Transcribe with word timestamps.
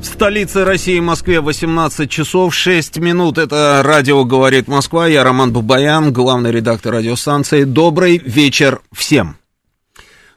В 0.00 0.04
столице 0.04 0.64
России, 0.64 0.98
Москве, 0.98 1.42
18 1.42 2.10
часов 2.10 2.54
6 2.54 2.96
минут. 2.98 3.36
Это 3.36 3.82
радио 3.84 4.24
«Говорит 4.24 4.66
Москва». 4.66 5.06
Я 5.06 5.24
Роман 5.24 5.52
Бабаян, 5.52 6.10
главный 6.10 6.50
редактор 6.50 6.94
радиостанции. 6.94 7.64
Добрый 7.64 8.16
вечер 8.16 8.80
всем. 8.92 9.36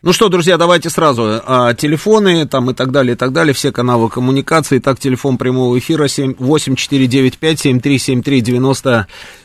Ну 0.01 0.11
что, 0.11 0.27
друзья, 0.27 0.57
давайте 0.57 0.89
сразу. 0.89 1.41
А, 1.45 1.73
телефоны 1.73 2.45
там 2.45 2.71
и 2.71 2.73
так 2.73 2.91
далее, 2.91 3.13
и 3.13 3.17
так 3.17 3.31
далее, 3.31 3.53
все 3.53 3.71
каналы 3.71 4.09
коммуникации. 4.09 4.79
Так, 4.79 4.99
телефон 4.99 5.37
прямого 5.37 5.79
эфира 5.79 6.09
7, 6.09 6.35
8495 6.39 7.59
7373 7.61 8.59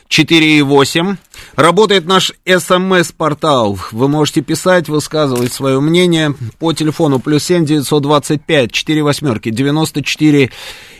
94,8. 0.09 1.17
Работает 1.55 2.05
наш 2.05 2.33
СМС-портал. 2.45 3.77
Вы 3.91 4.07
можете 4.07 4.41
писать, 4.41 4.89
высказывать 4.89 5.53
свое 5.53 5.79
мнение 5.79 6.33
по 6.57 6.73
телефону 6.73 7.19
плюс 7.19 7.43
7 7.43 7.65
925 7.65 8.71
4 8.71 9.03
восьмерки 9.03 9.49
94 9.49 10.49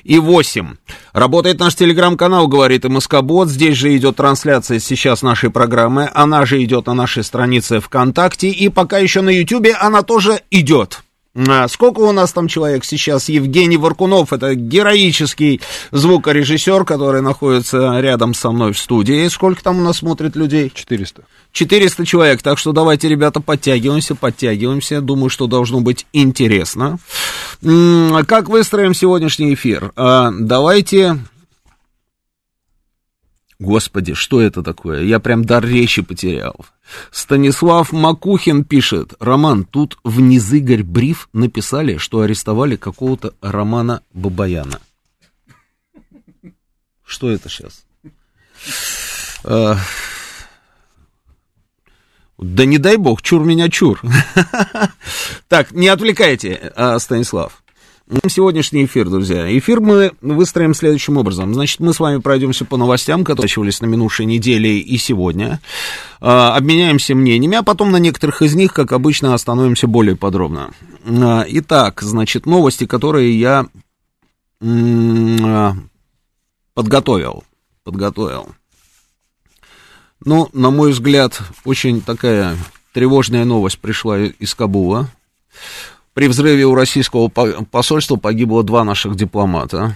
и 0.03 0.19
8. 0.19 0.75
Работает 1.13 1.59
наш 1.59 1.75
телеграм-канал, 1.75 2.47
говорит 2.47 2.85
МСК-бот. 2.85 3.49
Здесь 3.49 3.77
же 3.77 3.95
идет 3.95 4.15
трансляция 4.15 4.79
сейчас 4.79 5.21
нашей 5.21 5.49
программы. 5.49 6.09
Она 6.13 6.45
же 6.45 6.63
идет 6.63 6.85
на 6.87 6.93
нашей 6.93 7.23
странице 7.23 7.79
ВКонтакте. 7.79 8.49
И 8.49 8.69
пока 8.69 8.99
еще 8.99 9.21
на 9.21 9.29
Ютьюбе 9.29 9.73
она 9.73 10.03
тоже 10.03 10.41
идет. 10.51 11.01
А, 11.35 11.67
сколько 11.67 11.99
у 11.99 12.11
нас 12.11 12.33
там 12.33 12.47
человек 12.47 12.83
сейчас? 12.83 13.29
Евгений 13.29 13.77
Варкунов, 13.77 14.33
это 14.33 14.55
героический 14.55 15.61
звукорежиссер, 15.91 16.85
который 16.85 17.21
находится 17.21 17.99
рядом 17.99 18.33
со 18.33 18.51
мной 18.51 18.73
в 18.73 18.79
студии. 18.79 19.27
Сколько 19.27 19.63
там 19.63 19.79
у 19.79 19.83
нас 19.83 19.97
смотрит 19.97 20.35
людей? 20.35 20.71
400. 20.73 21.23
400 21.51 22.05
человек, 22.05 22.41
так 22.41 22.57
что 22.57 22.71
давайте, 22.71 23.07
ребята, 23.09 23.41
подтягиваемся, 23.41 24.15
подтягиваемся. 24.15 25.01
Думаю, 25.01 25.29
что 25.29 25.47
должно 25.47 25.81
быть 25.81 26.07
интересно. 26.13 26.97
Как 27.61 28.49
выстроим 28.49 28.93
сегодняшний 28.93 29.53
эфир? 29.53 29.91
А, 29.95 30.31
давайте 30.31 31.19
Господи, 33.59 34.13
что 34.13 34.41
это 34.41 34.63
такое? 34.63 35.03
Я 35.03 35.19
прям 35.19 35.43
дар 35.43 35.65
речи 35.65 36.01
потерял. 36.01 36.55
Станислав 37.11 37.91
Макухин 37.91 38.63
пишет. 38.63 39.13
Роман, 39.19 39.65
тут 39.65 39.97
в 40.05 40.21
Низыгорь 40.21 40.83
Бриф 40.83 41.27
написали, 41.33 41.97
что 41.97 42.21
арестовали 42.21 42.77
какого-то 42.77 43.33
Романа 43.41 44.01
Бабаяна. 44.13 44.79
Что 47.05 47.29
это 47.29 47.49
сейчас? 47.49 47.83
А... 49.43 49.77
Да 52.37 52.63
не 52.63 52.77
дай 52.77 52.95
бог, 52.95 53.21
чур 53.21 53.43
меня 53.43 53.69
чур. 53.69 54.01
Так, 55.49 55.71
не 55.71 55.87
отвлекайте, 55.87 56.71
а, 56.75 56.97
Станислав. 56.99 57.63
Сегодняшний 58.27 58.85
эфир, 58.85 59.07
друзья. 59.07 59.55
Эфир 59.55 59.81
мы 59.81 60.13
выстроим 60.19 60.73
следующим 60.73 61.17
образом. 61.17 61.53
Значит, 61.53 61.79
мы 61.79 61.93
с 61.93 61.99
вами 61.99 62.19
пройдемся 62.19 62.65
по 62.65 62.75
новостям, 62.75 63.23
которые 63.23 63.43
начались 63.43 63.81
на 63.81 63.85
минувшей 63.85 64.25
неделе 64.25 64.79
и 64.79 64.97
сегодня. 64.97 65.61
А, 66.19 66.55
обменяемся 66.55 67.13
мнениями, 67.13 67.57
а 67.57 67.61
потом 67.61 67.91
на 67.91 67.97
некоторых 67.97 68.41
из 68.41 68.55
них, 68.55 68.73
как 68.73 68.93
обычно, 68.93 69.35
остановимся 69.35 69.85
более 69.85 70.15
подробно. 70.15 70.71
А, 71.05 71.45
итак, 71.47 72.01
значит, 72.01 72.47
новости, 72.47 72.87
которые 72.87 73.39
я 73.39 73.67
а, 74.59 75.73
подготовил. 76.73 77.43
Подготовил. 77.83 78.47
Ну, 80.25 80.49
на 80.53 80.71
мой 80.71 80.93
взгляд, 80.93 81.39
очень 81.63 82.01
такая 82.01 82.57
тревожная 82.91 83.45
новость 83.45 83.77
пришла 83.77 84.17
из 84.19 84.55
Кабула. 84.55 85.09
При 86.19 86.27
взрыве 86.27 86.65
у 86.65 86.75
российского 86.75 87.29
посольства 87.29 88.17
погибло 88.17 88.61
два 88.61 88.83
наших 88.83 89.15
дипломата. 89.15 89.95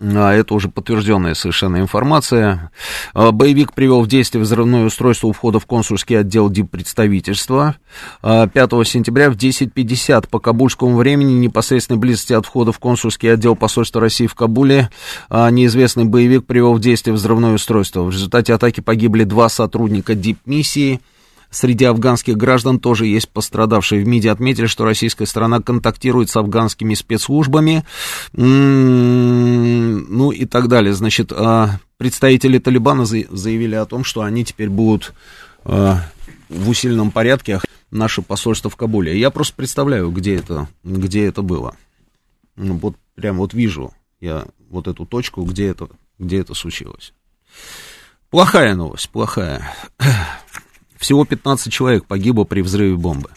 А 0.00 0.32
это 0.32 0.54
уже 0.54 0.68
подтвержденная 0.68 1.34
совершенно 1.34 1.78
информация. 1.78 2.70
А, 3.12 3.32
боевик 3.32 3.72
привел 3.72 4.02
в 4.02 4.06
действие 4.06 4.44
взрывное 4.44 4.84
устройство 4.84 5.26
у 5.26 5.32
входа 5.32 5.58
в 5.58 5.66
консульский 5.66 6.20
отдел 6.20 6.48
диппредставительства. 6.48 7.74
5 8.22 8.50
а, 8.52 8.84
сентября 8.84 9.32
в 9.32 9.34
10.50 9.34 10.28
по 10.28 10.38
кабульскому 10.38 10.96
времени, 10.96 11.32
непосредственной 11.32 11.98
близости 11.98 12.34
от 12.34 12.46
входа 12.46 12.70
в 12.70 12.78
консульский 12.78 13.32
отдел 13.32 13.56
посольства 13.56 14.00
России 14.00 14.28
в 14.28 14.36
Кабуле, 14.36 14.90
неизвестный 15.28 16.04
боевик 16.04 16.46
привел 16.46 16.74
в 16.74 16.80
действие 16.80 17.14
взрывное 17.14 17.54
устройство. 17.54 18.02
В 18.02 18.10
результате 18.10 18.54
атаки 18.54 18.80
погибли 18.80 19.24
два 19.24 19.48
сотрудника 19.48 20.14
дипмиссии. 20.14 21.00
Среди 21.52 21.84
афганских 21.84 22.38
граждан 22.38 22.80
тоже 22.80 23.04
есть 23.06 23.28
пострадавшие. 23.28 24.02
В 24.02 24.08
МИДе 24.08 24.30
отметили, 24.30 24.64
что 24.64 24.86
российская 24.86 25.26
страна 25.26 25.60
контактирует 25.60 26.30
с 26.30 26.36
афганскими 26.36 26.94
спецслужбами, 26.94 27.84
ну 28.32 30.30
и 30.30 30.46
так 30.46 30.68
далее. 30.68 30.94
Значит, 30.94 31.30
а, 31.30 31.78
представители 31.98 32.58
Талибана 32.58 33.04
заявили 33.04 33.74
о 33.74 33.84
том, 33.84 34.02
что 34.02 34.22
они 34.22 34.46
теперь 34.46 34.70
будут 34.70 35.12
а, 35.64 36.00
в 36.48 36.70
усиленном 36.70 37.10
порядке 37.10 37.60
наше 37.90 38.22
посольство 38.22 38.70
в 38.70 38.76
Кабуле. 38.76 39.20
Я 39.20 39.30
просто 39.30 39.54
представляю, 39.54 40.10
где 40.10 40.36
это, 40.36 40.68
где 40.82 41.26
это 41.26 41.42
было. 41.42 41.76
Ну, 42.56 42.78
вот 42.78 42.96
прям 43.14 43.36
вот 43.36 43.52
вижу 43.52 43.92
я 44.22 44.46
вот 44.70 44.88
эту 44.88 45.04
точку, 45.04 45.42
где 45.42 45.66
это, 45.66 45.90
где 46.18 46.40
это 46.40 46.54
случилось. 46.54 47.12
Плохая 48.30 48.74
новость, 48.74 49.10
плохая. 49.10 49.70
Всего 51.02 51.24
15 51.24 51.72
человек 51.72 52.04
погибло 52.06 52.44
при 52.44 52.60
взрыве 52.62 52.94
бомбы. 52.94 53.30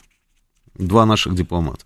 Два 0.75 1.07
наших 1.07 1.33
дипломата. 1.33 1.83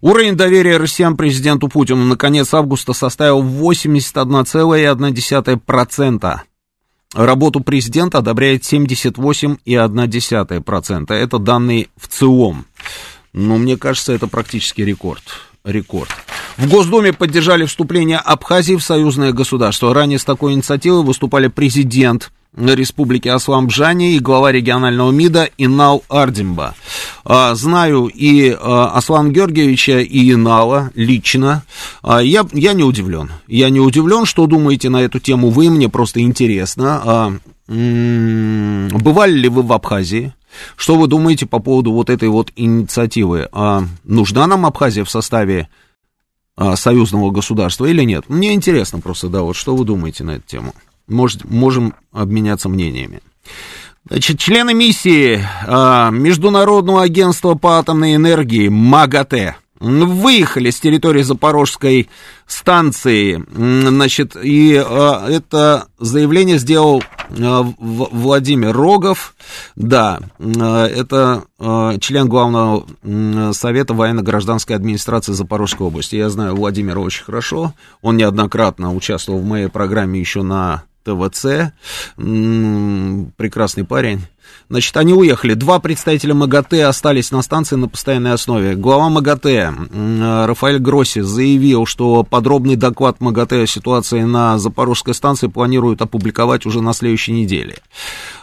Уровень 0.00 0.36
доверия 0.36 0.76
россиян 0.76 1.16
президенту 1.16 1.66
Путину 1.66 2.04
на 2.04 2.16
конец 2.16 2.54
августа 2.54 2.92
составил 2.92 3.42
81,1%. 3.42 6.40
Работу 7.14 7.60
президента 7.60 8.18
одобряет 8.18 8.62
78,1%. 8.62 11.12
Это 11.12 11.38
данные 11.40 11.88
ВЦИОМ. 11.96 12.64
Но 13.32 13.58
мне 13.58 13.76
кажется, 13.76 14.12
это 14.12 14.28
практически 14.28 14.82
рекорд. 14.82 15.24
Рекорд. 15.64 16.10
В 16.56 16.70
Госдуме 16.70 17.12
поддержали 17.12 17.64
вступление 17.64 18.18
Абхазии 18.18 18.76
в 18.76 18.84
союзное 18.84 19.32
государство. 19.32 19.92
Ранее 19.92 20.20
с 20.20 20.24
такой 20.24 20.52
инициативой 20.52 21.02
выступали 21.02 21.48
президент 21.48 22.30
Республики 22.54 23.28
Аслан 23.28 23.61
Бжания 23.61 24.14
и 24.14 24.18
глава 24.18 24.52
регионального 24.52 25.10
МИДа 25.10 25.48
Инал 25.56 26.04
Ардимба. 26.10 26.74
А, 27.24 27.54
знаю 27.54 28.08
и 28.08 28.50
а, 28.50 28.92
Аслан 28.94 29.32
Георгиевича, 29.32 30.00
и 30.00 30.32
Инала 30.32 30.90
лично. 30.94 31.62
А, 32.02 32.18
я, 32.22 32.46
я 32.52 32.74
не 32.74 32.84
удивлен. 32.84 33.30
Я 33.46 33.70
не 33.70 33.80
удивлен, 33.80 34.26
что 34.26 34.46
думаете 34.46 34.90
на 34.90 35.00
эту 35.00 35.18
тему 35.18 35.48
вы, 35.48 35.70
мне 35.70 35.88
просто 35.88 36.20
интересно. 36.20 37.40
Бывали 37.68 39.32
ли 39.32 39.48
вы 39.48 39.62
в 39.62 39.72
Абхазии? 39.72 40.34
Что 40.76 40.96
вы 40.96 41.06
думаете 41.06 41.46
по 41.46 41.58
поводу 41.58 41.92
вот 41.92 42.10
этой 42.10 42.28
вот 42.28 42.52
инициативы? 42.54 43.48
Нужна 44.04 44.46
нам 44.46 44.66
Абхазия 44.66 45.04
в 45.04 45.10
составе 45.10 45.70
союзного 46.74 47.30
государства 47.30 47.86
или 47.86 48.02
нет? 48.02 48.28
Мне 48.28 48.52
интересно 48.52 49.00
просто, 49.00 49.28
да, 49.28 49.40
вот 49.40 49.56
что 49.56 49.74
вы 49.74 49.86
думаете 49.86 50.22
на 50.22 50.32
эту 50.32 50.46
тему? 50.46 50.74
Может, 51.08 51.44
можем 51.44 51.94
обменяться 52.12 52.68
мнениями. 52.68 53.20
Значит, 54.08 54.40
члены 54.40 54.74
миссии 54.74 55.44
а, 55.66 56.10
Международного 56.10 57.02
агентства 57.02 57.54
по 57.54 57.78
атомной 57.78 58.16
энергии 58.16 58.68
МАГАТЭ 58.68 59.56
выехали 59.82 60.70
с 60.70 60.78
территории 60.78 61.22
Запорожской 61.22 62.08
станции, 62.46 63.44
значит, 63.52 64.36
и 64.36 64.76
а, 64.76 65.28
это 65.28 65.86
заявление 65.98 66.58
сделал 66.58 67.02
а, 67.30 67.66
Владимир 67.78 68.72
Рогов, 68.72 69.34
да, 69.74 70.20
а, 70.38 70.86
это 70.86 71.44
а, 71.58 71.98
член 71.98 72.28
главного 72.28 72.86
совета 73.52 73.94
военно-гражданской 73.94 74.76
администрации 74.76 75.32
Запорожской 75.32 75.86
области. 75.86 76.16
Я 76.16 76.28
знаю 76.28 76.54
Владимира 76.54 77.00
очень 77.00 77.24
хорошо, 77.24 77.74
он 78.02 78.16
неоднократно 78.16 78.94
участвовал 78.94 79.40
в 79.40 79.46
моей 79.46 79.68
программе 79.68 80.20
еще 80.20 80.42
на 80.42 80.84
ТВЦ, 81.04 81.72
прекрасный 82.16 83.84
парень, 83.84 84.20
Значит, 84.72 84.96
они 84.96 85.12
уехали. 85.12 85.52
Два 85.52 85.80
представителя 85.80 86.32
МАГАТЭ 86.32 86.84
остались 86.84 87.30
на 87.30 87.42
станции 87.42 87.76
на 87.76 87.88
постоянной 87.88 88.32
основе. 88.32 88.74
Глава 88.74 89.10
МАГАТЭ 89.10 89.70
Рафаэль 90.46 90.78
Гросси 90.78 91.20
заявил, 91.20 91.84
что 91.84 92.22
подробный 92.22 92.76
доклад 92.76 93.20
МАГАТЭ 93.20 93.64
о 93.64 93.66
ситуации 93.66 94.22
на 94.22 94.58
Запорожской 94.58 95.12
станции 95.12 95.48
планируют 95.48 96.00
опубликовать 96.00 96.64
уже 96.64 96.80
на 96.80 96.94
следующей 96.94 97.32
неделе. 97.32 97.76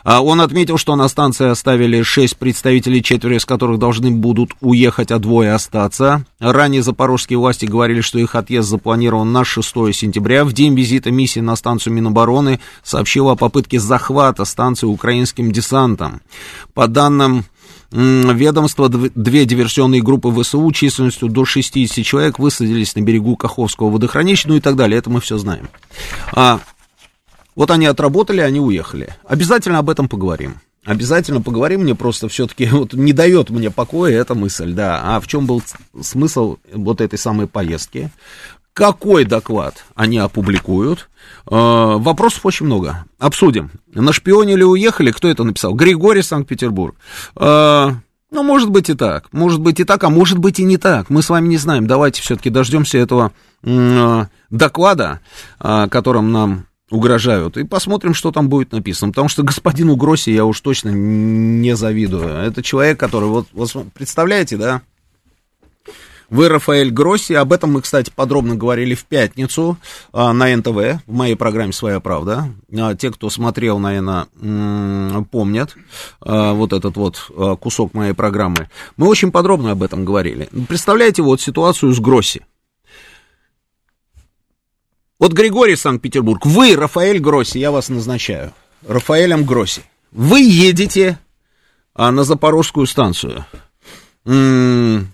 А 0.03 0.21
он 0.23 0.39
отметил, 0.41 0.77
что 0.77 0.95
на 0.95 1.07
станции 1.07 1.47
оставили 1.47 2.03
шесть 2.03 2.37
представителей, 2.37 3.01
четверо 3.01 3.35
из 3.35 3.45
которых 3.45 3.79
должны 3.79 4.11
будут 4.11 4.51
уехать, 4.61 5.09
а 5.11 5.17
двое 5.17 5.53
остаться. 5.53 6.25
Ранее 6.39 6.83
запорожские 6.83 7.39
власти 7.39 7.65
говорили, 7.65 8.01
что 8.01 8.19
их 8.19 8.35
отъезд 8.35 8.69
запланирован 8.69 9.31
на 9.31 9.43
6 9.43 9.67
сентября. 9.93 10.45
В 10.45 10.53
день 10.53 10.75
визита 10.75 11.09
миссии 11.09 11.39
на 11.39 11.55
станцию 11.55 11.93
Минобороны 11.93 12.59
сообщила 12.83 13.31
о 13.31 13.35
попытке 13.35 13.79
захвата 13.79 14.45
станции 14.45 14.85
украинским 14.85 15.51
десантом. 15.51 16.18
По 16.73 16.87
данным 16.87 17.45
ведомства, 17.91 18.87
две 18.89 19.45
диверсионные 19.45 20.01
группы 20.01 20.31
ВСУ 20.31 20.71
численностью 20.71 21.27
до 21.27 21.45
60 21.45 22.05
человек 22.05 22.37
высадились 22.37 22.95
на 22.95 23.01
берегу 23.01 23.35
Каховского 23.35 23.89
водохранилища, 23.89 24.47
ну 24.47 24.57
и 24.57 24.59
так 24.59 24.75
далее, 24.75 24.99
это 24.99 25.09
мы 25.09 25.21
все 25.21 25.37
знаем. 25.37 25.69
А, 26.33 26.59
вот 27.55 27.71
они 27.71 27.87
отработали, 27.87 28.41
они 28.41 28.59
уехали. 28.59 29.15
Обязательно 29.27 29.79
об 29.79 29.89
этом 29.89 30.07
поговорим. 30.07 30.61
Обязательно 30.85 31.41
поговорим, 31.41 31.81
мне 31.81 31.93
просто 31.93 32.29
все-таки 32.29 32.65
вот 32.71 32.93
не 32.93 33.13
дает 33.13 33.49
мне 33.49 33.71
покоя 33.71 34.19
эта 34.19 34.35
мысль, 34.35 34.73
да. 34.73 35.01
А 35.03 35.19
в 35.19 35.27
чем 35.27 35.45
был 35.45 35.61
смысл 36.01 36.57
вот 36.71 37.01
этой 37.01 37.19
самой 37.19 37.47
поездки? 37.47 38.11
Какой 38.73 39.25
доклад 39.25 39.83
они 39.95 40.17
опубликуют? 40.17 41.09
Э, 41.47 41.95
вопросов 41.97 42.45
очень 42.45 42.65
много. 42.65 43.05
Обсудим. 43.17 43.71
На 43.93 44.13
шпионе 44.13 44.55
ли 44.55 44.63
уехали? 44.63 45.11
Кто 45.11 45.27
это 45.27 45.43
написал? 45.43 45.73
Григорий 45.73 46.21
Санкт-Петербург. 46.21 46.95
Э, 47.35 47.91
ну, 48.31 48.43
может 48.43 48.69
быть 48.69 48.89
и 48.89 48.93
так. 48.93 49.33
Может 49.33 49.59
быть 49.59 49.79
и 49.79 49.83
так, 49.83 50.03
а 50.03 50.09
может 50.09 50.37
быть 50.37 50.59
и 50.59 50.63
не 50.63 50.77
так. 50.77 51.09
Мы 51.09 51.21
с 51.21 51.29
вами 51.29 51.47
не 51.47 51.57
знаем. 51.57 51.87
Давайте 51.87 52.21
все-таки 52.21 52.49
дождемся 52.49 52.97
этого 52.97 53.31
э, 53.63 54.25
доклада, 54.49 55.19
которым 55.59 56.31
нам 56.31 56.65
угрожают, 56.89 57.57
и 57.57 57.63
посмотрим, 57.63 58.13
что 58.13 58.31
там 58.31 58.49
будет 58.49 58.71
написано. 58.71 59.11
Потому 59.11 59.29
что 59.29 59.43
господину 59.43 59.95
Гросси 59.95 60.31
я 60.31 60.45
уж 60.45 60.59
точно 60.61 60.89
не 60.89 61.75
завидую. 61.75 62.27
Это 62.27 62.63
человек, 62.63 62.99
который, 62.99 63.29
вот, 63.29 63.47
вот 63.53 63.71
представляете, 63.93 64.57
да, 64.57 64.81
вы, 66.29 66.49
Рафаэль 66.49 66.91
Гросси, 66.91 67.33
об 67.33 67.51
этом 67.53 67.73
мы, 67.73 67.81
кстати, 67.81 68.11
подробно 68.15 68.55
говорили 68.55 68.93
в 68.95 69.05
пятницу 69.05 69.77
а, 70.13 70.31
на 70.33 70.55
НТВ, 70.55 71.01
в 71.07 71.13
моей 71.13 71.35
программе 71.35 71.73
«Своя 71.73 71.99
правда». 71.99 72.49
А, 72.77 72.95
те, 72.95 73.11
кто 73.11 73.29
смотрел, 73.29 73.79
наверное, 73.79 74.27
м- 74.41 75.25
помнят 75.31 75.75
а, 76.21 76.53
вот 76.53 76.73
этот 76.73 76.95
вот 76.97 77.31
кусок 77.59 77.93
моей 77.93 78.13
программы. 78.13 78.69
Мы 78.97 79.07
очень 79.07 79.31
подробно 79.31 79.71
об 79.71 79.83
этом 79.83 80.05
говорили. 80.05 80.49
Представляете 80.67 81.21
вот 81.21 81.41
ситуацию 81.41 81.93
с 81.93 81.99
Гросси. 81.99 82.45
Вот 85.19 85.33
Григорий 85.33 85.75
Санкт-Петербург, 85.75 86.45
вы, 86.45 86.75
Рафаэль 86.75 87.19
Гросси, 87.19 87.57
я 87.57 87.71
вас 87.71 87.89
назначаю, 87.89 88.53
Рафаэлем 88.87 89.43
Гросси, 89.43 89.81
вы 90.11 90.39
едете 90.41 91.19
а, 91.93 92.11
на 92.11 92.23
Запорожскую 92.23 92.87
станцию. 92.87 93.45
М- 94.25 95.11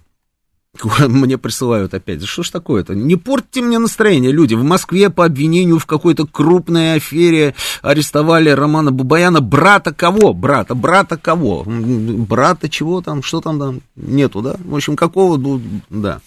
мне 0.84 1.38
присылают 1.38 1.94
опять. 1.94 2.24
Что 2.24 2.44
ж 2.44 2.50
такое-то? 2.50 2.94
Не 2.96 3.16
портите 3.16 3.62
мне 3.62 3.80
настроение, 3.80 4.32
люди. 4.32 4.56
В 4.56 4.64
Москве 4.64 5.10
по 5.10 5.26
обвинению 5.26 5.80
в 5.80 5.86
какой-то 5.86 6.26
крупной 6.26 6.96
афере 6.96 7.56
арестовали 7.82 8.50
Романа 8.50 8.92
Бабаяна. 8.92 9.42
Брата 9.42 9.94
кого? 9.94 10.34
Брата. 10.34 10.76
Брата 10.76 11.18
кого? 11.18 11.64
Брата 11.66 12.70
чего 12.70 13.02
там? 13.02 13.24
Что 13.24 13.42
там? 13.42 13.60
там? 13.60 13.82
Нету, 13.96 14.42
да? 14.42 14.56
В 14.60 14.76
общем, 14.76 14.96
какого? 14.96 15.62
Да. 15.90 16.22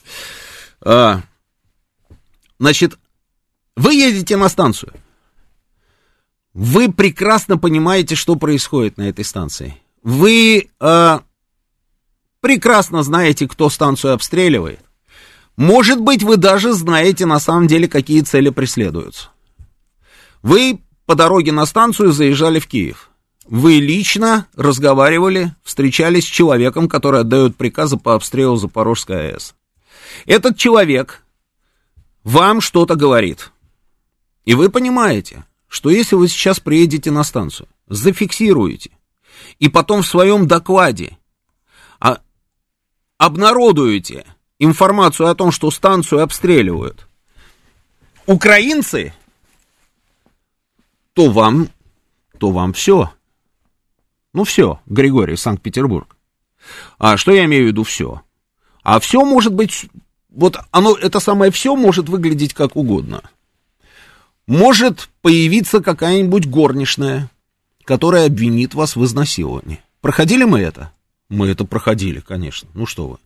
А, 0.81 1.23
значит, 2.59 2.99
вы 3.77 3.95
едете 3.95 4.37
на 4.37 4.49
станцию. 4.49 4.93
Вы 6.55 6.91
прекрасно 6.91 7.59
понимаете, 7.59 8.15
что 8.15 8.35
происходит 8.37 8.97
на 8.97 9.03
этой 9.09 9.25
станции. 9.25 9.77
Вы 10.03 10.71
а, 10.81 11.23
прекрасно 12.41 13.03
знаете, 13.03 13.49
кто 13.49 13.69
станцию 13.69 14.15
обстреливает. 14.15 14.81
Может 15.57 16.01
быть, 16.01 16.23
вы 16.23 16.37
даже 16.37 16.73
знаете 16.73 17.27
на 17.27 17.41
самом 17.41 17.67
деле, 17.67 17.89
какие 17.89 18.21
цели 18.21 18.51
преследуются. 18.51 19.31
Вы 20.43 20.81
по 21.05 21.15
дороге 21.15 21.53
на 21.53 21.67
станцию 21.67 22.13
заезжали 22.13 22.61
в 22.61 22.67
Киев. 22.69 23.11
Вы 23.47 23.79
лично 23.79 24.47
разговаривали, 24.55 25.55
встречались 25.65 26.25
с 26.25 26.31
человеком, 26.31 26.89
который 26.89 27.21
отдает 27.21 27.57
приказы 27.57 27.97
по 27.97 28.15
обстрелу 28.15 28.57
Запорожской 28.57 29.31
АЭС. 29.31 29.55
Этот 30.27 30.59
человек 30.59 31.23
вам 32.25 32.61
что-то 32.61 32.95
говорит. 32.95 33.51
И 34.45 34.55
вы 34.55 34.69
понимаете, 34.69 35.45
что 35.67 35.91
если 35.91 36.15
вы 36.15 36.29
сейчас 36.29 36.61
приедете 36.61 37.11
на 37.11 37.25
станцию, 37.25 37.69
зафиксируете, 37.89 38.91
и 39.59 39.69
потом 39.69 40.03
в 40.03 40.07
своем 40.07 40.47
докладе 40.47 41.17
обнародуете 43.19 44.25
информацию 44.59 45.29
о 45.29 45.35
том, 45.35 45.53
что 45.53 45.71
станцию 45.71 46.23
обстреливают 46.23 47.09
украинцы, 48.29 49.15
то 51.15 51.31
вам, 51.31 51.71
то 52.39 52.51
вам 52.51 52.75
все. 52.75 53.11
Ну 54.35 54.45
все, 54.45 54.81
Григорий, 54.87 55.37
Санкт-Петербург. 55.37 56.17
А 56.99 57.17
что 57.17 57.33
я 57.33 57.47
имею 57.47 57.65
в 57.65 57.67
виду 57.69 57.85
все? 57.85 58.21
А 58.83 59.01
все 59.01 59.25
может 59.25 59.55
быть, 59.55 59.87
вот 60.29 60.59
оно, 60.71 60.95
это 60.95 61.21
самое 61.21 61.51
все 61.51 61.75
может 61.75 62.11
выглядеть 62.11 62.53
как 62.53 62.77
угодно. 62.77 63.23
Может 64.47 65.09
появиться 65.23 65.81
какая-нибудь 65.81 66.47
горничная, 66.47 67.31
которая 67.85 68.27
обвинит 68.27 68.75
вас 68.75 68.95
в 68.95 69.05
изнасиловании. 69.05 69.83
Проходили 70.03 70.45
мы 70.45 70.61
это? 70.61 70.93
Мы 71.29 71.49
это 71.49 71.65
проходили, 71.65 72.21
конечно. 72.21 72.69
Ну 72.75 72.87
что 72.87 73.09
вы. 73.09 73.19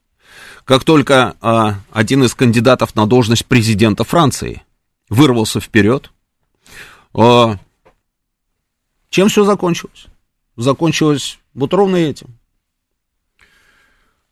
Как 0.65 0.85
только 0.85 1.37
а, 1.41 1.81
один 1.91 2.25
из 2.25 2.35
кандидатов 2.35 2.95
на 2.95 3.07
должность 3.07 3.47
президента 3.47 4.05
Франции 4.05 4.63
вырвался 5.09 5.61
вперед, 5.61 6.11
а, 7.15 7.59
чем 9.11 9.29
все 9.29 9.45
закончилось? 9.45 10.07
Закончилось 10.57 11.39
вот 11.55 11.75
ровно 11.75 11.97
этим. 11.97 12.39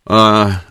А, 0.05 0.63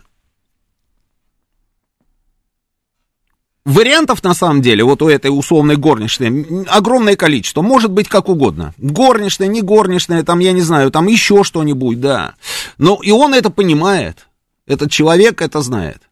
Вариантов, 3.70 4.24
на 4.24 4.34
самом 4.34 4.62
деле, 4.62 4.82
вот 4.82 5.00
у 5.00 5.08
этой 5.08 5.28
условной 5.28 5.76
горничной 5.76 6.64
огромное 6.68 7.14
количество. 7.14 7.62
Может 7.62 7.92
быть, 7.92 8.08
как 8.08 8.28
угодно. 8.28 8.74
Горничная, 8.78 9.46
не 9.46 9.62
горничная, 9.62 10.24
там, 10.24 10.40
я 10.40 10.52
не 10.52 10.60
знаю, 10.60 10.90
там 10.90 11.06
еще 11.06 11.44
что-нибудь, 11.44 12.00
да. 12.00 12.34
Но 12.78 12.98
и 13.00 13.12
он 13.12 13.32
это 13.32 13.50
понимает. 13.50 14.26
Этот 14.66 14.90
человек 14.90 15.40
это 15.40 15.60
знает. 15.60 16.02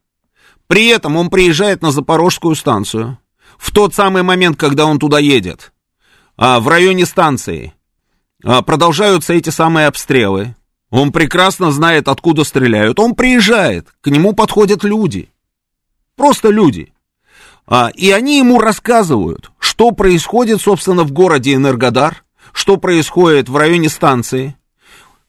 При 0.68 0.86
этом 0.86 1.16
он 1.16 1.30
приезжает 1.30 1.82
на 1.82 1.90
Запорожскую 1.90 2.54
станцию. 2.54 3.18
В 3.56 3.72
тот 3.72 3.92
самый 3.92 4.22
момент, 4.22 4.56
когда 4.56 4.86
он 4.86 5.00
туда 5.00 5.18
едет, 5.18 5.72
а, 6.36 6.60
в 6.60 6.68
районе 6.68 7.06
станции, 7.06 7.72
а, 8.44 8.62
продолжаются 8.62 9.32
эти 9.32 9.50
самые 9.50 9.88
обстрелы. 9.88 10.54
Он 10.90 11.10
прекрасно 11.10 11.72
знает, 11.72 12.06
откуда 12.06 12.44
стреляют. 12.44 13.00
Он 13.00 13.16
приезжает, 13.16 13.88
к 14.00 14.10
нему 14.10 14.32
подходят 14.32 14.84
люди. 14.84 15.28
Просто 16.14 16.50
люди. 16.50 16.92
А, 17.68 17.90
и 17.94 18.10
они 18.10 18.38
ему 18.38 18.58
рассказывают, 18.58 19.50
что 19.58 19.90
происходит, 19.90 20.60
собственно, 20.62 21.04
в 21.04 21.12
городе 21.12 21.54
Энергодар, 21.54 22.24
что 22.52 22.78
происходит 22.78 23.50
в 23.50 23.56
районе 23.56 23.90
станции. 23.90 24.56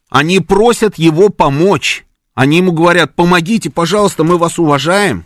Они 0.10 0.40
просят 0.40 0.98
его 0.98 1.30
помочь. 1.30 2.06
Они 2.34 2.58
ему 2.58 2.72
говорят, 2.72 3.14
помогите, 3.16 3.70
пожалуйста, 3.70 4.24
мы 4.24 4.38
вас 4.38 4.58
уважаем. 4.58 5.26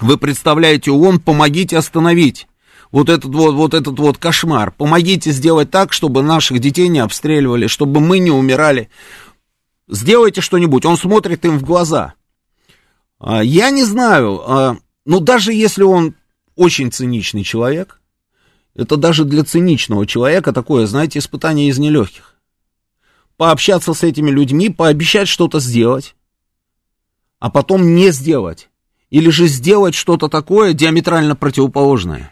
Вы 0.00 0.18
представляете 0.18 0.90
ООН, 0.90 1.20
помогите 1.20 1.78
остановить 1.78 2.46
вот 2.90 3.08
этот 3.08 3.34
вот, 3.34 3.54
вот 3.54 3.72
этот 3.72 3.98
вот 3.98 4.18
кошмар. 4.18 4.70
Помогите 4.70 5.30
сделать 5.30 5.70
так, 5.70 5.94
чтобы 5.94 6.22
наших 6.22 6.58
детей 6.58 6.88
не 6.88 6.98
обстреливали, 6.98 7.66
чтобы 7.66 8.00
мы 8.00 8.18
не 8.18 8.30
умирали. 8.30 8.90
Сделайте 9.88 10.42
что-нибудь. 10.42 10.84
Он 10.84 10.98
смотрит 10.98 11.46
им 11.46 11.58
в 11.58 11.64
глаза. 11.64 12.12
А, 13.18 13.42
я 13.42 13.70
не 13.70 13.84
знаю, 13.84 14.42
а, 14.44 14.76
но 15.04 15.18
ну, 15.18 15.24
даже 15.24 15.52
если 15.52 15.82
он 15.82 16.14
очень 16.54 16.92
циничный 16.92 17.44
человек, 17.44 18.00
это 18.74 18.96
даже 18.96 19.24
для 19.24 19.44
циничного 19.44 20.06
человека 20.06 20.52
такое, 20.52 20.86
знаете, 20.86 21.18
испытание 21.18 21.68
из 21.68 21.78
нелегких. 21.78 22.36
Пообщаться 23.36 23.94
с 23.94 24.02
этими 24.02 24.30
людьми, 24.30 24.70
пообещать 24.70 25.28
что-то 25.28 25.58
сделать, 25.60 26.14
а 27.38 27.50
потом 27.50 27.94
не 27.94 28.10
сделать. 28.12 28.68
Или 29.10 29.28
же 29.28 29.46
сделать 29.46 29.94
что-то 29.94 30.28
такое 30.28 30.72
диаметрально 30.72 31.36
противоположное. 31.36 32.31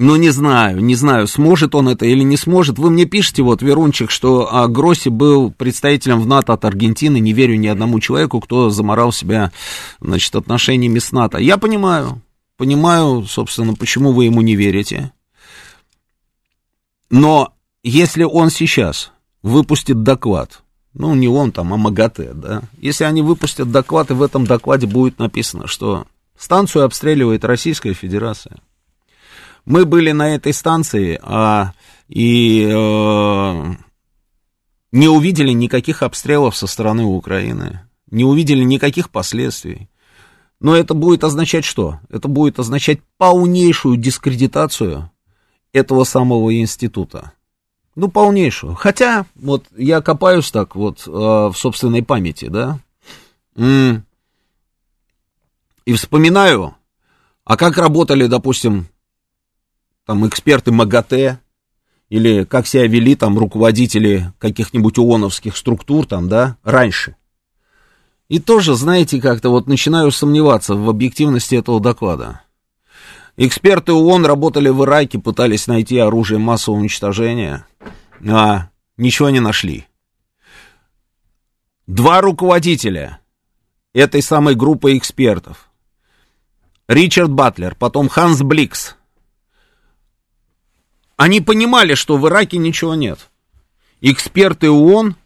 Ну, 0.00 0.14
не 0.14 0.30
знаю, 0.30 0.78
не 0.78 0.94
знаю, 0.94 1.26
сможет 1.26 1.74
он 1.74 1.88
это 1.88 2.06
или 2.06 2.22
не 2.22 2.36
сможет. 2.36 2.78
Вы 2.78 2.90
мне 2.90 3.04
пишете, 3.04 3.42
вот, 3.42 3.62
Верунчик, 3.62 4.12
что 4.12 4.48
а, 4.48 4.68
Гросси 4.68 5.08
был 5.08 5.50
представителем 5.50 6.20
в 6.20 6.26
НАТО 6.26 6.52
от 6.52 6.64
Аргентины. 6.64 7.18
Не 7.18 7.32
верю 7.32 7.56
ни 7.56 7.66
одному 7.66 7.98
человеку, 7.98 8.40
кто 8.40 8.70
заморал 8.70 9.10
себя, 9.10 9.50
значит, 10.00 10.36
отношениями 10.36 11.00
с 11.00 11.10
НАТО. 11.10 11.38
Я 11.38 11.58
понимаю, 11.58 12.22
понимаю, 12.56 13.24
собственно, 13.24 13.74
почему 13.74 14.12
вы 14.12 14.26
ему 14.26 14.40
не 14.40 14.54
верите. 14.54 15.12
Но 17.10 17.52
если 17.82 18.22
он 18.22 18.50
сейчас 18.50 19.10
выпустит 19.42 20.04
доклад, 20.04 20.62
ну, 20.94 21.12
не 21.16 21.26
он 21.26 21.50
там, 21.50 21.74
а 21.74 21.76
МАГАТЭ, 21.76 22.34
да, 22.34 22.62
если 22.78 23.02
они 23.02 23.22
выпустят 23.22 23.72
доклад, 23.72 24.12
и 24.12 24.14
в 24.14 24.22
этом 24.22 24.46
докладе 24.46 24.86
будет 24.86 25.18
написано, 25.18 25.66
что 25.66 26.06
станцию 26.38 26.84
обстреливает 26.84 27.44
Российская 27.44 27.94
Федерация, 27.94 28.58
мы 29.68 29.84
были 29.84 30.12
на 30.12 30.34
этой 30.34 30.54
станции 30.54 31.20
а, 31.22 31.72
и 32.08 32.66
э, 32.66 33.74
не 34.92 35.08
увидели 35.08 35.52
никаких 35.52 36.02
обстрелов 36.02 36.56
со 36.56 36.66
стороны 36.66 37.04
Украины, 37.04 37.82
не 38.10 38.24
увидели 38.24 38.62
никаких 38.64 39.10
последствий. 39.10 39.90
Но 40.58 40.74
это 40.74 40.94
будет 40.94 41.22
означать 41.22 41.66
что? 41.66 42.00
Это 42.08 42.28
будет 42.28 42.58
означать 42.58 43.00
полнейшую 43.18 43.98
дискредитацию 43.98 45.10
этого 45.74 46.04
самого 46.04 46.58
института. 46.58 47.32
Ну, 47.94 48.08
полнейшую. 48.08 48.74
Хотя, 48.74 49.26
вот 49.34 49.66
я 49.76 50.00
копаюсь 50.00 50.50
так 50.50 50.76
вот 50.76 51.06
э, 51.06 51.10
в 51.10 51.52
собственной 51.54 52.02
памяти, 52.02 52.46
да, 52.46 52.80
и 55.84 55.92
вспоминаю, 55.92 56.74
а 57.44 57.56
как 57.56 57.76
работали, 57.76 58.26
допустим, 58.26 58.86
там 60.08 60.26
эксперты 60.26 60.72
МАГАТЭ, 60.72 61.38
или 62.08 62.44
как 62.44 62.66
себя 62.66 62.86
вели 62.86 63.14
там 63.14 63.38
руководители 63.38 64.32
каких-нибудь 64.38 64.98
ООНовских 64.98 65.54
структур 65.54 66.06
там, 66.06 66.30
да, 66.30 66.56
раньше. 66.64 67.16
И 68.28 68.38
тоже, 68.38 68.74
знаете, 68.74 69.20
как-то 69.20 69.50
вот 69.50 69.66
начинаю 69.66 70.10
сомневаться 70.10 70.76
в 70.76 70.88
объективности 70.88 71.56
этого 71.56 71.78
доклада. 71.78 72.40
Эксперты 73.36 73.92
ООН 73.92 74.24
работали 74.24 74.70
в 74.70 74.82
Ираке, 74.82 75.18
пытались 75.18 75.66
найти 75.66 75.98
оружие 75.98 76.38
массового 76.38 76.80
уничтожения, 76.80 77.66
а 78.26 78.70
ничего 78.96 79.28
не 79.28 79.40
нашли. 79.40 79.86
Два 81.86 82.22
руководителя 82.22 83.20
этой 83.92 84.22
самой 84.22 84.54
группы 84.54 84.96
экспертов. 84.96 85.68
Ричард 86.88 87.30
Батлер, 87.30 87.74
потом 87.74 88.08
Ханс 88.08 88.40
Бликс, 88.40 88.96
они 91.18 91.40
понимали, 91.40 91.94
что 91.94 92.16
в 92.16 92.26
Ираке 92.28 92.56
ничего 92.58 92.94
нет. 92.94 93.28
Эксперты 94.00 94.70
ООН 94.70 95.16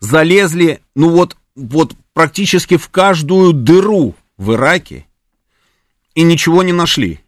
залезли, 0.00 0.80
ну 0.96 1.10
вот, 1.10 1.36
вот 1.54 1.94
практически 2.12 2.76
в 2.76 2.88
каждую 2.88 3.52
дыру 3.52 4.16
в 4.36 4.54
Ираке 4.54 5.06
и 6.16 6.22
ничего 6.22 6.64
не 6.64 6.72
нашли. 6.72 7.20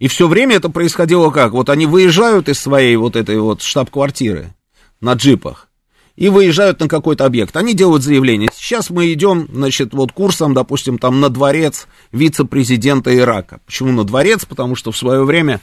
И 0.00 0.08
все 0.08 0.26
время 0.26 0.56
это 0.56 0.68
происходило 0.68 1.30
как? 1.30 1.52
Вот 1.52 1.70
они 1.70 1.86
выезжают 1.86 2.48
из 2.48 2.58
своей 2.58 2.96
вот 2.96 3.14
этой 3.14 3.38
вот 3.38 3.62
штаб-квартиры 3.62 4.52
на 5.00 5.12
джипах 5.12 5.68
и 6.16 6.28
выезжают 6.28 6.80
на 6.80 6.88
какой-то 6.88 7.24
объект. 7.24 7.56
Они 7.56 7.72
делают 7.72 8.02
заявление. 8.02 8.50
Сейчас 8.52 8.90
мы 8.90 9.12
идем, 9.12 9.48
значит, 9.52 9.94
вот 9.94 10.10
курсом, 10.10 10.54
допустим, 10.54 10.98
там 10.98 11.20
на 11.20 11.28
дворец 11.28 11.86
вице-президента 12.10 13.16
Ирака. 13.16 13.60
Почему 13.64 13.92
на 13.92 14.02
дворец? 14.02 14.44
Потому 14.44 14.74
что 14.74 14.90
в 14.90 14.96
свое 14.96 15.24
время 15.24 15.60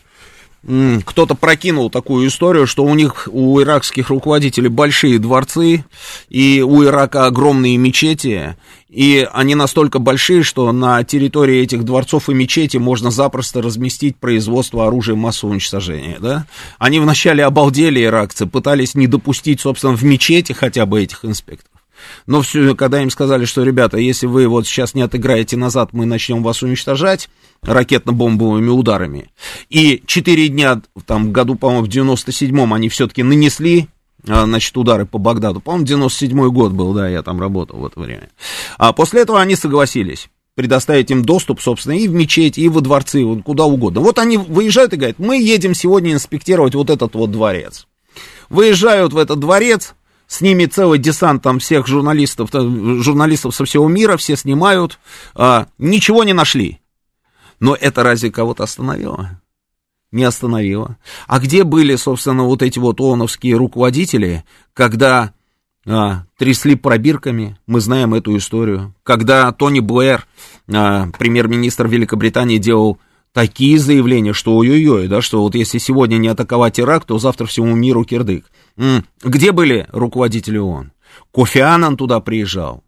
кто-то 0.63 1.33
прокинул 1.33 1.89
такую 1.89 2.27
историю, 2.27 2.67
что 2.67 2.83
у 2.83 2.93
них, 2.93 3.27
у 3.31 3.59
иракских 3.61 4.09
руководителей 4.09 4.69
большие 4.69 5.17
дворцы, 5.17 5.85
и 6.29 6.61
у 6.61 6.83
Ирака 6.83 7.25
огромные 7.25 7.77
мечети, 7.77 8.55
и 8.87 9.27
они 9.33 9.55
настолько 9.55 9.97
большие, 9.99 10.43
что 10.43 10.71
на 10.71 11.03
территории 11.03 11.61
этих 11.61 11.83
дворцов 11.83 12.29
и 12.29 12.33
мечети 12.33 12.77
можно 12.77 13.09
запросто 13.09 13.61
разместить 13.61 14.17
производство 14.17 14.85
оружия 14.85 15.15
массового 15.15 15.53
уничтожения, 15.53 16.17
да? 16.19 16.45
Они 16.77 16.99
вначале 16.99 17.43
обалдели, 17.43 18.03
иракцы, 18.03 18.45
пытались 18.45 18.93
не 18.93 19.07
допустить, 19.07 19.61
собственно, 19.61 19.95
в 19.95 20.03
мечети 20.03 20.53
хотя 20.53 20.85
бы 20.85 21.01
этих 21.01 21.25
инспекторов. 21.25 21.70
Но 22.27 22.41
все, 22.41 22.75
когда 22.75 23.01
им 23.01 23.09
сказали, 23.09 23.45
что, 23.45 23.63
ребята, 23.63 23.97
если 23.97 24.27
вы 24.27 24.47
вот 24.47 24.67
сейчас 24.67 24.93
не 24.93 25.01
отыграете 25.01 25.57
назад, 25.57 25.89
мы 25.93 26.05
начнем 26.05 26.43
вас 26.43 26.61
уничтожать 26.63 27.29
ракетно-бомбовыми 27.63 28.69
ударами. 28.69 29.29
И 29.69 30.01
четыре 30.05 30.47
дня, 30.47 30.81
там, 31.05 31.27
в 31.27 31.31
году, 31.31 31.55
по-моему, 31.55 31.85
в 31.85 31.89
97-м 31.89 32.73
они 32.73 32.89
все-таки 32.89 33.23
нанесли 33.23 33.87
а, 34.27 34.45
значит, 34.45 34.75
удары 34.77 35.05
по 35.05 35.17
Багдаду. 35.17 35.61
По-моему, 35.61 35.85
97-й 35.85 36.51
год 36.51 36.71
был, 36.73 36.93
да, 36.93 37.09
я 37.09 37.23
там 37.23 37.39
работал 37.39 37.79
в 37.79 37.85
это 37.85 37.99
время. 37.99 38.29
А 38.77 38.93
после 38.93 39.21
этого 39.21 39.41
они 39.41 39.55
согласились 39.55 40.29
предоставить 40.55 41.09
им 41.11 41.23
доступ, 41.23 41.61
собственно, 41.61 41.93
и 41.93 42.07
в 42.07 42.13
мечеть, 42.13 42.57
и 42.57 42.67
во 42.69 42.81
дворцы, 42.81 43.23
куда 43.43 43.65
угодно. 43.65 44.01
Вот 44.01 44.19
они 44.19 44.37
выезжают 44.37 44.93
и 44.93 44.97
говорят, 44.97 45.17
мы 45.17 45.41
едем 45.41 45.73
сегодня 45.73 46.13
инспектировать 46.13 46.75
вот 46.75 46.89
этот 46.89 47.15
вот 47.15 47.31
дворец. 47.31 47.87
Выезжают 48.49 49.13
в 49.13 49.17
этот 49.17 49.39
дворец, 49.39 49.95
с 50.31 50.39
ними 50.39 50.65
целый 50.65 50.97
десант 50.97 51.43
там 51.43 51.59
всех 51.59 51.87
журналистов, 51.87 52.51
журналистов 52.53 53.53
со 53.53 53.65
всего 53.65 53.89
мира, 53.89 54.15
все 54.15 54.37
снимают, 54.37 54.97
а, 55.35 55.67
ничего 55.77 56.23
не 56.23 56.31
нашли. 56.31 56.79
Но 57.59 57.75
это 57.75 58.01
разве 58.01 58.31
кого-то 58.31 58.63
остановило? 58.63 59.41
Не 60.13 60.23
остановило. 60.23 60.97
А 61.27 61.39
где 61.39 61.65
были, 61.65 61.97
собственно, 61.97 62.45
вот 62.45 62.61
эти 62.61 62.79
вот 62.79 63.01
ООНовские 63.01 63.57
руководители, 63.57 64.45
когда 64.73 65.33
а, 65.85 66.23
трясли 66.37 66.75
пробирками, 66.75 67.59
мы 67.67 67.81
знаем 67.81 68.13
эту 68.13 68.37
историю, 68.37 68.95
когда 69.03 69.51
Тони 69.51 69.81
Блэр, 69.81 70.25
а, 70.73 71.07
премьер-министр 71.07 71.89
Великобритании, 71.89 72.57
делал 72.57 72.99
такие 73.33 73.79
заявления, 73.79 74.33
что 74.33 74.55
ой-ой-ой, 74.55 75.07
да, 75.07 75.21
что 75.21 75.41
вот 75.41 75.55
если 75.55 75.77
сегодня 75.77 76.17
не 76.17 76.27
атаковать 76.27 76.79
Ирак, 76.79 77.05
то 77.05 77.17
завтра 77.17 77.45
всему 77.45 77.75
миру 77.75 78.03
кирдык. 78.03 78.45
Где 79.23 79.51
были 79.51 79.87
руководители 79.91 80.57
ООН? 80.57 80.91
Кофи 81.31 81.59
Аннан 81.59 81.97
туда 81.97 82.19
приезжал. 82.19 82.83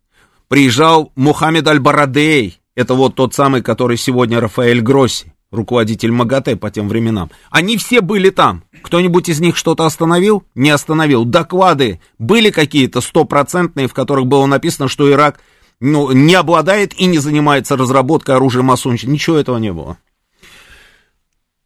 Приезжал 0.47 1.11
Мухаммед 1.15 1.67
Аль-Барадей, 1.67 2.59
это 2.75 2.93
вот 2.93 3.15
тот 3.15 3.33
самый, 3.33 3.61
который 3.61 3.97
сегодня 3.97 4.39
Рафаэль 4.39 4.81
Гросси, 4.81 5.33
руководитель 5.51 6.11
МАГАТЭ 6.11 6.55
по 6.55 6.71
тем 6.71 6.89
временам. 6.89 7.31
Они 7.49 7.77
все 7.77 8.01
были 8.01 8.29
там. 8.29 8.63
Кто-нибудь 8.81 9.29
из 9.29 9.39
них 9.39 9.55
что-то 9.55 9.85
остановил? 9.85 10.43
Не 10.55 10.71
остановил. 10.71 11.25
Доклады 11.25 12.01
были 12.17 12.49
какие-то 12.49 13.01
стопроцентные, 13.01 13.87
в 13.87 13.93
которых 13.93 14.25
было 14.25 14.45
написано, 14.45 14.87
что 14.87 15.09
Ирак 15.09 15.39
ну, 15.79 16.11
не 16.11 16.35
обладает 16.35 16.93
и 16.99 17.05
не 17.05 17.19
занимается 17.19 17.77
разработкой 17.77 18.35
оружия 18.35 18.63
уничтожения. 18.63 19.13
Ничего 19.13 19.37
этого 19.37 19.57
не 19.57 19.71
было. 19.71 19.97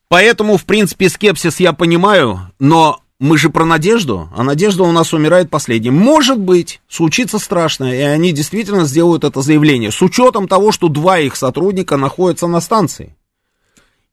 Поэтому, 0.10 0.58
в 0.58 0.66
принципе, 0.66 1.10
скепсис 1.10 1.60
я 1.60 1.74
понимаю, 1.74 2.52
но 2.60 3.02
мы 3.20 3.38
же 3.38 3.50
про 3.50 3.66
надежду, 3.66 4.30
а 4.36 4.44
надежда 4.44 4.84
у 4.84 4.92
нас 4.92 5.12
умирает 5.12 5.50
последним. 5.50 5.96
Может 5.96 6.40
быть, 6.40 6.82
случится 6.88 7.40
страшное, 7.40 7.96
и 7.96 8.02
они 8.02 8.32
действительно 8.32 8.86
сделают 8.86 9.24
это 9.24 9.42
заявление, 9.42 9.92
с 9.92 10.02
учетом 10.02 10.48
того, 10.48 10.72
что 10.72 10.88
два 10.88 11.20
их 11.20 11.36
сотрудника 11.36 11.98
находятся 11.98 12.48
на 12.48 12.62
станции. 12.62 13.16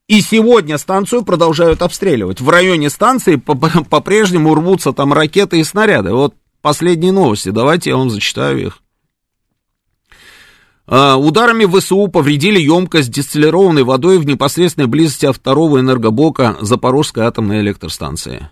И 0.08 0.20
сегодня 0.20 0.78
станцию 0.78 1.22
продолжают 1.22 1.80
обстреливать. 1.80 2.40
В 2.40 2.48
районе 2.48 2.90
станции 2.90 3.36
по-прежнему 3.36 4.54
рвутся 4.54 4.92
там 4.92 5.12
ракеты 5.12 5.60
и 5.60 5.64
снаряды. 5.64 6.12
Вот 6.12 6.34
последние 6.60 7.12
новости, 7.12 7.50
давайте 7.50 7.90
я 7.90 7.96
вам 7.96 8.10
зачитаю 8.10 8.66
их. 8.66 8.83
А, 10.86 11.16
ударами 11.16 11.64
ВСУ 11.64 12.08
повредили 12.08 12.60
емкость 12.60 13.10
дистиллированной 13.10 13.84
водой 13.84 14.18
в 14.18 14.26
непосредственной 14.26 14.86
близости 14.86 15.26
от 15.26 15.36
второго 15.36 15.80
энергоблока 15.80 16.56
Запорожской 16.60 17.24
атомной 17.24 17.60
электростанции. 17.60 18.50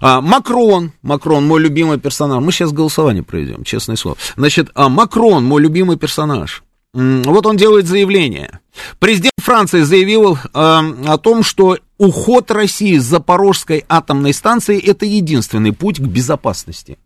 А, 0.00 0.20
Макрон, 0.20 0.92
Макрон, 1.02 1.46
мой 1.46 1.60
любимый 1.60 1.98
персонаж. 1.98 2.42
Мы 2.42 2.52
сейчас 2.52 2.72
голосование 2.72 3.22
проведем, 3.22 3.64
честное 3.64 3.96
слово. 3.96 4.16
Значит, 4.36 4.70
а, 4.74 4.88
Макрон, 4.88 5.44
мой 5.44 5.60
любимый 5.60 5.98
персонаж. 5.98 6.62
Вот 6.94 7.44
он 7.44 7.56
делает 7.58 7.86
заявление. 7.86 8.60
Президент 8.98 9.34
Франции 9.38 9.82
заявил 9.82 10.38
а, 10.54 10.82
о 11.06 11.18
том, 11.18 11.42
что 11.42 11.78
уход 11.98 12.50
России 12.50 12.96
с 12.96 13.04
Запорожской 13.04 13.84
атомной 13.88 14.32
станции 14.32 14.80
это 14.80 15.04
единственный 15.04 15.72
путь 15.72 15.98
к 15.98 16.02
безопасности. 16.02 16.98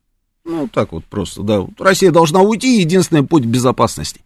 Ну, 0.45 0.67
так 0.67 0.93
вот 0.93 1.05
просто, 1.05 1.43
да. 1.43 1.65
Россия 1.79 2.11
должна 2.11 2.41
уйти, 2.41 2.81
единственный 2.81 3.23
путь 3.23 3.45
безопасности. 3.45 4.23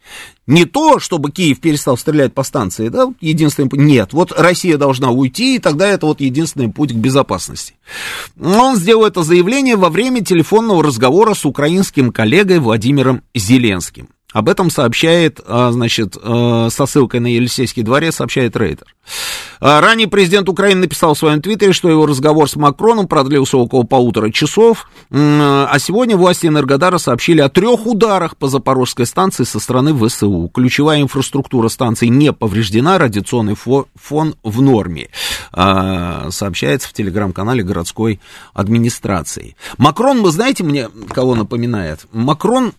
Не 0.46 0.64
то, 0.64 0.99
чтобы 0.99 1.30
Киев 1.30 1.61
перестал 1.61 1.99
стрелять 1.99 2.32
по 2.32 2.42
станции, 2.42 2.88
да, 2.88 3.12
единственный 3.20 3.68
путь. 3.68 3.80
Нет, 3.80 4.14
вот 4.14 4.32
Россия 4.32 4.78
должна 4.78 5.11
уйти, 5.11 5.56
и 5.56 5.58
тогда 5.58 5.87
это 5.87 6.06
вот 6.06 6.20
единственный 6.20 6.70
путь 6.70 6.92
к 6.92 6.96
безопасности. 6.96 7.75
Он 8.40 8.76
сделал 8.76 9.04
это 9.04 9.23
заявление 9.23 9.76
во 9.76 9.90
время 9.90 10.25
телефонного 10.25 10.82
разговора 10.82 11.35
с 11.35 11.44
украинским 11.44 12.11
коллегой 12.12 12.61
Владимиром 12.61 13.23
Зеленским. 13.35 14.08
Об 14.37 14.50
этом 14.50 14.69
сообщает, 14.69 15.40
а, 15.47 15.73
значит, 15.73 16.14
а, 16.23 16.69
со 16.69 16.85
ссылкой 16.85 17.21
на 17.21 17.26
Елисейский 17.26 17.83
дворец, 17.83 18.16
сообщает 18.16 18.55
Рейтер. 18.55 18.95
А, 19.61 19.81
ранее 19.81 20.09
президент 20.09 20.47
Украины 20.50 20.83
написал 20.83 21.14
в 21.14 21.19
своем 21.19 21.40
твиттере, 21.40 21.73
что 21.73 21.88
его 21.88 22.05
разговор 22.05 22.47
с 22.47 22.55
Макроном 22.55 23.09
продлился 23.09 23.57
около 23.57 23.85
полутора 23.85 24.31
часов, 24.31 24.90
а 25.11 25.75
сегодня 25.78 26.19
власти 26.19 26.49
Энергодара 26.49 26.99
сообщили 26.99 27.40
о 27.40 27.49
трех 27.49 27.87
ударах 27.87 28.37
по 28.37 28.49
Запорожской 28.49 29.07
станции 29.07 29.45
со 29.45 29.59
стороны 29.59 29.95
ВСУ. 29.95 30.50
Ключевая 30.52 31.00
инфраструктура 31.00 31.69
станции 31.69 32.09
не 32.09 32.35
повреждена, 32.35 32.99
радиационный 32.99 33.55
фон 33.55 34.35
в 34.43 34.61
норме, 34.61 35.09
сообщается 35.50 36.90
в 36.90 36.93
телеграм-канале 36.93 37.62
городской 37.62 38.21
администрации. 38.52 39.57
Макрон, 39.78 40.21
вы 40.21 40.31
знаете, 40.31 40.62
мне 40.62 40.90
кого 41.09 41.35
напоминает? 41.35 42.07
Макрон 42.12 42.75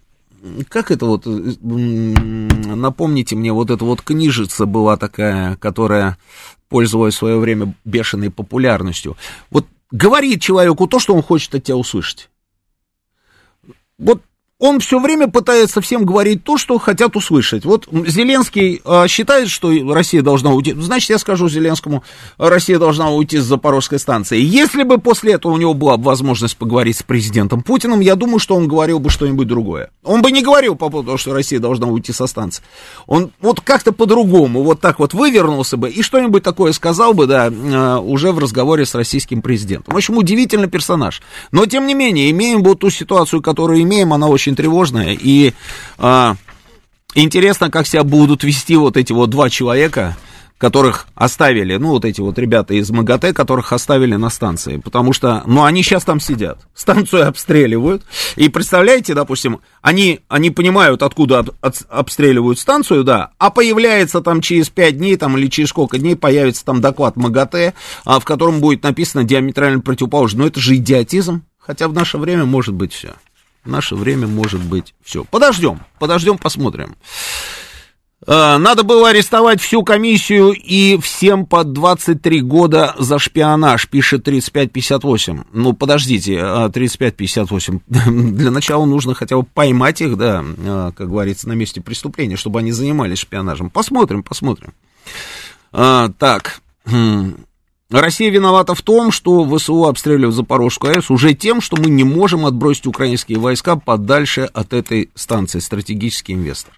как 0.70 0.92
это 0.92 1.06
вот, 1.06 1.26
напомните 1.26 3.36
мне, 3.36 3.54
вот 3.54 3.72
эта 3.72 3.84
вот 3.84 4.02
книжица 4.02 4.66
была 4.66 4.98
такая, 4.98 5.56
которая 5.58 6.18
пользовалась 6.70 7.16
в 7.16 7.18
свое 7.18 7.38
время 7.38 7.74
бешеной 7.86 8.30
популярностью. 8.30 9.18
Вот 9.50 9.66
говорит 9.92 10.42
человеку 10.42 10.88
то, 10.88 11.00
что 11.00 11.16
он 11.16 11.22
хочет 11.22 11.56
от 11.56 11.64
тебя 11.64 11.78
услышать. 11.78 12.30
Вот 13.98 14.22
он 14.60 14.80
все 14.80 15.00
время 15.00 15.28
пытается 15.28 15.82
всем 15.82 16.04
говорить 16.04 16.44
то, 16.44 16.58
что 16.58 16.80
хотят 16.80 17.16
услышать. 17.16 17.64
Вот 17.64 17.88
Зеленский 17.92 18.82
а, 18.86 19.08
считает, 19.08 19.50
что 19.50 19.72
Россия 19.94 20.24
должна 20.24 20.52
уйти. 20.52 20.74
Значит, 20.74 21.12
я 21.12 21.20
скажу 21.20 21.48
Зеленскому, 21.48 22.04
Россия 22.40 22.80
должна 22.80 23.12
уйти 23.12 23.38
с 23.38 23.44
Запорожской 23.44 24.00
станции. 24.00 24.40
Если 24.42 24.82
бы 24.82 24.98
после 24.98 25.34
этого 25.34 25.52
у 25.52 25.58
него 25.58 25.76
была 25.76 25.98
возможность 25.98 26.58
поговорить 26.58 26.98
с 26.98 27.04
президентом 27.04 27.62
Путиным, 27.62 28.00
я 28.00 28.16
думаю, 28.16 28.40
что 28.40 28.56
он 28.56 28.68
говорил 28.68 29.00
бы 29.00 29.12
что-нибудь 29.12 29.48
другое. 29.48 29.92
Он 30.04 30.24
бы 30.24 30.32
не 30.32 30.42
говорил 30.42 30.76
по 30.76 30.90
поводу 30.90 31.08
того, 31.08 31.18
что 31.18 31.34
Россия 31.34 31.60
должна 31.60 31.86
уйти 31.88 32.12
со 32.12 32.26
станции. 32.26 32.64
Он 33.06 33.32
вот 33.40 33.62
как-то 33.62 33.92
по-другому, 33.92 34.64
вот 34.64 34.82
так 34.82 34.98
вот 34.98 35.14
вывернулся 35.14 35.78
бы 35.78 35.92
и 35.92 36.02
что-нибудь 36.02 36.42
такое 36.42 36.72
сказал 36.72 37.14
бы, 37.14 37.28
да, 37.28 37.52
а, 37.52 38.00
уже 38.00 38.32
в 38.32 38.40
разговоре 38.40 38.88
с 38.88 38.96
российским 38.96 39.44
президентом. 39.44 39.94
В 39.94 39.98
общем, 39.98 40.18
удивительный 40.18 40.68
персонаж. 40.68 41.22
Но, 41.52 41.68
тем 41.68 41.86
не 41.86 41.94
менее, 41.94 42.32
имеем 42.32 42.64
вот 42.64 42.80
ту 42.80 42.90
ситуацию, 42.90 43.44
которую 43.44 43.84
имеем, 43.84 44.14
она 44.14 44.28
очень 44.28 44.47
очень 44.48 44.56
тревожная. 44.56 45.18
И 45.20 45.54
а, 45.98 46.36
интересно, 47.16 47.70
как 47.70 47.86
себя 47.86 48.04
будут 48.04 48.44
вести 48.44 48.76
вот 48.78 48.96
эти 48.96 49.12
вот 49.12 49.30
два 49.30 49.50
человека, 49.50 50.16
которых 50.58 51.08
оставили, 51.14 51.76
ну, 51.76 51.90
вот 51.90 52.04
эти 52.04 52.20
вот 52.20 52.40
ребята 52.40 52.74
из 52.74 52.90
МАГАТЭ, 52.90 53.32
которых 53.34 53.74
оставили 53.74 54.16
на 54.16 54.32
станции, 54.32 54.78
потому 54.78 55.14
что, 55.14 55.44
ну, 55.46 55.64
они 55.64 55.84
сейчас 55.84 56.04
там 56.04 56.20
сидят, 56.20 56.58
станцию 56.74 57.28
обстреливают, 57.28 58.02
и 58.38 58.50
представляете, 58.50 59.14
допустим, 59.14 59.60
они, 59.84 60.22
они 60.30 60.50
понимают, 60.50 61.04
откуда 61.04 61.40
от, 61.40 61.56
от, 61.62 61.84
обстреливают 61.90 62.58
станцию, 62.58 63.04
да, 63.04 63.30
а 63.38 63.52
появляется 63.52 64.22
там 64.22 64.42
через 64.42 64.70
5 64.70 64.98
дней, 64.98 65.16
там, 65.18 65.38
или 65.38 65.46
через 65.46 65.70
сколько 65.70 66.00
дней 66.00 66.16
появится 66.16 66.66
там 66.66 66.82
доклад 66.82 67.18
МАГАТЭ, 67.18 67.76
а, 68.06 68.20
в 68.20 68.26
котором 68.26 68.60
будет 68.60 68.82
написано 68.82 69.24
диаметрально 69.24 69.82
противоположно, 69.82 70.40
но 70.40 70.48
это 70.48 70.60
же 70.60 70.76
идиотизм, 70.76 71.44
хотя 71.60 71.88
в 71.88 71.94
наше 71.94 72.18
время 72.18 72.46
может 72.46 72.74
быть 72.74 72.94
все. 72.94 73.14
В 73.68 73.70
наше 73.70 73.96
время 73.96 74.28
может 74.28 74.64
быть 74.64 74.96
все. 75.04 75.26
Подождем, 75.26 75.82
подождем, 76.00 76.38
посмотрим. 76.38 76.96
А, 78.26 78.58
надо 78.58 78.84
было 78.84 79.10
арестовать 79.10 79.60
всю 79.60 79.84
комиссию 79.84 80.54
и 80.54 80.98
всем 81.02 81.46
по 81.46 81.66
23 81.66 82.40
года 82.42 82.96
за 82.98 83.20
шпионаж, 83.20 83.90
пишет 83.90 84.24
3558. 84.24 85.44
Ну, 85.52 85.74
подождите, 85.74 86.38
3558. 86.38 87.80
А, 87.90 88.10
Для 88.10 88.52
начала 88.52 88.86
нужно 88.86 89.14
хотя 89.14 89.36
бы 89.36 89.44
поймать 89.44 90.00
их, 90.00 90.16
да, 90.16 90.46
а, 90.46 90.92
как 90.94 91.10
говорится, 91.10 91.50
на 91.50 91.54
месте 91.54 91.82
преступления, 91.82 92.38
чтобы 92.38 92.60
они 92.60 92.72
занимались 92.72 93.20
шпионажем. 93.20 93.70
Посмотрим, 93.70 94.24
посмотрим. 94.24 94.74
Так, 95.72 96.62
хм. 96.86 97.36
Россия 97.90 98.30
виновата 98.30 98.76
в 98.76 98.82
том, 98.82 99.12
что 99.12 99.48
ВСУ 99.58 99.86
обстреливают 99.86 100.36
Запорожскую 100.36 100.96
АЭС 100.96 101.10
уже 101.10 101.34
тем, 101.34 101.62
что 101.62 101.78
мы 101.78 101.90
не 101.90 102.04
можем 102.04 102.46
отбросить 102.46 102.86
украинские 102.86 103.40
войска 103.40 103.78
подальше 103.78 104.50
от 104.54 104.74
этой 104.74 105.10
станции, 105.16 105.60
стратегический 105.60 106.34
инвестор. 106.34 106.74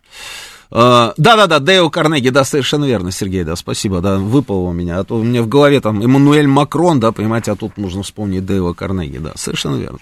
А, 0.72 1.16
да-да-да, 1.18 1.58
Дейл 1.58 1.90
Карнеги, 1.90 2.30
да, 2.30 2.44
совершенно 2.44 2.86
верно, 2.86 3.12
Сергей, 3.12 3.44
да, 3.44 3.56
спасибо, 3.56 4.02
да, 4.02 4.20
выпал 4.20 4.66
у 4.66 4.72
меня, 4.72 5.00
а 5.00 5.04
то 5.04 5.16
у 5.16 5.24
меня 5.24 5.42
в 5.42 5.48
голове 5.48 5.82
там 5.82 6.00
Эммануэль 6.00 6.46
Макрон, 6.46 7.00
да, 7.00 7.12
понимаете, 7.12 7.52
а 7.52 7.56
тут 7.56 7.78
нужно 7.78 8.04
вспомнить 8.04 8.46
Дейла 8.46 8.74
Карнеги, 8.74 9.18
да, 9.18 9.32
совершенно 9.36 9.78
верно. 9.78 10.00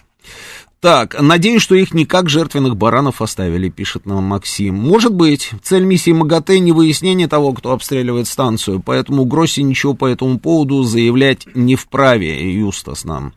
Так, 0.79 1.19
надеюсь, 1.19 1.63
что 1.63 1.73
их 1.73 1.93
не 1.93 2.05
как 2.05 2.29
жертвенных 2.29 2.77
баранов 2.77 3.21
оставили, 3.21 3.69
пишет 3.69 4.05
нам 4.05 4.25
Максим. 4.25 4.75
Может 4.75 5.11
быть, 5.11 5.51
цель 5.63 5.83
миссии 5.83 6.11
МАГАТЭ 6.11 6.59
не 6.59 6.71
выяснение 6.71 7.27
того, 7.27 7.53
кто 7.53 7.71
обстреливает 7.71 8.27
станцию, 8.27 8.81
поэтому 8.85 9.25
Гросси 9.25 9.61
ничего 9.61 9.95
по 9.95 10.05
этому 10.05 10.39
поводу 10.39 10.83
заявлять 10.83 11.47
не 11.55 11.75
вправе, 11.75 12.53
Юстас 12.53 13.05
нам 13.05 13.33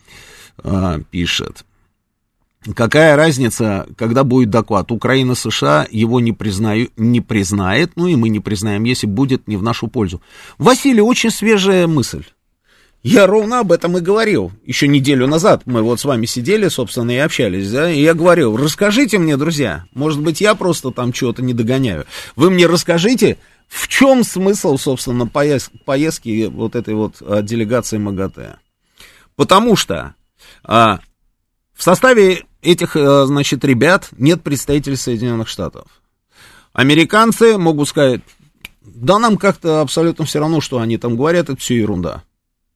а, 0.63 1.01
пишет. 1.11 1.65
Какая 2.75 3.17
разница, 3.17 3.87
когда 3.97 4.23
будет 4.23 4.51
доклад? 4.51 4.93
Украина, 4.93 5.35
США 5.35 5.87
его 5.91 6.21
не, 6.21 6.33
признаю, 6.33 6.89
не 6.99 7.23
признает, 7.23 7.93
ну 7.97 8.07
и 8.07 8.17
мы 8.17 8.29
не 8.29 8.41
признаем, 8.41 8.85
если 8.85 9.07
будет 9.07 9.49
не 9.49 9.57
в 9.57 9.63
нашу 9.63 9.89
пользу. 9.89 10.21
Василий, 10.59 11.01
очень 11.01 11.31
свежая 11.31 11.87
мысль. 11.87 12.25
Я 13.03 13.27
ровно 13.27 13.61
об 13.61 13.73
этом 13.73 13.97
и 13.97 14.01
говорил. 14.01 14.53
Еще 14.63 14.87
неделю 14.87 15.27
назад 15.27 15.63
мы 15.65 15.83
вот 15.83 16.01
с 16.01 16.05
вами 16.05 16.27
сидели, 16.27 16.69
собственно, 16.69 17.11
и 17.11 17.17
общались, 17.17 17.71
да, 17.71 17.91
и 17.91 18.03
я 18.03 18.13
говорил, 18.13 18.57
расскажите 18.57 19.19
мне, 19.19 19.39
друзья, 19.39 19.87
может 19.95 20.21
быть, 20.21 20.43
я 20.43 20.55
просто 20.55 20.91
там 20.91 21.13
чего-то 21.13 21.43
не 21.43 21.55
догоняю. 21.55 22.05
Вы 22.37 22.51
мне 22.51 22.67
расскажите, 22.67 23.39
в 23.69 23.89
чем 23.89 24.23
смысл, 24.23 24.77
собственно, 24.77 25.27
поезд, 25.27 25.71
поездки 25.87 26.47
вот 26.53 26.77
этой 26.77 26.95
вот 26.95 27.17
а, 27.23 27.41
делегации 27.41 27.97
МАГАТЭ? 27.97 28.57
Потому 29.35 29.77
что 29.77 30.15
а, 30.63 31.01
в 31.75 31.83
составе 31.83 32.45
этих, 32.61 32.97
а, 32.97 33.25
значит, 33.25 33.65
ребят 33.65 34.11
нет 34.19 34.43
представителей 34.43 34.97
Соединенных 34.97 35.49
Штатов. 35.49 35.87
Американцы 36.75 37.57
могут 37.57 37.89
сказать, 37.89 38.21
да 38.83 39.19
нам 39.19 39.39
как-то 39.39 39.81
абсолютно 39.81 40.27
все 40.27 40.41
равно, 40.41 40.61
что 40.61 40.81
они 40.81 40.99
там 40.99 41.17
говорят, 41.17 41.49
это 41.49 41.59
все 41.59 41.77
ерунда. 41.77 42.25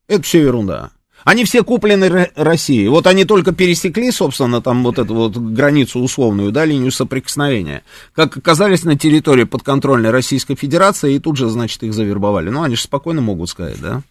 Это 0.07 0.23
все 0.23 0.43
ерунда. 0.43 0.91
Они 1.25 1.47
все 1.47 1.63
куплены 1.65 2.31
Россией. 2.37 2.89
Вот 2.89 3.07
они 3.07 3.25
только 3.25 3.53
пересекли, 3.53 4.11
собственно, 4.11 4.61
там 4.61 4.85
вот 4.85 4.99
эту 4.99 5.15
вот 5.15 5.37
границу 5.37 6.01
условную, 6.01 6.53
да, 6.53 6.67
линию 6.67 6.93
соприкосновения. 6.93 7.83
Как 8.15 8.37
оказались 8.37 8.85
на 8.85 8.99
территории 8.99 9.45
подконтрольной 9.45 10.11
Российской 10.11 10.55
Федерации, 10.55 11.15
и 11.15 11.19
тут 11.19 11.39
же, 11.39 11.49
значит, 11.49 11.83
их 11.83 11.95
завербовали. 11.95 12.51
Ну, 12.51 12.63
они 12.63 12.77
же 12.77 12.83
спокойно 12.83 13.23
могут 13.23 13.49
сказать, 13.49 13.81
да. 13.81 14.03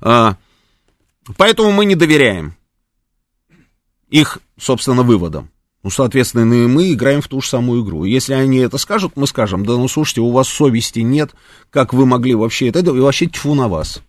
А, 0.00 0.36
поэтому 1.36 1.70
мы 1.70 1.84
не 1.84 1.94
доверяем 1.94 2.54
их, 4.08 4.38
собственно, 4.60 5.04
выводам. 5.04 5.50
Ну, 5.84 5.90
соответственно, 5.90 6.52
и 6.54 6.66
мы 6.66 6.92
играем 6.92 7.22
в 7.22 7.28
ту 7.28 7.40
же 7.40 7.46
самую 7.46 7.84
игру. 7.84 8.02
Если 8.02 8.32
они 8.32 8.58
это 8.58 8.78
скажут, 8.78 9.12
мы 9.14 9.28
скажем, 9.28 9.64
да 9.64 9.74
ну 9.74 9.86
слушайте, 9.86 10.22
у 10.22 10.32
вас 10.32 10.48
совести 10.48 11.00
нет, 11.00 11.30
как 11.70 11.94
вы 11.94 12.04
могли 12.04 12.34
вообще 12.34 12.68
это, 12.68 12.80
и 12.80 12.98
вообще 12.98 13.26
тьфу 13.26 13.54
на 13.54 13.68
вас 13.68 14.02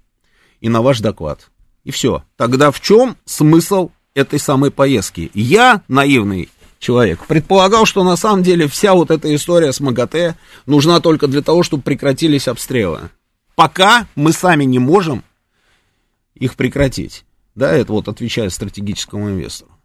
и 0.61 0.69
на 0.69 0.81
ваш 0.81 0.99
доклад. 0.99 1.49
И 1.83 1.91
все. 1.91 2.23
Тогда 2.35 2.71
в 2.71 2.81
чем 2.81 3.17
смысл 3.25 3.91
этой 4.13 4.39
самой 4.39 4.71
поездки? 4.71 5.31
Я, 5.33 5.81
наивный 5.87 6.49
человек, 6.79 7.25
предполагал, 7.25 7.85
что 7.85 8.03
на 8.03 8.15
самом 8.15 8.43
деле 8.43 8.67
вся 8.67 8.93
вот 8.93 9.11
эта 9.11 9.33
история 9.33 9.71
с 9.71 9.79
МАГАТЭ 9.79 10.35
нужна 10.65 10.99
только 10.99 11.27
для 11.27 11.41
того, 11.41 11.63
чтобы 11.63 11.83
прекратились 11.83 12.47
обстрелы. 12.47 13.09
Пока 13.55 14.07
мы 14.15 14.31
сами 14.31 14.63
не 14.63 14.79
можем 14.79 15.23
их 16.35 16.55
прекратить. 16.55 17.25
Да, 17.55 17.71
это 17.71 17.91
вот 17.91 18.07
отвечая 18.07 18.49
стратегическому 18.49 19.29
инвестору 19.29 19.78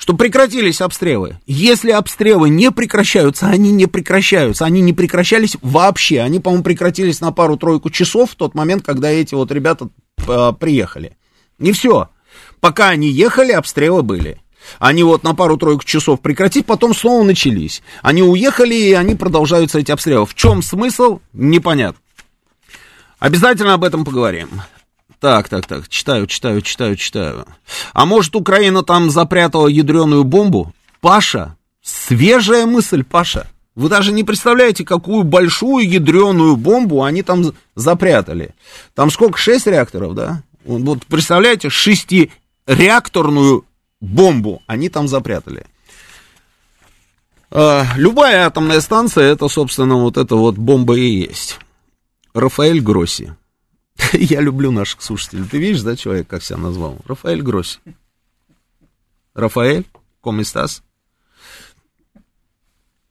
что 0.00 0.14
прекратились 0.14 0.80
обстрелы. 0.80 1.38
Если 1.46 1.90
обстрелы 1.90 2.48
не 2.48 2.70
прекращаются, 2.70 3.48
они 3.48 3.70
не 3.70 3.86
прекращаются. 3.86 4.64
Они 4.64 4.80
не 4.80 4.94
прекращались 4.94 5.58
вообще. 5.60 6.22
Они, 6.22 6.40
по-моему, 6.40 6.64
прекратились 6.64 7.20
на 7.20 7.32
пару-тройку 7.32 7.90
часов 7.90 8.30
в 8.30 8.34
тот 8.34 8.54
момент, 8.54 8.82
когда 8.82 9.10
эти 9.10 9.34
вот 9.34 9.52
ребята 9.52 9.90
э, 10.26 10.52
приехали. 10.58 11.18
И 11.58 11.70
все. 11.72 12.08
Пока 12.60 12.88
они 12.88 13.10
ехали, 13.10 13.52
обстрелы 13.52 14.02
были. 14.02 14.40
Они 14.78 15.02
вот 15.02 15.22
на 15.22 15.34
пару-тройку 15.34 15.84
часов 15.84 16.22
прекратить, 16.22 16.64
потом 16.64 16.94
снова 16.94 17.22
начались. 17.22 17.82
Они 18.00 18.22
уехали, 18.22 18.74
и 18.74 18.92
они 18.94 19.14
продолжаются 19.16 19.80
эти 19.80 19.92
обстрелы. 19.92 20.24
В 20.24 20.34
чем 20.34 20.62
смысл? 20.62 21.20
Непонятно. 21.34 22.00
Обязательно 23.18 23.74
об 23.74 23.84
этом 23.84 24.06
поговорим. 24.06 24.48
Так, 25.20 25.50
так, 25.50 25.66
так, 25.66 25.88
читаю, 25.88 26.26
читаю, 26.26 26.62
читаю, 26.62 26.96
читаю. 26.96 27.46
А 27.92 28.06
может, 28.06 28.34
Украина 28.34 28.82
там 28.82 29.10
запрятала 29.10 29.68
ядреную 29.68 30.24
бомбу? 30.24 30.72
Паша, 31.02 31.56
свежая 31.82 32.64
мысль, 32.64 33.04
Паша. 33.04 33.46
Вы 33.74 33.90
даже 33.90 34.12
не 34.12 34.24
представляете, 34.24 34.84
какую 34.84 35.24
большую 35.24 35.88
ядреную 35.88 36.56
бомбу 36.56 37.04
они 37.04 37.22
там 37.22 37.52
запрятали. 37.74 38.54
Там 38.94 39.10
сколько? 39.10 39.38
Шесть 39.38 39.66
реакторов, 39.66 40.14
да? 40.14 40.42
Вот 40.64 41.04
представляете, 41.06 41.68
шестиреакторную 41.68 43.66
бомбу 44.00 44.62
они 44.66 44.88
там 44.88 45.06
запрятали. 45.06 45.66
А, 47.50 47.84
любая 47.96 48.46
атомная 48.46 48.80
станция, 48.80 49.32
это, 49.32 49.48
собственно, 49.48 49.96
вот 49.96 50.16
эта 50.16 50.34
вот 50.36 50.56
бомба 50.56 50.96
и 50.96 51.08
есть. 51.08 51.58
Рафаэль 52.32 52.80
Гросси. 52.80 53.34
Я 54.12 54.40
люблю 54.40 54.70
наших 54.70 55.02
слушателей. 55.02 55.44
Ты 55.44 55.58
видишь, 55.58 55.82
да, 55.82 55.96
человек, 55.96 56.28
как 56.28 56.42
себя 56.42 56.58
назвал? 56.58 56.98
Рафаэль 57.06 57.42
Гросси. 57.42 57.80
Рафаэль, 59.34 59.86
комистас? 60.22 60.82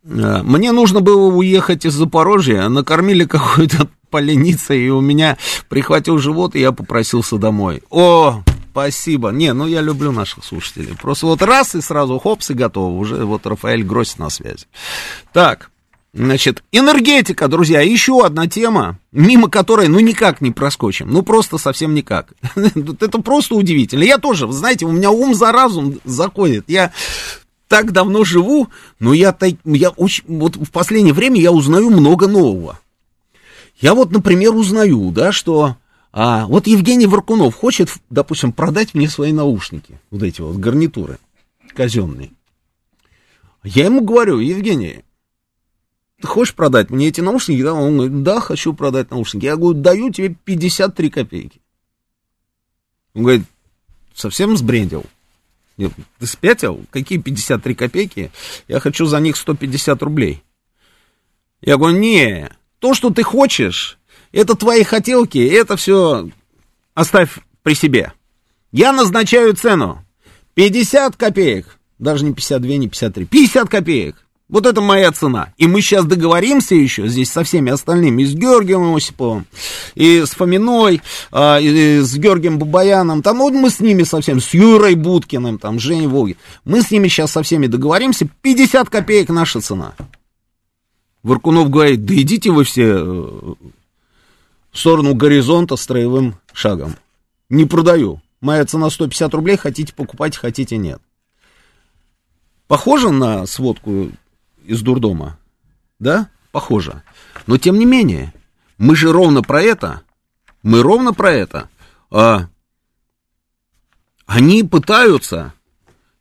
А, 0.06 0.44
мне 0.44 0.72
нужно 0.72 1.02
было 1.02 1.34
уехать 1.34 1.86
из 1.86 1.94
Запорожья, 1.94 2.68
накормили 2.70 3.26
какой-то 3.26 3.88
поленицей, 4.10 4.86
и 4.86 4.90
у 4.90 5.02
меня 5.02 5.38
прихватил 5.68 6.18
живот, 6.18 6.56
и 6.56 6.60
я 6.60 6.72
попросился 6.72 7.38
домой. 7.38 7.84
О, 7.90 8.44
спасибо. 8.72 9.30
Не, 9.30 9.54
ну 9.54 9.68
я 9.68 9.82
люблю 9.82 10.12
наших 10.12 10.44
слушателей. 10.44 10.96
Просто 10.96 11.26
вот 11.26 11.42
раз 11.42 11.76
и 11.76 11.82
сразу 11.82 12.18
хопс 12.20 12.50
и 12.50 12.54
готово. 12.54 12.98
Уже 12.98 13.26
вот 13.26 13.46
Рафаэль 13.46 13.84
Гросс 13.84 14.18
на 14.18 14.30
связи. 14.30 14.66
Так, 15.34 15.72
значит, 16.14 16.64
энергетика, 16.72 17.48
друзья, 17.48 17.82
еще 17.82 18.26
одна 18.26 18.48
тема, 18.48 19.00
мимо 19.12 19.50
которой, 19.50 19.88
ну, 19.88 20.00
никак 20.00 20.42
не 20.42 20.52
проскочим. 20.52 21.10
Ну, 21.10 21.24
просто 21.24 21.58
совсем 21.58 21.94
никак. 21.94 22.34
Это 22.56 23.20
просто 23.20 23.56
удивительно. 23.56 24.04
Я 24.04 24.18
тоже, 24.18 24.52
знаете, 24.52 24.86
у 24.86 24.92
меня 24.92 25.12
ум 25.12 25.34
за 25.34 25.52
разум 25.52 26.00
заходит. 26.04 26.66
Я 26.68 26.92
так 27.68 27.92
давно 27.92 28.24
живу, 28.24 28.70
но 29.00 29.14
я, 29.14 29.36
я 29.64 29.90
очень, 29.92 30.24
вот 30.28 30.56
в 30.56 30.72
последнее 30.72 31.14
время 31.14 31.40
я 31.40 31.52
узнаю 31.52 31.90
много 31.90 32.28
нового. 32.28 32.80
Я 33.80 33.94
вот, 33.94 34.12
например, 34.12 34.56
узнаю, 34.56 35.12
да, 35.12 35.32
что 35.32 35.78
а, 36.12 36.48
вот 36.48 36.68
Евгений 36.68 37.06
Варкунов 37.06 37.56
хочет, 37.56 37.90
допустим, 38.10 38.52
продать 38.52 38.94
мне 38.94 39.08
свои 39.08 39.32
наушники, 39.32 40.02
вот 40.12 40.24
эти 40.24 40.42
вот 40.42 40.58
гарнитуры 40.58 41.20
казенные. 41.76 42.32
Я 43.64 43.86
ему 43.86 44.02
говорю, 44.02 44.40
Евгений, 44.40 45.04
ты 46.22 46.28
хочешь 46.28 46.54
продать 46.54 46.90
мне 46.90 47.08
эти 47.08 47.22
наушники? 47.22 47.62
Он 47.62 47.96
говорит, 47.96 48.24
да, 48.24 48.40
хочу 48.40 48.74
продать 48.74 49.12
наушники. 49.12 49.46
Я 49.46 49.56
говорю, 49.56 49.80
даю 49.80 50.12
тебе 50.12 50.36
53 50.44 51.10
копейки. 51.10 51.62
Он 53.14 53.24
говорит, 53.24 53.44
совсем 54.14 54.58
сбрендил. 54.58 55.06
Нет, 55.78 55.94
ты 56.20 56.28
спятил? 56.28 56.86
Какие 56.92 57.20
53 57.20 57.74
копейки? 57.74 58.32
Я 58.68 58.80
хочу 58.82 59.06
за 59.06 59.20
них 59.20 59.38
150 59.38 60.02
рублей. 60.04 60.44
Я 61.62 61.78
говорю, 61.78 61.98
не, 61.98 62.50
то, 62.80 62.94
что 62.94 63.12
ты 63.12 63.24
хочешь, 63.24 63.98
это 64.32 64.56
твои 64.56 64.84
хотелки, 64.84 65.38
это 65.38 65.78
все 65.78 66.30
оставь 66.94 67.40
при 67.64 67.76
себе. 67.76 68.14
Я 68.72 68.92
назначаю 68.92 69.56
цену. 69.56 70.06
50 70.56 71.16
копеек. 71.16 71.80
Даже 71.98 72.26
не 72.26 72.34
52, 72.34 72.76
не 72.76 72.90
53. 72.90 73.26
50 73.26 73.70
копеек. 73.70 74.26
Вот 74.50 74.66
это 74.66 74.82
моя 74.82 75.12
цена. 75.12 75.54
И 75.58 75.68
мы 75.68 75.82
сейчас 75.82 76.06
договоримся 76.06 76.74
еще 76.74 77.08
здесь 77.08 77.32
со 77.32 77.44
всеми 77.44 77.72
остальными, 77.72 78.24
и 78.24 78.26
с 78.26 78.34
Георгием 78.34 78.96
Осиповым, 78.96 79.46
и 79.94 80.26
с 80.26 80.32
Фоминой, 80.32 81.02
а, 81.32 81.60
и 81.60 82.00
с 82.00 82.16
Георгием 82.16 82.58
Бабаяном, 82.58 83.22
там, 83.22 83.38
вот 83.38 83.54
мы 83.54 83.70
с 83.70 83.80
ними 83.80 84.02
совсем, 84.02 84.42
с 84.42 84.56
Юрой 84.56 84.96
Будкиным, 84.96 85.60
там, 85.60 85.80
Женей 85.80 86.08
Волгин. 86.08 86.36
Мы 86.66 86.82
с 86.82 86.90
ними 86.90 87.08
сейчас 87.08 87.32
со 87.32 87.44
всеми 87.44 87.68
договоримся, 87.68 88.28
50 88.42 88.90
копеек 88.90 89.30
наша 89.30 89.62
цена. 89.62 89.94
Варкунов 91.22 91.70
говорит, 91.70 92.06
да 92.06 92.16
идите 92.16 92.50
вы 92.50 92.64
все 92.64 92.88
э, 92.88 93.04
в 93.04 94.80
сторону 94.80 95.14
горизонта 95.14 95.76
строевым 95.76 96.36
шагом. 96.54 96.96
Не 97.50 97.66
продаю. 97.66 98.20
Моя 98.42 98.66
цена 98.66 98.90
150 98.90 99.32
рублей, 99.36 99.58
хотите 99.58 99.94
покупать, 99.94 100.36
хотите 100.36 100.78
нет. 100.78 101.02
Похоже 102.68 103.10
на 103.12 103.46
сводку 103.46 104.10
из 104.70 104.82
дурдома? 104.82 105.38
Да? 105.98 106.30
Похоже. 106.52 107.04
Но 107.48 107.58
тем 107.58 107.78
не 107.80 107.86
менее, 107.86 108.34
мы 108.78 108.96
же 108.96 109.12
ровно 109.12 109.42
про 109.42 109.62
это, 109.62 110.02
мы 110.64 110.82
ровно 110.82 111.14
про 111.14 111.32
это. 111.32 111.70
А, 112.12 112.48
они 114.26 114.64
пытаются 114.64 115.54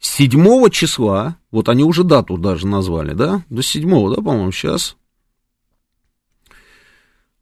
с 0.00 0.08
7 0.10 0.70
числа, 0.70 1.36
вот 1.50 1.68
они 1.68 1.84
уже 1.84 2.04
дату 2.04 2.36
даже 2.38 2.66
назвали, 2.66 3.14
да? 3.14 3.44
До 3.50 3.62
7, 3.62 4.14
да, 4.14 4.16
по-моему, 4.16 4.52
сейчас. 4.52 4.96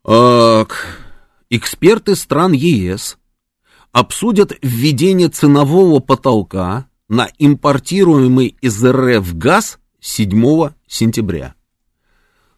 А, 0.04 0.66
эксперты 1.50 2.16
стран 2.16 2.52
ЕС 2.52 3.18
обсудят 3.92 4.52
введение 4.60 5.28
ценового 5.28 6.00
потолка 6.00 6.88
на 7.08 7.28
импортируемый 7.38 8.56
из 8.60 8.84
РФ 8.84 9.34
газ 9.36 9.78
7 10.00 10.70
сентября. 10.86 11.54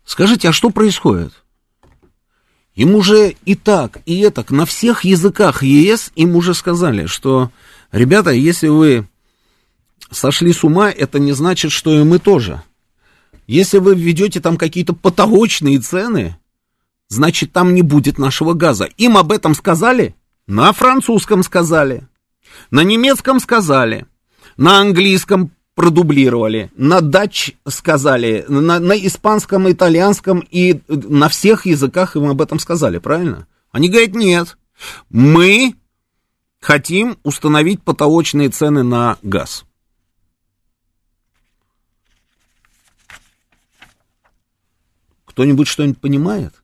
Скажите, 0.05 0.49
а 0.49 0.53
что 0.53 0.71
происходит? 0.71 1.33
Им 2.75 2.95
уже 2.95 3.35
и 3.45 3.55
так, 3.55 3.99
и 4.07 4.21
это, 4.21 4.45
на 4.51 4.65
всех 4.65 5.05
языках 5.05 5.63
ЕС 5.63 6.13
им 6.15 6.37
уже 6.37 6.55
сказали, 6.55 7.07
что, 7.07 7.51
ребята, 7.91 8.31
если 8.31 8.69
вы 8.69 9.09
сошли 10.11 10.53
с 10.53 10.63
ума, 10.63 10.91
это 10.91 11.19
не 11.19 11.33
значит, 11.33 11.73
что 11.73 11.99
и 11.99 12.05
мы 12.05 12.19
тоже. 12.19 12.63
Если 13.49 13.79
вы 13.79 13.95
введете 13.95 14.41
там 14.41 14.57
какие-то 14.57 14.93
потолочные 14.93 15.81
цены, 15.81 16.39
значит, 17.09 17.53
там 17.53 17.75
не 17.75 17.83
будет 17.83 18.19
нашего 18.19 18.53
газа. 18.53 18.85
Им 18.97 19.17
об 19.17 19.33
этом 19.33 19.55
сказали? 19.55 20.15
На 20.47 20.73
французском 20.73 21.43
сказали, 21.43 22.09
на 22.71 22.83
немецком 22.83 23.41
сказали, 23.41 24.07
на 24.57 24.79
английском 24.81 25.51
продублировали, 25.79 26.73
на 26.75 27.01
дач 27.01 27.53
сказали, 27.69 28.45
на, 28.49 28.81
на 28.81 28.95
испанском, 28.95 29.71
итальянском 29.71 30.41
и 30.41 30.81
на 30.89 31.29
всех 31.29 31.67
языках 31.67 32.17
им 32.17 32.25
об 32.25 32.43
этом 32.43 32.59
сказали, 32.59 32.99
правильно? 32.99 33.47
Они 33.71 33.89
говорят, 33.89 34.13
нет, 34.17 34.59
мы 35.09 35.77
хотим 36.61 37.17
установить 37.23 37.81
потолочные 37.81 38.49
цены 38.49 38.83
на 38.83 39.19
газ. 39.23 39.65
Кто-нибудь 45.27 45.69
что-нибудь 45.69 46.01
понимает? 46.01 46.55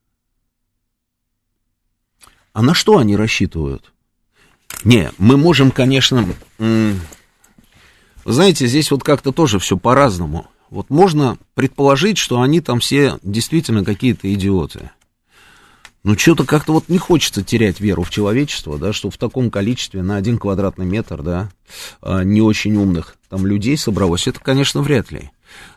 А 2.52 2.62
на 2.62 2.74
что 2.74 2.98
они 2.98 3.16
рассчитывают? 3.16 3.92
Не, 4.82 5.12
мы 5.18 5.36
можем, 5.36 5.70
конечно, 5.70 6.26
знаете, 8.32 8.66
здесь 8.66 8.90
вот 8.90 9.02
как-то 9.02 9.32
тоже 9.32 9.58
все 9.58 9.76
по-разному. 9.76 10.46
Вот 10.70 10.90
можно 10.90 11.38
предположить, 11.54 12.18
что 12.18 12.40
они 12.40 12.60
там 12.60 12.80
все 12.80 13.18
действительно 13.22 13.84
какие-то 13.84 14.32
идиоты. 14.32 14.90
Ну, 16.04 16.18
что-то 16.18 16.44
как-то 16.44 16.72
вот 16.72 16.88
не 16.88 16.98
хочется 16.98 17.42
терять 17.42 17.80
веру 17.80 18.02
в 18.02 18.10
человечество, 18.10 18.78
да, 18.78 18.92
что 18.92 19.08
в 19.08 19.16
таком 19.16 19.50
количестве 19.50 20.02
на 20.02 20.16
один 20.16 20.38
квадратный 20.38 20.84
метр, 20.84 21.22
да, 21.22 21.50
а, 22.02 22.24
не 22.24 22.42
очень 22.42 22.76
умных 22.76 23.16
там 23.30 23.46
людей 23.46 23.76
собралось, 23.78 24.26
это, 24.26 24.38
конечно, 24.38 24.82
вряд 24.82 25.10
ли. 25.10 25.30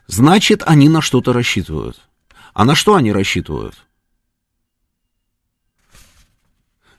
Значит, 0.07 0.63
они 0.65 0.89
на 0.89 1.01
что-то 1.01 1.31
рассчитывают. 1.31 1.97
А 2.53 2.65
на 2.65 2.75
что 2.75 2.95
они 2.95 3.13
рассчитывают? 3.13 3.75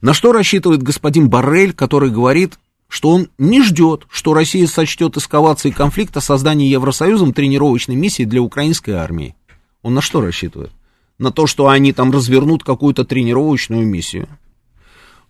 На 0.01 0.15
что 0.15 0.33
рассчитывает 0.33 0.83
господин 0.83 1.29
Баррель, 1.29 1.75
который 1.75 2.11
говорит, 2.11 2.59
что 2.89 3.11
он 3.11 3.29
не 3.37 3.63
ждет, 3.63 4.07
что 4.11 4.35
Россия 4.35 4.67
сочтет 4.67 5.17
эскалацией 5.17 5.75
конфликта 5.75 6.21
создание 6.21 6.71
Евросоюзом 6.71 7.33
тренировочной 7.35 7.95
миссии 7.95 8.25
для 8.25 8.43
украинской 8.43 8.93
армии. 8.93 9.37
Он 9.83 9.95
на 9.95 10.01
что 10.01 10.21
рассчитывает? 10.21 10.73
На 11.19 11.31
то, 11.31 11.47
что 11.47 11.69
они 11.69 11.93
там 11.93 12.11
развернут 12.11 12.65
какую-то 12.65 13.05
тренировочную 13.05 13.87
миссию. 13.87 14.29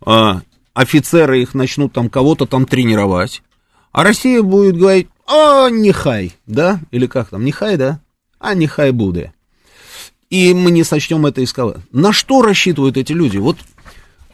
А, 0.01 0.43
офицеры 0.73 1.43
их 1.43 1.55
начнут 1.55 1.93
там 1.93 2.09
кого-то 2.09 2.47
там 2.47 2.65
тренировать. 2.65 3.43
А 3.91 4.05
Россия 4.05 4.43
будет 4.43 4.77
говорить, 4.77 5.09
а, 5.27 5.69
нехай, 5.71 6.35
да? 6.47 6.81
Или 6.91 7.07
как 7.07 7.31
там, 7.31 7.45
нехай, 7.45 7.77
да? 7.77 8.01
А, 8.39 8.55
нехай 8.55 8.93
будет. 8.93 9.31
И 10.31 10.53
мы 10.55 10.71
не 10.71 10.85
сочтем 10.85 11.27
это 11.27 11.43
эскалацией. 11.43 11.87
На 11.91 12.13
что 12.13 12.43
рассчитывают 12.43 12.97
эти 12.97 13.13
люди? 13.13 13.39
Вот 13.39 13.57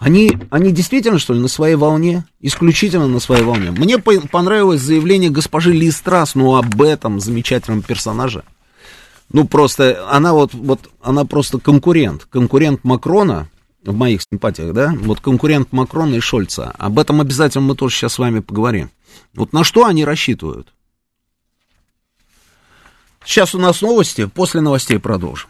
они, 0.05 0.37
они 0.51 0.71
действительно, 0.71 1.19
что 1.19 1.33
ли, 1.33 1.41
на 1.41 1.49
своей 1.49 1.77
волне? 1.77 2.27
Исключительно 2.41 3.09
на 3.09 3.21
своей 3.21 3.43
волне. 3.43 3.71
Мне 3.71 3.97
по 3.99 4.13
понравилось 4.21 4.83
заявление 4.83 5.31
госпожи 5.31 5.73
Ли 5.73 5.91
Страс, 5.91 6.35
ну, 6.35 6.57
об 6.57 6.83
этом 6.83 7.21
замечательном 7.21 7.81
персонаже. 7.81 8.45
Ну, 9.33 9.47
просто, 9.47 10.07
она 10.11 10.35
вот, 10.35 10.53
вот, 10.53 10.91
она 11.03 11.25
просто 11.25 11.59
конкурент. 11.59 12.27
Конкурент 12.29 12.85
Макрона, 12.85 13.49
в 13.83 13.95
моих 13.95 14.21
симпатиях, 14.31 14.75
да? 14.75 14.95
Вот 14.95 15.21
конкурент 15.21 15.73
Макрона 15.73 16.17
и 16.17 16.21
Шольца. 16.21 16.75
Об 16.77 16.99
этом 16.99 17.23
обязательно 17.23 17.65
мы 17.65 17.75
тоже 17.75 17.97
сейчас 17.97 18.13
с 18.13 18.19
вами 18.19 18.41
поговорим. 18.41 18.91
Вот 19.35 19.55
на 19.55 19.65
что 19.65 19.87
они 19.87 20.05
рассчитывают? 20.05 20.75
Сейчас 23.25 23.55
у 23.55 23.59
нас 23.59 23.81
новости, 23.81 24.27
после 24.27 24.61
новостей 24.61 24.99
продолжим. 24.99 25.49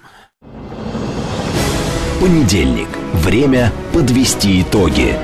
Понедельник. 2.20 3.03
Время 3.14 3.72
подвести 3.92 4.60
итоги. 4.60 5.14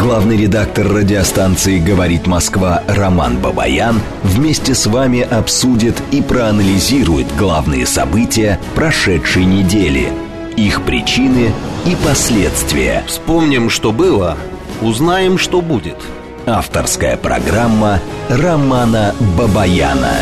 Главный 0.00 0.36
редактор 0.36 0.86
радиостанции 0.86 1.80
«Говорит 1.80 2.28
Москва» 2.28 2.84
Роман 2.86 3.38
Бабаян 3.38 4.00
вместе 4.22 4.76
с 4.76 4.86
вами 4.86 5.22
обсудит 5.22 6.00
и 6.12 6.22
проанализирует 6.22 7.26
главные 7.36 7.84
события 7.84 8.60
прошедшей 8.76 9.44
недели, 9.44 10.12
их 10.56 10.82
причины 10.82 11.52
и 11.84 11.96
последствия. 12.06 13.02
Вспомним, 13.08 13.70
что 13.70 13.90
было, 13.90 14.36
узнаем, 14.80 15.36
что 15.36 15.60
будет. 15.60 15.96
Авторская 16.46 17.16
программа 17.16 17.98
Романа 18.28 19.16
Бабаяна. 19.36 20.14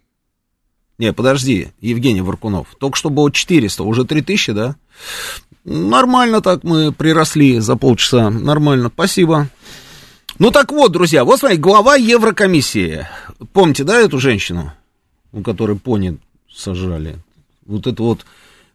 Не, 0.98 1.12
подожди, 1.12 1.68
Евгений 1.80 2.20
Варкунов. 2.20 2.68
Только 2.78 2.96
что 2.96 3.10
было 3.10 3.32
400, 3.32 3.82
уже 3.82 4.04
3000, 4.04 4.52
да? 4.52 4.76
Нормально 5.64 6.40
так 6.40 6.62
мы 6.62 6.92
приросли 6.92 7.58
за 7.58 7.76
полчаса. 7.76 8.30
Нормально, 8.30 8.90
спасибо. 8.94 9.48
Ну 10.38 10.50
так 10.50 10.72
вот, 10.72 10.92
друзья, 10.92 11.24
вот 11.24 11.40
смотри, 11.40 11.56
глава 11.56 11.96
Еврокомиссии. 11.96 13.06
Помните, 13.52 13.84
да, 13.84 14.00
эту 14.00 14.18
женщину, 14.18 14.72
у 15.32 15.42
которой 15.42 15.76
пони 15.76 16.18
сожрали? 16.52 17.16
Вот 17.66 17.86
это 17.86 18.02
вот, 18.02 18.26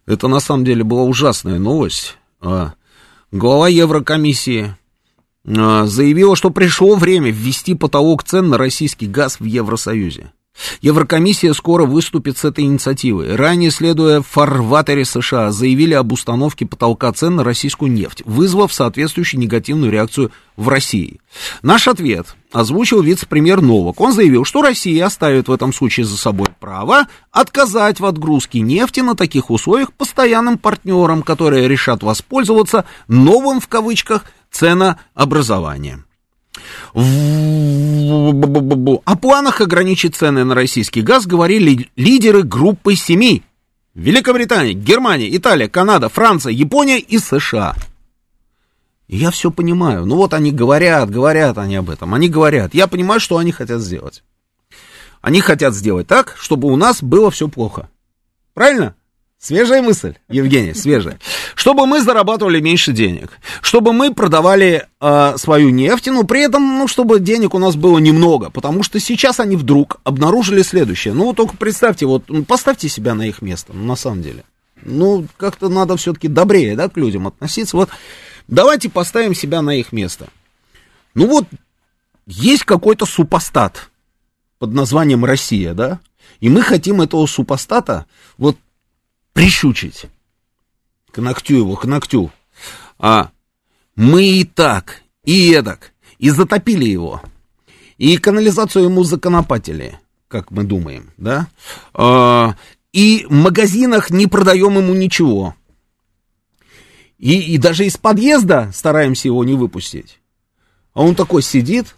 это 0.06 0.26
на 0.28 0.40
самом 0.40 0.64
деле 0.64 0.84
была 0.84 1.02
ужасная 1.02 1.58
новость. 1.58 2.16
А, 2.40 2.72
глава 3.30 3.68
Еврокомиссии 3.68 4.74
а, 5.46 5.86
заявила, 5.86 6.34
что 6.34 6.50
пришло 6.50 6.96
время 6.96 7.30
ввести 7.30 7.74
потолок 7.74 8.24
цен 8.24 8.48
на 8.48 8.58
российский 8.58 9.06
газ 9.06 9.38
в 9.38 9.44
Евросоюзе. 9.44 10.32
Еврокомиссия 10.82 11.52
скоро 11.52 11.84
выступит 11.84 12.38
с 12.38 12.44
этой 12.44 12.64
инициативой. 12.64 13.36
Ранее, 13.36 13.70
следуя 13.70 14.20
в 14.20 14.26
фарватере 14.26 15.04
США, 15.04 15.50
заявили 15.50 15.94
об 15.94 16.12
установке 16.12 16.66
потолка 16.66 17.12
цен 17.12 17.36
на 17.36 17.44
российскую 17.44 17.92
нефть, 17.92 18.22
вызвав 18.24 18.72
соответствующую 18.72 19.40
негативную 19.40 19.92
реакцию 19.92 20.32
в 20.56 20.68
России. 20.68 21.20
Наш 21.62 21.86
ответ 21.88 22.34
озвучил 22.52 23.02
вице-премьер 23.02 23.60
Новак. 23.60 24.00
Он 24.00 24.12
заявил, 24.12 24.44
что 24.44 24.62
Россия 24.62 25.06
оставит 25.06 25.48
в 25.48 25.52
этом 25.52 25.72
случае 25.72 26.06
за 26.06 26.16
собой 26.16 26.48
право 26.58 27.06
отказать 27.30 28.00
в 28.00 28.06
отгрузке 28.06 28.60
нефти 28.60 29.00
на 29.00 29.14
таких 29.14 29.50
условиях 29.50 29.92
постоянным 29.92 30.58
партнерам, 30.58 31.22
которые 31.22 31.68
решат 31.68 32.02
воспользоваться 32.02 32.84
новым 33.06 33.60
в 33.60 33.68
кавычках 33.68 34.24
ценообразованием. 34.50 36.04
О 36.94 38.32
планах 39.16 39.60
ограничить 39.60 40.16
цены 40.16 40.44
на 40.44 40.54
российский 40.54 41.02
газ 41.02 41.26
говорили 41.26 41.90
лидеры 41.96 42.42
группы 42.42 42.96
семи. 42.96 43.42
Великобритания, 43.94 44.72
Германия, 44.72 45.36
Италия, 45.36 45.68
Канада, 45.68 46.08
Франция, 46.08 46.52
Япония 46.52 46.98
и 46.98 47.18
США. 47.18 47.74
Я 49.08 49.32
все 49.32 49.50
понимаю. 49.50 50.06
Ну 50.06 50.16
вот 50.16 50.34
они 50.34 50.52
говорят, 50.52 51.10
говорят 51.10 51.58
они 51.58 51.76
об 51.76 51.90
этом. 51.90 52.14
Они 52.14 52.28
говорят. 52.28 52.74
Я 52.74 52.86
понимаю, 52.86 53.20
что 53.20 53.38
они 53.38 53.50
хотят 53.50 53.80
сделать. 53.80 54.22
Они 55.20 55.40
хотят 55.40 55.74
сделать 55.74 56.06
так, 56.06 56.36
чтобы 56.38 56.68
у 56.68 56.76
нас 56.76 57.02
было 57.02 57.30
все 57.30 57.48
плохо. 57.48 57.88
Правильно? 58.54 58.94
Свежая 59.40 59.80
мысль, 59.80 60.16
Евгений, 60.28 60.74
свежая. 60.74 61.18
Чтобы 61.54 61.86
мы 61.86 62.02
зарабатывали 62.02 62.60
меньше 62.60 62.92
денег, 62.92 63.30
чтобы 63.62 63.94
мы 63.94 64.12
продавали 64.12 64.86
э, 65.00 65.34
свою 65.38 65.70
нефть, 65.70 66.08
но 66.08 66.24
при 66.24 66.42
этом, 66.42 66.78
ну, 66.78 66.86
чтобы 66.86 67.20
денег 67.20 67.54
у 67.54 67.58
нас 67.58 67.74
было 67.74 67.98
немного, 67.98 68.50
потому 68.50 68.82
что 68.82 69.00
сейчас 69.00 69.40
они 69.40 69.56
вдруг 69.56 69.98
обнаружили 70.04 70.60
следующее. 70.60 71.14
Ну, 71.14 71.32
только 71.32 71.56
представьте, 71.56 72.04
вот, 72.04 72.24
ну, 72.28 72.44
поставьте 72.44 72.90
себя 72.90 73.14
на 73.14 73.22
их 73.22 73.40
место, 73.40 73.72
ну, 73.72 73.86
на 73.86 73.96
самом 73.96 74.20
деле. 74.20 74.44
Ну, 74.82 75.26
как-то 75.38 75.70
надо 75.70 75.96
все-таки 75.96 76.28
добрее, 76.28 76.76
да, 76.76 76.90
к 76.90 76.98
людям 76.98 77.26
относиться. 77.26 77.78
Вот, 77.78 77.88
давайте 78.46 78.90
поставим 78.90 79.34
себя 79.34 79.62
на 79.62 79.70
их 79.70 79.92
место. 79.92 80.26
Ну, 81.14 81.26
вот, 81.26 81.46
есть 82.26 82.64
какой-то 82.64 83.06
супостат 83.06 83.88
под 84.58 84.74
названием 84.74 85.24
Россия, 85.24 85.72
да, 85.72 85.98
и 86.40 86.50
мы 86.50 86.60
хотим 86.60 87.00
этого 87.00 87.24
супостата, 87.24 88.04
вот, 88.36 88.58
прищучить. 89.32 90.06
К 91.12 91.18
ногтю 91.18 91.56
его, 91.56 91.76
к 91.76 91.84
ногтю. 91.84 92.30
А 92.98 93.30
мы 93.96 94.24
и 94.24 94.44
так, 94.44 95.02
и 95.24 95.52
эдак, 95.52 95.92
и 96.18 96.30
затопили 96.30 96.84
его. 96.84 97.22
И 97.98 98.16
канализацию 98.16 98.84
ему 98.84 99.04
законопатили, 99.04 99.98
как 100.28 100.50
мы 100.50 100.64
думаем, 100.64 101.10
да? 101.16 101.48
А, 101.92 102.56
и 102.92 103.26
в 103.28 103.32
магазинах 103.32 104.10
не 104.10 104.26
продаем 104.26 104.78
ему 104.78 104.94
ничего. 104.94 105.54
И, 107.18 107.54
и 107.54 107.58
даже 107.58 107.84
из 107.84 107.98
подъезда 107.98 108.70
стараемся 108.74 109.28
его 109.28 109.44
не 109.44 109.54
выпустить. 109.54 110.20
А 110.94 111.02
он 111.02 111.14
такой 111.14 111.42
сидит 111.42 111.94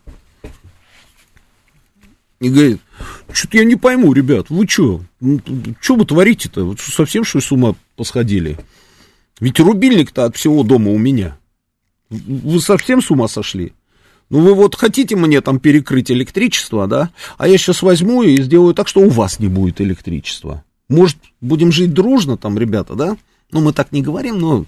и 2.41 2.51
говорит, 2.51 2.81
что-то 3.33 3.59
я 3.59 3.65
не 3.65 3.77
пойму, 3.77 4.13
ребят, 4.13 4.47
вы 4.51 4.67
что? 4.69 5.03
Ну, 5.21 5.41
что 5.81 5.97
вы 5.97 6.05
творите-то? 6.05 6.65
Вот 6.65 6.81
совсем 6.81 7.25
что 7.25 7.41
с 7.41 7.53
ума 7.53 7.75
посходили? 7.97 8.59
Ведь 9.41 9.59
рубильник-то 9.59 10.25
от 10.25 10.37
всего 10.37 10.63
дома 10.63 10.93
у 10.93 10.99
меня. 10.99 11.39
Вы 12.11 12.61
совсем 12.61 13.03
с 13.03 13.11
ума 13.11 13.29
сошли? 13.29 13.73
Ну, 14.31 14.41
вы 14.41 14.55
вот 14.55 14.77
хотите 14.77 15.17
мне 15.17 15.41
там 15.41 15.61
перекрыть 15.61 16.11
электричество, 16.11 16.87
да? 16.87 17.11
А 17.39 17.49
я 17.49 17.59
сейчас 17.59 17.83
возьму 17.83 18.23
и 18.23 18.41
сделаю 18.41 18.75
так, 18.75 18.89
что 18.89 19.01
у 19.01 19.09
вас 19.09 19.39
не 19.39 19.49
будет 19.49 19.81
электричества. 19.81 20.65
Может, 20.89 21.19
будем 21.41 21.73
жить 21.73 21.93
дружно 21.93 22.37
там, 22.37 22.59
ребята, 22.59 22.95
да? 22.95 23.17
Ну, 23.51 23.61
мы 23.61 23.73
так 23.73 23.93
не 23.93 24.01
говорим, 24.01 24.39
но 24.39 24.65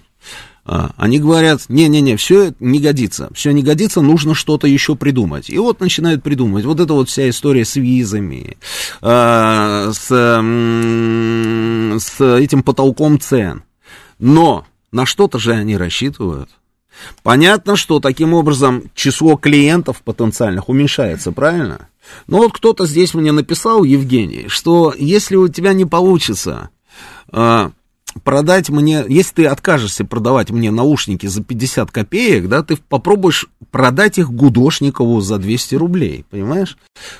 они 0.65 1.19
говорят, 1.19 1.65
не-не-не, 1.69 2.15
все 2.17 2.53
не 2.59 2.79
годится, 2.79 3.29
все 3.35 3.51
не 3.51 3.61
годится, 3.61 4.01
нужно 4.01 4.33
что-то 4.33 4.65
еще 4.65 4.95
придумать. 4.95 5.49
И 5.49 5.59
вот 5.59 5.79
начинают 5.79 6.23
придумывать. 6.23 6.65
Вот 6.65 6.79
это 6.79 6.93
вот 6.93 7.07
вся 7.07 7.29
история 7.29 7.65
с 7.65 7.75
визами, 7.75 8.57
а, 9.01 9.91
с, 9.93 10.07
с 12.03 12.37
этим 12.39 12.63
потолком 12.63 13.19
цен. 13.19 13.63
Но 14.17 14.65
на 14.91 15.05
что-то 15.05 15.37
же 15.37 15.51
они 15.53 15.77
рассчитывают. 15.77 16.49
Понятно, 17.21 17.75
что 17.75 17.99
таким 17.99 18.33
образом 18.33 18.89
число 18.95 19.35
клиентов 19.35 20.01
потенциальных 20.01 20.69
уменьшается, 20.69 21.31
правильно? 21.31 21.89
Но 22.25 22.37
вот 22.37 22.53
кто-то 22.53 22.87
здесь 22.87 23.13
мне 23.13 23.31
написал, 23.31 23.83
Евгений, 23.83 24.45
что 24.47 24.93
если 24.97 25.35
у 25.35 25.47
тебя 25.47 25.73
не 25.73 25.85
получится 25.85 26.69
а, 27.31 27.71
продать 28.23 28.69
мне, 28.69 29.03
если 29.07 29.35
ты 29.35 29.45
откажешься 29.45 30.05
продавать 30.05 30.49
мне 30.49 30.71
наушники 30.71 31.27
за 31.27 31.43
50 31.43 31.91
копеек, 31.91 32.47
да, 32.47 32.63
ты 32.63 32.77
попробуешь 32.77 33.47
продать 33.71 34.17
их 34.17 34.31
Гудошникову 34.31 35.21
за 35.21 35.37
200 35.37 35.75
рублей, 35.75 36.25
понимаешь? 36.29 36.77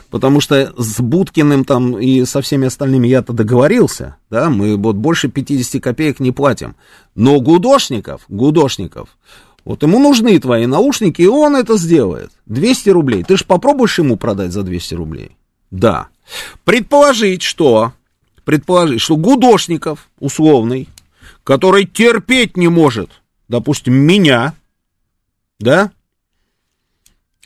Потому 0.09 0.41
что 0.41 0.73
с 0.77 0.99
Будкиным 0.99 1.65
там 1.65 1.97
и 1.97 2.25
со 2.25 2.41
всеми 2.41 2.67
остальными 2.67 3.07
я-то 3.07 3.33
договорился, 3.33 4.17
да, 4.29 4.49
мы 4.49 4.77
вот 4.77 4.95
больше 4.95 5.29
50 5.29 5.81
копеек 5.81 6.19
не 6.19 6.31
платим. 6.31 6.75
Но 7.13 7.39
Гудошников, 7.39 8.21
Гудошников, 8.27 9.09
вот 9.63 9.81
ему 9.83 9.99
нужны 9.99 10.39
твои 10.39 10.67
наушники, 10.67 11.23
и 11.23 11.27
он 11.27 11.55
это 11.55 11.77
сделает. 11.77 12.31
200 12.45 12.89
рублей. 12.89 13.23
Ты 13.23 13.37
же 13.37 13.45
попробуешь 13.45 13.97
ему 13.97 14.15
продать 14.15 14.51
за 14.51 14.61
200 14.61 14.93
рублей? 14.93 15.35
Да. 15.71 16.07
Предположить, 16.63 17.41
что 17.41 17.93
предположить, 18.45 19.01
что 19.01 19.17
Гудошников, 19.17 20.09
условный, 20.19 20.87
который 21.43 21.85
терпеть 21.85 22.55
не 22.55 22.69
может, 22.69 23.09
допустим, 23.47 23.93
меня, 23.93 24.55
да, 25.59 25.91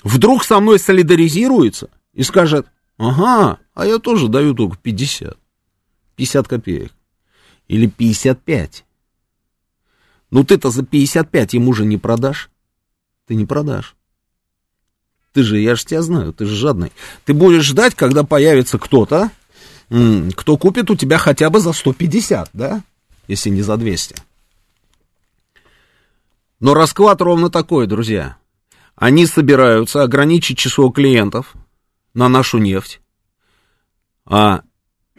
вдруг 0.04 0.44
со 0.44 0.60
мной 0.60 0.78
солидаризируется 0.78 1.90
и 2.14 2.24
скажет, 2.24 2.68
ага, 2.98 3.60
а 3.74 3.86
я 3.86 3.98
тоже 3.98 4.28
даю 4.28 4.54
только 4.54 4.78
50, 4.78 5.38
50 6.16 6.48
копеек 6.48 6.94
или 7.68 7.88
55. 7.88 8.86
Ну 10.32 10.44
ты-то 10.44 10.70
за 10.70 10.84
55 10.84 11.54
ему 11.54 11.74
же 11.74 11.86
не 11.86 11.98
продашь. 11.98 12.50
Ты 13.26 13.36
не 13.36 13.46
продашь. 13.46 13.96
Ты 15.34 15.44
же, 15.44 15.60
я 15.60 15.76
же 15.76 15.86
тебя 15.86 16.02
знаю, 16.02 16.34
ты 16.34 16.46
же 16.46 16.56
жадный. 16.56 16.92
Ты 17.26 17.34
будешь 17.34 17.64
ждать, 17.64 17.96
когда 17.96 18.24
появится 18.24 18.80
кто-то, 18.80 19.32
кто 19.90 20.58
купит 20.58 20.92
у 20.92 20.96
тебя 20.96 21.18
хотя 21.18 21.50
бы 21.50 21.60
за 21.60 21.74
150, 21.74 22.50
да, 22.54 22.84
если 23.28 23.50
не 23.50 23.62
за 23.62 23.78
200. 23.78 24.16
Но 26.60 26.74
расклад 26.74 27.22
ровно 27.22 27.50
такой, 27.50 27.88
друзья. 27.88 28.38
Они 28.96 29.26
собираются 29.26 30.04
ограничить 30.04 30.58
число 30.58 30.90
клиентов 30.90 31.54
на 32.14 32.28
нашу 32.28 32.58
нефть. 32.58 33.00
А, 34.26 34.62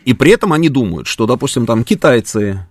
и 0.04 0.12
при 0.14 0.32
этом 0.32 0.52
они 0.52 0.68
думают, 0.68 1.06
что, 1.06 1.26
допустим, 1.26 1.66
там 1.66 1.82
китайцы, 1.82 2.66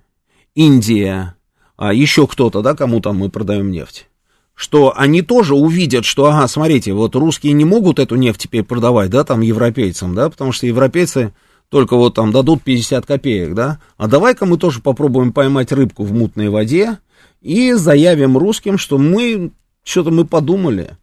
Индия, 0.55 1.35
а 1.77 1.93
еще 1.93 2.27
кто-то, 2.27 2.61
да, 2.61 2.75
кому 2.75 3.01
там 3.01 3.17
мы 3.17 3.29
продаем 3.29 3.71
нефть, 3.71 4.07
что 4.53 4.93
они 4.95 5.21
тоже 5.21 5.55
увидят, 5.55 6.05
что, 6.05 6.25
ага, 6.25 6.47
смотрите, 6.47 6.93
вот 6.93 7.15
русские 7.15 7.53
не 7.53 7.65
могут 7.65 7.99
эту 7.99 8.15
нефть 8.15 8.41
теперь 8.41 8.63
продавать, 8.63 9.09
да, 9.09 9.23
там 9.23 9.41
европейцам, 9.41 10.13
да, 10.13 10.29
потому 10.29 10.51
что 10.51 10.67
европейцы 10.67 11.33
только 11.69 11.95
вот 11.95 12.15
там 12.15 12.31
дадут 12.31 12.63
50 12.63 13.05
копеек, 13.05 13.53
да, 13.53 13.79
а 13.97 14.07
давай-ка 14.07 14.45
мы 14.45 14.57
тоже 14.57 14.81
попробуем 14.81 15.31
поймать 15.31 15.71
рыбку 15.71 16.03
в 16.03 16.11
мутной 16.11 16.49
воде 16.49 16.99
и 17.41 17.73
заявим 17.73 18.37
русским, 18.37 18.77
что 18.77 18.97
мы, 18.97 19.51
что-то 19.83 20.11
мы 20.11 20.25
подумали, 20.25 20.97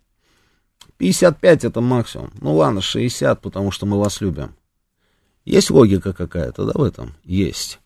55 0.98 1.64
это 1.64 1.80
максимум, 1.80 2.32
ну 2.40 2.54
ладно, 2.54 2.80
60, 2.80 3.40
потому 3.40 3.70
что 3.70 3.86
мы 3.86 3.98
вас 3.98 4.20
любим. 4.20 4.54
Есть 5.44 5.70
логика 5.70 6.12
какая-то, 6.12 6.64
да, 6.64 6.72
в 6.74 6.82
этом? 6.82 7.14
Есть. 7.22 7.78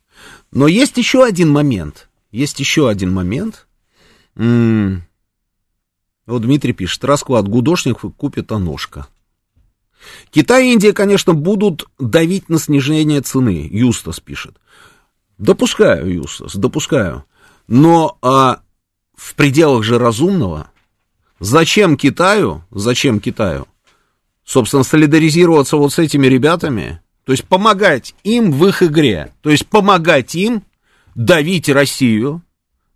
Но 0.50 0.66
есть 0.66 0.96
еще 0.96 1.24
один 1.24 1.50
момент, 1.50 2.08
есть 2.30 2.58
еще 2.60 2.88
один 2.88 3.12
момент. 3.12 3.66
М-м- 4.36 5.04
вот 6.26 6.42
Дмитрий 6.42 6.72
пишет, 6.72 7.04
расклад 7.04 7.48
гудошник 7.48 8.00
купит 8.16 8.50
Аношка. 8.52 9.08
Китай 10.30 10.68
и 10.68 10.72
Индия, 10.72 10.92
конечно, 10.92 11.34
будут 11.34 11.88
давить 11.98 12.48
на 12.48 12.58
снижение 12.58 13.20
цены, 13.20 13.68
Юстас 13.70 14.20
пишет. 14.20 14.56
Допускаю, 15.38 16.12
Юстас, 16.12 16.54
допускаю. 16.54 17.24
Но 17.66 18.18
а, 18.22 18.60
в 19.14 19.34
пределах 19.34 19.84
же 19.84 19.98
разумного, 19.98 20.70
зачем 21.38 21.96
Китаю, 21.96 22.64
зачем 22.70 23.20
Китаю, 23.20 23.66
собственно, 24.44 24.82
солидаризироваться 24.82 25.76
вот 25.76 25.92
с 25.92 25.98
этими 25.98 26.26
ребятами, 26.26 27.00
то 27.24 27.32
есть 27.32 27.44
помогать 27.44 28.14
им 28.24 28.50
в 28.50 28.66
их 28.66 28.82
игре, 28.82 29.32
то 29.42 29.50
есть 29.50 29.66
помогать 29.66 30.34
им 30.34 30.62
давить 31.14 31.68
Россию, 31.68 32.42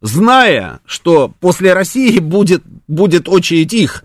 зная, 0.00 0.80
что 0.84 1.32
после 1.40 1.72
России 1.72 2.18
будет, 2.18 2.62
будет 2.88 3.28
очередь 3.28 3.72
их. 3.72 4.04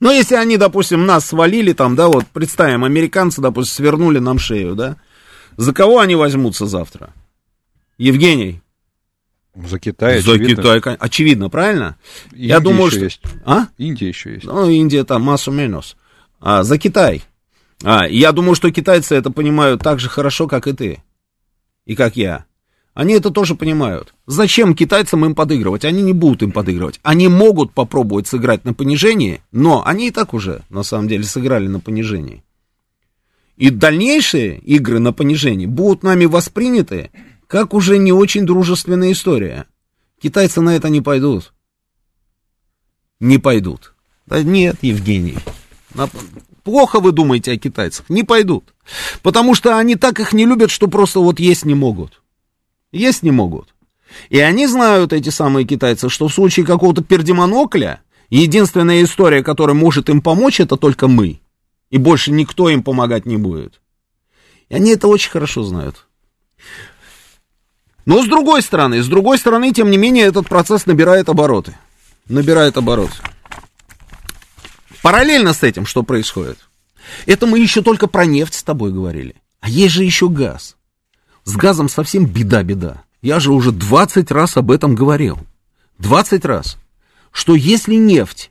Но 0.00 0.12
если 0.12 0.36
они, 0.36 0.56
допустим, 0.56 1.06
нас 1.06 1.26
свалили 1.26 1.72
там, 1.72 1.96
да, 1.96 2.08
вот 2.08 2.26
представим, 2.26 2.84
американцы, 2.84 3.40
допустим, 3.40 3.74
свернули 3.74 4.18
нам 4.18 4.38
шею, 4.38 4.74
да, 4.74 4.96
за 5.56 5.72
кого 5.72 5.98
они 5.98 6.14
возьмутся 6.14 6.66
завтра? 6.66 7.12
Евгений. 7.98 8.62
За 9.56 9.80
Китай, 9.80 10.20
За 10.20 10.32
очевидно. 10.34 10.62
Китай, 10.62 10.94
очевидно, 10.94 11.50
правильно? 11.50 11.96
Индия 12.30 12.46
Я 12.46 12.60
думаю, 12.60 12.90
что... 12.92 13.00
Есть. 13.00 13.20
А? 13.44 13.66
Индия 13.76 14.08
еще 14.08 14.34
есть. 14.34 14.44
Ну, 14.44 14.70
Индия 14.70 15.02
там 15.02 15.22
массу 15.22 15.50
минус. 15.50 15.96
А, 16.40 16.62
за 16.62 16.78
Китай. 16.78 17.24
А, 17.82 18.06
я 18.06 18.30
думаю, 18.30 18.54
что 18.54 18.70
китайцы 18.70 19.16
это 19.16 19.32
понимают 19.32 19.82
так 19.82 19.98
же 19.98 20.08
хорошо, 20.08 20.46
как 20.46 20.68
и 20.68 20.72
ты. 20.72 21.02
И 21.86 21.96
как 21.96 22.16
я. 22.16 22.44
Они 22.98 23.14
это 23.14 23.30
тоже 23.30 23.54
понимают. 23.54 24.12
Зачем 24.26 24.74
китайцам 24.74 25.24
им 25.24 25.36
подыгрывать? 25.36 25.84
Они 25.84 26.02
не 26.02 26.12
будут 26.12 26.42
им 26.42 26.50
подыгрывать. 26.50 26.98
Они 27.04 27.28
могут 27.28 27.72
попробовать 27.72 28.26
сыграть 28.26 28.64
на 28.64 28.74
понижении, 28.74 29.40
но 29.52 29.86
они 29.86 30.08
и 30.08 30.10
так 30.10 30.34
уже, 30.34 30.62
на 30.68 30.82
самом 30.82 31.06
деле, 31.06 31.22
сыграли 31.22 31.68
на 31.68 31.78
понижении. 31.78 32.42
И 33.56 33.70
дальнейшие 33.70 34.58
игры 34.58 34.98
на 34.98 35.12
понижении 35.12 35.66
будут 35.66 36.02
нами 36.02 36.24
восприняты 36.24 37.12
как 37.46 37.72
уже 37.72 37.98
не 37.98 38.10
очень 38.10 38.44
дружественная 38.44 39.12
история. 39.12 39.66
Китайцы 40.20 40.60
на 40.60 40.74
это 40.74 40.88
не 40.88 41.00
пойдут. 41.00 41.52
Не 43.20 43.38
пойдут. 43.38 43.94
Да 44.26 44.42
нет, 44.42 44.74
Евгений. 44.82 45.38
Плохо 46.64 46.98
вы 46.98 47.12
думаете 47.12 47.52
о 47.52 47.58
китайцах. 47.58 48.10
Не 48.10 48.24
пойдут. 48.24 48.74
Потому 49.22 49.54
что 49.54 49.78
они 49.78 49.94
так 49.94 50.18
их 50.18 50.32
не 50.32 50.46
любят, 50.46 50.72
что 50.72 50.88
просто 50.88 51.20
вот 51.20 51.38
есть 51.38 51.64
не 51.64 51.74
могут. 51.74 52.22
Есть 52.92 53.22
не 53.22 53.30
могут. 53.30 53.74
И 54.30 54.38
они 54.38 54.66
знают, 54.66 55.12
эти 55.12 55.28
самые 55.28 55.66
китайцы, 55.66 56.08
что 56.08 56.28
в 56.28 56.34
случае 56.34 56.64
какого-то 56.64 57.02
пердемонокля, 57.02 58.00
единственная 58.30 59.04
история, 59.04 59.42
которая 59.42 59.74
может 59.74 60.08
им 60.08 60.22
помочь, 60.22 60.60
это 60.60 60.76
только 60.76 61.08
мы. 61.08 61.40
И 61.90 61.98
больше 61.98 62.30
никто 62.30 62.68
им 62.68 62.82
помогать 62.82 63.26
не 63.26 63.36
будет. 63.36 63.80
И 64.68 64.74
они 64.74 64.92
это 64.92 65.08
очень 65.08 65.30
хорошо 65.30 65.62
знают. 65.62 66.06
Но 68.06 68.22
с 68.22 68.26
другой 68.26 68.62
стороны, 68.62 69.02
с 69.02 69.06
другой 69.06 69.38
стороны, 69.38 69.72
тем 69.72 69.90
не 69.90 69.98
менее, 69.98 70.24
этот 70.24 70.48
процесс 70.48 70.86
набирает 70.86 71.28
обороты. 71.28 71.76
Набирает 72.26 72.78
обороты. 72.78 73.12
Параллельно 75.02 75.52
с 75.52 75.62
этим, 75.62 75.84
что 75.84 76.02
происходит? 76.02 76.58
Это 77.26 77.46
мы 77.46 77.58
еще 77.58 77.82
только 77.82 78.06
про 78.06 78.24
нефть 78.24 78.54
с 78.54 78.62
тобой 78.62 78.92
говорили. 78.92 79.36
А 79.60 79.68
есть 79.68 79.94
же 79.94 80.04
еще 80.04 80.28
газ. 80.30 80.77
С 81.48 81.56
газом 81.56 81.88
совсем 81.88 82.26
беда-беда. 82.26 83.04
Я 83.22 83.40
же 83.40 83.52
уже 83.52 83.72
20 83.72 84.30
раз 84.32 84.58
об 84.58 84.70
этом 84.70 84.94
говорил. 84.94 85.38
20 85.98 86.44
раз. 86.44 86.76
Что 87.32 87.54
если 87.54 87.94
нефть, 87.94 88.50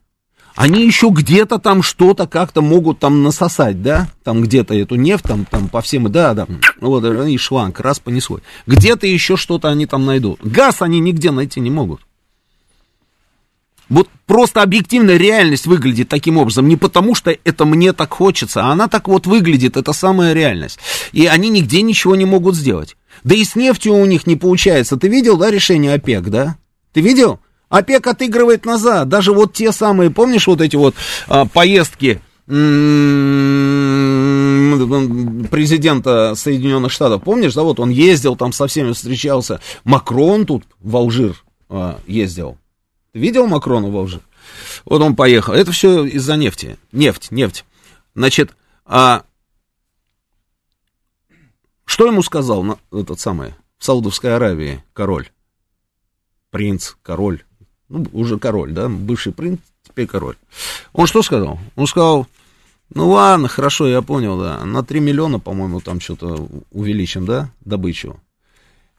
они 0.56 0.84
еще 0.84 1.10
где-то 1.10 1.60
там 1.60 1.84
что-то 1.84 2.26
как-то 2.26 2.64
могут 2.64 2.98
там 2.98 3.22
насосать, 3.22 3.84
да? 3.84 4.10
Там 4.24 4.42
где-то 4.42 4.74
эту 4.74 4.96
нефть, 4.96 5.26
там, 5.26 5.46
там 5.46 5.70
по 5.70 5.82
всем, 5.82 6.12
да, 6.12 6.34
да, 6.34 6.48
вот, 6.82 7.06
и 7.06 7.38
шланг, 7.38 7.80
раз 7.82 8.00
понесло. 8.00 8.40
Где-то 8.66 9.06
еще 9.06 9.38
что-то 9.38 9.68
они 9.70 9.86
там 9.86 10.08
найдут. 10.08 10.40
Газ 10.42 10.82
они 10.82 11.00
нигде 11.00 11.30
найти 11.30 11.60
не 11.60 11.70
могут. 11.70 12.02
Вот 13.90 14.10
просто 14.26 14.62
объективная 14.62 15.18
реальность 15.18 15.66
выглядит 15.66 16.10
таким 16.10 16.38
образом, 16.38 16.68
не 16.68 16.76
потому 16.76 17.16
что 17.16 17.36
это 17.44 17.66
мне 17.66 17.94
так 17.94 18.14
хочется, 18.14 18.64
а 18.64 18.72
она 18.72 18.88
так 18.88 19.08
вот 19.08 19.26
выглядит, 19.26 19.78
это 19.78 19.94
самая 19.94 20.34
реальность. 20.34 20.80
И 21.14 21.26
они 21.26 21.50
нигде 21.50 21.82
ничего 21.82 22.16
не 22.16 22.26
могут 22.26 22.56
сделать. 22.56 22.98
Да 23.24 23.36
и 23.36 23.44
с 23.44 23.56
нефтью 23.56 23.94
у 23.94 24.06
них 24.06 24.28
не 24.28 24.36
получается. 24.36 24.98
Ты 24.98 25.08
видел, 25.08 25.38
да, 25.38 25.50
решение 25.50 25.94
ОПЕК, 25.94 26.30
да? 26.30 26.58
Ты 26.94 27.02
видел? 27.02 27.40
ОПЕК 27.70 28.08
отыгрывает 28.08 28.66
назад. 28.66 29.10
Даже 29.10 29.34
вот 29.34 29.54
те 29.54 29.72
самые, 29.72 30.12
помнишь, 30.12 30.48
вот 30.48 30.62
эти 30.62 30.76
вот 30.76 30.96
а, 31.28 31.46
поездки 31.46 32.22
президента 35.52 36.34
Соединенных 36.36 36.94
Штатов, 36.94 37.24
помнишь, 37.24 37.54
да, 37.54 37.64
вот 37.64 37.82
он 37.82 37.90
ездил 37.90 38.38
там 38.38 38.54
со 38.54 38.68
всеми 38.68 38.94
встречался, 38.94 39.60
Макрон 39.84 40.46
тут 40.46 40.64
в 40.80 40.96
Алжир 40.96 41.36
а, 41.68 42.00
ездил, 42.08 42.58
Видел 43.14 43.48
Макрона 43.48 43.90
в 43.90 43.98
Алжир? 43.98 44.22
Вот 44.86 45.02
он 45.02 45.16
поехал. 45.16 45.54
Это 45.54 45.72
все 45.72 46.06
из-за 46.06 46.36
нефти. 46.36 46.78
Нефть, 46.92 47.32
нефть. 47.32 47.66
Значит, 48.16 48.56
а 48.86 49.24
что 51.86 52.06
ему 52.06 52.22
сказал 52.22 52.64
на, 52.64 52.78
этот 52.92 53.20
самый 53.20 53.54
в 53.78 53.86
Саудовской 53.86 54.36
Аравии 54.36 54.84
король? 54.94 55.30
Принц, 56.52 56.96
король. 57.02 57.44
Ну, 57.90 58.06
уже 58.12 58.38
король, 58.38 58.72
да? 58.72 58.90
Бывший 58.90 59.34
принц, 59.34 59.60
теперь 59.84 60.08
король. 60.08 60.36
Он 60.94 61.08
что 61.08 61.22
сказал? 61.22 61.60
Он 61.76 61.88
сказал, 61.88 62.28
ну 62.94 63.10
ладно, 63.10 63.48
хорошо, 63.48 63.88
я 63.88 64.02
понял, 64.02 64.40
да. 64.40 64.64
На 64.66 64.84
3 64.84 65.00
миллиона, 65.00 65.40
по-моему, 65.40 65.82
там 65.82 66.00
что-то 66.00 66.48
увеличим, 66.72 67.26
да, 67.26 67.50
добычу. 67.62 68.20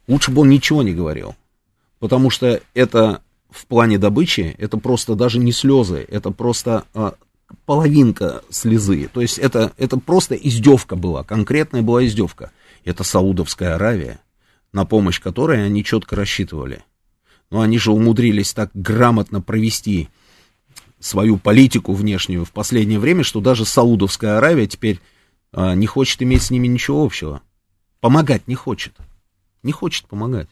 Лучше 0.07 0.31
бы 0.31 0.43
он 0.43 0.49
ничего 0.49 0.83
не 0.83 0.93
говорил. 0.93 1.35
Потому 1.99 2.31
что 2.31 2.61
это 2.75 3.23
в 3.51 3.67
плане 3.67 3.99
добычи, 3.99 4.55
это 4.59 4.77
просто 4.77 5.15
даже 5.15 5.39
не 5.39 5.53
слезы, 5.53 6.07
это 6.09 6.31
просто 6.31 6.85
а, 6.95 7.15
половинка 7.65 8.43
слезы. 8.51 9.09
То 9.13 9.21
есть 9.21 9.39
это, 9.39 9.73
это 9.77 9.99
просто 9.99 10.35
издевка 10.35 10.97
была, 10.97 11.25
конкретная 11.25 11.83
была 11.83 12.07
издевка. 12.07 12.51
Это 12.85 13.05
Саудовская 13.05 13.75
Аравия, 13.75 14.21
на 14.73 14.85
помощь 14.85 15.21
которой 15.21 15.65
они 15.65 15.85
четко 15.85 16.17
рассчитывали. 16.17 16.85
Но 17.51 17.61
они 17.63 17.79
же 17.79 17.93
умудрились 17.93 18.53
так 18.53 18.71
грамотно 18.75 19.41
провести 19.41 20.09
свою 21.01 21.39
политику 21.39 21.93
внешнюю 21.95 22.45
в 22.45 22.53
последнее 22.53 22.99
время, 22.99 23.23
что 23.23 23.41
даже 23.41 23.65
Саудовская 23.65 24.39
Аравия 24.39 24.67
теперь 24.67 25.01
а, 25.53 25.75
не 25.75 25.87
хочет 25.87 26.23
иметь 26.23 26.43
с 26.43 26.51
ними 26.51 26.67
ничего 26.67 27.05
общего. 27.05 27.43
Помогать 28.01 28.47
не 28.47 28.55
хочет. 28.55 28.95
Не 29.63 29.73
хочет 29.73 30.07
помогать. 30.07 30.49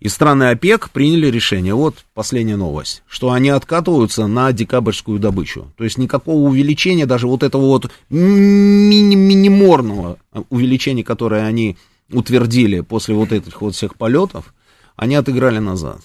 И 0.00 0.08
страны 0.08 0.50
ОПЕК 0.50 0.90
приняли 0.90 1.28
решение, 1.28 1.74
вот 1.74 2.04
последняя 2.14 2.56
новость, 2.56 3.02
что 3.06 3.30
они 3.32 3.50
откатываются 3.50 4.26
на 4.26 4.52
декабрьскую 4.52 5.18
добычу. 5.18 5.72
То 5.76 5.84
есть 5.84 5.98
никакого 5.98 6.48
увеличения, 6.48 7.06
даже 7.06 7.26
вот 7.28 7.42
этого 7.42 7.66
вот 7.66 7.90
мини 8.10 9.14
миниморного 9.14 10.18
увеличения, 10.50 11.04
которое 11.04 11.44
они 11.46 11.76
утвердили 12.10 12.80
после 12.80 13.14
вот 13.14 13.32
этих 13.32 13.60
вот 13.60 13.74
всех 13.74 13.96
полетов, 13.96 14.54
они 14.96 15.14
отыграли 15.14 15.58
назад. 15.58 16.00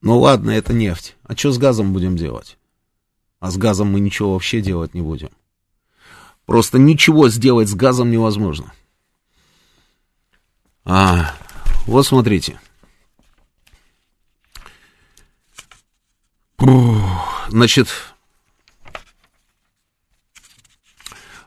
Ну 0.00 0.18
ладно, 0.18 0.50
это 0.50 0.72
нефть. 0.72 1.16
А 1.24 1.36
что 1.36 1.52
с 1.52 1.58
газом 1.58 1.92
будем 1.92 2.16
делать? 2.16 2.56
А 3.40 3.50
с 3.50 3.56
газом 3.56 3.92
мы 3.92 4.00
ничего 4.00 4.32
вообще 4.32 4.60
делать 4.60 4.94
не 4.94 5.00
будем. 5.00 5.30
Просто 6.46 6.78
ничего 6.78 7.28
сделать 7.28 7.68
с 7.68 7.74
газом 7.74 8.10
невозможно. 8.10 8.72
А, 10.84 11.34
вот 11.88 12.06
смотрите. 12.06 12.60
значит, 17.48 17.88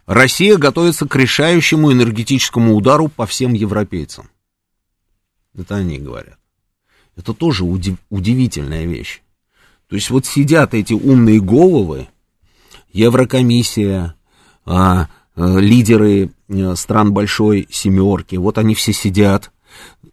Россия 0.07 0.57
готовится 0.57 1.07
к 1.07 1.15
решающему 1.15 1.91
энергетическому 1.93 2.75
удару 2.75 3.07
по 3.07 3.27
всем 3.27 3.53
европейцам. 3.53 4.29
Это 5.55 5.75
они 5.75 5.99
говорят. 5.99 6.39
Это 7.15 7.33
тоже 7.33 7.63
удив, 7.63 7.97
удивительная 8.09 8.85
вещь. 8.85 9.21
То 9.87 9.95
есть 9.95 10.09
вот 10.09 10.25
сидят 10.25 10.73
эти 10.73 10.93
умные 10.93 11.39
головы, 11.39 12.07
Еврокомиссия, 12.93 14.15
а, 14.65 15.07
а, 15.35 15.57
лидеры 15.59 16.31
а, 16.49 16.75
стран 16.75 17.13
большой 17.13 17.67
семерки, 17.69 18.37
вот 18.37 18.57
они 18.57 18.73
все 18.73 18.91
сидят, 18.91 19.51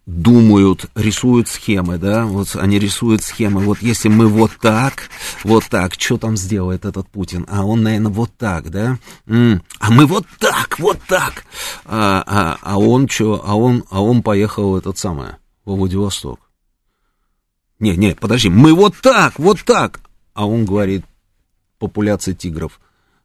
думают, 0.07 0.87
рисуют 0.95 1.49
схемы, 1.49 1.99
да, 1.99 2.25
вот 2.25 2.57
они 2.57 2.79
рисуют 2.79 3.23
схемы, 3.23 3.61
вот 3.61 3.83
если 3.83 4.09
мы 4.09 4.27
вот 4.27 4.53
так, 4.61 5.11
вот 5.45 5.65
так, 5.69 5.95
что 5.95 6.17
там 6.17 6.37
сделает 6.37 6.85
этот 6.85 7.09
Путин, 7.09 7.47
а 7.49 7.65
он, 7.65 7.83
наверное, 7.83 8.11
вот 8.11 8.31
так, 8.37 8.71
да, 8.71 8.99
а 9.27 9.91
мы 9.91 10.07
вот 10.07 10.27
так, 10.39 10.79
вот 10.79 10.99
так, 11.07 11.45
а, 11.85 12.23
а, 12.27 12.59
а 12.63 12.79
он 12.79 13.09
что, 13.09 13.43
а 13.45 13.55
он, 13.55 13.85
а 13.91 14.03
он 14.03 14.23
поехал 14.23 14.77
этот 14.77 14.99
самый, 14.99 15.33
во 15.65 15.77
Владивосток. 15.77 16.41
Не, 17.79 17.97
не, 17.97 18.15
подожди, 18.15 18.49
мы 18.49 18.75
вот 18.75 18.95
так, 19.01 19.39
вот 19.39 19.63
так, 19.65 20.01
а 20.35 20.47
он 20.47 20.65
говорит, 20.65 21.05
популяция 21.79 22.35
тигров. 22.35 22.81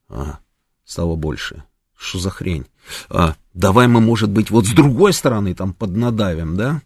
А, 0.09 0.39
стала 0.85 1.15
больше. 1.15 1.63
Что 1.95 2.19
за 2.19 2.29
хрень? 2.29 2.65
А, 3.09 3.35
давай 3.53 3.87
мы, 3.87 4.01
может 4.01 4.29
быть, 4.29 4.49
вот 4.49 4.65
с 4.65 4.71
другой 4.71 5.13
стороны 5.13 5.53
там 5.55 5.73
поднадавим, 5.73 6.55
да? 6.55 6.81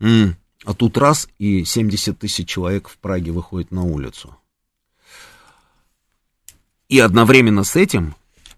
А 0.00 0.74
тут 0.74 0.96
раз, 0.96 1.28
и 1.38 1.64
70 1.64 2.18
тысяч 2.18 2.48
человек 2.48 2.88
в 2.88 2.96
Праге 2.98 3.32
выходит 3.32 3.70
на 3.70 3.82
улицу. 3.82 4.36
И 6.88 6.98
одновременно 6.98 7.64
с 7.64 7.76
этим 7.76 8.14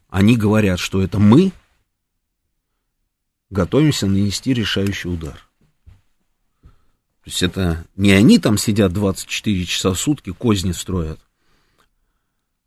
они 0.09 0.37
говорят, 0.37 0.79
что 0.79 1.03
это 1.03 1.19
мы 1.19 1.53
готовимся 3.51 4.07
нанести 4.07 4.53
решающий 4.53 5.09
удар. 5.09 5.49
То 6.63 7.31
есть 7.31 7.43
это 7.43 7.85
не 7.97 8.13
они 8.13 8.39
там 8.39 8.57
сидят 8.57 8.93
24 8.93 9.67
часа 9.67 9.91
в 9.91 9.99
сутки, 9.99 10.31
козни 10.31 10.71
строят, 10.71 11.19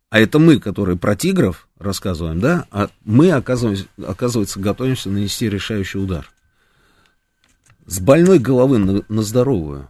а 0.10 0.20
это 0.20 0.40
мы, 0.40 0.60
которые 0.60 0.98
про 0.98 1.16
тигров 1.16 1.68
рассказываем, 1.78 2.40
да, 2.40 2.66
а 2.72 2.90
мы, 3.04 3.32
оказывается, 3.32 3.86
оказывается 4.06 4.60
готовимся 4.60 5.10
нанести 5.10 5.50
решающий 5.50 6.00
удар. 6.00 6.32
С 7.86 8.00
больной 8.00 8.40
головы 8.40 8.80
на, 8.80 9.04
на 9.08 9.22
здоровую. 9.22 9.90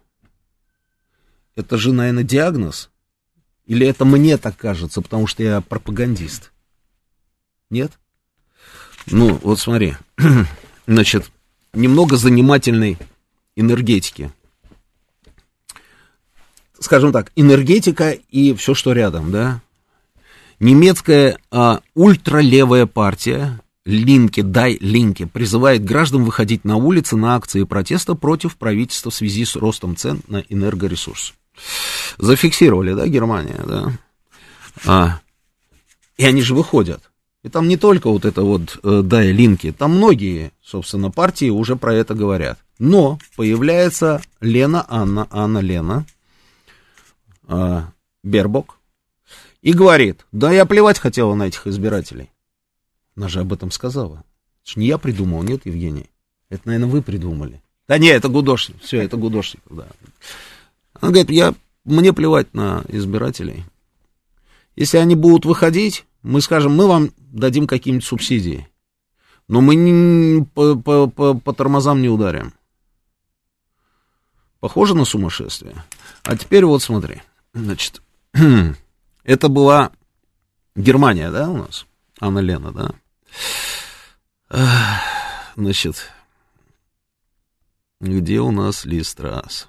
Это 1.56 1.78
же, 1.78 1.94
наверное, 1.94 2.24
диагноз? 2.24 2.90
Или 3.66 3.88
это 3.88 4.06
мне 4.06 4.38
так 4.38 4.58
кажется, 4.58 5.02
потому 5.02 5.28
что 5.28 5.44
я 5.44 5.62
пропагандист? 5.62 6.52
Нет? 7.70 7.92
Ну, 9.08 9.40
вот 9.44 9.60
смотри. 9.60 9.96
Значит, 10.88 11.30
немного 11.74 12.18
занимательной 12.18 12.98
энергетики. 13.56 14.32
Скажем 16.80 17.12
так, 17.12 17.32
энергетика 17.36 18.12
и 18.12 18.54
все, 18.54 18.74
что 18.74 18.94
рядом, 18.94 19.32
да? 19.32 19.62
Немецкая 20.60 21.38
а, 21.52 21.82
ультралевая 21.96 22.86
партия 22.86 23.62
Линки, 23.86 24.42
дай 24.42 24.78
Линки, 24.80 25.26
призывает 25.26 25.84
граждан 25.84 26.24
выходить 26.26 26.66
на 26.66 26.76
улицы 26.76 27.16
на 27.16 27.36
акции 27.36 27.64
протеста 27.64 28.14
против 28.14 28.58
правительства 28.58 29.10
в 29.10 29.16
связи 29.16 29.46
с 29.46 29.56
ростом 29.56 29.96
цен 29.96 30.22
на 30.28 30.44
энергоресурсы. 30.50 31.34
Зафиксировали, 32.18 32.94
да, 32.94 33.08
Германия, 33.08 33.62
да? 33.66 33.94
А, 34.86 35.20
и 36.18 36.26
они 36.26 36.42
же 36.42 36.54
выходят. 36.54 37.10
И 37.42 37.50
там 37.50 37.70
не 37.70 37.78
только 37.78 38.10
вот 38.10 38.26
это 38.26 38.42
вот 38.42 38.80
э, 38.84 39.02
дай 39.04 39.32
Линки, 39.32 39.72
там 39.72 39.96
многие, 39.96 40.52
собственно, 40.62 41.10
партии 41.10 41.50
уже 41.50 41.78
про 41.78 41.94
это 41.94 42.14
говорят. 42.14 42.60
Но 42.80 43.18
появляется 43.38 44.22
Лена 44.42 44.86
Анна, 44.90 45.26
Анна 45.32 45.60
Лена, 45.60 46.06
э, 47.48 47.82
Бербок, 48.24 48.79
и 49.62 49.74
говорит, 49.74 50.26
да 50.32 50.52
я 50.52 50.66
плевать 50.66 51.00
хотела 51.00 51.36
на 51.36 51.44
этих 51.44 51.68
избирателей. 51.68 52.32
Она 53.16 53.28
же 53.28 53.42
об 53.42 53.52
этом 53.52 53.72
сказала. 53.72 54.24
Это 54.64 54.74
же 54.74 54.80
не 54.80 54.88
я 54.88 54.98
придумал, 54.98 55.44
нет, 55.44 55.66
Евгений? 55.66 56.10
Это, 56.50 56.64
наверное, 56.66 56.90
вы 56.90 57.02
придумали. 57.02 57.62
Да 57.88 57.98
не, 57.98 58.10
это 58.10 58.30
Гудошник, 58.30 58.82
все, 58.82 59.02
это 59.02 59.18
Гудошник, 59.18 59.62
да. 59.70 59.88
Она 60.94 61.12
говорит, 61.12 61.32
я, 61.32 61.54
мне 61.86 62.14
плевать 62.14 62.54
на 62.54 62.84
избирателей. 62.88 63.66
Если 64.76 64.98
они 64.98 65.16
будут 65.16 65.46
выходить, 65.46 66.06
мы 66.22 66.42
скажем, 66.42 66.76
мы 66.76 66.88
вам 66.88 67.12
дадим 67.18 67.68
какие-нибудь 67.68 68.06
субсидии. 68.06 68.68
Но 69.48 69.62
мы 69.62 69.76
не, 69.76 70.46
по, 70.46 70.76
по, 70.76 71.08
по, 71.08 71.34
по 71.34 71.54
тормозам 71.54 72.02
не 72.02 72.10
ударим. 72.10 72.54
Похоже 74.60 74.96
на 74.96 75.06
сумасшествие. 75.06 75.84
А 76.24 76.38
теперь 76.38 76.66
вот 76.66 76.84
смотри. 76.84 77.22
Значит, 77.54 78.02
Это 79.24 79.50
была 79.50 79.92
Германия, 80.76 81.32
да, 81.32 81.50
у 81.50 81.58
нас? 81.58 81.86
Анна 82.20 82.40
Лена, 82.40 82.72
да? 84.50 85.02
Значит, 85.56 86.12
где 88.00 88.40
у 88.40 88.52
нас 88.52 88.86
Листрас? 88.86 89.68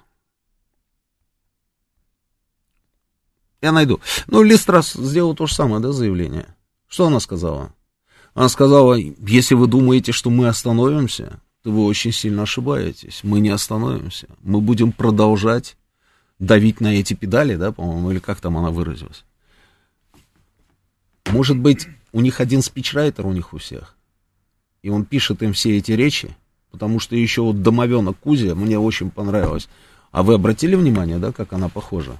Я 3.61 3.71
найду. 3.71 3.99
Ну, 4.27 4.41
Листрас 4.41 4.93
сделал 4.93 5.35
то 5.35 5.45
же 5.45 5.53
самое, 5.53 5.81
да, 5.81 5.91
заявление. 5.91 6.55
Что 6.87 7.07
она 7.07 7.19
сказала? 7.19 7.73
Она 8.33 8.49
сказала, 8.49 8.95
если 8.95 9.53
вы 9.55 9.67
думаете, 9.67 10.13
что 10.13 10.29
мы 10.29 10.47
остановимся, 10.47 11.41
то 11.61 11.71
вы 11.71 11.85
очень 11.85 12.11
сильно 12.11 12.43
ошибаетесь. 12.43 13.19
Мы 13.23 13.39
не 13.39 13.49
остановимся. 13.49 14.27
Мы 14.41 14.61
будем 14.61 14.91
продолжать 14.91 15.77
давить 16.39 16.81
на 16.81 16.87
эти 16.95 17.13
педали, 17.13 17.55
да, 17.55 17.71
по-моему, 17.71 18.11
или 18.11 18.19
как 18.19 18.39
там 18.39 18.57
она 18.57 18.71
выразилась. 18.71 19.25
Может 21.27 21.57
быть, 21.57 21.87
у 22.11 22.21
них 22.21 22.39
один 22.39 22.61
спичрайтер 22.61 23.25
у 23.25 23.31
них 23.31 23.53
у 23.53 23.57
всех. 23.57 23.95
И 24.81 24.89
он 24.89 25.05
пишет 25.05 25.43
им 25.43 25.53
все 25.53 25.77
эти 25.77 25.91
речи, 25.91 26.35
потому 26.71 26.99
что 26.99 27.15
еще 27.15 27.41
вот 27.41 27.61
домовенок 27.61 28.17
Кузя 28.19 28.55
мне 28.55 28.79
очень 28.79 29.11
понравилось. 29.11 29.69
А 30.11 30.23
вы 30.23 30.33
обратили 30.33 30.75
внимание, 30.75 31.19
да, 31.19 31.31
как 31.31 31.53
она 31.53 31.69
похожа? 31.69 32.19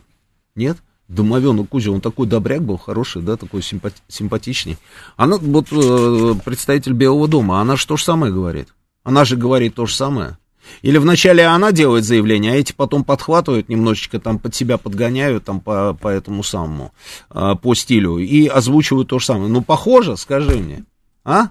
Нет? 0.56 0.78
Домовенок 1.08 1.68
Кузя, 1.70 1.92
он 1.92 2.00
такой 2.00 2.28
добряк 2.28 2.62
был, 2.62 2.78
хороший, 2.78 3.22
да, 3.22 3.36
такой 3.36 3.62
симпати- 3.62 4.02
симпатичный. 4.08 4.78
Она, 5.18 5.38
вот 5.38 5.68
э, 5.72 6.36
представитель 6.46 6.94
Белого 6.94 7.28
дома, 7.28 7.60
она 7.60 7.76
же 7.76 7.86
то 7.86 7.98
же 7.98 8.04
самое 8.04 8.32
говорит. 8.32 8.70
Она 9.04 9.26
же 9.26 9.36
говорит 9.36 9.76
то 9.76 9.86
же 9.86 9.96
самое. 9.96 10.38
Или 10.82 10.98
вначале 10.98 11.46
она 11.46 11.72
делает 11.72 12.06
заявление, 12.06 12.54
а 12.54 12.56
эти 12.56 12.74
потом 12.74 13.04
подхватывают 13.04 13.70
немножечко, 13.70 14.20
там 14.20 14.40
под 14.40 14.56
себя 14.56 14.78
подгоняют, 14.78 15.46
там 15.46 15.60
по, 15.60 15.94
по 15.94 16.08
этому 16.08 16.44
самому, 16.44 16.94
э, 17.30 17.56
по 17.62 17.76
стилю, 17.76 18.18
и 18.18 18.48
озвучивают 18.48 19.10
то 19.10 19.20
же 19.20 19.26
самое. 19.26 19.48
Ну, 19.50 19.62
похоже, 19.62 20.18
скажи 20.18 20.58
мне, 20.58 20.84
а? 21.24 21.50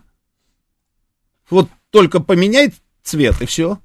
Вот 1.49 1.69
только 1.91 2.21
поменяй 2.21 2.73
цвет, 3.03 3.41
и 3.41 3.47
все. 3.47 3.79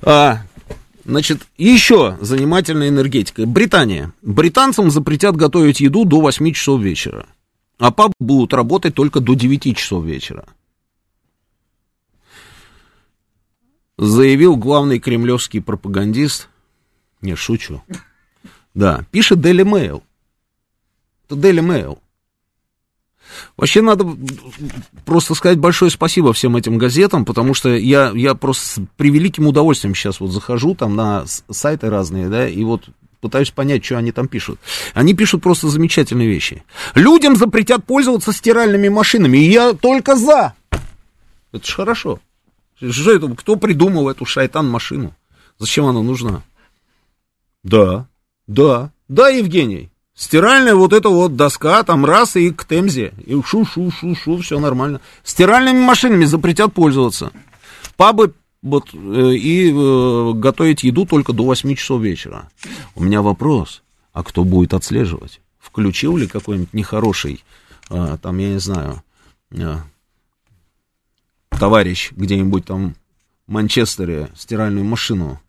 А, 0.00 0.42
значит, 1.04 1.42
еще 1.56 2.16
занимательная 2.20 2.88
энергетика. 2.88 3.46
Британия. 3.46 4.12
Британцам 4.22 4.90
запретят 4.90 5.36
готовить 5.36 5.80
еду 5.80 6.04
до 6.04 6.20
8 6.20 6.52
часов 6.52 6.80
вечера. 6.80 7.26
А 7.78 7.90
паб 7.90 8.12
будут 8.18 8.54
работать 8.54 8.94
только 8.94 9.20
до 9.20 9.34
9 9.34 9.76
часов 9.76 10.04
вечера. 10.04 10.46
Заявил 13.98 14.56
главный 14.56 14.98
кремлевский 14.98 15.60
пропагандист. 15.60 16.48
Не, 17.20 17.34
шучу. 17.34 17.82
Да, 18.74 19.04
пишет 19.10 19.38
Daily 19.38 19.64
Mail. 19.64 20.02
Это 21.26 21.36
Daily 21.36 21.60
Mail. 21.60 21.98
Вообще 23.56 23.80
надо 23.80 24.06
просто 25.04 25.34
сказать 25.34 25.58
большое 25.58 25.90
спасибо 25.90 26.32
всем 26.32 26.56
этим 26.56 26.78
газетам, 26.78 27.24
потому 27.24 27.54
что 27.54 27.74
я, 27.74 28.12
я 28.14 28.34
просто 28.34 28.66
с 28.66 28.86
превеликим 28.96 29.46
удовольствием 29.46 29.94
сейчас 29.94 30.20
вот 30.20 30.30
захожу 30.30 30.74
там 30.74 30.96
на 30.96 31.24
сайты 31.48 31.88
разные, 31.88 32.28
да, 32.28 32.48
и 32.48 32.62
вот 32.64 32.84
пытаюсь 33.20 33.50
понять, 33.50 33.84
что 33.84 33.96
они 33.96 34.12
там 34.12 34.28
пишут. 34.28 34.58
Они 34.94 35.14
пишут 35.14 35.42
просто 35.42 35.68
замечательные 35.68 36.28
вещи. 36.28 36.64
Людям 36.94 37.36
запретят 37.36 37.84
пользоваться 37.86 38.32
стиральными 38.32 38.88
машинами, 38.88 39.38
и 39.38 39.50
я 39.50 39.72
только 39.74 40.16
за. 40.16 40.54
Это 41.52 41.66
же 41.66 41.72
хорошо. 41.72 42.20
Кто 43.36 43.56
придумал 43.56 44.08
эту 44.08 44.24
шайтан-машину? 44.24 45.14
Зачем 45.58 45.86
она 45.86 46.02
нужна? 46.02 46.42
Да, 47.62 48.08
да, 48.46 48.90
да, 49.08 49.28
Евгений. 49.28 49.90
Стиральная 50.14 50.74
вот 50.74 50.92
эта 50.92 51.08
вот 51.08 51.36
доска, 51.36 51.82
там 51.84 52.04
раз 52.04 52.36
и 52.36 52.50
к 52.50 52.64
Темзе. 52.64 53.12
И 53.24 53.40
шу-шу-шу-шу, 53.40 54.38
все 54.38 54.58
нормально. 54.58 55.00
Стиральными 55.24 55.80
машинами 55.80 56.24
запретят 56.24 56.74
пользоваться. 56.74 57.32
Пабы 57.96 58.34
вот, 58.62 58.90
э, 58.92 59.34
и 59.34 59.70
э, 59.70 60.32
готовить 60.34 60.84
еду 60.84 61.06
только 61.06 61.32
до 61.32 61.44
8 61.44 61.74
часов 61.74 62.02
вечера. 62.02 62.48
У 62.94 63.02
меня 63.02 63.22
вопрос. 63.22 63.82
А 64.12 64.22
кто 64.22 64.44
будет 64.44 64.74
отслеживать? 64.74 65.40
Включил 65.58 66.16
ли 66.16 66.26
какой-нибудь 66.26 66.74
нехороший, 66.74 67.42
а, 67.88 68.18
там, 68.18 68.38
я 68.38 68.50
не 68.50 68.58
знаю, 68.58 69.02
а, 69.52 69.80
товарищ 71.58 72.12
где-нибудь 72.12 72.64
там 72.64 72.94
в 73.46 73.52
Манчестере 73.52 74.28
стиральную 74.36 74.84
машину, 74.84 75.40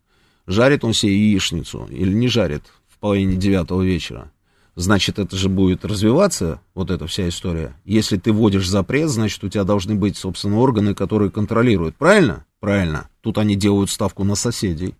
жарит 0.46 0.84
он 0.84 0.92
себе 0.92 1.16
яичницу 1.16 1.86
или 1.90 2.12
не 2.12 2.28
жарит 2.28 2.62
в 2.88 2.98
половине 2.98 3.36
девятого 3.36 3.82
вечера? 3.82 4.30
Значит, 4.76 5.18
это 5.18 5.36
же 5.36 5.48
будет 5.48 5.84
развиваться, 5.84 6.60
вот 6.74 6.90
эта 6.90 7.06
вся 7.06 7.28
история. 7.28 7.76
Если 7.84 8.16
ты 8.16 8.32
вводишь 8.32 8.68
запрет, 8.68 9.08
значит, 9.08 9.44
у 9.44 9.48
тебя 9.48 9.62
должны 9.62 9.94
быть, 9.94 10.16
собственно, 10.16 10.58
органы, 10.58 10.94
которые 10.94 11.30
контролируют. 11.30 11.94
Правильно? 11.96 12.44
Правильно. 12.58 13.08
Тут 13.20 13.38
они 13.38 13.54
делают 13.54 13.90
ставку 13.90 14.24
на 14.24 14.34
соседей 14.34 14.94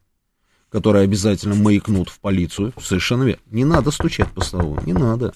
которые 0.74 1.04
обязательно 1.04 1.54
маякнут 1.54 2.08
в 2.08 2.18
полицию, 2.18 2.72
совершенно 2.82 3.22
верно. 3.22 3.42
Не 3.52 3.64
надо 3.64 3.92
стучать 3.92 4.32
по 4.32 4.40
столу, 4.40 4.76
не 4.84 4.92
надо. 4.92 5.32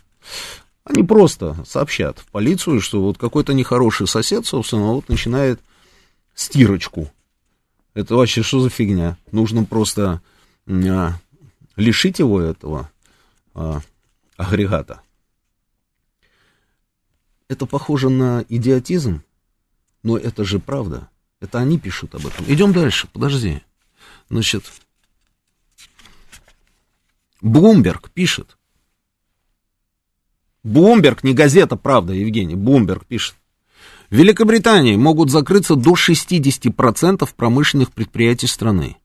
Они 0.89 1.03
просто 1.03 1.55
сообщат 1.67 2.19
в 2.19 2.27
полицию, 2.29 2.81
что 2.81 3.03
вот 3.03 3.19
какой-то 3.19 3.53
нехороший 3.53 4.07
сосед, 4.07 4.47
собственно, 4.47 4.93
вот 4.93 5.09
начинает 5.11 5.61
стирочку. 6.35 7.13
Это 7.93 8.17
вообще 8.17 8.43
что 8.43 8.61
за 8.61 8.71
фигня? 8.71 9.19
Нужно 9.31 9.65
просто 9.65 10.23
а, 10.67 11.13
лишить 11.77 12.21
его 12.21 12.41
этого 12.41 12.91
а, 13.55 13.83
агрегата. 14.39 15.03
Это 17.49 17.67
похоже 17.67 18.09
на 18.09 18.45
идиотизм, 18.49 19.23
но 20.03 20.17
это 20.17 20.43
же 20.45 20.59
правда. 20.59 21.11
Это 21.41 21.59
они 21.59 21.79
пишут 21.79 22.15
об 22.15 22.27
этом. 22.27 22.47
Идем 22.49 22.73
дальше, 22.73 23.09
подожди. 23.13 23.63
Значит, 24.31 24.65
Блумберг 27.43 28.11
пишет. 28.11 28.58
Блумберг, 30.69 31.25
не 31.25 31.33
газета 31.33 31.77
«Правда», 31.77 32.13
Евгений, 32.13 32.55
Блумберг 32.55 33.07
пишет. 33.07 33.37
В 34.11 34.15
Великобритании 34.15 34.97
могут 34.97 35.31
закрыться 35.31 35.77
до 35.77 35.95
60% 35.95 37.29
промышленных 37.35 37.93
предприятий 37.93 38.47
страны. 38.47 38.97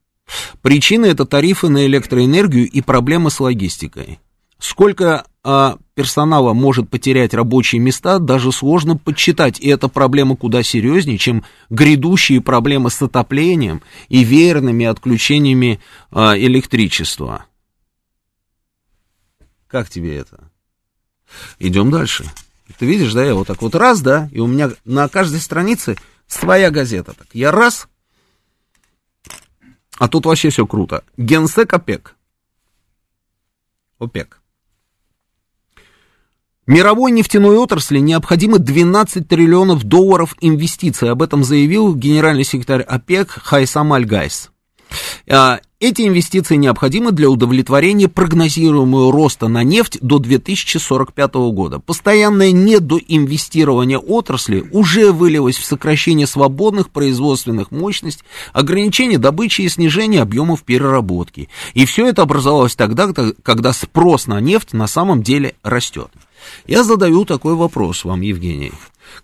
Причина 0.62 1.06
это 1.06 1.24
тарифы 1.24 1.68
на 1.68 1.86
электроэнергию 1.86 2.70
и 2.70 2.80
проблемы 2.80 3.30
с 3.30 3.40
логистикой. 3.40 4.18
Сколько 4.58 5.26
а, 5.42 5.78
персонала 5.94 6.52
может 6.52 6.88
потерять 6.88 7.34
рабочие 7.34 7.80
места, 7.80 8.18
даже 8.18 8.52
сложно 8.52 8.96
подсчитать. 8.96 9.58
И 9.58 9.68
эта 9.68 9.88
проблема 9.88 10.36
куда 10.36 10.62
серьезнее, 10.62 11.18
чем 11.18 11.44
грядущие 11.70 12.40
проблемы 12.40 12.90
с 12.90 13.00
отоплением 13.02 13.82
и 14.08 14.22
веерными 14.22 14.86
отключениями 14.86 15.80
а, 16.10 16.36
электричества. 16.36 17.46
Как 19.66 19.90
тебе 19.90 20.16
это? 20.16 20.50
Идем 21.58 21.90
дальше. 21.90 22.24
Ты 22.78 22.86
видишь, 22.86 23.12
да, 23.12 23.24
я 23.24 23.34
вот 23.34 23.46
так 23.46 23.62
вот 23.62 23.74
раз, 23.74 24.00
да, 24.00 24.28
и 24.32 24.40
у 24.40 24.46
меня 24.46 24.70
на 24.84 25.08
каждой 25.08 25.40
странице 25.40 25.96
своя 26.26 26.70
газета. 26.70 27.12
Так, 27.12 27.28
я 27.32 27.50
раз, 27.50 27.88
а 29.98 30.08
тут 30.08 30.26
вообще 30.26 30.50
все 30.50 30.66
круто. 30.66 31.04
Генсек 31.16 31.72
ОПЕК. 31.72 32.16
ОПЕК. 33.98 34.40
Мировой 36.66 37.12
нефтяной 37.12 37.56
отрасли 37.58 37.98
необходимо 37.98 38.58
12 38.58 39.28
триллионов 39.28 39.84
долларов 39.84 40.34
инвестиций. 40.40 41.10
Об 41.10 41.22
этом 41.22 41.44
заявил 41.44 41.94
генеральный 41.94 42.44
секретарь 42.44 42.80
ОПЕК 42.80 43.30
Хайсам 43.30 43.92
Аль-Гайс. 43.92 44.50
Эти 45.84 46.08
инвестиции 46.08 46.56
необходимы 46.56 47.12
для 47.12 47.28
удовлетворения 47.28 48.08
прогнозируемого 48.08 49.12
роста 49.12 49.48
на 49.48 49.62
нефть 49.62 49.98
до 50.00 50.18
2045 50.18 51.34
года. 51.52 51.78
Постоянное 51.78 52.52
недоинвестирование 52.52 53.98
отрасли 53.98 54.66
уже 54.72 55.12
вылилось 55.12 55.58
в 55.58 55.64
сокращение 55.66 56.26
свободных 56.26 56.88
производственных 56.88 57.70
мощностей, 57.70 58.24
ограничение 58.54 59.18
добычи 59.18 59.60
и 59.60 59.68
снижение 59.68 60.22
объемов 60.22 60.62
переработки. 60.62 61.50
И 61.74 61.84
все 61.84 62.06
это 62.06 62.22
образовалось 62.22 62.76
тогда, 62.76 63.12
когда 63.42 63.74
спрос 63.74 64.26
на 64.26 64.40
нефть 64.40 64.72
на 64.72 64.86
самом 64.86 65.22
деле 65.22 65.54
растет. 65.62 66.08
Я 66.66 66.82
задаю 66.82 67.26
такой 67.26 67.56
вопрос 67.56 68.04
вам, 68.04 68.22
Евгений. 68.22 68.72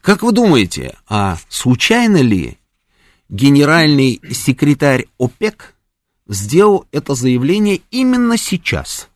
Как 0.03 0.23
вы 0.23 0.33
думаете, 0.33 0.95
а 1.09 1.39
случайно 1.49 2.19
ли 2.19 2.59
генеральный 3.31 4.21
секретарь 4.31 5.07
ОПЕК 5.19 5.75
сделал 6.31 6.87
это 6.93 7.15
заявление 7.15 7.83
именно 7.91 8.39
сейчас? 8.39 9.09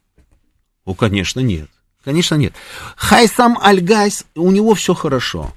О, 0.85 0.95
конечно, 0.95 1.41
нет. 1.41 1.71
Конечно, 2.05 2.35
нет. 2.35 2.53
Хайсам 2.97 3.59
Аль-Гайс, 3.59 4.27
у 4.35 4.51
него 4.51 4.75
все 4.75 4.93
хорошо. 4.93 5.55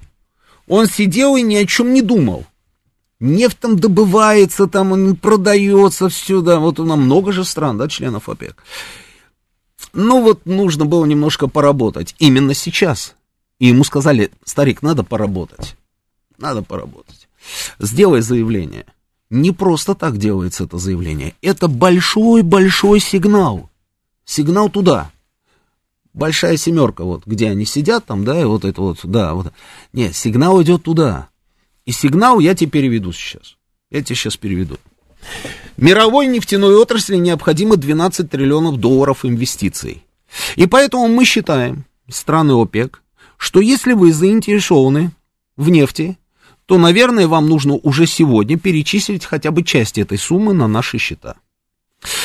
Он 0.66 0.86
сидел 0.86 1.36
и 1.36 1.42
ни 1.42 1.56
о 1.56 1.66
чем 1.66 1.92
не 1.92 2.00
думал. 2.00 2.46
Нефть 3.20 3.58
там 3.58 3.78
добывается, 3.78 4.68
там 4.68 4.92
он 4.92 5.16
продается 5.16 6.08
всюду. 6.08 6.58
Вот 6.60 6.78
у 6.78 6.84
нас 6.84 6.96
много 6.96 7.32
же 7.32 7.44
стран, 7.44 7.76
да, 7.76 7.88
членов 7.88 8.28
ОПЕК. 8.28 8.62
Ну 9.92 10.22
вот 10.22 10.46
нужно 10.46 10.86
было 10.86 11.04
немножко 11.04 11.48
поработать. 11.48 12.14
Именно 12.18 12.54
сейчас. 12.54 13.14
И 13.58 13.66
ему 13.66 13.84
сказали, 13.84 14.30
старик, 14.44 14.82
надо 14.82 15.02
поработать. 15.02 15.76
Надо 16.38 16.62
поработать. 16.62 17.28
Сделай 17.78 18.20
заявление. 18.20 18.86
Не 19.30 19.52
просто 19.52 19.94
так 19.94 20.16
делается 20.16 20.64
это 20.64 20.78
заявление. 20.78 21.34
Это 21.42 21.68
большой-большой 21.68 23.00
сигнал. 23.00 23.70
Сигнал 24.24 24.70
туда. 24.70 25.10
Большая 26.14 26.56
семерка, 26.56 27.04
вот 27.04 27.26
где 27.26 27.50
они 27.50 27.64
сидят 27.64 28.06
там, 28.06 28.24
да, 28.24 28.40
и 28.40 28.44
вот 28.44 28.64
это 28.64 28.80
вот, 28.80 29.00
да, 29.04 29.34
вот. 29.34 29.52
Нет, 29.92 30.16
сигнал 30.16 30.60
идет 30.62 30.82
туда. 30.82 31.28
И 31.84 31.92
сигнал 31.92 32.40
я 32.40 32.54
тебе 32.54 32.70
переведу 32.70 33.12
сейчас. 33.12 33.56
Я 33.90 34.02
тебе 34.02 34.16
сейчас 34.16 34.36
переведу. 34.36 34.78
Мировой 35.76 36.26
нефтяной 36.26 36.76
отрасли 36.76 37.16
необходимо 37.16 37.76
12 37.76 38.28
триллионов 38.30 38.78
долларов 38.78 39.24
инвестиций. 39.24 40.04
И 40.56 40.66
поэтому 40.66 41.08
мы 41.08 41.24
считаем, 41.24 41.84
страны 42.08 42.52
ОПЕК, 42.52 43.02
что 43.36 43.60
если 43.60 43.92
вы 43.92 44.12
заинтересованы 44.12 45.12
в 45.56 45.68
нефти, 45.68 46.18
то, 46.68 46.76
наверное, 46.76 47.26
вам 47.26 47.48
нужно 47.48 47.76
уже 47.76 48.06
сегодня 48.06 48.58
перечислить 48.58 49.24
хотя 49.24 49.50
бы 49.50 49.62
часть 49.62 49.96
этой 49.96 50.18
суммы 50.18 50.52
на 50.52 50.68
наши 50.68 50.98
счета. 50.98 51.36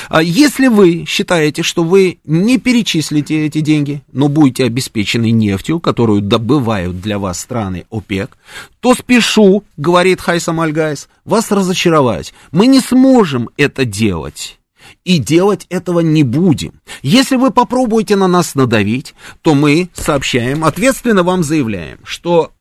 А 0.10 0.22
если 0.22 0.68
вы 0.68 1.06
считаете, 1.08 1.64
что 1.64 1.86
вы 1.86 2.20
не 2.26 2.58
перечислите 2.58 3.46
эти 3.46 3.62
деньги, 3.62 4.02
но 4.12 4.28
будете 4.28 4.66
обеспечены 4.66 5.32
нефтью, 5.32 5.80
которую 5.80 6.20
добывают 6.20 7.00
для 7.00 7.20
вас 7.20 7.40
страны 7.40 7.86
ОПЕК, 7.90 8.38
то 8.82 8.94
спешу, 8.96 9.64
говорит 9.78 10.20
Хайсам 10.20 10.60
Альгайс, 10.60 11.08
вас 11.24 11.50
разочаровать. 11.50 12.34
Мы 12.52 12.68
не 12.68 12.82
сможем 12.82 13.50
это 13.56 13.86
делать. 13.86 14.60
И 15.06 15.20
делать 15.20 15.68
этого 15.70 16.02
не 16.02 16.24
будем. 16.24 16.82
Если 17.02 17.38
вы 17.38 17.52
попробуете 17.52 18.18
на 18.18 18.28
нас 18.28 18.56
надавить, 18.56 19.16
то 19.42 19.56
мы 19.56 19.88
сообщаем, 19.94 20.66
ответственно 20.66 21.24
вам 21.24 21.46
заявляем, 21.46 22.00
что 22.04 22.52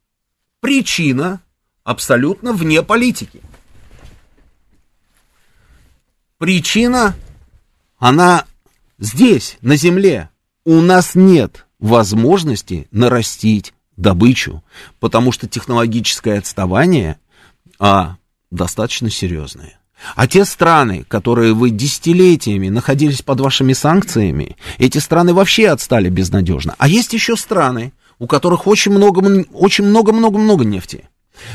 причина 0.61 1.41
абсолютно 1.85 2.53
вне 2.53 2.83
политики. 2.83 3.41
Причина, 6.39 7.14
она 7.99 8.47
здесь, 8.99 9.59
на 9.61 9.76
земле. 9.76 10.30
У 10.64 10.80
нас 10.80 11.14
нет 11.14 11.66
возможности 11.78 12.89
нарастить 12.91 13.74
добычу, 13.97 14.62
потому 15.01 15.33
что 15.33 15.49
технологическое 15.49 16.39
отставание 16.39 17.18
а, 17.78 18.16
достаточно 18.51 19.11
серьезное. 19.11 19.78
А 20.16 20.26
те 20.26 20.45
страны, 20.45 21.05
которые 21.07 21.55
вы 21.55 21.70
десятилетиями 21.70 22.68
находились 22.68 23.22
под 23.22 23.41
вашими 23.41 23.72
санкциями, 23.72 24.57
эти 24.78 24.99
страны 24.99 25.33
вообще 25.33 25.68
отстали 25.68 26.09
безнадежно. 26.09 26.74
А 26.78 26.89
есть 26.89 27.12
еще 27.12 27.37
страны, 27.37 27.93
у 28.18 28.26
которых 28.26 28.66
очень 28.66 28.93
много, 28.93 29.45
очень 29.53 29.85
много-много-много 29.85 30.64
нефти. 30.64 31.09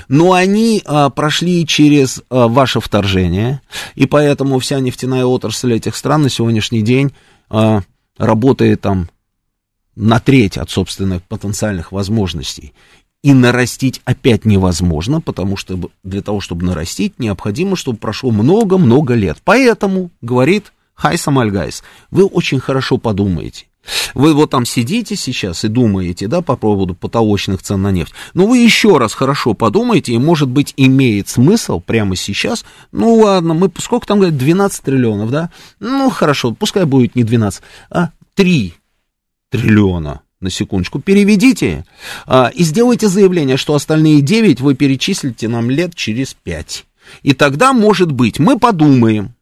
Но 0.08 0.34
они 0.34 0.82
а, 0.86 1.10
прошли 1.10 1.66
через 1.66 2.22
а, 2.30 2.48
ваше 2.48 2.80
вторжение, 2.80 3.62
и 3.96 4.06
поэтому 4.06 4.60
вся 4.60 4.80
нефтяная 4.80 5.26
отрасль 5.26 5.74
этих 5.74 5.96
стран 5.96 6.24
на 6.24 6.30
сегодняшний 6.30 6.82
день 6.82 7.14
а, 7.50 7.82
работает 8.18 8.82
там 8.82 9.10
на 9.96 10.20
треть 10.20 10.58
от 10.58 10.70
собственных 10.70 11.24
потенциальных 11.24 11.92
возможностей. 11.92 12.74
И 13.24 13.34
нарастить 13.34 14.00
опять 14.06 14.46
невозможно, 14.46 15.22
потому 15.22 15.58
что 15.58 15.90
для 16.04 16.22
того, 16.22 16.40
чтобы 16.40 16.66
нарастить, 16.66 17.20
необходимо, 17.20 17.76
чтобы 17.76 17.98
прошло 17.98 18.32
много-много 18.32 19.16
лет. 19.16 19.40
Поэтому, 19.44 20.12
говорит 20.22 20.72
Хайсам 20.94 21.40
Альгайс, 21.40 21.84
вы 22.12 22.26
очень 22.26 22.60
хорошо 22.60 22.98
подумаете. 22.98 23.66
Вы 24.14 24.34
вот 24.34 24.52
там 24.52 24.66
сидите 24.66 25.16
сейчас 25.16 25.64
и 25.64 25.68
думаете, 25.68 26.28
да, 26.28 26.42
по 26.42 26.56
поводу 26.56 26.96
потолочных 26.96 27.62
цен 27.62 27.82
на 27.82 27.92
нефть. 27.92 28.14
Но 28.34 28.48
вы 28.48 28.60
еще 28.60 28.98
раз 28.98 29.14
хорошо 29.14 29.54
подумайте, 29.54 30.14
и, 30.14 30.18
может 30.18 30.50
быть, 30.50 30.74
имеет 30.78 31.30
смысл 31.30 31.80
прямо 31.80 32.16
сейчас, 32.16 32.66
ну 32.92 33.16
ладно, 33.16 33.54
мы, 33.54 33.72
сколько 33.80 34.08
там 34.08 34.20
говорят, 34.20 34.38
12 34.38 34.84
триллионов, 34.84 35.32
да? 35.32 35.50
Ну, 35.80 36.10
хорошо, 36.10 36.54
пускай 36.54 36.86
будет 36.86 37.16
не 37.16 37.24
12, 37.24 37.62
а 37.90 38.10
3 38.36 38.74
триллиона 39.50 40.22
на 40.40 40.50
секундочку, 40.50 41.00
переведите 41.00 41.86
а, 42.26 42.52
и 42.54 42.64
сделайте 42.64 43.08
заявление, 43.08 43.58
что 43.58 43.74
остальные 43.74 44.22
9 44.22 44.62
вы 44.62 44.76
перечислите 44.76 45.48
нам 45.48 45.70
лет 45.70 45.96
через 45.96 46.36
5. 46.36 46.86
И 47.24 47.34
тогда, 47.34 47.74
может 47.74 48.12
быть, 48.12 48.38
мы 48.38 48.60
подумаем, 48.60 49.34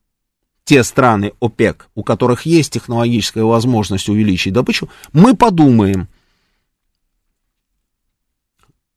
те 0.66 0.84
страны 0.84 1.32
ОПЕК, 1.40 1.88
у 1.96 2.04
которых 2.04 2.46
есть 2.46 2.74
технологическая 2.74 3.44
возможность 3.44 4.10
увеличить 4.10 4.52
добычу, 4.52 4.90
мы 5.14 5.36
подумаем, 5.36 6.08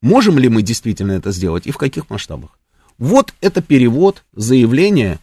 можем 0.01 0.39
ли 0.39 0.49
мы 0.49 0.63
действительно 0.63 1.13
это 1.13 1.31
сделать 1.31 1.67
и 1.67 1.71
в 1.71 1.77
каких 1.77 2.11
масштабах. 2.11 2.59
Вот 2.97 3.33
это 3.41 3.63
перевод 3.63 4.25
заявления 4.33 5.21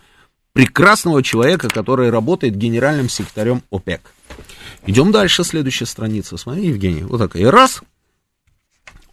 прекрасного 0.54 1.22
человека, 1.24 1.68
который 1.68 2.10
работает 2.10 2.56
генеральным 2.56 3.10
секретарем 3.10 3.64
ОПЕК. 3.72 4.02
Идем 4.86 5.12
дальше, 5.12 5.44
следующая 5.44 5.88
страница. 5.88 6.38
Смотри, 6.38 6.68
Евгений, 6.68 7.02
вот 7.02 7.18
такая. 7.18 7.50
Раз. 7.50 7.82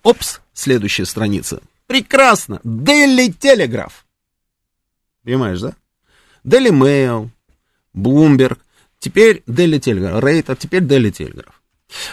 Опс, 0.03 0.41
следующая 0.53 1.07
страница. 1.07 1.63
Прекрасно. 1.87 2.61
Daily 2.63 3.35
Telegraph. 3.35 3.93
Понимаешь, 5.25 5.61
да? 5.61 5.75
Daily 6.45 6.71
Mail, 6.71 7.29
Bloomberg. 7.95 8.59
Теперь 8.99 9.43
Daily 9.47 9.79
Telegraph. 9.79 10.21
Рейтер, 10.21 10.57
теперь 10.57 10.83
Daily 10.83 11.13
Telegraph. 11.13 11.53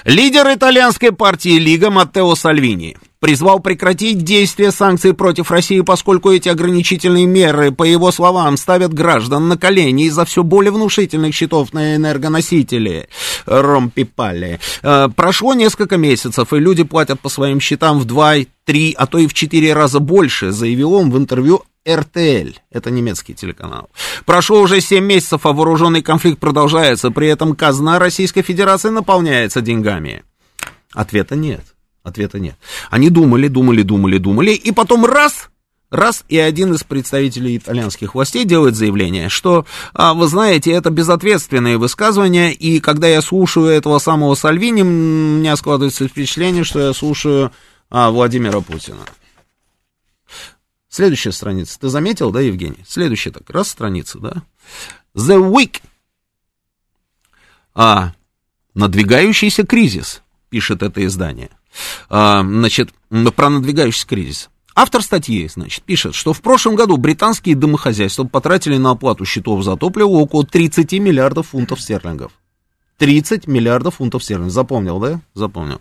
Лидер 0.03 0.47
итальянской 0.53 1.11
партии 1.11 1.57
Лига 1.57 1.89
Маттео 1.89 2.35
Сальвини 2.35 2.97
призвал 3.19 3.59
прекратить 3.59 4.23
действие 4.23 4.71
санкций 4.71 5.13
против 5.13 5.51
России, 5.51 5.81
поскольку 5.81 6.31
эти 6.31 6.49
ограничительные 6.49 7.25
меры, 7.25 7.71
по 7.71 7.83
его 7.83 8.11
словам, 8.11 8.57
ставят 8.57 8.93
граждан 8.93 9.47
на 9.47 9.57
колени 9.57 10.05
из-за 10.05 10.25
все 10.25 10.43
более 10.43 10.71
внушительных 10.71 11.35
счетов 11.35 11.73
на 11.73 11.95
энергоносители. 11.95 13.09
Ромпипали. 13.45 14.59
Э, 14.83 15.09
прошло 15.13 15.53
несколько 15.53 15.97
месяцев, 15.97 16.53
и 16.53 16.59
люди 16.59 16.83
платят 16.83 17.19
по 17.19 17.29
своим 17.29 17.59
счетам 17.59 17.99
в 17.99 18.05
2, 18.05 18.35
3, 18.65 18.95
а 18.97 19.05
то 19.05 19.17
и 19.17 19.27
в 19.27 19.33
4 19.33 19.73
раза 19.73 19.99
больше, 19.99 20.51
заявил 20.51 20.93
он 20.93 21.11
в 21.11 21.17
интервью 21.17 21.63
РТЛ, 21.95 22.59
это 22.71 22.91
немецкий 22.91 23.33
телеканал. 23.33 23.89
Прошло 24.25 24.61
уже 24.61 24.81
7 24.81 25.03
месяцев, 25.03 25.45
а 25.45 25.53
вооруженный 25.53 26.01
конфликт 26.01 26.39
продолжается, 26.39 27.11
при 27.11 27.27
этом 27.27 27.55
казна 27.55 27.99
Российской 27.99 28.41
Федерации 28.41 28.89
наполняется 28.89 29.61
деньгами. 29.61 30.23
Ответа 30.93 31.35
нет. 31.35 31.63
Ответа 32.03 32.39
нет. 32.39 32.55
Они 32.89 33.09
думали, 33.09 33.47
думали, 33.47 33.83
думали, 33.83 34.17
думали, 34.17 34.51
и 34.51 34.71
потом 34.71 35.05
раз, 35.05 35.49
раз, 35.91 36.23
и 36.29 36.37
один 36.37 36.73
из 36.73 36.83
представителей 36.83 37.57
итальянских 37.57 38.15
властей 38.15 38.45
делает 38.45 38.75
заявление, 38.75 39.29
что, 39.29 39.65
а, 39.93 40.13
вы 40.13 40.27
знаете, 40.27 40.71
это 40.71 40.89
безответственные 40.89 41.77
высказывания, 41.77 42.51
и 42.53 42.79
когда 42.79 43.07
я 43.07 43.21
слушаю 43.21 43.67
этого 43.67 43.99
самого 43.99 44.35
Сальвини, 44.35 44.81
у 44.81 44.85
меня 44.85 45.55
складывается 45.55 46.07
впечатление, 46.07 46.63
что 46.63 46.79
я 46.79 46.93
слушаю 46.93 47.51
а, 47.89 48.11
Владимира 48.11 48.61
Путина. 48.61 49.01
Следующая 50.99 51.31
страница. 51.31 51.79
Ты 51.79 51.87
заметил, 51.87 52.29
да, 52.29 52.41
Евгений? 52.41 52.83
Следующая 52.85 53.31
так, 53.31 53.49
раз 53.49 53.69
страница, 53.69 54.19
да? 54.19 54.43
The 55.15 55.39
Week. 55.49 55.81
А, 57.73 58.11
надвигающийся 58.73 59.65
кризис, 59.65 60.21
пишет 60.49 60.83
это 60.83 61.05
издание. 61.05 61.51
А, 62.09 62.41
значит, 62.41 62.89
про 63.33 63.49
надвигающийся 63.49 64.07
кризис. 64.07 64.49
Автор 64.75 65.01
статьи, 65.01 65.47
значит, 65.47 65.85
пишет, 65.85 66.15
что 66.15 66.33
в 66.33 66.41
прошлом 66.41 66.75
году 66.75 66.97
британские 66.97 67.55
домохозяйства 67.55 68.25
потратили 68.25 68.75
на 68.75 68.91
оплату 68.91 69.23
счетов 69.23 69.63
за 69.63 69.77
топливо 69.77 70.09
около 70.09 70.45
30 70.45 70.91
миллиардов 70.99 71.47
фунтов 71.47 71.79
стерлингов. 71.79 72.33
30 72.97 73.47
миллиардов 73.47 73.95
фунтов 73.95 74.21
стерлингов. 74.21 74.51
Запомнил, 74.51 74.99
да? 74.99 75.21
Запомнил. 75.33 75.79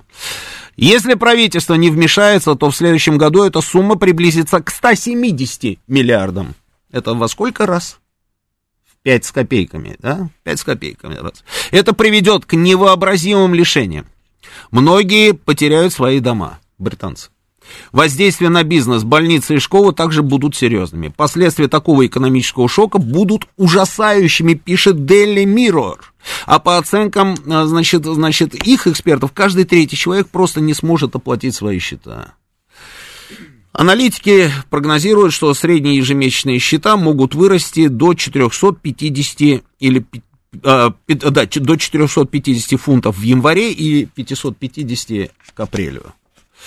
Если 0.80 1.14
правительство 1.14 1.74
не 1.74 1.90
вмешается, 1.90 2.54
то 2.54 2.70
в 2.70 2.76
следующем 2.76 3.18
году 3.18 3.42
эта 3.42 3.60
сумма 3.60 3.96
приблизится 3.96 4.62
к 4.62 4.70
170 4.70 5.80
миллиардам. 5.88 6.54
Это 6.92 7.14
во 7.14 7.26
сколько 7.26 7.66
раз? 7.66 7.98
В 8.86 9.02
5 9.02 9.24
с 9.24 9.32
копейками, 9.32 9.96
да? 9.98 10.30
5 10.44 10.60
с 10.60 10.62
копейками 10.62 11.16
раз. 11.16 11.42
Это 11.72 11.94
приведет 11.94 12.46
к 12.46 12.52
невообразимым 12.52 13.54
лишениям. 13.54 14.06
Многие 14.70 15.32
потеряют 15.34 15.92
свои 15.92 16.20
дома, 16.20 16.60
британцы. 16.78 17.30
Воздействие 17.90 18.48
на 18.48 18.62
бизнес, 18.62 19.02
больницы 19.02 19.56
и 19.56 19.58
школы 19.58 19.92
также 19.92 20.22
будут 20.22 20.54
серьезными. 20.54 21.08
Последствия 21.08 21.66
такого 21.66 22.06
экономического 22.06 22.68
шока 22.68 22.98
будут 22.98 23.48
ужасающими, 23.56 24.54
пишет 24.54 24.94
Daily 24.94 25.44
Mirror. 25.44 25.98
А 26.46 26.58
по 26.58 26.78
оценкам, 26.78 27.36
а, 27.46 27.66
значит, 27.66 28.04
значит, 28.04 28.54
их 28.54 28.86
экспертов, 28.86 29.32
каждый 29.32 29.64
третий 29.64 29.96
человек 29.96 30.28
просто 30.28 30.60
не 30.60 30.74
сможет 30.74 31.14
оплатить 31.14 31.54
свои 31.54 31.78
счета. 31.78 32.34
Аналитики 33.72 34.50
прогнозируют, 34.70 35.32
что 35.32 35.54
средние 35.54 35.98
ежемесячные 35.98 36.58
счета 36.58 36.96
могут 36.96 37.34
вырасти 37.34 37.86
до 37.86 38.14
450 38.14 39.62
или 39.78 40.04
а, 40.64 40.94
да, 41.06 41.46
до 41.46 41.76
450 41.76 42.80
фунтов 42.80 43.18
в 43.18 43.22
январе 43.22 43.72
и 43.72 44.06
550 44.06 45.30
к 45.54 45.60
апрелю. 45.60 46.14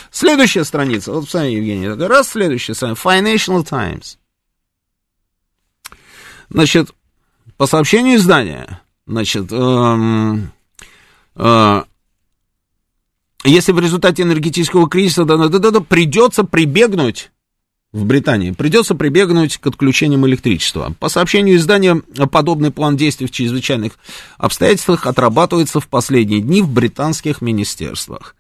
Следующая 0.09 0.64
страница, 0.64 1.12
вот 1.12 1.26
посмотри, 1.26 1.55
Евгений, 1.55 1.88
раз 1.88 2.30
следующая 2.30 2.74
страница, 2.74 3.01
Financial 3.01 3.64
Times. 3.68 4.18
Значит, 6.49 6.91
по 7.57 7.66
сообщению 7.66 8.18
издания, 8.18 8.82
значит, 9.12 9.51
эм, 9.51 10.51
э, 11.36 11.84
если 13.43 13.72
в 13.72 13.80
результате 13.80 14.24
энергетического 14.24 14.88
кризиса 14.88 15.26
да, 15.26 15.38
да, 15.38 15.47
да, 15.47 15.72
да, 15.72 15.82
придется 15.82 16.43
прибегнуть 16.43 17.32
в 17.91 18.05
Британии, 18.05 18.51
придется 18.51 18.95
прибегнуть 18.95 19.57
к 19.57 19.68
отключениям 19.68 20.26
электричества. 20.26 20.95
По 20.99 21.09
сообщению 21.09 21.57
издания, 21.57 22.01
подобный 22.32 22.72
план 22.72 22.95
действий 22.95 23.28
в 23.28 23.32
чрезвычайных 23.32 23.93
обстоятельствах 24.38 25.05
отрабатывается 25.05 25.82
в 25.82 25.88
последние 25.89 26.39
дни 26.39 26.62
в 26.62 26.70
британских 26.70 27.41
министерствах. 27.41 28.36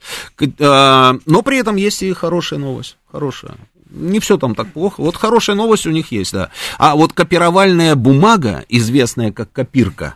А, 0.59 1.17
но 1.25 1.41
при 1.41 1.57
этом 1.57 1.75
есть 1.75 2.01
и 2.01 2.13
хорошая 2.13 2.59
новость. 2.59 2.97
Хорошая. 3.11 3.55
Не 3.89 4.21
все 4.21 4.37
там 4.37 4.55
так 4.55 4.71
плохо. 4.71 5.01
Вот 5.01 5.17
хорошая 5.17 5.57
новость 5.57 5.85
у 5.85 5.91
них 5.91 6.13
есть, 6.13 6.31
да. 6.31 6.49
А 6.77 6.95
вот 6.95 7.11
копировальная 7.11 7.95
бумага, 7.95 8.63
известная 8.69 9.33
как 9.33 9.51
копирка, 9.51 10.15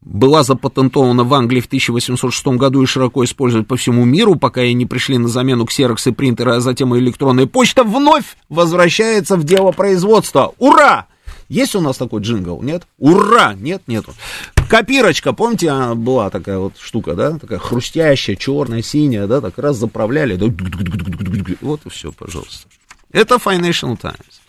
была 0.00 0.42
запатентована 0.42 1.24
в 1.24 1.34
Англии 1.34 1.60
в 1.60 1.66
1806 1.66 2.46
году 2.48 2.82
и 2.82 2.86
широко 2.86 3.24
используют 3.24 3.66
по 3.66 3.76
всему 3.76 4.04
миру, 4.04 4.36
пока 4.36 4.62
и 4.62 4.72
не 4.72 4.86
пришли 4.86 5.18
на 5.18 5.28
замену 5.28 5.66
ксероксы, 5.66 6.12
принтеры, 6.12 6.54
а 6.54 6.60
затем 6.60 6.94
и 6.94 6.98
электронная 6.98 7.46
почта, 7.46 7.84
вновь 7.84 8.36
возвращается 8.48 9.36
в 9.36 9.44
дело 9.44 9.72
производства. 9.72 10.54
Ура! 10.58 11.06
Есть 11.48 11.74
у 11.74 11.80
нас 11.80 11.96
такой 11.96 12.20
джингл, 12.20 12.62
нет? 12.62 12.86
Ура! 12.98 13.54
Нет, 13.54 13.82
нету. 13.86 14.14
Копирочка, 14.68 15.32
помните, 15.32 15.70
она 15.70 15.94
была 15.94 16.28
такая 16.28 16.58
вот 16.58 16.74
штука, 16.78 17.14
да? 17.14 17.38
Такая 17.38 17.58
хрустящая, 17.58 18.36
черная, 18.36 18.82
синяя, 18.82 19.26
да? 19.26 19.40
Так 19.40 19.58
раз 19.58 19.78
заправляли, 19.78 20.36
да? 20.36 20.46
Вот 21.62 21.80
и 21.86 21.88
все, 21.88 22.12
пожалуйста. 22.12 22.68
Это 23.12 23.36
Financial 23.36 23.96
Times. 23.96 24.40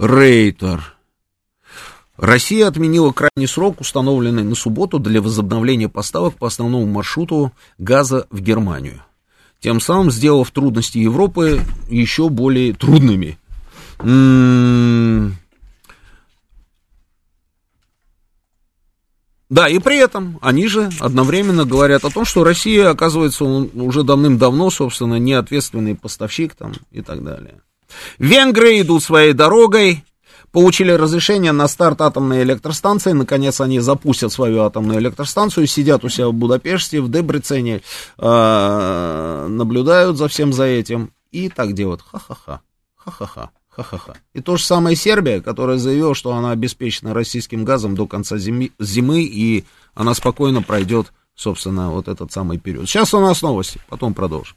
Рейтер. 0.00 0.96
Россия 2.16 2.66
отменила 2.66 3.12
крайний 3.12 3.46
срок, 3.46 3.82
установленный 3.82 4.44
на 4.44 4.54
субботу 4.54 4.98
для 4.98 5.20
возобновления 5.20 5.90
поставок 5.90 6.36
по 6.36 6.46
основному 6.46 6.86
маршруту 6.86 7.52
газа 7.76 8.26
в 8.30 8.40
Германию, 8.40 9.02
тем 9.60 9.78
самым 9.78 10.10
сделав 10.10 10.50
трудности 10.52 10.96
Европы 10.96 11.60
еще 11.90 12.30
более 12.30 12.72
трудными. 12.72 13.38
М-м- 13.98 15.36
да, 19.50 19.68
и 19.68 19.78
при 19.80 19.98
этом 19.98 20.38
они 20.40 20.66
же 20.66 20.88
одновременно 20.98 21.66
говорят 21.66 22.06
о 22.06 22.10
том, 22.10 22.24
что 22.24 22.42
Россия, 22.42 22.88
оказывается, 22.88 23.44
уже 23.44 24.02
давным-давно, 24.02 24.70
собственно, 24.70 25.16
неответственный 25.16 25.94
поставщик 25.94 26.54
там 26.54 26.72
и 26.90 27.02
так 27.02 27.22
далее. 27.22 27.60
Венгры 28.18 28.80
идут 28.80 29.02
своей 29.02 29.32
дорогой, 29.32 30.04
получили 30.52 30.92
разрешение 30.92 31.52
на 31.52 31.68
старт 31.68 32.00
атомной 32.00 32.42
электростанции. 32.42 33.12
Наконец 33.12 33.60
они 33.60 33.80
запустят 33.80 34.32
свою 34.32 34.62
атомную 34.62 35.00
электростанцию, 35.00 35.66
сидят 35.66 36.04
у 36.04 36.08
себя 36.08 36.28
в 36.28 36.34
Будапеште, 36.34 37.00
в 37.00 37.10
Дебрецене, 37.10 37.82
э, 38.18 39.46
наблюдают 39.48 40.16
за 40.16 40.28
всем 40.28 40.52
за 40.52 40.64
этим 40.64 41.12
и 41.30 41.48
так 41.48 41.72
делают. 41.72 42.02
Ха-ха-ха, 42.02 42.60
ха-ха-ха. 42.96 43.50
Ха-ха-ха. 43.70 44.14
И 44.34 44.40
то 44.40 44.56
же 44.56 44.64
самое 44.64 44.96
Сербия, 44.96 45.40
которая 45.40 45.78
заявила, 45.78 46.12
что 46.14 46.34
она 46.34 46.50
обеспечена 46.50 47.14
российским 47.14 47.64
газом 47.64 47.94
до 47.94 48.06
конца 48.06 48.36
зимы, 48.36 48.72
зимы 48.80 49.22
и 49.22 49.64
она 49.94 50.14
спокойно 50.14 50.60
пройдет, 50.60 51.12
собственно, 51.36 51.90
вот 51.90 52.08
этот 52.08 52.32
самый 52.32 52.58
период. 52.58 52.88
Сейчас 52.88 53.14
у 53.14 53.20
нас 53.20 53.42
новости, 53.42 53.80
потом 53.88 54.12
продолжим. 54.12 54.56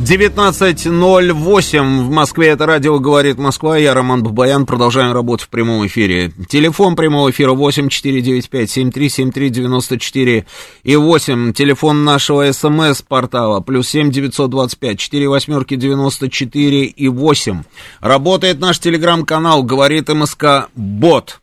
19.08 0.00 2.04
в 2.04 2.10
Москве, 2.10 2.48
это 2.48 2.64
радио 2.64 2.98
«Говорит 2.98 3.36
Москва», 3.36 3.76
я 3.76 3.92
Роман 3.92 4.22
Бабаян, 4.22 4.64
продолжаем 4.64 5.12
работу 5.12 5.44
в 5.44 5.50
прямом 5.50 5.86
эфире. 5.86 6.32
Телефон 6.48 6.96
прямого 6.96 7.30
эфира 7.30 7.52
8495-7373-94 7.52 10.46
и 10.84 10.96
8, 10.96 11.52
телефон 11.52 12.04
нашего 12.04 12.50
СМС-портала, 12.50 13.60
плюс 13.60 13.90
7 13.90 14.10
925 14.10 14.98
4 14.98 15.28
восьмерки 15.28 15.76
94 15.76 16.84
и 16.86 17.08
8. 17.08 17.62
Работает 18.00 18.58
наш 18.58 18.78
телеграм-канал 18.78 19.62
«Говорит 19.62 20.08
МСК 20.08 20.70
Бот». 20.74 21.42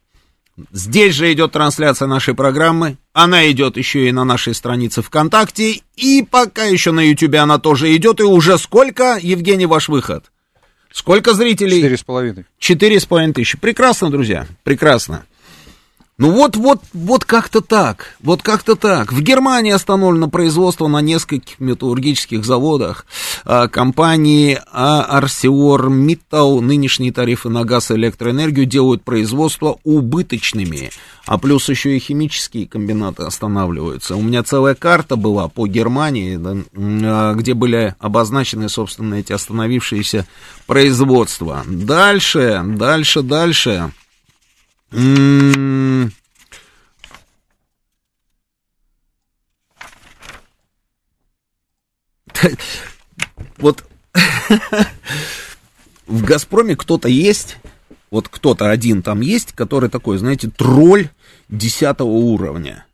Здесь 0.72 1.14
же 1.14 1.32
идет 1.32 1.52
трансляция 1.52 2.08
нашей 2.08 2.34
программы. 2.34 2.98
Она 3.20 3.50
идет 3.50 3.78
еще 3.78 4.08
и 4.08 4.12
на 4.12 4.26
нашей 4.26 4.54
странице 4.54 5.02
ВКонтакте. 5.02 5.82
И 5.96 6.22
пока 6.22 6.66
еще 6.66 6.92
на 6.92 7.00
Ютубе 7.00 7.40
она 7.40 7.58
тоже 7.58 7.96
идет. 7.96 8.20
И 8.20 8.24
уже 8.24 8.60
сколько, 8.60 9.18
Евгений, 9.20 9.66
ваш 9.66 9.90
выход? 9.90 10.26
Сколько 10.92 11.34
зрителей? 11.34 11.78
Четыре 11.78 11.98
с 11.98 12.04
половиной. 12.04 12.46
Четыре 12.60 13.00
с 13.00 13.08
половиной 13.08 13.34
тысячи. 13.34 13.58
Прекрасно, 13.58 14.12
друзья, 14.12 14.46
прекрасно. 14.64 15.26
Ну 16.20 16.32
вот, 16.32 16.56
вот, 16.56 16.82
вот 16.94 17.26
как-то 17.26 17.62
так, 17.62 18.16
вот 18.24 18.42
как-то 18.42 18.76
так. 18.76 19.14
В 19.14 19.22
Германии 19.22 19.72
остановлено 19.72 20.28
производство 20.28 20.88
на 20.88 21.00
нескольких 21.00 21.60
металлургических 21.60 22.44
заводах 22.44 23.06
а, 23.46 23.68
компании 23.68 24.60
ArcelorMittal. 24.74 26.60
Нынешние 26.62 27.14
тарифы 27.14 27.50
на 27.50 27.66
газ 27.66 27.92
и 27.92 27.94
электроэнергию 27.94 28.66
делают 28.66 29.04
производство 29.04 29.78
убыточными, 29.84 30.90
а 31.28 31.38
плюс 31.38 31.70
еще 31.70 31.96
и 31.96 32.00
химические 32.00 32.68
комбинаты 32.68 33.22
останавливаются. 33.22 34.16
У 34.16 34.22
меня 34.24 34.42
целая 34.42 34.74
карта 34.74 35.18
была 35.18 35.50
по 35.50 35.68
Германии, 35.68 36.40
а, 37.06 37.36
где 37.36 37.54
были 37.54 37.94
обозначены, 38.00 38.70
собственно, 38.70 39.14
эти 39.14 39.34
остановившиеся 39.34 40.26
производства. 40.66 41.62
Дальше, 41.68 42.64
дальше, 42.66 43.22
дальше. 43.22 43.92
М-м-м. 44.92 46.12
Вот 53.58 53.84
в 56.08 56.24
Газпроме 56.24 56.76
кто-то 56.76 57.08
есть, 57.08 57.58
вот 58.12 58.30
кто-то 58.30 58.70
один 58.70 59.02
там 59.02 59.22
есть, 59.22 59.54
который 59.54 59.90
такой, 59.90 60.18
знаете, 60.18 60.50
тролль 60.50 61.10
десятого 61.50 62.10
уровня. 62.10 62.87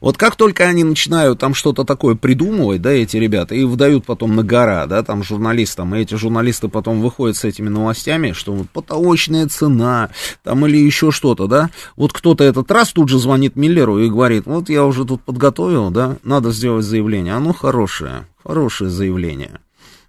Вот 0.00 0.16
как 0.16 0.36
только 0.36 0.64
они 0.64 0.82
начинают 0.82 1.38
там 1.38 1.54
что-то 1.54 1.84
такое 1.84 2.14
придумывать, 2.14 2.80
да, 2.80 2.90
эти 2.90 3.16
ребята, 3.16 3.54
и 3.54 3.64
выдают 3.64 4.06
потом 4.06 4.34
на 4.34 4.42
гора, 4.42 4.86
да, 4.86 5.02
там 5.02 5.22
журналистам, 5.22 5.94
и 5.94 6.00
эти 6.00 6.14
журналисты 6.14 6.68
потом 6.68 7.00
выходят 7.00 7.36
с 7.36 7.44
этими 7.44 7.68
новостями, 7.68 8.32
что 8.32 8.52
вот 8.52 8.70
потолочная 8.70 9.46
цена, 9.48 10.10
там 10.42 10.66
или 10.66 10.78
еще 10.78 11.10
что-то, 11.10 11.46
да, 11.46 11.70
вот 11.96 12.12
кто-то 12.12 12.44
этот 12.44 12.70
раз 12.70 12.92
тут 12.92 13.08
же 13.08 13.18
звонит 13.18 13.56
Миллеру 13.56 13.98
и 13.98 14.08
говорит, 14.08 14.46
вот 14.46 14.70
я 14.70 14.84
уже 14.84 15.04
тут 15.04 15.22
подготовил, 15.22 15.90
да, 15.90 16.16
надо 16.22 16.50
сделать 16.52 16.84
заявление, 16.84 17.34
оно 17.34 17.52
хорошее, 17.52 18.26
хорошее 18.42 18.90
заявление. 18.90 19.60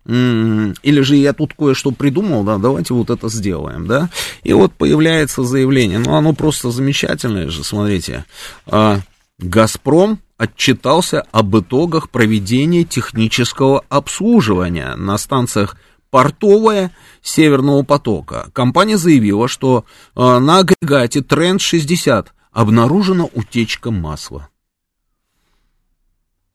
М-м-м. 0.06 0.74
Или 0.82 1.02
же 1.02 1.16
я 1.16 1.32
тут 1.34 1.54
кое-что 1.54 1.92
придумал, 1.92 2.44
да, 2.44 2.58
давайте 2.58 2.94
вот 2.94 3.12
это 3.12 3.30
сделаем, 3.30 3.86
да. 3.86 4.10
И 4.44 4.52
вот 4.52 4.74
появляется 4.74 5.44
заявление, 5.44 6.00
ну 6.00 6.16
оно 6.16 6.34
просто 6.34 6.72
замечательное 6.72 7.50
же, 7.50 7.64
смотрите. 7.64 8.26
А, 8.66 9.02
«Газпром» 9.42 10.20
отчитался 10.38 11.22
об 11.32 11.58
итогах 11.58 12.10
проведения 12.10 12.84
технического 12.84 13.84
обслуживания 13.90 14.96
на 14.96 15.18
станциях 15.18 15.76
«Портовая» 16.10 16.92
Северного 17.22 17.84
потока. 17.84 18.50
Компания 18.54 18.98
заявила, 18.98 19.48
что 19.48 19.86
э, 20.16 20.40
на 20.40 20.60
агрегате 20.60 21.22
«Тренд-60» 21.22 22.28
обнаружена 22.52 23.26
утечка 23.34 23.92
масла. 23.92 24.51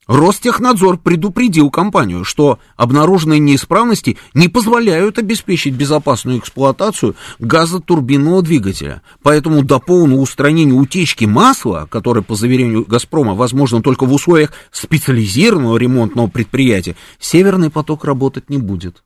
Ростехнадзор 0.07 0.99
предупредил 0.99 1.69
компанию, 1.71 2.25
что 2.25 2.61
обнаруженные 2.77 3.41
неисправности 3.41 4.17
не 4.35 4.49
позволяют 4.49 5.19
обеспечить 5.19 5.75
безопасную 5.75 6.39
эксплуатацию 6.39 7.17
газотурбинного 7.41 8.43
двигателя. 8.43 9.03
Поэтому 9.23 9.65
до 9.65 9.81
полного 9.81 10.21
устранения 10.21 10.75
утечки 10.75 11.25
масла, 11.25 11.89
которое, 11.91 12.23
по 12.23 12.37
заверению 12.37 12.85
«Газпрома», 12.85 13.35
возможно 13.35 13.83
только 13.83 14.07
в 14.07 14.13
условиях 14.13 14.53
специализированного 14.71 15.77
ремонтного 15.77 16.29
предприятия, 16.29 16.95
«Северный 17.19 17.71
поток» 17.71 18.05
работать 18.05 18.49
не 18.49 18.59
будет. 18.59 19.03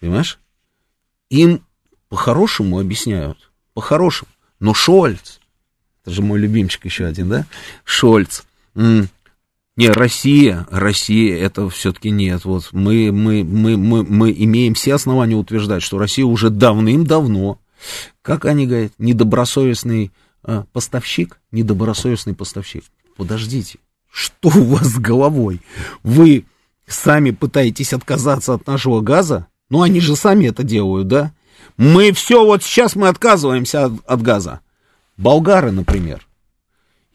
Понимаешь? 0.00 0.38
Им 1.28 1.62
по-хорошему 2.08 2.78
объясняют. 2.80 3.50
По-хорошему. 3.74 4.30
Но 4.58 4.72
Шольц, 4.72 5.38
это 6.02 6.14
же 6.14 6.22
мой 6.22 6.38
любимчик 6.38 6.86
еще 6.86 7.04
один, 7.04 7.28
да? 7.28 7.46
Шольц– 7.84 8.42
не, 8.74 9.88
Россия, 9.88 10.66
Россия, 10.70 11.38
это 11.38 11.68
все-таки 11.70 12.10
нет. 12.10 12.44
Вот 12.44 12.68
мы, 12.72 13.10
мы, 13.10 13.42
мы, 13.42 13.76
мы, 13.76 14.04
мы 14.04 14.32
имеем 14.32 14.74
все 14.74 14.94
основания 14.94 15.34
утверждать, 15.34 15.82
что 15.82 15.98
Россия 15.98 16.26
уже 16.26 16.50
давным-давно, 16.50 17.58
как 18.20 18.44
они 18.44 18.66
говорят, 18.66 18.92
недобросовестный 18.98 20.12
э, 20.44 20.64
поставщик, 20.72 21.40
недобросовестный 21.52 22.34
поставщик. 22.34 22.84
Подождите, 23.16 23.78
что 24.10 24.48
у 24.48 24.64
вас 24.64 24.88
с 24.88 24.98
головой? 24.98 25.62
Вы 26.02 26.44
сами 26.86 27.30
пытаетесь 27.30 27.94
отказаться 27.94 28.54
от 28.54 28.66
нашего 28.66 29.00
газа? 29.00 29.46
Ну, 29.70 29.80
они 29.80 30.00
же 30.00 30.16
сами 30.16 30.46
это 30.46 30.62
делают, 30.62 31.08
да? 31.08 31.32
Мы 31.78 32.12
все, 32.12 32.44
вот 32.44 32.62
сейчас 32.62 32.94
мы 32.94 33.08
отказываемся 33.08 33.86
от, 33.86 33.92
от 34.06 34.20
газа. 34.20 34.60
Болгары, 35.16 35.72
например. 35.72 36.26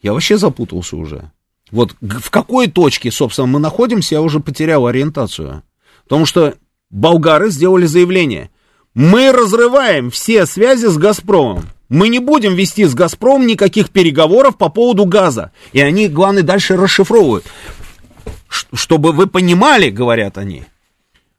Я 0.02 0.12
вообще 0.12 0.38
запутался 0.38 0.96
уже. 0.96 1.30
Вот 1.70 1.94
в 2.00 2.30
какой 2.30 2.68
точке, 2.68 3.10
собственно, 3.10 3.46
мы 3.46 3.58
находимся, 3.58 4.16
я 4.16 4.22
уже 4.22 4.40
потерял 4.40 4.86
ориентацию. 4.86 5.62
Потому 6.04 6.26
что 6.26 6.54
болгары 6.90 7.50
сделали 7.50 7.86
заявление. 7.86 8.50
Мы 8.94 9.32
разрываем 9.32 10.10
все 10.10 10.46
связи 10.46 10.86
с 10.86 10.96
«Газпромом». 10.96 11.66
Мы 11.88 12.08
не 12.08 12.18
будем 12.18 12.54
вести 12.54 12.84
с 12.84 12.94
«Газпромом» 12.94 13.46
никаких 13.46 13.90
переговоров 13.90 14.56
по 14.56 14.68
поводу 14.68 15.06
газа. 15.06 15.52
И 15.72 15.80
они, 15.80 16.08
главное, 16.08 16.42
дальше 16.42 16.76
расшифровывают. 16.76 17.44
Чтобы 18.48 19.12
вы 19.12 19.26
понимали, 19.26 19.90
говорят 19.90 20.38
они, 20.38 20.64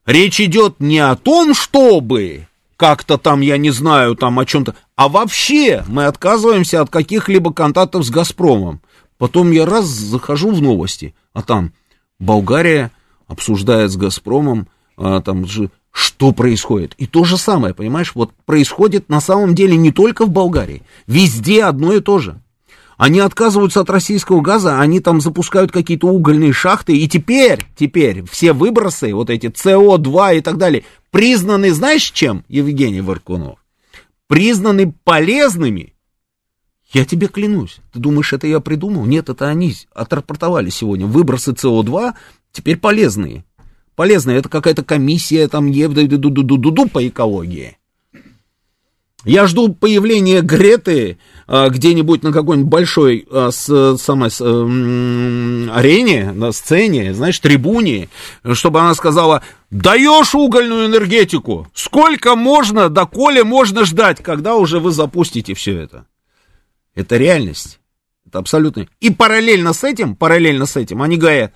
речь 0.05 0.39
идет 0.39 0.79
не 0.79 0.99
о 0.99 1.15
том, 1.15 1.53
чтобы 1.53 2.47
как-то 2.77 3.17
там, 3.17 3.41
я 3.41 3.57
не 3.57 3.71
знаю, 3.71 4.15
там 4.15 4.39
о 4.39 4.45
чем-то, 4.45 4.75
а 4.95 5.09
вообще 5.09 5.83
мы 5.87 6.05
отказываемся 6.05 6.81
от 6.81 6.89
каких-либо 6.89 7.51
контактов 7.51 8.05
с 8.05 8.09
«Газпромом». 8.09 8.81
Потом 9.19 9.51
я 9.51 9.65
раз 9.65 9.85
захожу 9.85 10.49
в 10.49 10.61
новости, 10.61 11.13
а 11.33 11.43
там 11.43 11.73
Болгария 12.19 12.89
обсуждает 13.27 13.91
с 13.91 13.97
Газпромом, 13.97 14.69
а, 14.97 15.21
там 15.21 15.45
же 15.45 15.69
что 15.91 16.31
происходит. 16.31 16.93
И 16.97 17.05
то 17.05 17.25
же 17.25 17.37
самое, 17.37 17.73
понимаешь, 17.73 18.13
вот 18.15 18.31
происходит 18.45 19.09
на 19.09 19.19
самом 19.19 19.55
деле 19.55 19.75
не 19.75 19.91
только 19.91 20.25
в 20.25 20.29
Болгарии, 20.29 20.83
везде 21.05 21.65
одно 21.65 21.93
и 21.93 21.99
то 21.99 22.19
же. 22.19 22.41
Они 22.97 23.19
отказываются 23.19 23.81
от 23.81 23.89
российского 23.89 24.41
газа, 24.41 24.79
они 24.79 25.01
там 25.01 25.19
запускают 25.19 25.71
какие-то 25.71 26.07
угольные 26.07 26.53
шахты, 26.53 26.95
и 26.95 27.07
теперь, 27.07 27.65
теперь 27.77 28.23
все 28.29 28.53
выбросы, 28.53 29.13
вот 29.13 29.29
эти 29.29 29.47
СО2 29.47 30.37
и 30.37 30.41
так 30.41 30.57
далее, 30.57 30.85
признаны, 31.11 31.73
знаешь 31.73 32.11
чем, 32.11 32.45
Евгений 32.47 33.01
Варкунов? 33.01 33.57
Признаны 34.27 34.93
полезными 35.03 35.93
я 36.91 37.05
тебе 37.05 37.27
клянусь. 37.27 37.79
Ты 37.93 37.99
думаешь, 37.99 38.33
это 38.33 38.47
я 38.47 38.59
придумал? 38.59 39.05
Нет, 39.05 39.29
это 39.29 39.47
они 39.47 39.75
отрапортовали 39.93 40.69
сегодня. 40.69 41.05
Выбросы 41.05 41.51
СО2 41.51 42.13
теперь 42.51 42.77
полезные. 42.77 43.45
Полезные. 43.95 44.37
Это 44.37 44.49
какая-то 44.49 44.83
комиссия 44.83 45.47
там 45.47 45.71
ду 45.71 46.87
по 46.87 47.07
экологии. 47.07 47.77
Я 49.25 49.47
жду 49.47 49.73
появления 49.73 50.41
Греты 50.41 51.17
а, 51.45 51.67
где-нибудь 51.67 52.23
на 52.23 52.31
какой-нибудь 52.31 52.71
большой 52.71 53.27
а, 53.29 53.51
с, 53.51 53.97
самой, 53.97 54.31
с, 54.31 54.39
а, 54.41 55.69
арене, 55.73 56.31
на 56.31 56.53
сцене, 56.53 57.13
знаешь, 57.13 57.37
трибуне, 57.39 58.07
чтобы 58.53 58.79
она 58.79 58.93
сказала, 58.95 59.43
даешь 59.69 60.33
угольную 60.33 60.85
энергетику, 60.85 61.67
сколько 61.73 62.37
можно, 62.37 62.87
доколе 62.87 63.43
можно 63.43 63.83
ждать, 63.83 64.23
когда 64.23 64.55
уже 64.55 64.79
вы 64.79 64.91
запустите 64.91 65.53
все 65.53 65.77
это. 65.77 66.05
Это 66.99 67.15
реальность. 67.15 67.79
Это 68.27 68.39
абсолютно. 68.39 68.85
И 68.99 69.09
параллельно 69.09 69.71
с 69.71 69.85
этим, 69.85 70.17
параллельно 70.17 70.65
с 70.65 70.75
этим, 70.75 71.01
они 71.01 71.15
говорят, 71.15 71.53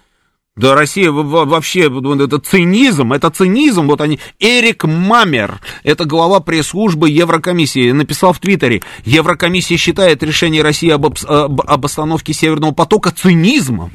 да, 0.56 0.74
Россия 0.74 1.12
вообще, 1.12 1.82
это 1.82 2.40
цинизм, 2.40 3.12
это 3.12 3.30
цинизм, 3.30 3.88
вот 3.88 4.00
они, 4.00 4.22
Эрик 4.40 4.86
Мамер, 4.86 5.60
это 5.84 6.06
глава 6.06 6.40
пресс-службы 6.40 7.10
Еврокомиссии, 7.10 7.92
написал 7.92 8.32
в 8.32 8.40
Твиттере, 8.40 8.84
Еврокомиссия 9.04 9.76
считает 9.76 10.24
решение 10.24 10.62
России 10.62 10.90
об, 10.90 11.08
об, 11.08 11.62
об 11.62 11.86
остановке 11.86 12.32
Северного 12.32 12.72
потока 12.72 13.12
цинизмом. 13.12 13.92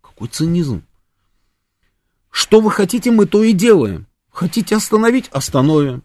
Какой 0.00 0.26
цинизм? 0.26 0.82
Что 2.28 2.60
вы 2.60 2.72
хотите, 2.72 3.12
мы 3.12 3.26
то 3.26 3.44
и 3.44 3.52
делаем. 3.52 4.06
Хотите 4.32 4.74
остановить? 4.74 5.28
Остановим. 5.28 6.02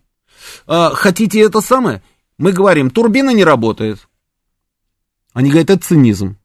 А, 0.67 0.91
хотите 0.91 1.39
это 1.39 1.61
самое? 1.61 2.03
Мы 2.38 2.51
говорим, 2.51 2.91
турбина 2.91 3.32
не 3.32 3.43
работает. 3.43 4.07
Они 5.38 5.51
говорят, 5.51 5.69
это 5.69 5.85
цинизм. 5.85 6.35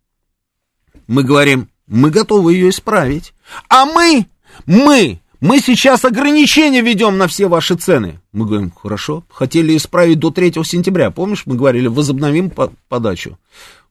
Мы 1.07 1.25
говорим, 1.25 1.71
мы 1.87 2.11
готовы 2.11 2.53
ее 2.53 2.69
исправить. 2.69 3.33
А 3.71 3.87
мы, 3.87 4.27
мы, 4.67 5.19
мы 5.41 5.61
сейчас 5.61 6.05
ограничения 6.05 6.83
ведем 6.83 7.17
на 7.17 7.27
все 7.27 7.49
ваши 7.49 7.75
цены. 7.75 8.21
Мы 8.33 8.45
говорим, 8.45 8.71
хорошо, 8.71 9.25
хотели 9.31 9.75
исправить 9.79 10.19
до 10.19 10.31
3 10.31 10.63
сентября. 10.63 11.11
Помнишь, 11.11 11.45
мы 11.47 11.57
говорили, 11.57 11.87
возобновим 11.87 12.51
по 12.51 12.71
подачу. 12.91 13.39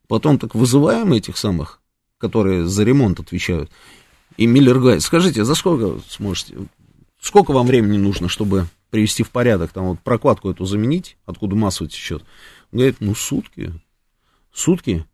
Потом 0.08 0.38
так 0.38 0.54
вызываем 0.54 1.14
этих 1.14 1.36
самых, 1.36 1.82
которые 2.20 2.68
за 2.68 2.84
ремонт 2.84 3.20
отвечают. 3.20 3.72
И 4.38 4.46
Миллер 4.46 4.78
говорит, 4.78 5.02
скажите, 5.02 5.46
за 5.46 5.56
сколько 5.56 6.00
сможете, 6.10 6.58
сколько 7.20 7.54
вам 7.54 7.66
времени 7.66 7.98
нужно, 7.98 8.30
чтобы 8.30 8.68
привести 8.92 9.24
в 9.24 9.32
порядок, 9.32 9.72
там 9.72 9.86
вот 9.86 10.00
прокладку 10.02 10.52
эту 10.52 10.66
заменить, 10.66 11.18
откуда 11.26 11.56
масло 11.56 11.88
течет? 11.88 12.22
Он 12.72 12.78
говорит, 12.78 12.98
ну 13.00 13.16
сутки, 13.16 13.74
сутки. 14.54 15.06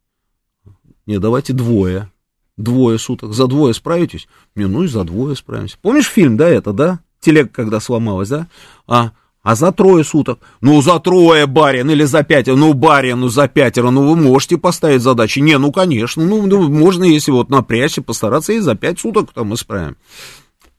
Не, 1.05 1.19
давайте 1.19 1.53
двое. 1.53 2.11
Двое 2.57 2.97
суток. 2.97 3.33
За 3.33 3.47
двое 3.47 3.73
справитесь? 3.73 4.27
Не, 4.55 4.65
ну 4.65 4.83
и 4.83 4.87
за 4.87 5.03
двое 5.03 5.35
справимся. 5.35 5.77
Помнишь 5.81 6.07
фильм, 6.07 6.37
да, 6.37 6.47
это, 6.49 6.73
да? 6.73 6.99
Телега, 7.19 7.49
когда 7.49 7.79
сломалась, 7.79 8.29
да? 8.29 8.47
А, 8.87 9.11
а 9.43 9.55
за 9.55 9.71
трое 9.71 10.03
суток? 10.03 10.39
Ну, 10.59 10.81
за 10.81 10.99
трое, 10.99 11.45
барин, 11.45 11.89
или 11.89 12.03
за 12.03 12.23
пятеро. 12.23 12.55
Ну, 12.55 12.73
барин, 12.73 13.21
ну, 13.21 13.29
за 13.29 13.47
пятеро. 13.47 13.91
Ну, 13.91 14.09
вы 14.09 14.15
можете 14.15 14.57
поставить 14.57 15.01
задачи. 15.01 15.39
Не, 15.39 15.57
ну, 15.57 15.71
конечно. 15.71 16.25
Ну, 16.25 16.45
ну 16.47 16.67
можно, 16.67 17.03
если 17.03 17.31
вот 17.31 17.49
напрячься, 17.49 18.01
постараться 18.01 18.53
и 18.53 18.59
за 18.59 18.75
пять 18.75 18.99
суток 18.99 19.31
там 19.33 19.53
исправим. 19.53 19.95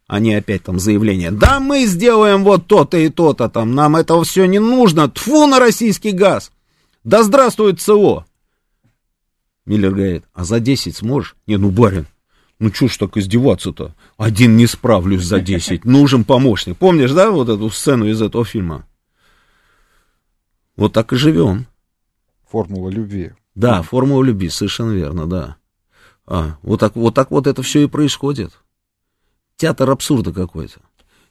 Они 0.09 0.35
опять 0.35 0.65
там 0.65 0.79
заявление. 0.79 1.31
Да 1.31 1.61
мы 1.61 1.85
сделаем 1.87 2.43
вот 2.43 2.67
то-то 2.67 2.97
и 2.97 3.09
то-то 3.09 3.49
там. 3.49 3.75
Нам 3.75 3.95
этого 3.95 4.25
все 4.25 4.47
не 4.47 4.59
нужно. 4.59 5.09
Тфу 5.09 5.47
на 5.47 5.61
российский 5.61 6.13
газ. 6.13 6.51
Да 7.05 7.23
здравствует 7.23 7.81
ЦО. 7.81 8.25
Миллер 9.69 9.91
говорит, 9.91 10.25
а 10.33 10.45
за 10.45 10.61
10 10.61 10.97
сможешь? 10.97 11.37
Не, 11.47 11.59
ну, 11.59 11.71
барин, 11.71 12.07
ну 12.59 12.71
чё 12.71 12.89
ж 12.89 12.97
так 12.97 13.19
издеваться-то? 13.19 13.95
Один 14.17 14.57
не 14.57 14.67
справлюсь 14.67 15.25
за 15.25 15.41
10, 15.41 15.85
нужен 15.85 16.25
помощник. 16.25 16.79
Помнишь, 16.79 17.13
да, 17.13 17.31
вот 17.31 17.51
эту 17.51 17.69
сцену 17.69 18.07
из 18.07 18.23
этого 18.23 18.47
фильма? 18.47 18.87
Вот 20.75 20.95
так 20.95 21.13
и 21.13 21.17
живем. 21.17 21.67
Формула 22.51 22.89
любви. 22.89 23.33
Да, 23.55 23.83
формула 23.83 24.25
любви, 24.25 24.49
совершенно 24.49 24.93
верно, 24.93 25.27
да. 25.27 25.57
А, 26.27 26.57
вот 26.63 26.81
так, 26.81 26.97
вот 26.97 27.15
так 27.15 27.31
вот 27.31 27.47
это 27.47 27.63
все 27.63 27.83
и 27.83 27.89
происходит. 27.89 28.53
Театр 29.57 29.91
абсурда 29.91 30.33
какой-то. 30.33 30.81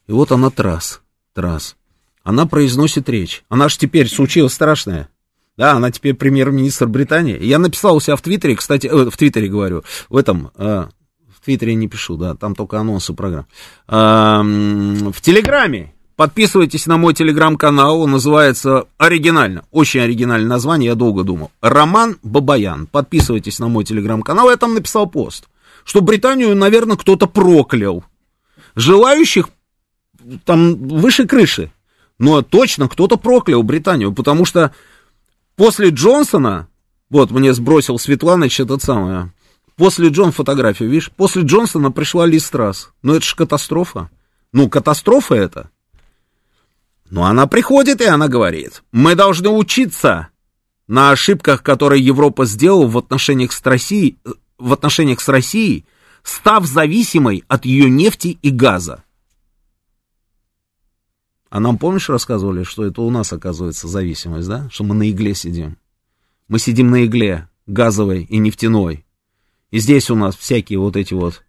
И 0.05 0.11
вот 0.11 0.31
она 0.31 0.51
трасс, 0.51 1.01
трасс. 1.33 1.75
Она 2.21 2.45
произносит 2.45 3.09
речь. 3.09 3.43
Она 3.49 3.67
ж 3.67 3.77
теперь 3.77 4.07
случилась 4.07 4.53
страшная. 4.53 5.09
Да, 5.57 5.73
она 5.73 5.91
теперь 5.91 6.13
премьер-министр 6.13 6.87
Британии. 6.87 7.41
Я 7.43 7.57
написал 7.57 7.95
у 7.95 7.99
себя 7.99 8.15
в 8.15 8.21
Твиттере, 8.21 8.55
кстати, 8.55 8.87
э, 8.87 9.09
в 9.09 9.17
Твиттере 9.17 9.47
говорю, 9.47 9.83
в 10.09 10.15
этом, 10.15 10.51
э, 10.55 10.85
в 11.35 11.43
Твиттере 11.43 11.73
не 11.73 11.87
пишу, 11.87 12.15
да, 12.15 12.35
там 12.35 12.53
только 12.53 12.79
анонсы 12.79 13.13
программ. 13.13 13.47
Э, 13.87 14.41
в 15.11 15.21
Телеграме 15.21 15.93
Подписывайтесь 16.17 16.87
на 16.87 16.97
мой 16.97 17.13
телеграм-канал, 17.13 18.01
он 18.01 18.09
называется 18.09 18.85
оригинально, 18.97 19.65
очень 19.69 19.99
оригинальное 19.99 20.49
название, 20.49 20.87
я 20.87 20.95
долго 20.95 21.23
думал. 21.23 21.51
Роман 21.61 22.17
Бабаян. 22.23 22.87
Подписывайтесь 22.87 23.59
на 23.59 23.67
мой 23.67 23.83
телеграм-канал, 23.83 24.49
я 24.49 24.57
там 24.57 24.73
написал 24.73 25.07
пост, 25.07 25.47
что 25.85 26.01
Британию, 26.01 26.55
наверное, 26.55 26.97
кто-то 26.97 27.27
проклял. 27.27 28.03
Желающих 28.75 29.49
там 30.43 30.87
выше 30.87 31.27
крыши. 31.27 31.71
Но 32.17 32.41
точно 32.41 32.89
кто-то 32.89 33.17
проклял 33.17 33.61
Британию, 33.61 34.11
потому 34.11 34.45
что 34.45 34.73
После 35.57 35.89
Джонсона, 35.89 36.67
вот 37.09 37.31
мне 37.31 37.51
сбросил 37.51 37.97
Светланыч 37.97 38.59
этот 38.59 38.83
самое, 38.83 39.33
после 39.75 40.09
Джон 40.09 40.31
фотографию, 40.31 40.87
видишь, 40.87 41.11
после 41.11 41.41
Джонсона 41.41 41.91
пришла 41.91 42.27
Ли 42.27 42.37
Страс. 42.37 42.91
Ну 43.01 43.15
это 43.15 43.25
же 43.25 43.35
катастрофа. 43.35 44.11
Ну, 44.53 44.69
катастрофа 44.69 45.33
это. 45.33 45.71
Но 47.09 47.25
она 47.25 47.47
приходит 47.47 48.01
и 48.01 48.05
она 48.05 48.27
говорит, 48.27 48.83
мы 48.91 49.15
должны 49.15 49.49
учиться 49.49 50.27
на 50.87 51.09
ошибках, 51.09 51.63
которые 51.63 52.05
Европа 52.05 52.45
сделала 52.45 52.85
в 52.85 52.97
отношениях 52.97 53.51
с 53.51 53.61
Россией, 53.65 54.17
в 54.59 54.71
отношениях 54.71 55.21
с 55.21 55.27
Россией, 55.27 55.85
став 56.21 56.67
зависимой 56.67 57.43
от 57.47 57.65
ее 57.65 57.89
нефти 57.89 58.37
и 58.43 58.51
газа. 58.51 59.03
А 61.49 61.59
нам, 61.59 61.77
помнишь, 61.77 62.09
рассказывали, 62.09 62.63
что 62.63 62.85
это 62.85 63.01
у 63.01 63.09
нас, 63.09 63.31
оказывается, 63.31 63.87
зависимость, 63.87 64.47
да? 64.47 64.67
Что 64.69 64.83
мы 64.83 64.95
на 64.95 65.09
игле 65.09 65.33
сидим. 65.33 65.77
Мы 66.47 66.59
сидим 66.59 66.89
на 66.89 67.05
игле 67.05 67.47
газовой 67.65 68.23
и 68.23 68.37
нефтяной. 68.37 69.05
И 69.71 69.79
здесь 69.79 70.09
у 70.09 70.15
нас 70.15 70.35
всякие 70.35 70.79
вот 70.79 70.95
эти 70.95 71.13
вот 71.13 71.43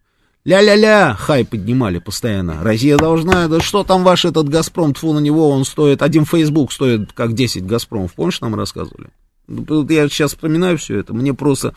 ля-ля-ля, 0.45 1.15
хай 1.17 1.45
поднимали 1.45 1.99
постоянно. 1.99 2.63
Россия 2.63 2.97
должна, 2.97 3.47
да 3.47 3.59
что 3.59 3.83
там 3.83 4.03
ваш 4.03 4.25
этот 4.25 4.49
Газпром, 4.49 4.93
тфу 4.93 5.13
на 5.13 5.19
него, 5.19 5.49
он 5.49 5.65
стоит, 5.65 6.01
один 6.01 6.25
Facebook 6.25 6.71
стоит 6.71 7.13
как 7.13 7.33
10 7.33 7.65
Газпромов, 7.65 8.13
помнишь, 8.13 8.41
нам 8.41 8.55
рассказывали? 8.55 9.09
Я 9.47 10.07
сейчас 10.09 10.31
вспоминаю 10.31 10.77
все 10.77 10.97
это, 10.99 11.13
мне 11.13 11.33
просто, 11.33 11.73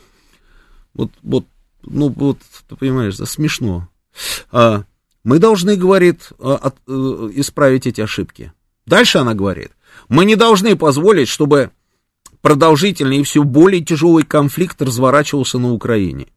вот, 0.94 1.10
вот, 1.22 1.46
ну, 1.82 2.08
вот, 2.08 2.38
ты 2.68 2.76
понимаешь, 2.76 3.16
да, 3.16 3.26
смешно. 3.26 3.88
А, 4.50 4.84
мы 5.24 5.38
должны, 5.38 5.76
говорит, 5.76 6.30
э, 6.38 6.58
э, 6.86 7.30
исправить 7.34 7.86
эти 7.86 8.00
ошибки. 8.00 8.52
Дальше 8.86 9.18
она 9.18 9.34
говорит, 9.34 9.70
мы 10.08 10.24
не 10.24 10.36
должны 10.36 10.76
позволить, 10.76 11.28
чтобы 11.28 11.70
продолжительный 12.40 13.18
и 13.18 13.22
все 13.22 13.44
более 13.44 13.82
тяжелый 13.82 14.24
конфликт 14.24 14.82
разворачивался 14.82 15.58
на 15.58 15.72
Украине. 15.72 16.28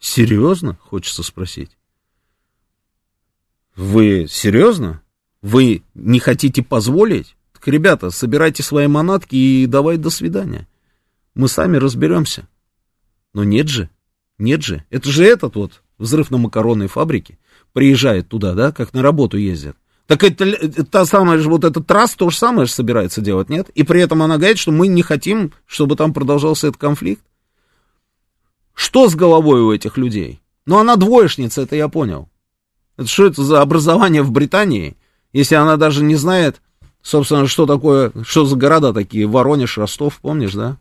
Серьезно, 0.00 0.76
хочется 0.82 1.22
спросить. 1.22 1.76
Вы 3.76 4.26
серьезно? 4.28 5.02
Вы 5.40 5.82
не 5.94 6.18
хотите 6.18 6.62
позволить? 6.62 7.36
Так, 7.52 7.68
ребята, 7.68 8.10
собирайте 8.10 8.62
свои 8.62 8.86
манатки 8.86 9.36
и 9.36 9.66
давай 9.66 9.96
до 9.96 10.10
свидания. 10.10 10.66
Мы 11.34 11.48
сами 11.48 11.76
разберемся. 11.76 12.48
Но 13.32 13.44
нет 13.44 13.68
же, 13.68 13.88
нет 14.38 14.62
же. 14.62 14.84
Это 14.90 15.08
же 15.10 15.24
этот 15.24 15.54
вот 15.56 15.82
взрыв 15.98 16.30
на 16.30 16.38
макаронной 16.38 16.88
фабрике 16.88 17.38
приезжает 17.74 18.28
туда, 18.28 18.54
да, 18.54 18.72
как 18.72 18.94
на 18.94 19.02
работу 19.02 19.36
ездят. 19.36 19.76
Так 20.06 20.22
это 20.22 20.84
та 20.84 21.04
самая 21.04 21.38
же, 21.38 21.50
вот 21.50 21.64
этот 21.64 21.86
трасс 21.86 22.14
то 22.14 22.30
же 22.30 22.36
самое 22.36 22.66
же 22.66 22.72
собирается 22.72 23.20
делать, 23.20 23.48
нет? 23.48 23.68
И 23.74 23.82
при 23.82 24.00
этом 24.00 24.22
она 24.22 24.36
говорит, 24.38 24.58
что 24.58 24.70
мы 24.70 24.86
не 24.86 25.02
хотим, 25.02 25.52
чтобы 25.66 25.96
там 25.96 26.12
продолжался 26.14 26.68
этот 26.68 26.80
конфликт. 26.80 27.22
Что 28.74 29.08
с 29.08 29.14
головой 29.14 29.60
у 29.60 29.72
этих 29.72 29.96
людей? 29.96 30.40
Ну, 30.66 30.78
она 30.78 30.96
двоечница, 30.96 31.62
это 31.62 31.76
я 31.76 31.88
понял. 31.88 32.28
Это 32.96 33.08
что 33.08 33.26
это 33.26 33.42
за 33.42 33.60
образование 33.60 34.22
в 34.22 34.30
Британии, 34.30 34.96
если 35.32 35.54
она 35.56 35.76
даже 35.76 36.04
не 36.04 36.16
знает, 36.16 36.60
собственно, 37.02 37.46
что 37.46 37.66
такое, 37.66 38.12
что 38.24 38.44
за 38.44 38.56
города 38.56 38.92
такие, 38.92 39.26
Воронеж, 39.26 39.78
Ростов, 39.78 40.20
помнишь, 40.20 40.54
да? 40.54 40.78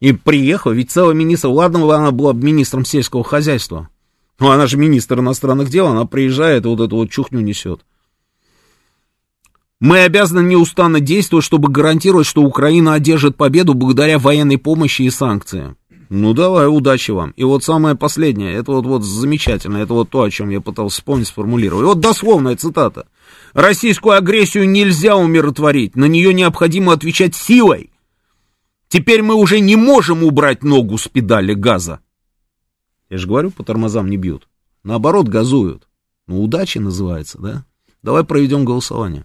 И 0.00 0.12
приехал, 0.12 0.70
ведь 0.72 0.90
целый 0.90 1.14
министр, 1.14 1.48
ладно, 1.48 1.80
она 1.94 2.10
была 2.10 2.32
министром 2.32 2.84
сельского 2.84 3.24
хозяйства, 3.24 3.88
ну, 4.38 4.50
она 4.50 4.66
же 4.66 4.76
министр 4.76 5.20
иностранных 5.20 5.70
дел, 5.70 5.86
она 5.86 6.06
приезжает 6.06 6.64
и 6.64 6.68
вот 6.68 6.80
эту 6.80 6.96
вот 6.96 7.10
чухню 7.10 7.40
несет. 7.40 7.84
Мы 9.80 10.00
обязаны 10.00 10.46
неустанно 10.46 11.00
действовать, 11.00 11.44
чтобы 11.44 11.68
гарантировать, 11.68 12.26
что 12.26 12.42
Украина 12.42 12.94
одержит 12.94 13.36
победу 13.36 13.74
благодаря 13.74 14.18
военной 14.18 14.58
помощи 14.58 15.02
и 15.02 15.10
санкциям. 15.10 15.76
Ну 16.10 16.32
давай, 16.32 16.68
удачи 16.68 17.10
вам. 17.10 17.30
И 17.32 17.44
вот 17.44 17.64
самое 17.64 17.96
последнее, 17.96 18.54
это 18.54 18.72
вот, 18.72 18.86
вот 18.86 19.02
замечательно, 19.02 19.78
это 19.78 19.94
вот 19.94 20.10
то, 20.10 20.22
о 20.22 20.30
чем 20.30 20.50
я 20.50 20.60
пытался 20.60 20.96
вспомнить, 20.96 21.28
сформулировать. 21.28 21.86
Вот 21.86 22.00
дословная 22.00 22.56
цитата. 22.56 23.06
Российскую 23.52 24.16
агрессию 24.16 24.68
нельзя 24.68 25.16
умиротворить, 25.16 25.96
на 25.96 26.04
нее 26.04 26.32
необходимо 26.32 26.92
отвечать 26.92 27.34
силой. 27.34 27.90
Теперь 28.88 29.22
мы 29.22 29.34
уже 29.34 29.60
не 29.60 29.76
можем 29.76 30.22
убрать 30.22 30.62
ногу 30.62 30.98
с 30.98 31.08
педали 31.08 31.54
газа. 31.54 32.00
Я 33.10 33.18
же 33.18 33.26
говорю, 33.26 33.50
по 33.50 33.64
тормозам 33.64 34.08
не 34.08 34.16
бьют. 34.16 34.48
Наоборот, 34.82 35.28
газуют. 35.28 35.88
Ну, 36.26 36.42
удача 36.42 36.80
называется, 36.80 37.38
да? 37.38 37.64
Давай 38.02 38.24
проведем 38.24 38.64
голосование. 38.64 39.24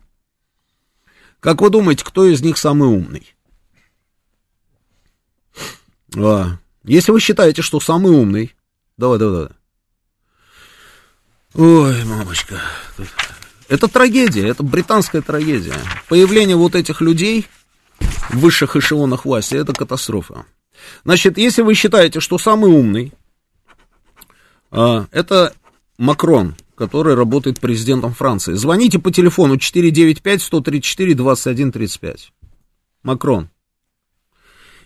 Как 1.39 1.61
вы 1.61 1.69
думаете, 1.69 2.03
кто 2.03 2.25
из 2.25 2.41
них 2.41 2.57
самый 2.57 2.89
умный? 2.89 3.33
А, 6.17 6.57
если 6.83 7.11
вы 7.11 7.19
считаете, 7.19 7.61
что 7.61 7.79
самый 7.79 8.11
умный, 8.11 8.55
давай, 8.97 9.19
давай, 9.19 9.33
давай. 9.33 9.49
Ой, 11.55 12.03
мамочка. 12.05 12.61
Это 13.67 13.87
трагедия, 13.87 14.47
это 14.47 14.63
британская 14.63 15.21
трагедия. 15.21 15.75
Появление 16.07 16.55
вот 16.55 16.75
этих 16.75 17.01
людей 17.01 17.47
в 18.29 18.39
высших 18.39 18.75
эшелонах 18.75 19.25
власти, 19.25 19.55
это 19.55 19.73
катастрофа. 19.73 20.45
Значит, 21.03 21.37
если 21.37 21.61
вы 21.61 21.73
считаете, 21.73 22.19
что 22.19 22.37
самый 22.37 22.71
умный, 22.71 23.13
это 24.71 25.53
Макрон, 25.97 26.55
который 26.75 27.15
работает 27.15 27.59
президентом 27.59 28.13
Франции. 28.13 28.53
Звоните 28.53 28.99
по 28.99 29.11
телефону 29.11 29.55
495-134-2135. 29.55 32.29
Макрон. 33.03 33.49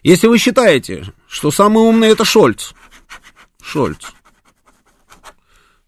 Если 0.01 0.27
вы 0.27 0.37
считаете, 0.37 1.13
что 1.27 1.51
самый 1.51 1.83
умный 1.83 2.07
это 2.09 2.23
Шольц, 2.25 2.73
Шольц, 3.61 4.11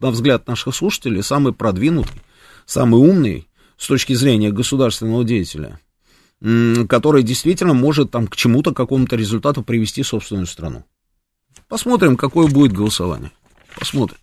на 0.00 0.12
взгляд 0.12 0.46
наших 0.46 0.76
слушателей, 0.76 1.24
самый 1.24 1.52
продвинутый, 1.52 2.22
самый 2.64 3.00
умный 3.00 3.48
с 3.76 3.88
точки 3.88 4.12
зрения 4.12 4.52
государственного 4.52 5.24
деятеля, 5.24 5.80
который 6.88 7.24
действительно 7.24 7.74
может 7.74 8.12
там 8.12 8.28
к 8.28 8.36
чему-то, 8.36 8.72
какому-то 8.72 9.16
результату 9.16 9.64
привести 9.64 10.04
собственную 10.04 10.46
страну. 10.46 10.84
Посмотрим, 11.66 12.16
какое 12.16 12.46
будет 12.46 12.72
голосование. 12.72 13.32
Посмотрим. 13.76 14.18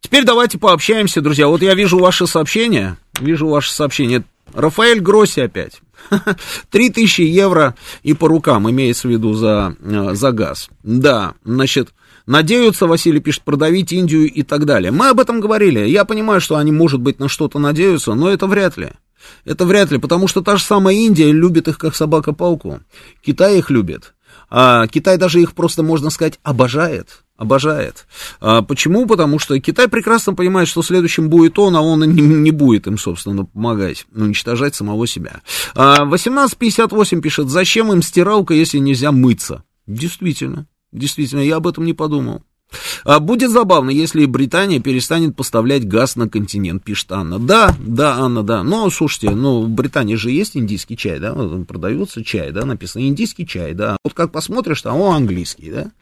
Теперь 0.00 0.24
давайте 0.24 0.58
пообщаемся, 0.58 1.20
друзья. 1.20 1.46
Вот 1.46 1.62
я 1.62 1.76
вижу 1.76 2.00
ваши 2.00 2.26
сообщения, 2.26 2.98
вижу 3.20 3.46
ваши 3.46 3.72
сообщения. 3.72 4.24
Рафаэль 4.52 4.98
Гросси 4.98 5.38
опять. 5.38 5.80
3000 6.70 7.22
евро 7.22 7.74
и 8.02 8.14
по 8.14 8.28
рукам, 8.28 8.68
имеется 8.70 9.08
в 9.08 9.10
виду 9.10 9.34
за, 9.34 9.76
э, 9.80 10.14
за 10.14 10.32
газ. 10.32 10.68
Да, 10.82 11.34
значит, 11.44 11.90
надеются, 12.26 12.86
Василий 12.86 13.20
пишет, 13.20 13.42
продавить 13.42 13.92
Индию 13.92 14.30
и 14.30 14.42
так 14.42 14.64
далее. 14.64 14.90
Мы 14.90 15.08
об 15.08 15.20
этом 15.20 15.40
говорили. 15.40 15.80
Я 15.80 16.04
понимаю, 16.04 16.40
что 16.40 16.56
они, 16.56 16.72
может 16.72 17.00
быть, 17.00 17.20
на 17.20 17.28
что-то 17.28 17.58
надеются, 17.58 18.14
но 18.14 18.28
это 18.28 18.46
вряд 18.46 18.76
ли. 18.76 18.90
Это 19.44 19.64
вряд 19.64 19.90
ли, 19.90 19.98
потому 19.98 20.28
что 20.28 20.42
та 20.42 20.56
же 20.56 20.64
самая 20.64 20.94
Индия 20.96 21.32
любит 21.32 21.68
их 21.68 21.78
как 21.78 21.94
собака 21.94 22.32
палку. 22.32 22.80
Китай 23.24 23.58
их 23.58 23.70
любит. 23.70 24.14
А 24.48 24.86
Китай 24.86 25.18
даже 25.18 25.40
их 25.40 25.54
просто, 25.54 25.82
можно 25.82 26.10
сказать, 26.10 26.38
обожает. 26.42 27.22
Обожает. 27.36 28.06
А 28.40 28.62
почему? 28.62 29.06
Потому 29.06 29.38
что 29.38 29.58
Китай 29.60 29.88
прекрасно 29.88 30.32
понимает, 30.34 30.68
что 30.68 30.82
следующим 30.82 31.28
будет 31.28 31.58
он, 31.58 31.76
а 31.76 31.82
он 31.82 32.00
не, 32.00 32.22
не 32.22 32.50
будет 32.50 32.86
им, 32.86 32.96
собственно, 32.96 33.44
помогать, 33.44 34.06
уничтожать 34.14 34.74
самого 34.74 35.06
себя. 35.06 35.42
А 35.74 36.02
1858 36.02 37.20
пишет, 37.20 37.50
зачем 37.50 37.92
им 37.92 38.00
стиралка, 38.00 38.54
если 38.54 38.78
нельзя 38.78 39.12
мыться? 39.12 39.64
Действительно, 39.86 40.66
действительно, 40.92 41.40
я 41.40 41.56
об 41.56 41.66
этом 41.66 41.84
не 41.84 41.92
подумал. 41.92 42.42
А 43.04 43.20
будет 43.20 43.50
забавно, 43.50 43.90
если 43.90 44.26
Британия 44.26 44.80
перестанет 44.80 45.36
поставлять 45.36 45.86
газ 45.86 46.16
на 46.16 46.28
континент, 46.28 46.82
пишет 46.82 47.12
Анна. 47.12 47.38
Да, 47.38 47.74
да, 47.78 48.16
Анна, 48.16 48.42
да. 48.42 48.62
Но, 48.62 48.90
слушайте, 48.90 49.30
ну, 49.30 49.62
в 49.62 49.68
Британии 49.68 50.16
же 50.16 50.30
есть 50.30 50.56
индийский 50.56 50.96
чай, 50.96 51.20
да, 51.20 51.34
продается 51.66 52.24
чай, 52.24 52.50
да, 52.50 52.64
написано 52.64 53.06
индийский 53.06 53.46
чай, 53.46 53.74
да. 53.74 53.96
Вот 54.02 54.14
как 54.14 54.32
посмотришь, 54.32 54.82
там, 54.82 55.00
о, 55.00 55.12
английский, 55.12 55.70
да. 55.70 55.92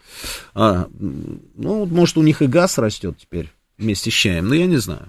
А, 0.54 0.88
ну, 0.98 1.86
может, 1.86 2.16
у 2.16 2.22
них 2.22 2.40
и 2.42 2.46
газ 2.46 2.78
растет 2.78 3.16
теперь 3.18 3.52
вместе 3.76 4.10
с 4.10 4.14
чаем, 4.14 4.48
но 4.48 4.54
я 4.54 4.66
не 4.66 4.78
знаю. 4.78 5.08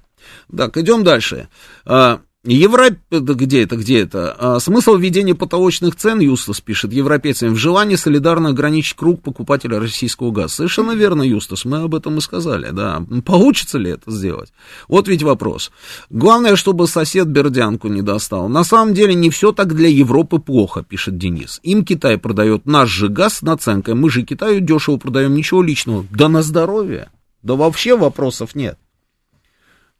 Так, 0.56 0.78
идем 0.78 1.04
дальше. 1.04 1.48
А, 1.86 2.22
Европ... 2.46 2.94
Где 3.10 3.64
это, 3.64 3.76
где 3.76 4.02
это? 4.02 4.36
А, 4.38 4.60
смысл 4.60 4.98
введения 4.98 5.34
потолочных 5.34 5.96
цен, 5.96 6.20
Юстас 6.20 6.62
пишет, 6.62 6.94
европейцам 6.94 7.54
в 7.54 7.58
желании 7.58 7.96
солидарно 7.96 8.50
ограничить 8.50 8.96
круг 8.96 9.24
покупателя 9.24 9.80
российского 9.80 10.30
газа. 10.30 10.56
Совершенно 10.56 10.92
верно, 10.92 11.24
Юстас, 11.24 11.66
мы 11.66 11.78
об 11.78 11.96
этом 11.96 12.20
и 12.20 12.22
сказали, 12.22 12.70
да. 12.70 13.04
Получится 13.26 13.80
ли 13.80 13.90
это 13.92 14.12
сделать? 14.12 14.54
Вот 14.88 15.08
ведь 15.08 15.24
вопрос. 15.24 15.72
Главное, 16.12 16.56
чтобы 16.56 16.88
сосед 16.88 17.28
бердянку 17.28 17.88
не 17.88 18.04
достал. 18.04 18.48
На 18.48 18.64
самом 18.64 18.94
деле 18.94 19.16
не 19.16 19.32
все 19.32 19.52
так 19.52 19.74
для 19.74 19.90
Европы 19.90 20.38
плохо, 20.38 20.84
пишет 20.84 21.18
Денис. 21.18 21.60
Им 21.64 21.84
Китай 21.84 22.20
продает 22.20 22.68
наш 22.68 22.90
же 22.90 23.10
газ 23.10 23.38
с 23.38 23.42
наценкой, 23.42 23.96
мы 23.96 24.12
же 24.12 24.22
Китаю 24.22 24.60
дешево 24.60 24.98
продаем, 24.98 25.34
ничего 25.34 25.64
личного. 25.64 26.06
Да 26.12 26.30
на 26.30 26.44
здоровье. 26.44 27.10
Да 27.42 27.56
вообще 27.56 27.98
вопросов 27.98 28.54
нет. 28.54 28.78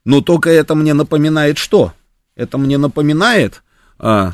Но 0.04 0.22
только 0.22 0.52
это 0.52 0.76
мне 0.76 0.94
напоминает 0.94 1.58
что? 1.58 1.94
Это 2.36 2.58
мне 2.58 2.78
напоминает... 2.78 3.64
А, 3.98 4.34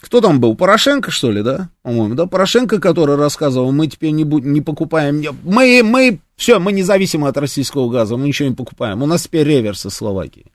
кто 0.00 0.20
там 0.20 0.40
был? 0.40 0.54
Порошенко, 0.56 1.10
что 1.10 1.30
ли, 1.30 1.42
да? 1.42 1.70
По-моему, 1.82 2.14
да? 2.14 2.26
Порошенко, 2.26 2.80
который 2.80 3.16
рассказывал, 3.16 3.72
мы 3.72 3.88
теперь 3.88 4.12
не, 4.12 4.24
будем, 4.24 4.52
не 4.52 4.60
покупаем... 4.60 5.22
Мы, 5.42 5.82
мы, 5.82 6.20
все, 6.36 6.58
мы 6.58 6.72
независимы 6.72 7.28
от 7.28 7.36
российского 7.36 7.90
газа, 7.90 8.16
мы 8.16 8.28
ничего 8.28 8.48
не 8.48 8.54
покупаем. 8.54 9.02
У 9.02 9.06
нас 9.06 9.24
теперь 9.24 9.46
реверс 9.46 9.84
из 9.86 9.94
Словакии. 9.94 10.52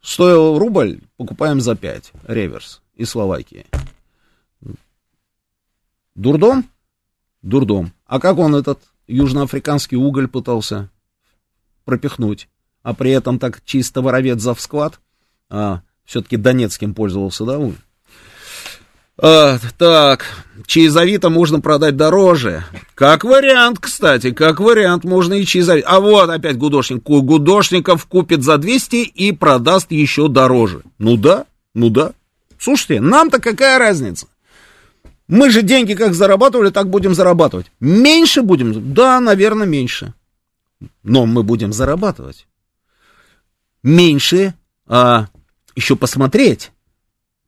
Стоил 0.00 0.58
рубль, 0.58 1.00
покупаем 1.16 1.60
за 1.60 1.74
5. 1.74 2.12
Реверс 2.28 2.80
из 2.94 3.10
Словакии. 3.10 3.66
Дурдом? 6.14 6.64
Дурдом. 7.42 7.92
А 8.06 8.20
как 8.20 8.38
он 8.38 8.54
этот 8.54 8.80
южноафриканский 9.08 9.96
уголь 9.96 10.28
пытался 10.28 10.90
пропихнуть? 11.84 12.48
А 12.84 12.94
при 12.94 13.10
этом 13.10 13.40
так 13.40 13.62
чисто 13.64 14.02
воровец 14.02 14.40
за 14.40 14.54
всклад, 14.54 15.00
а, 15.50 15.80
все-таки 16.04 16.36
Донецким 16.36 16.94
пользовался, 16.94 17.44
да, 17.44 17.58
он? 17.58 17.76
А, 19.16 19.58
так, 19.78 20.26
чаезовито 20.66 21.30
можно 21.30 21.60
продать 21.60 21.96
дороже. 21.96 22.64
Как 22.94 23.24
вариант, 23.24 23.78
кстати, 23.80 24.32
как 24.32 24.60
вариант, 24.60 25.04
можно 25.04 25.34
и 25.34 25.46
чаезовито. 25.46 25.88
А 25.88 26.00
вот 26.00 26.28
опять 26.28 26.58
гудошник. 26.58 27.02
Гудошников 27.02 28.04
купит 28.06 28.42
за 28.42 28.58
200 28.58 28.96
и 28.96 29.32
продаст 29.32 29.90
еще 29.90 30.28
дороже. 30.28 30.82
Ну 30.98 31.16
да, 31.16 31.46
ну 31.74 31.88
да. 31.88 32.12
Слушайте, 32.58 33.00
нам-то 33.00 33.40
какая 33.40 33.78
разница? 33.78 34.26
Мы 35.26 35.50
же 35.50 35.62
деньги 35.62 35.94
как 35.94 36.12
зарабатывали, 36.12 36.68
так 36.68 36.90
будем 36.90 37.14
зарабатывать. 37.14 37.66
Меньше 37.80 38.42
будем? 38.42 38.92
Да, 38.92 39.20
наверное, 39.20 39.66
меньше. 39.66 40.12
Но 41.02 41.24
мы 41.24 41.42
будем 41.42 41.72
зарабатывать 41.72 42.46
меньше 43.84 44.54
а, 44.88 45.28
еще 45.76 45.94
посмотреть. 45.94 46.72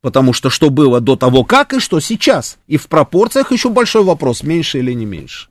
Потому 0.01 0.33
что 0.33 0.51
что 0.51 0.71
было 0.71 1.01
до 1.01 1.17
того, 1.17 1.43
как 1.43 1.73
и 1.73 1.81
что 1.81 1.99
сейчас. 1.99 2.59
И 2.69 2.77
в 2.77 2.87
пропорциях 2.87 3.51
еще 3.51 3.71
большой 3.71 4.05
вопрос, 4.05 4.45
меньше 4.45 4.79
или 4.79 4.93
не 4.93 5.05
меньше. 5.05 5.49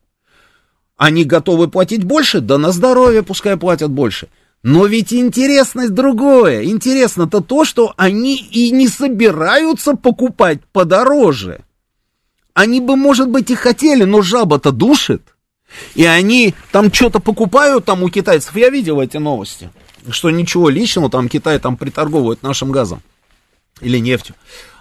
Они 0.96 1.26
готовы 1.26 1.68
платить 1.68 2.06
больше? 2.06 2.40
Да 2.40 2.58
на 2.58 2.72
здоровье 2.72 3.22
пускай 3.22 3.58
платят 3.58 3.92
больше. 3.92 4.30
Но 4.64 4.86
ведь 4.86 5.12
интересность 5.12 5.94
другое. 5.94 6.64
Интересно-то 6.64 7.42
то, 7.42 7.66
что 7.66 7.94
они 7.98 8.38
и 8.38 8.72
не 8.72 8.88
собираются 8.88 9.96
покупать 9.96 10.62
подороже. 10.72 11.66
Они 12.54 12.80
бы, 12.80 12.96
может 12.96 13.30
быть, 13.30 13.52
и 13.52 13.56
хотели, 13.56 14.06
но 14.06 14.22
жаба-то 14.22 14.72
душит. 14.72 15.36
И 15.96 16.06
они 16.06 16.54
там 16.72 16.94
что-то 16.94 17.20
покупают 17.20 17.84
там 17.84 18.04
у 18.04 18.10
китайцев. 18.10 18.56
Я 18.56 18.70
видел 18.70 19.02
эти 19.02 19.18
новости 19.18 19.70
что 20.10 20.30
ничего 20.30 20.70
личного, 20.70 21.10
там 21.10 21.30
Китай 21.30 21.60
там 21.60 21.78
приторговывает 21.78 22.44
нашим 22.44 22.72
газом. 22.72 23.02
или 23.82 24.00
нефтью, 24.00 24.36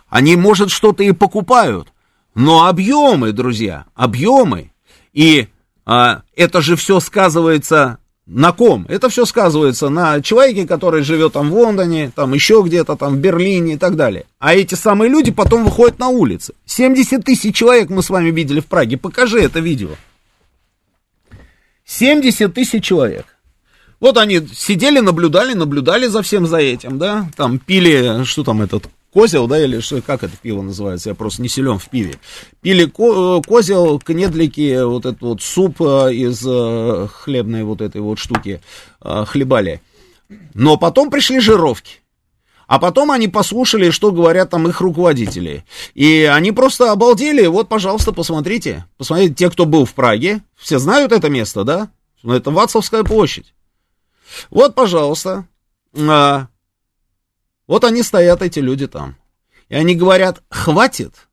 они, 0.09 0.37
может, 0.37 0.71
что-то 0.71 1.03
и 1.03 1.13
покупают, 1.13 1.89
но 2.35 2.67
объемы, 2.67 3.33
друзья, 3.33 3.87
объемы. 3.95 4.71
И 5.13 5.49
а, 5.87 6.23
это 6.37 6.61
же 6.61 6.77
все 6.77 7.01
сказывается 7.01 7.99
на 8.27 8.53
ком? 8.53 8.87
Это 8.89 9.09
все 9.09 9.25
сказывается 9.25 9.89
на 9.89 10.23
человеке, 10.23 10.67
который 10.67 11.03
живет 11.03 11.35
там 11.35 11.51
в 11.51 11.55
Лондоне, 11.55 12.11
там 12.15 12.33
еще 12.33 12.63
где-то, 12.65 12.97
там 12.97 13.17
в 13.17 13.19
Берлине 13.19 13.75
и 13.75 13.77
так 13.77 13.97
далее. 13.97 14.27
А 14.39 14.55
эти 14.55 14.75
самые 14.75 15.11
люди 15.11 15.31
потом 15.31 15.65
выходят 15.65 15.99
на 15.99 16.09
улицы. 16.09 16.55
70 16.67 17.25
тысяч 17.25 17.55
человек 17.55 17.91
мы 17.91 18.03
с 18.03 18.11
вами 18.11 18.31
видели 18.31 18.61
в 18.61 18.67
Праге. 18.67 18.97
Покажи 18.97 19.41
это 19.41 19.61
видео. 19.61 19.91
70 21.85 22.55
тысяч 22.55 22.83
человек. 22.83 23.34
Вот 24.05 24.19
они 24.19 24.47
сидели, 24.53 25.01
наблюдали, 25.01 25.55
наблюдали 25.55 26.09
за 26.09 26.21
всем 26.21 26.47
за 26.47 26.59
этим, 26.59 26.99
да, 26.99 27.27
там 27.39 27.59
пили, 27.59 28.23
что 28.25 28.45
там 28.45 28.61
этот, 28.61 28.85
козел, 29.11 29.47
да, 29.47 29.59
или 29.59 29.81
что, 29.81 30.03
как 30.03 30.23
это 30.23 30.37
пиво 30.37 30.61
называется, 30.61 31.09
я 31.09 31.15
просто 31.15 31.41
не 31.41 31.49
силен 31.49 31.79
в 31.79 31.89
пиве. 31.89 32.17
Пили 32.61 32.85
ко- 32.85 33.41
козел, 33.41 33.99
кнедлики, 33.99 34.85
вот 34.85 35.07
этот 35.07 35.23
вот 35.23 35.41
суп 35.41 35.81
э, 35.81 36.13
из 36.13 36.45
э, 36.47 37.09
хлебной 37.15 37.65
вот 37.65 37.81
этой 37.81 38.03
вот 38.03 38.19
штуки 38.19 38.61
э, 39.01 39.25
хлебали. 39.27 39.81
Но 40.53 40.77
потом 40.77 41.11
пришли 41.11 41.41
жировки. 41.41 42.03
А 42.67 42.79
потом 42.79 43.11
они 43.11 43.29
послушали, 43.29 43.89
что 43.89 44.13
говорят 44.13 44.51
там 44.51 44.69
их 44.69 44.83
руководители. 44.83 45.65
И 45.95 46.31
они 46.31 46.53
просто 46.53 46.93
обалдели. 46.93 47.47
Вот, 47.47 47.71
пожалуйста, 47.71 48.13
посмотрите. 48.13 48.85
Посмотрите, 48.99 49.33
те, 49.33 49.51
кто 49.51 49.65
был 49.65 49.87
в 49.87 49.95
Праге, 49.95 50.43
все 50.59 50.79
знают 50.79 51.11
это 51.11 51.31
место, 51.31 51.65
да? 51.65 51.89
Это 52.23 52.51
Вацлавская 52.51 53.03
площадь. 53.03 53.55
Вот, 54.51 54.75
пожалуйста. 54.75 55.47
А, 55.97 56.49
вот 57.67 57.85
они 57.85 58.03
стоят, 58.03 58.43
эти 58.43 58.59
люди 58.59 58.87
там. 58.87 59.17
И 59.69 59.75
они 59.75 59.95
говорят, 59.95 60.43
хватит. 60.51 61.29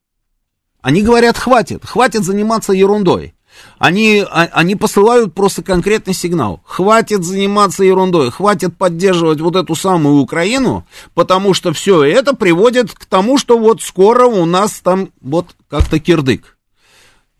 Они 0.81 1.01
говорят, 1.01 1.37
хватит, 1.37 1.85
хватит 1.85 2.23
заниматься 2.23 2.73
ерундой. 2.73 3.35
Они, 3.77 4.25
а, 4.27 4.49
они 4.53 4.75
посылают 4.75 5.33
просто 5.33 5.61
конкретный 5.61 6.13
сигнал. 6.13 6.61
Хватит 6.65 7.23
заниматься 7.23 7.83
ерундой, 7.83 8.31
хватит 8.31 8.77
поддерживать 8.77 9.41
вот 9.41 9.55
эту 9.55 9.75
самую 9.75 10.17
Украину, 10.17 10.85
потому 11.13 11.53
что 11.53 11.73
все 11.73 12.03
это 12.03 12.35
приводит 12.35 12.93
к 12.93 13.05
тому, 13.05 13.37
что 13.37 13.57
вот 13.57 13.81
скоро 13.81 14.25
у 14.25 14.45
нас 14.45 14.79
там 14.79 15.09
вот 15.19 15.47
как-то 15.69 15.99
кирдык. 15.99 16.57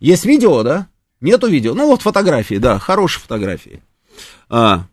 Есть 0.00 0.24
видео, 0.24 0.62
да? 0.62 0.88
Нету 1.20 1.48
видео. 1.48 1.74
Ну 1.74 1.86
вот 1.86 2.02
фотографии, 2.02 2.56
да, 2.56 2.78
хорошие 2.78 3.22
фотографии. 3.22 3.82
А, 4.48 4.84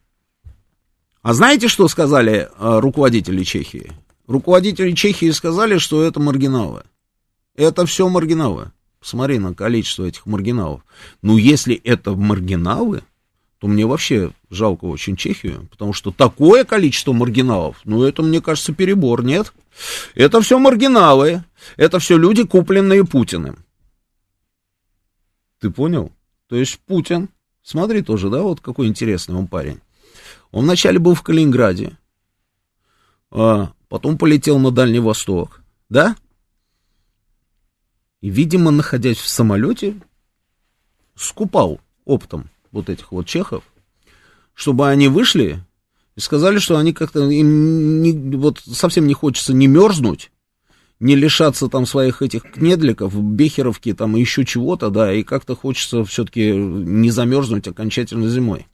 а 1.22 1.34
знаете, 1.34 1.68
что 1.68 1.88
сказали 1.88 2.50
а, 2.58 2.80
руководители 2.80 3.44
Чехии? 3.44 3.92
Руководители 4.28 4.94
Чехии 4.94 5.32
сказали, 5.32 5.78
что 5.78 6.04
это 6.04 6.20
маргиналы. 6.20 6.84
Это 7.56 7.86
все 7.86 8.08
маргиналы. 8.08 8.72
Посмотри 9.00 9.40
на 9.40 9.54
количество 9.54 10.06
этих 10.06 10.26
маргиналов. 10.26 10.82
Ну, 11.22 11.38
если 11.38 11.76
это 11.76 12.16
маргиналы, 12.16 13.04
то 13.60 13.68
мне 13.68 13.86
вообще 13.86 14.32
жалко 14.50 14.86
очень 14.86 15.18
Чехию, 15.18 15.68
потому 15.70 15.92
что 15.94 16.12
такое 16.12 16.64
количество 16.64 17.12
маргиналов, 17.12 17.82
ну, 17.84 18.04
это, 18.04 18.24
мне 18.24 18.42
кажется, 18.42 18.74
перебор, 18.74 19.24
нет? 19.24 19.54
Это 20.16 20.42
все 20.42 20.60
маргиналы, 20.60 21.44
это 21.76 22.00
все 22.00 22.18
люди, 22.18 22.46
купленные 22.46 23.06
Путиным. 23.06 23.66
Ты 25.60 25.70
понял? 25.70 26.12
То 26.48 26.56
есть 26.56 26.80
Путин, 26.80 27.30
смотри 27.62 28.02
тоже, 28.02 28.30
да, 28.30 28.42
вот 28.42 28.62
какой 28.62 28.88
интересный 28.88 29.36
он 29.36 29.48
парень. 29.48 29.82
Он 30.52 30.64
вначале 30.64 31.00
был 31.00 31.14
в 31.14 31.22
Калининграде, 31.22 31.98
а 33.32 33.72
потом 33.88 34.18
полетел 34.18 34.58
на 34.60 34.72
Дальний 34.72 35.00
Восток, 35.00 35.62
да? 35.90 36.16
И, 38.22 38.30
видимо, 38.30 38.72
находясь 38.72 39.18
в 39.18 39.28
самолете, 39.28 39.96
скупал 41.16 41.80
оптом 42.06 42.50
вот 42.72 42.90
этих 42.90 43.12
вот 43.12 43.28
чехов, 43.28 43.64
чтобы 44.54 44.90
они 44.90 45.08
вышли 45.08 45.64
и 46.16 46.20
сказали, 46.20 46.60
что 46.60 46.78
они 46.78 46.94
как-то 46.94 47.30
им 47.30 48.02
не, 48.02 48.14
вот 48.38 48.60
совсем 48.60 49.08
не 49.08 49.14
хочется 49.14 49.54
не 49.54 49.68
мерзнуть, 49.68 50.32
не 51.00 51.16
лишаться 51.16 51.70
там 51.70 51.86
своих 51.86 52.22
этих 52.22 52.44
кнедликов, 52.44 53.16
бехеровки, 53.16 53.94
там 53.94 54.16
еще 54.16 54.44
чего-то, 54.46 54.90
да, 54.90 55.14
и 55.14 55.24
как-то 55.24 55.56
хочется 55.56 56.04
все-таки 56.04 56.52
не 56.52 57.12
замерзнуть 57.12 57.68
окончательно 57.68 58.28
зимой. 58.28 58.68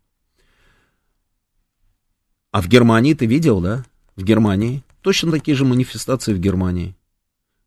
А 2.56 2.62
в 2.62 2.70
Германии 2.70 3.14
ты 3.14 3.26
видел, 3.26 3.60
да? 3.60 3.84
В 4.16 4.24
Германии. 4.24 4.82
Точно 5.02 5.30
такие 5.30 5.58
же 5.58 5.66
манифестации 5.66 6.34
в 6.34 6.40
Германии. 6.40 6.96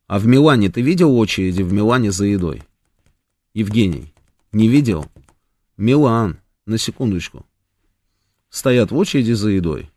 А 0.06 0.18
в 0.18 0.26
Милане 0.26 0.70
ты 0.70 0.80
видел 0.80 1.14
очереди 1.14 1.60
в 1.60 1.74
Милане 1.74 2.10
за 2.10 2.24
едой? 2.24 2.62
Евгений, 3.52 4.14
не 4.50 4.66
видел? 4.66 5.04
Милан, 5.76 6.38
на 6.64 6.78
секундочку. 6.78 7.44
Стоят 8.48 8.90
в 8.90 8.96
очереди 8.96 9.32
за 9.32 9.50
едой. 9.50 9.90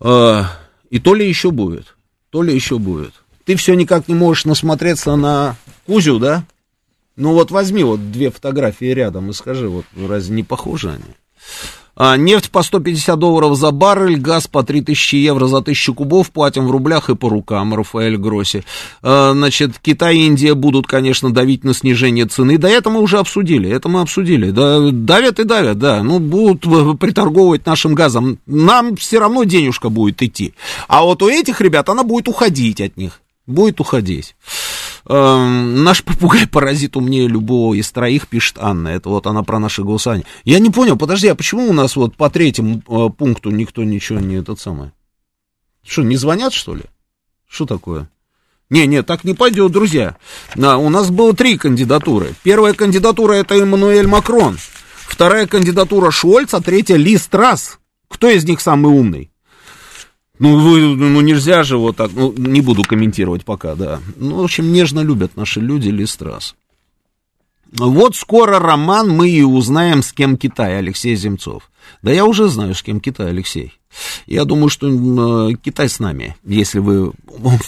А, 0.00 0.50
и 0.90 0.98
то 0.98 1.14
ли 1.14 1.28
еще 1.28 1.52
будет, 1.52 1.96
то 2.30 2.42
ли 2.42 2.52
еще 2.52 2.80
будет. 2.80 3.14
Ты 3.44 3.54
все 3.54 3.74
никак 3.74 4.08
не 4.08 4.14
можешь 4.14 4.46
насмотреться 4.46 5.14
на 5.14 5.54
Кузю, 5.86 6.18
да? 6.18 6.44
Ну 7.14 7.34
вот 7.34 7.52
возьми 7.52 7.84
вот 7.84 8.10
две 8.10 8.32
фотографии 8.32 8.86
рядом 8.86 9.30
и 9.30 9.32
скажи, 9.32 9.68
вот 9.68 9.84
разве 9.94 10.34
не 10.34 10.42
похожи 10.42 10.90
они? 10.90 11.14
А, 12.00 12.16
нефть 12.16 12.50
по 12.52 12.62
150 12.62 13.18
долларов 13.18 13.56
за 13.56 13.72
баррель, 13.72 14.20
газ 14.20 14.46
по 14.46 14.62
3000 14.62 15.16
евро 15.16 15.46
за 15.46 15.58
1000 15.58 15.94
кубов, 15.94 16.30
платим 16.30 16.68
в 16.68 16.70
рублях 16.70 17.10
и 17.10 17.16
по 17.16 17.28
рукам, 17.28 17.74
Рафаэль 17.74 18.16
Гросси. 18.16 18.62
А, 19.02 19.32
значит, 19.32 19.80
Китай 19.82 20.16
и 20.16 20.26
Индия 20.26 20.54
будут, 20.54 20.86
конечно, 20.86 21.32
давить 21.32 21.64
на 21.64 21.74
снижение 21.74 22.26
цены. 22.26 22.56
Да 22.56 22.68
это 22.68 22.88
мы 22.88 23.00
уже 23.00 23.18
обсудили, 23.18 23.68
это 23.68 23.88
мы 23.88 24.00
обсудили. 24.00 24.52
Да, 24.52 24.90
давят 24.92 25.40
и 25.40 25.44
давят, 25.44 25.78
да. 25.78 26.04
Ну, 26.04 26.20
будут 26.20 26.60
приторговывать 27.00 27.66
нашим 27.66 27.94
газом. 27.94 28.38
Нам 28.46 28.94
все 28.94 29.18
равно 29.18 29.42
денежка 29.42 29.88
будет 29.88 30.22
идти. 30.22 30.54
А 30.86 31.02
вот 31.02 31.20
у 31.22 31.28
этих 31.28 31.60
ребят 31.60 31.88
она 31.88 32.04
будет 32.04 32.28
уходить 32.28 32.80
от 32.80 32.96
них. 32.96 33.20
Будет 33.48 33.80
уходить. 33.80 34.36
Эм, 35.10 35.84
наш 35.84 36.04
попугай-паразит 36.04 36.94
умнее 36.94 37.28
любого 37.28 37.72
из 37.72 37.90
троих, 37.90 38.28
пишет 38.28 38.56
Анна. 38.60 38.88
Это 38.88 39.08
вот 39.08 39.26
она 39.26 39.42
про 39.42 39.58
наше 39.58 39.82
голосование. 39.82 40.26
Я 40.44 40.58
не 40.58 40.68
понял, 40.68 40.98
подожди, 40.98 41.28
а 41.28 41.34
почему 41.34 41.68
у 41.68 41.72
нас 41.72 41.96
вот 41.96 42.14
по 42.14 42.28
третьему 42.28 42.82
э, 42.86 43.10
пункту 43.16 43.50
никто 43.50 43.84
ничего 43.84 44.20
не 44.20 44.36
этот 44.36 44.60
самый? 44.60 44.90
Что, 45.82 46.02
не 46.02 46.16
звонят, 46.16 46.52
что 46.52 46.74
ли? 46.74 46.82
Что 47.48 47.64
такое? 47.64 48.10
Не, 48.68 48.86
не, 48.86 49.02
так 49.02 49.24
не 49.24 49.32
пойдет, 49.32 49.72
друзья. 49.72 50.18
Да, 50.54 50.76
у 50.76 50.90
нас 50.90 51.08
было 51.10 51.34
три 51.34 51.56
кандидатуры. 51.56 52.34
Первая 52.42 52.74
кандидатура 52.74 53.32
это 53.32 53.54
Эммануэль 53.54 54.06
Макрон. 54.06 54.58
Вторая 55.06 55.46
кандидатура 55.46 56.10
Шольц, 56.10 56.52
а 56.52 56.60
третья 56.60 56.96
Ли 56.96 57.16
Страс. 57.16 57.78
Кто 58.08 58.28
из 58.28 58.44
них 58.44 58.60
самый 58.60 58.92
умный? 58.92 59.30
Ну, 60.38 60.58
вы, 60.58 60.80
ну, 60.94 61.20
нельзя 61.20 61.64
же 61.64 61.76
вот 61.76 61.96
так, 61.96 62.10
ну, 62.12 62.32
не 62.36 62.60
буду 62.60 62.84
комментировать 62.84 63.44
пока, 63.44 63.74
да. 63.74 64.00
Ну, 64.16 64.40
в 64.40 64.44
общем, 64.44 64.72
нежно 64.72 65.00
любят 65.00 65.36
наши 65.36 65.60
люди 65.60 65.88
Листрас. 65.88 66.54
Вот 67.72 68.16
скоро 68.16 68.58
роман 68.58 69.10
мы 69.10 69.28
и 69.28 69.42
узнаем, 69.42 70.02
с 70.02 70.12
кем 70.12 70.38
Китай, 70.38 70.78
Алексей 70.78 71.14
Земцов. 71.16 71.70
Да 72.02 72.12
я 72.12 72.24
уже 72.24 72.48
знаю, 72.48 72.74
с 72.74 72.82
кем 72.82 73.00
Китай, 73.00 73.28
Алексей. 73.28 73.74
Я 74.26 74.44
думаю, 74.44 74.68
что 74.68 74.88
э, 74.88 75.54
Китай 75.62 75.88
с 75.88 75.98
нами, 75.98 76.36
если 76.44 76.78
вы... 76.78 77.12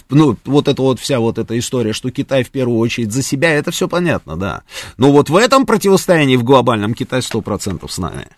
Ну, 0.09 0.37
вот 0.45 0.69
эта 0.69 0.81
вот 0.81 1.01
вся 1.01 1.19
вот 1.19 1.39
эта 1.39 1.59
история, 1.59 1.93
что 1.93 2.11
Китай 2.11 2.45
в 2.45 2.51
первую 2.51 2.79
очередь 2.79 3.13
за 3.13 3.23
себя, 3.23 3.51
это 3.51 3.71
все 3.71 3.89
понятно, 3.89 4.37
да. 4.37 4.63
Но 4.97 5.13
вот 5.13 5.29
в 5.29 5.37
этом 5.37 5.67
противостоянии, 5.67 6.37
в 6.37 6.45
глобальном, 6.45 6.95
Китай 6.95 7.21
100% 7.21 7.87
с 7.89 7.99
нами. 7.99 8.29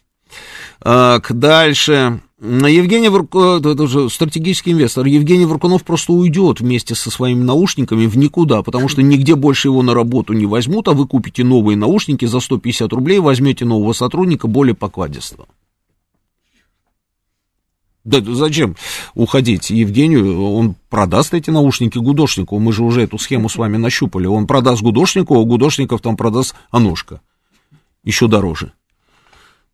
Так, 0.80 1.32
дальше. 1.32 2.20
Евгений 2.44 3.08
Варкунов, 3.08 3.64
это 3.64 3.84
уже 3.84 4.10
стратегический 4.10 4.72
инвестор, 4.72 5.06
Евгений 5.06 5.46
Варкунов 5.46 5.84
просто 5.84 6.12
уйдет 6.12 6.58
вместе 6.58 6.96
со 6.96 7.08
своими 7.08 7.40
наушниками 7.40 8.06
в 8.06 8.18
никуда, 8.18 8.64
потому 8.64 8.88
что 8.88 9.00
нигде 9.00 9.36
больше 9.36 9.68
его 9.68 9.80
на 9.82 9.94
работу 9.94 10.32
не 10.32 10.46
возьмут, 10.46 10.88
а 10.88 10.92
вы 10.92 11.06
купите 11.06 11.44
новые 11.44 11.76
наушники 11.76 12.24
за 12.24 12.40
150 12.40 12.92
рублей, 12.92 13.20
возьмете 13.20 13.64
нового 13.64 13.92
сотрудника 13.92 14.48
более 14.48 14.74
покладистого. 14.74 15.46
Да 18.02 18.20
зачем 18.20 18.74
уходить 19.14 19.70
Евгению? 19.70 20.42
Он 20.42 20.74
продаст 20.90 21.34
эти 21.34 21.50
наушники 21.50 21.98
Гудошнику. 21.98 22.58
Мы 22.58 22.72
же 22.72 22.82
уже 22.82 23.02
эту 23.02 23.16
схему 23.18 23.48
с 23.48 23.54
вами 23.54 23.76
нащупали. 23.76 24.26
Он 24.26 24.48
продаст 24.48 24.82
Гудошнику, 24.82 25.40
а 25.40 25.44
Гудошников 25.44 26.00
там 26.00 26.16
продаст 26.16 26.56
Аношка. 26.72 27.20
Еще 28.02 28.26
дороже. 28.26 28.72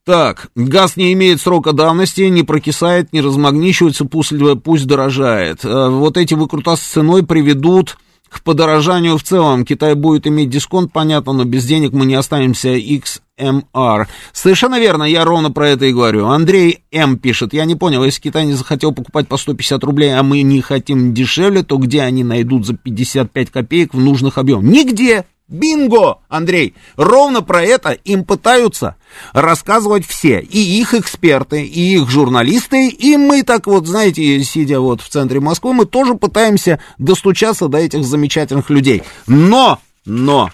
Так, 0.08 0.48
газ 0.54 0.96
не 0.96 1.12
имеет 1.12 1.38
срока 1.38 1.72
давности, 1.72 2.22
не 2.22 2.42
прокисает, 2.42 3.12
не 3.12 3.20
размагничивается, 3.20 4.06
пусть, 4.06 4.32
пусть 4.64 4.86
дорожает. 4.86 5.66
Э, 5.66 5.90
вот 5.90 6.16
эти 6.16 6.32
выкрутасы 6.32 6.82
с 6.82 6.86
ценой 6.86 7.26
приведут 7.26 7.98
к 8.30 8.42
подорожанию 8.42 9.18
в 9.18 9.22
целом. 9.22 9.66
Китай 9.66 9.92
будет 9.92 10.26
иметь 10.26 10.48
дисконт, 10.48 10.94
понятно, 10.94 11.34
но 11.34 11.44
без 11.44 11.66
денег 11.66 11.92
мы 11.92 12.06
не 12.06 12.14
останемся 12.14 12.70
XMR. 12.70 14.06
Совершенно 14.32 14.80
верно, 14.80 15.02
я 15.02 15.26
ровно 15.26 15.50
про 15.50 15.68
это 15.68 15.84
и 15.84 15.92
говорю. 15.92 16.28
Андрей 16.28 16.84
М. 16.90 17.18
пишет, 17.18 17.52
я 17.52 17.66
не 17.66 17.74
понял, 17.74 18.02
если 18.02 18.22
Китай 18.22 18.46
не 18.46 18.54
захотел 18.54 18.92
покупать 18.92 19.28
по 19.28 19.36
150 19.36 19.84
рублей, 19.84 20.18
а 20.18 20.22
мы 20.22 20.40
не 20.40 20.62
хотим 20.62 21.12
дешевле, 21.12 21.62
то 21.62 21.76
где 21.76 22.00
они 22.00 22.24
найдут 22.24 22.64
за 22.64 22.72
55 22.72 23.50
копеек 23.50 23.92
в 23.92 24.00
нужных 24.00 24.38
объемах? 24.38 24.64
Нигде! 24.64 25.26
Бинго, 25.48 26.18
Андрей! 26.28 26.74
Ровно 26.96 27.40
про 27.40 27.62
это 27.62 27.92
им 27.92 28.24
пытаются 28.24 28.96
рассказывать 29.32 30.06
все. 30.06 30.40
И 30.40 30.58
их 30.58 30.92
эксперты, 30.92 31.64
и 31.64 31.94
их 31.94 32.10
журналисты, 32.10 32.88
и 32.88 33.16
мы 33.16 33.42
так 33.42 33.66
вот, 33.66 33.86
знаете, 33.86 34.42
сидя 34.44 34.80
вот 34.80 35.00
в 35.00 35.08
центре 35.08 35.40
Москвы, 35.40 35.72
мы 35.72 35.86
тоже 35.86 36.14
пытаемся 36.14 36.80
достучаться 36.98 37.68
до 37.68 37.78
этих 37.78 38.04
замечательных 38.04 38.68
людей. 38.68 39.02
Но, 39.26 39.80
но, 40.04 40.50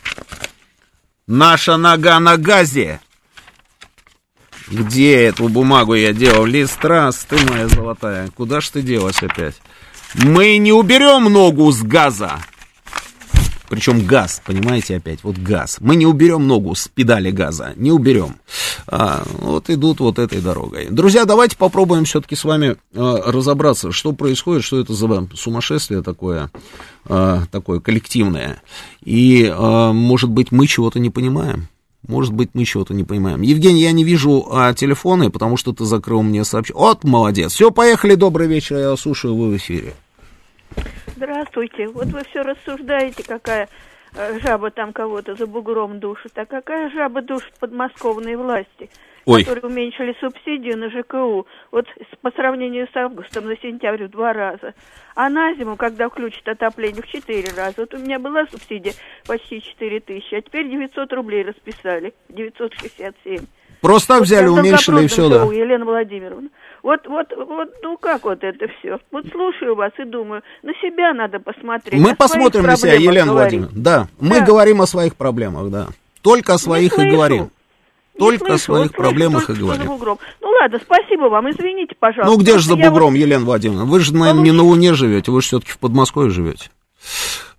наша 1.27 1.77
нога 1.77 2.21
на 2.21 2.37
газе. 2.37 3.01
Где 4.69 5.25
эту 5.25 5.49
бумагу 5.49 5.95
я 5.95 6.13
делал? 6.13 6.45
Листрас, 6.45 7.27
ты 7.29 7.37
моя 7.51 7.67
золотая. 7.67 8.31
Куда 8.31 8.61
ж 8.61 8.69
ты 8.71 8.83
делась 8.83 9.23
опять? 9.23 9.57
Мы 10.15 10.57
не 10.59 10.73
уберем 10.73 11.25
ногу 11.25 11.71
с 11.73 11.83
газа. 11.83 12.39
Причем 13.69 14.07
газ, 14.07 14.43
понимаете, 14.45 14.97
опять, 14.97 15.21
вот 15.23 15.37
газ. 15.39 15.79
Мы 15.81 15.97
не 15.97 16.07
уберем 16.07 16.47
ногу 16.47 16.75
с 16.75 16.89
педали 16.89 17.31
газа, 17.31 17.73
не 17.77 17.91
уберем. 17.91 18.37
А, 18.87 19.25
вот 19.41 19.71
идут 19.71 20.01
вот 20.01 20.19
этой 20.19 20.41
дорогой. 20.41 20.89
Друзья, 20.91 21.25
давайте 21.25 21.57
попробуем 21.57 22.05
все-таки 22.05 22.37
с 22.37 22.45
вами 22.45 22.77
а, 22.95 23.33
разобраться, 23.33 23.91
что 23.93 24.13
происходит, 24.13 24.65
что 24.65 24.81
это 24.81 24.93
за 24.93 25.29
сумасшествие 25.35 26.03
такое, 26.03 26.51
а, 27.07 27.45
такое 27.51 27.81
коллективное. 27.81 28.63
И, 29.03 29.51
а, 29.51 29.93
может 29.93 30.31
быть, 30.31 30.53
мы 30.53 30.67
чего-то 30.67 30.99
не 30.99 31.11
понимаем. 31.11 31.69
Может 32.07 32.35
быть, 32.35 32.51
мы 32.53 32.67
чего-то 32.67 32.93
не 32.93 33.05
понимаем. 33.05 33.41
Евгений, 33.41 33.81
я 33.81 33.93
не 33.93 34.05
вижу 34.05 34.47
а, 34.51 34.75
телефоны, 34.75 35.31
потому 35.31 35.57
что 35.57 35.73
ты 35.73 35.87
закрыл 35.87 36.23
мне 36.23 36.45
сообщение. 36.45 36.81
Вот, 36.81 37.03
молодец. 37.03 37.53
Все, 37.53 37.71
поехали, 37.71 38.15
добрый 38.15 38.47
вечер, 38.47 38.77
я 38.77 38.97
слушаю, 38.97 39.35
вы 39.35 39.51
в 39.51 39.57
эфире. 39.57 39.95
Здравствуйте. 41.25 41.89
Вот 41.89 42.07
вы 42.09 42.23
все 42.29 42.43
рассуждаете, 42.43 43.25
какая 43.25 43.69
э, 44.15 44.39
жаба 44.41 44.71
там 44.71 44.93
кого-то 44.93 45.35
за 45.35 45.47
бугром 45.47 45.99
душит. 45.99 46.33
А 46.37 46.45
какая 46.45 46.91
жаба 46.91 47.23
душит 47.23 47.55
подмосковные 47.59 48.37
власти, 48.37 48.91
Ой. 49.25 49.43
которые 49.43 49.65
уменьшили 49.65 50.15
субсидию 50.21 50.77
на 50.77 50.91
ЖКУ 50.91 51.47
вот 51.73 51.87
по 52.21 52.31
сравнению 52.33 52.89
с 52.93 52.97
августом 52.97 53.47
на 53.47 53.57
сентябрь 53.57 54.05
в 54.05 54.11
два 54.11 54.35
раза. 54.35 54.75
А 55.15 55.31
на 55.31 55.55
зиму, 55.55 55.77
когда 55.77 56.11
включат 56.11 56.47
отопление, 56.47 57.03
в 57.03 57.09
четыре 57.09 57.49
раза. 57.57 57.77
Вот 57.79 57.95
у 57.95 57.99
меня 57.99 58.19
была 58.19 58.47
субсидия 58.51 58.93
почти 59.27 59.63
4 59.63 60.01
тысячи, 60.01 60.35
а 60.35 60.43
теперь 60.43 60.69
900 60.69 61.11
рублей 61.15 61.43
расписали, 61.43 62.13
967. 62.29 63.47
Просто 63.81 64.15
Вот 64.15 64.25
взяли, 64.25 64.49
уменьшили 64.49 65.05
и 65.05 65.07
все, 65.07 65.31
да. 65.31 65.45
Елена 65.45 65.87
Владимировна. 65.87 66.51
Вот, 66.85 67.01
вот, 67.07 67.27
вот, 67.35 67.71
ну 67.83 67.97
как 67.97 68.25
вот 68.25 68.45
это 68.45 68.67
все? 68.79 68.99
Вот 69.11 69.25
слушаю 69.33 69.75
вас 69.75 69.91
и 69.99 70.05
думаю, 70.05 70.43
на 70.63 70.73
себя 70.75 71.15
надо 71.15 71.41
посмотреть. 71.41 71.99
Мы 71.99 72.11
о 72.11 72.15
посмотрим 72.15 72.65
на 72.65 72.77
себя, 72.77 72.93
Елена 72.93 73.33
говорить. 73.33 73.53
Владимировна. 73.61 73.83
Да, 73.83 74.09
мы 74.21 74.41
Да. 74.41 74.45
говорим 74.45 74.83
о 74.83 74.87
своих 74.87 75.17
проблемах, 75.17 75.71
да. 75.71 75.87
Только 76.21 76.53
о 76.55 76.59
своих 76.59 76.99
и 76.99 77.11
говорим. 77.11 77.49
Только 78.19 78.45
о 78.45 78.49
слышу, 78.59 78.65
своих 78.65 78.87
вот 78.89 78.97
проблемах 78.97 79.49
и 79.49 79.55
говорим. 79.55 79.87
бугром. 79.87 80.19
Ну 80.43 80.49
ладно, 80.51 80.79
спасибо 80.85 81.23
вам, 81.31 81.51
извините, 81.51 81.95
пожалуйста. 81.99 82.31
Ну 82.31 82.39
где 82.39 82.59
же 82.59 82.69
за 82.69 82.77
бугром, 82.77 83.13
вот- 83.15 83.19
Елена 83.19 83.45
Владимировна? 83.47 83.87
Вы 83.87 84.01
же, 84.01 84.15
наверное, 84.15 84.43
не 84.45 84.53
на 84.53 84.63
Луне 84.63 84.93
живете, 84.93 85.33
вы 85.33 85.41
же 85.41 85.49
все-таки 85.49 85.73
в 85.73 85.79
Подмосковье 85.79 86.31
живете. 86.31 86.69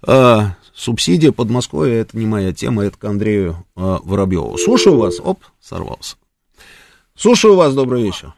А, 0.07 0.51
субсидия 0.75 1.31
Подмосковья 1.31 1.95
это 2.01 2.15
не 2.15 2.27
моя 2.27 2.53
тема, 2.53 2.85
это 2.85 2.95
к 2.97 3.03
Андрею 3.03 3.65
а, 3.75 3.97
Воробьеву. 4.03 4.55
Слушаю 4.59 4.97
вас. 4.97 5.19
Оп, 5.19 5.39
сорвался. 5.59 6.15
Слушаю 7.15 7.55
вас, 7.55 7.73
добрый 7.73 8.03
вечер. 8.03 8.33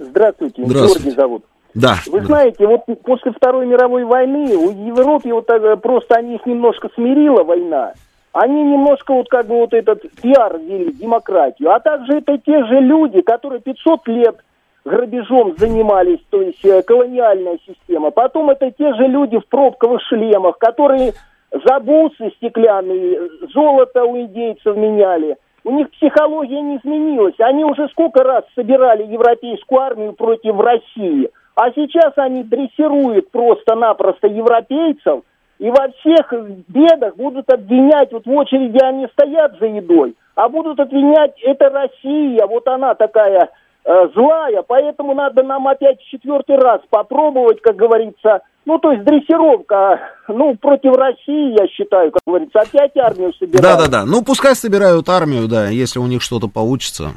Здравствуйте, 0.00 0.64
Здравствуйте. 0.64 0.98
Георгий 1.00 1.16
зовут. 1.16 1.44
Да. 1.74 1.96
Вы 2.06 2.22
знаете, 2.22 2.66
вот 2.66 2.84
после 3.04 3.32
Второй 3.32 3.66
мировой 3.66 4.04
войны 4.04 4.56
у 4.56 4.70
Европе 4.70 5.32
вот 5.32 5.48
э, 5.50 5.76
просто 5.76 6.16
они 6.16 6.34
их 6.34 6.46
немножко 6.46 6.88
смирила 6.94 7.44
война. 7.44 7.92
Они 8.32 8.62
немножко 8.62 9.12
вот 9.12 9.28
как 9.28 9.46
бы 9.46 9.56
вот 9.56 9.72
этот 9.72 10.02
пиар 10.22 10.58
вели, 10.58 10.92
демократию. 10.92 11.72
А 11.72 11.80
также 11.80 12.18
это 12.18 12.38
те 12.38 12.64
же 12.64 12.80
люди, 12.80 13.20
которые 13.20 13.60
500 13.60 14.08
лет 14.08 14.36
грабежом 14.84 15.56
занимались, 15.58 16.20
то 16.30 16.40
есть 16.40 16.64
э, 16.64 16.82
колониальная 16.82 17.58
система. 17.66 18.10
Потом 18.10 18.50
это 18.50 18.70
те 18.70 18.94
же 18.94 19.06
люди 19.06 19.38
в 19.38 19.46
пробковых 19.46 20.00
шлемах, 20.08 20.58
которые 20.58 21.12
за 21.52 21.80
бусы 21.80 22.30
стеклянные, 22.36 23.16
э, 23.16 23.28
золото 23.52 24.04
у 24.04 24.16
индейцев 24.16 24.76
меняли. 24.76 25.36
У 25.64 25.72
них 25.72 25.90
психология 25.90 26.60
не 26.60 26.76
изменилась. 26.78 27.34
Они 27.38 27.64
уже 27.64 27.88
сколько 27.88 28.22
раз 28.22 28.44
собирали 28.54 29.04
европейскую 29.04 29.80
армию 29.80 30.12
против 30.14 30.58
России. 30.58 31.30
А 31.54 31.70
сейчас 31.72 32.12
они 32.16 32.42
дрессируют 32.42 33.30
просто-напросто 33.30 34.26
европейцев 34.28 35.22
и 35.60 35.70
во 35.70 35.88
всех 36.00 36.32
бедах 36.68 37.16
будут 37.16 37.52
обвинять, 37.52 38.10
вот 38.12 38.24
в 38.24 38.32
очереди 38.32 38.82
они 38.82 39.06
стоят 39.12 39.58
за 39.60 39.66
едой, 39.66 40.16
а 40.34 40.48
будут 40.48 40.80
обвинять, 40.80 41.38
это 41.42 41.68
Россия, 41.68 42.46
вот 42.46 42.66
она 42.66 42.94
такая 42.94 43.50
э, 43.84 44.08
злая, 44.14 44.62
поэтому 44.66 45.14
надо 45.14 45.42
нам 45.42 45.68
опять 45.68 46.00
в 46.00 46.08
четвертый 46.08 46.56
раз 46.56 46.80
попробовать, 46.88 47.60
как 47.60 47.76
говорится, 47.76 48.40
ну, 48.66 48.78
то 48.78 48.92
есть 48.92 49.04
дрессировка, 49.04 49.98
ну, 50.28 50.54
против 50.56 50.94
России, 50.94 51.58
я 51.58 51.66
считаю, 51.68 52.12
как 52.12 52.20
говорится, 52.26 52.60
опять 52.60 52.94
армию 52.96 53.32
собирать. 53.38 53.62
Да-да-да. 53.62 54.04
Ну, 54.04 54.22
пускай 54.22 54.54
собирают 54.54 55.08
армию, 55.08 55.48
да, 55.48 55.68
если 55.68 55.98
у 55.98 56.06
них 56.06 56.20
что-то 56.20 56.46
получится. 56.46 57.12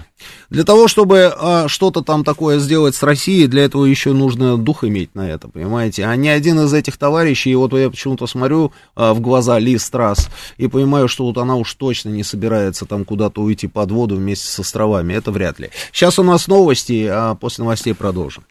Для 0.49 0.63
того, 0.63 0.87
чтобы 0.87 1.33
а, 1.37 1.67
что-то 1.67 2.01
там 2.01 2.23
такое 2.23 2.59
сделать 2.59 2.95
с 2.95 3.03
Россией, 3.03 3.47
для 3.47 3.65
этого 3.65 3.85
еще 3.85 4.13
нужно 4.13 4.57
дух 4.57 4.85
иметь 4.85 5.15
на 5.15 5.29
это, 5.29 5.49
понимаете? 5.49 6.05
А 6.05 6.15
ни 6.15 6.29
один 6.29 6.61
из 6.61 6.73
этих 6.73 6.97
товарищей, 6.97 7.53
вот 7.55 7.73
я 7.73 7.89
почему-то 7.89 8.25
смотрю 8.25 8.71
а, 8.95 9.13
в 9.13 9.19
глаза 9.19 9.59
Ли 9.59 9.77
Страс 9.77 10.29
и 10.57 10.67
понимаю, 10.67 11.09
что 11.09 11.25
вот 11.25 11.37
она 11.37 11.55
уж 11.55 11.73
точно 11.73 12.09
не 12.09 12.23
собирается 12.23 12.85
там 12.85 13.03
куда-то 13.03 13.41
уйти 13.41 13.67
под 13.67 13.91
воду 13.91 14.15
вместе 14.15 14.47
с 14.47 14.59
островами. 14.59 15.13
Это 15.13 15.31
вряд 15.31 15.59
ли. 15.59 15.71
Сейчас 15.91 16.17
у 16.19 16.23
нас 16.23 16.47
новости, 16.47 17.05
а 17.11 17.35
после 17.35 17.63
новостей 17.65 17.93
продолжим. 17.93 18.43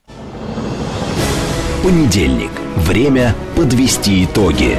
Понедельник. 1.83 2.51
Время 2.77 3.35
подвести 3.57 4.25
итоги. 4.25 4.79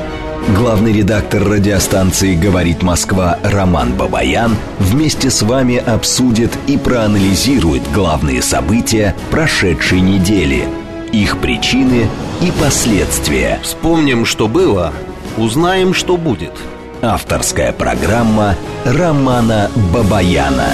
Главный 0.56 0.94
редактор 0.94 1.44
радиостанции 1.44 2.34
«Говорит 2.34 2.82
Москва» 2.82 3.40
Роман 3.44 3.94
Бабаян 3.94 4.56
вместе 4.80 5.30
с 5.30 5.42
вами 5.42 5.78
обсудит 5.78 6.52
и 6.68 6.78
проанализирует 6.78 7.84
главные 7.94 8.42
события 8.42 9.16
прошедшей 9.32 10.00
недели, 10.00 10.66
их 11.12 11.40
причины 11.40 12.08
и 12.42 12.52
последствия. 12.62 13.60
Вспомним, 13.64 14.26
что 14.26 14.48
было, 14.48 14.94
узнаем, 15.38 15.94
что 15.94 16.16
будет. 16.16 16.54
Авторская 17.02 17.74
программа 17.74 18.56
Романа 18.86 19.70
Бабаяна. 19.94 20.70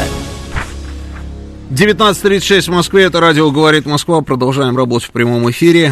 19.36 1.72 2.61
в 2.61 2.73
Москве, 2.73 3.03
это 3.03 3.19
радио 3.19 3.49
«Говорит 3.51 3.85
Москва», 3.88 4.22
продолжаем 4.22 4.76
работать 4.77 5.07
в 5.10 5.11
прямом 5.11 5.49
эфире. 5.49 5.91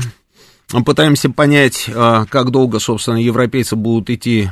Пытаемся 0.86 1.30
понять, 1.30 1.90
а, 1.94 2.26
как 2.26 2.52
долго, 2.52 2.80
собственно, 2.80 3.16
европейцы 3.16 3.78
будут 3.78 4.10
идти 4.10 4.50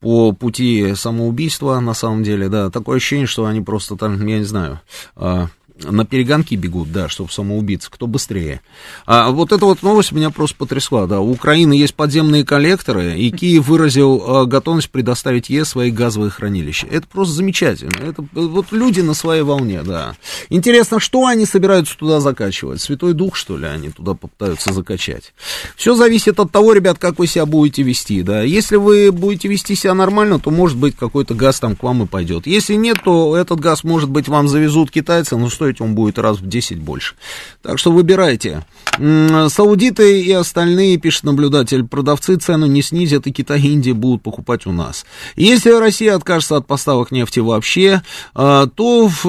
по 0.00 0.32
пути 0.32 0.94
самоубийства, 0.94 1.80
на 1.80 1.94
самом 1.94 2.22
деле, 2.22 2.50
да, 2.50 2.68
такое 2.68 2.98
ощущение, 2.98 3.26
что 3.26 3.46
они 3.46 3.62
просто 3.62 3.96
там, 3.96 4.26
я 4.26 4.38
не 4.38 4.44
знаю, 4.44 4.80
а, 5.16 5.48
на 5.82 6.04
перегонки 6.04 6.54
бегут, 6.54 6.92
да, 6.92 7.08
чтобы 7.08 7.32
самоубиться, 7.32 7.90
кто 7.90 8.06
быстрее. 8.06 8.60
А 9.06 9.30
вот 9.30 9.52
эта 9.52 9.64
вот 9.64 9.82
новость 9.82 10.12
меня 10.12 10.30
просто 10.30 10.56
потрясла, 10.56 11.06
да, 11.06 11.20
у 11.20 11.32
Украины 11.32 11.72
есть 11.72 11.94
подземные 11.94 12.44
коллекторы, 12.44 13.18
и 13.18 13.30
Киев 13.30 13.66
выразил 13.66 14.22
а, 14.24 14.44
готовность 14.44 14.90
предоставить 14.90 15.50
ЕС 15.50 15.70
свои 15.70 15.90
газовые 15.90 16.30
хранилища. 16.30 16.86
Это 16.86 17.06
просто 17.08 17.34
замечательно, 17.34 17.98
это 18.00 18.24
вот 18.32 18.70
люди 18.70 19.00
на 19.00 19.14
своей 19.14 19.42
волне, 19.42 19.82
да. 19.82 20.16
Интересно, 20.48 21.00
что 21.00 21.26
они 21.26 21.44
собираются 21.44 21.96
туда 21.98 22.20
закачивать? 22.20 22.80
Святой 22.80 23.12
Дух, 23.12 23.34
что 23.34 23.56
ли, 23.56 23.66
они 23.66 23.90
туда 23.90 24.14
попытаются 24.14 24.72
закачать? 24.72 25.34
Все 25.76 25.94
зависит 25.94 26.38
от 26.38 26.52
того, 26.52 26.72
ребят, 26.72 26.98
как 26.98 27.18
вы 27.18 27.26
себя 27.26 27.46
будете 27.46 27.82
вести, 27.82 28.22
да. 28.22 28.42
Если 28.42 28.76
вы 28.76 29.10
будете 29.10 29.48
вести 29.48 29.74
себя 29.74 29.94
нормально, 29.94 30.38
то, 30.38 30.50
может 30.50 30.76
быть, 30.76 30.96
какой-то 30.96 31.34
газ 31.34 31.58
там 31.58 31.74
к 31.74 31.82
вам 31.82 32.04
и 32.04 32.06
пойдет. 32.06 32.46
Если 32.46 32.74
нет, 32.74 32.98
то 33.04 33.36
этот 33.36 33.58
газ, 33.58 33.82
может 33.82 34.08
быть, 34.08 34.28
вам 34.28 34.46
завезут 34.46 34.90
китайцы, 34.90 35.36
но 35.36 35.50
стоит 35.50 35.63
стоить, 35.64 35.80
он 35.80 35.94
будет 35.94 36.18
раз 36.18 36.38
в 36.38 36.46
10 36.46 36.78
больше. 36.80 37.14
Так 37.62 37.78
что 37.78 37.90
выбирайте. 37.90 38.64
Саудиты 38.98 40.20
и 40.20 40.30
остальные, 40.32 40.98
пишет 40.98 41.24
наблюдатель, 41.24 41.84
продавцы 41.84 42.36
цену 42.36 42.66
не 42.66 42.82
снизят, 42.82 43.26
и 43.26 43.32
Китай 43.32 43.60
и 43.60 43.72
Индия 43.72 43.94
будут 43.94 44.22
покупать 44.22 44.66
у 44.66 44.72
нас. 44.72 45.06
Если 45.36 45.70
Россия 45.70 46.14
откажется 46.14 46.56
от 46.56 46.66
поставок 46.66 47.10
нефти 47.10 47.40
вообще, 47.40 48.02
а, 48.34 48.66
то 48.66 49.08
в, 49.08 49.24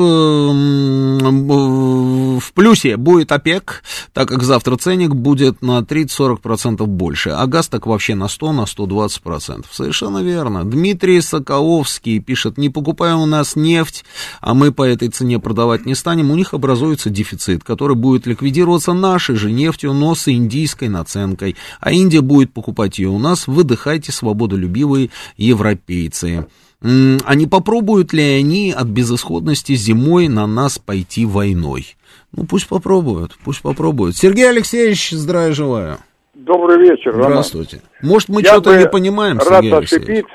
в 2.39 2.53
плюсе 2.53 2.97
будет 2.97 3.31
ОПЕК, 3.31 3.83
так 4.13 4.27
как 4.27 4.43
завтра 4.43 4.75
ценник 4.75 5.15
будет 5.15 5.61
на 5.61 5.79
30-40% 5.79 6.85
больше, 6.85 7.29
а 7.29 7.47
газ 7.47 7.69
так 7.69 7.87
вообще 7.87 8.15
на 8.15 8.27
100, 8.27 8.51
на 8.51 8.61
120%. 8.61 9.65
Совершенно 9.71 10.21
верно. 10.21 10.65
Дмитрий 10.65 11.21
Соколовский 11.21 12.19
пишет, 12.19 12.57
не 12.57 12.69
покупая 12.69 13.15
у 13.15 13.25
нас 13.25 13.55
нефть, 13.55 14.03
а 14.41 14.53
мы 14.53 14.73
по 14.73 14.83
этой 14.83 15.07
цене 15.07 15.39
продавать 15.39 15.85
не 15.85 15.95
станем, 15.95 16.24
у 16.31 16.35
них 16.35 16.53
образуется 16.53 17.09
дефицит, 17.09 17.63
который 17.63 17.95
будет 17.95 18.27
ликвидироваться 18.27 18.93
нашей 18.93 19.35
же 19.35 19.51
нефтью, 19.51 19.93
но 19.93 20.15
с 20.15 20.27
индийской 20.27 20.89
наценкой. 20.89 21.55
А 21.79 21.91
Индия 21.91 22.21
будет 22.21 22.53
покупать 22.53 22.99
ее 22.99 23.09
у 23.09 23.19
нас. 23.19 23.47
Выдыхайте, 23.47 24.11
свободолюбивые 24.11 25.09
европейцы. 25.37 26.47
А 26.81 27.35
не 27.35 27.47
попробуют 27.47 28.13
ли 28.13 28.21
они 28.21 28.71
от 28.71 28.87
безысходности 28.87 29.75
зимой 29.75 30.27
на 30.27 30.45
нас 30.45 30.77
пойти 30.77 31.25
войной? 31.25 31.95
Ну, 32.31 32.45
пусть 32.45 32.67
попробуют, 32.67 33.37
пусть 33.43 33.61
попробуют. 33.61 34.17
Сергей 34.17 34.49
Алексеевич, 34.49 35.11
здравия 35.11 35.53
желаю. 35.53 35.97
Добрый 36.33 36.77
вечер, 36.77 37.11
Роман. 37.11 37.31
Здравствуйте. 37.31 37.81
Может, 38.01 38.29
мы 38.29 38.43
что-то 38.43 38.77
не 38.77 38.87
понимаем, 38.87 39.39
рад 39.39 39.47
Сергей 39.47 39.73
Алексеевич? 39.73 40.25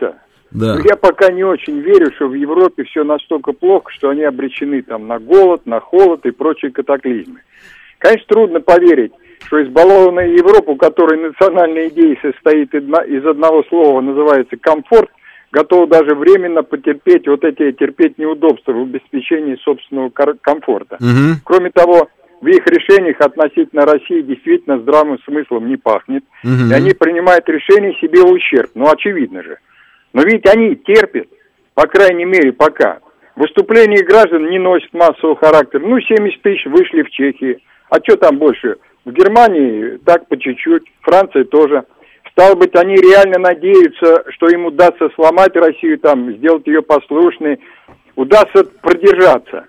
Да. 0.51 0.75
Но 0.75 0.81
я 0.81 0.97
пока 0.97 1.31
не 1.31 1.45
очень 1.45 1.81
верю, 1.81 2.13
что 2.17 2.29
в 2.29 2.35
Европе 2.35 2.85
все 2.85 3.05
настолько 3.05 3.53
плохо, 3.53 3.91
что 3.93 4.11
они 4.11 4.23
обречены 4.23 4.83
там 4.83 5.07
на 5.07 5.19
голод, 5.19 5.67
на 5.67 5.81
холод 5.81 6.27
и 6.27 6.31
прочие 6.31 6.73
катаклизмы. 6.73 7.41
Конечно, 7.99 8.27
трудно 8.29 8.61
поверить, 8.61 9.13
что 9.45 9.63
избалованная 9.63 10.29
Европа, 10.29 10.71
у 10.71 10.77
которой 10.77 11.21
национальная 11.21 11.89
идея 11.89 12.17
состоит 12.21 12.75
из 12.75 13.27
одного 13.27 13.63
слова, 13.65 14.01
называется 14.01 14.57
комфорт, 14.57 15.11
готова 15.53 15.87
даже 15.87 16.15
временно 16.15 16.63
потерпеть 16.63 17.29
вот 17.29 17.45
эти 17.45 17.73
терпеть 17.73 18.19
неудобства 18.19 18.73
в 18.73 18.83
обеспечении 18.83 19.57
собственного 19.57 20.11
комфорта. 20.11 20.97
Угу. 20.97 21.41
Кроме 21.45 21.71
того, 21.71 22.09
в 22.41 22.47
их 22.47 22.67
решениях 22.67 23.21
относительно 23.21 23.85
России 23.85 24.23
действительно 24.23 24.79
здравым 24.79 25.19
смыслом 25.25 25.69
не 25.69 25.77
пахнет. 25.77 26.25
Угу. 26.43 26.71
И 26.71 26.73
они 26.73 26.93
принимают 26.95 27.49
решения 27.49 27.95
себе 28.01 28.23
в 28.23 28.31
ущерб. 28.31 28.71
Ну, 28.75 28.91
очевидно 28.91 29.43
же. 29.43 29.59
Но 30.13 30.23
ведь 30.23 30.47
они 30.47 30.77
терпят, 30.77 31.29
по 31.75 31.87
крайней 31.87 32.25
мере, 32.25 32.53
пока. 32.53 32.99
Выступления 33.37 34.03
граждан 34.03 34.51
не 34.51 34.59
носят 34.59 34.93
массового 34.93 35.37
характера. 35.37 35.81
Ну, 35.81 36.01
70 36.01 36.43
тысяч 36.43 36.67
вышли 36.67 37.03
в 37.03 37.11
Чехии. 37.11 37.63
А 37.89 37.97
что 38.03 38.17
там 38.17 38.39
больше? 38.39 38.77
В 39.05 39.13
Германии 39.13 39.99
так 40.05 40.29
по 40.29 40.37
чуть-чуть, 40.37 40.83
Франция 41.01 41.45
тоже. 41.45 41.85
Стало 42.33 42.55
быть, 42.55 42.75
они 42.77 42.95
реально 42.95 43.39
надеются, 43.39 44.25
что 44.31 44.49
им 44.49 44.67
удастся 44.67 45.09
сломать 45.15 45.57
Россию, 45.57 45.99
там, 45.99 46.33
сделать 46.37 46.67
ее 46.67 46.83
послушной, 46.83 47.59
удастся 48.15 48.65
продержаться. 48.83 49.67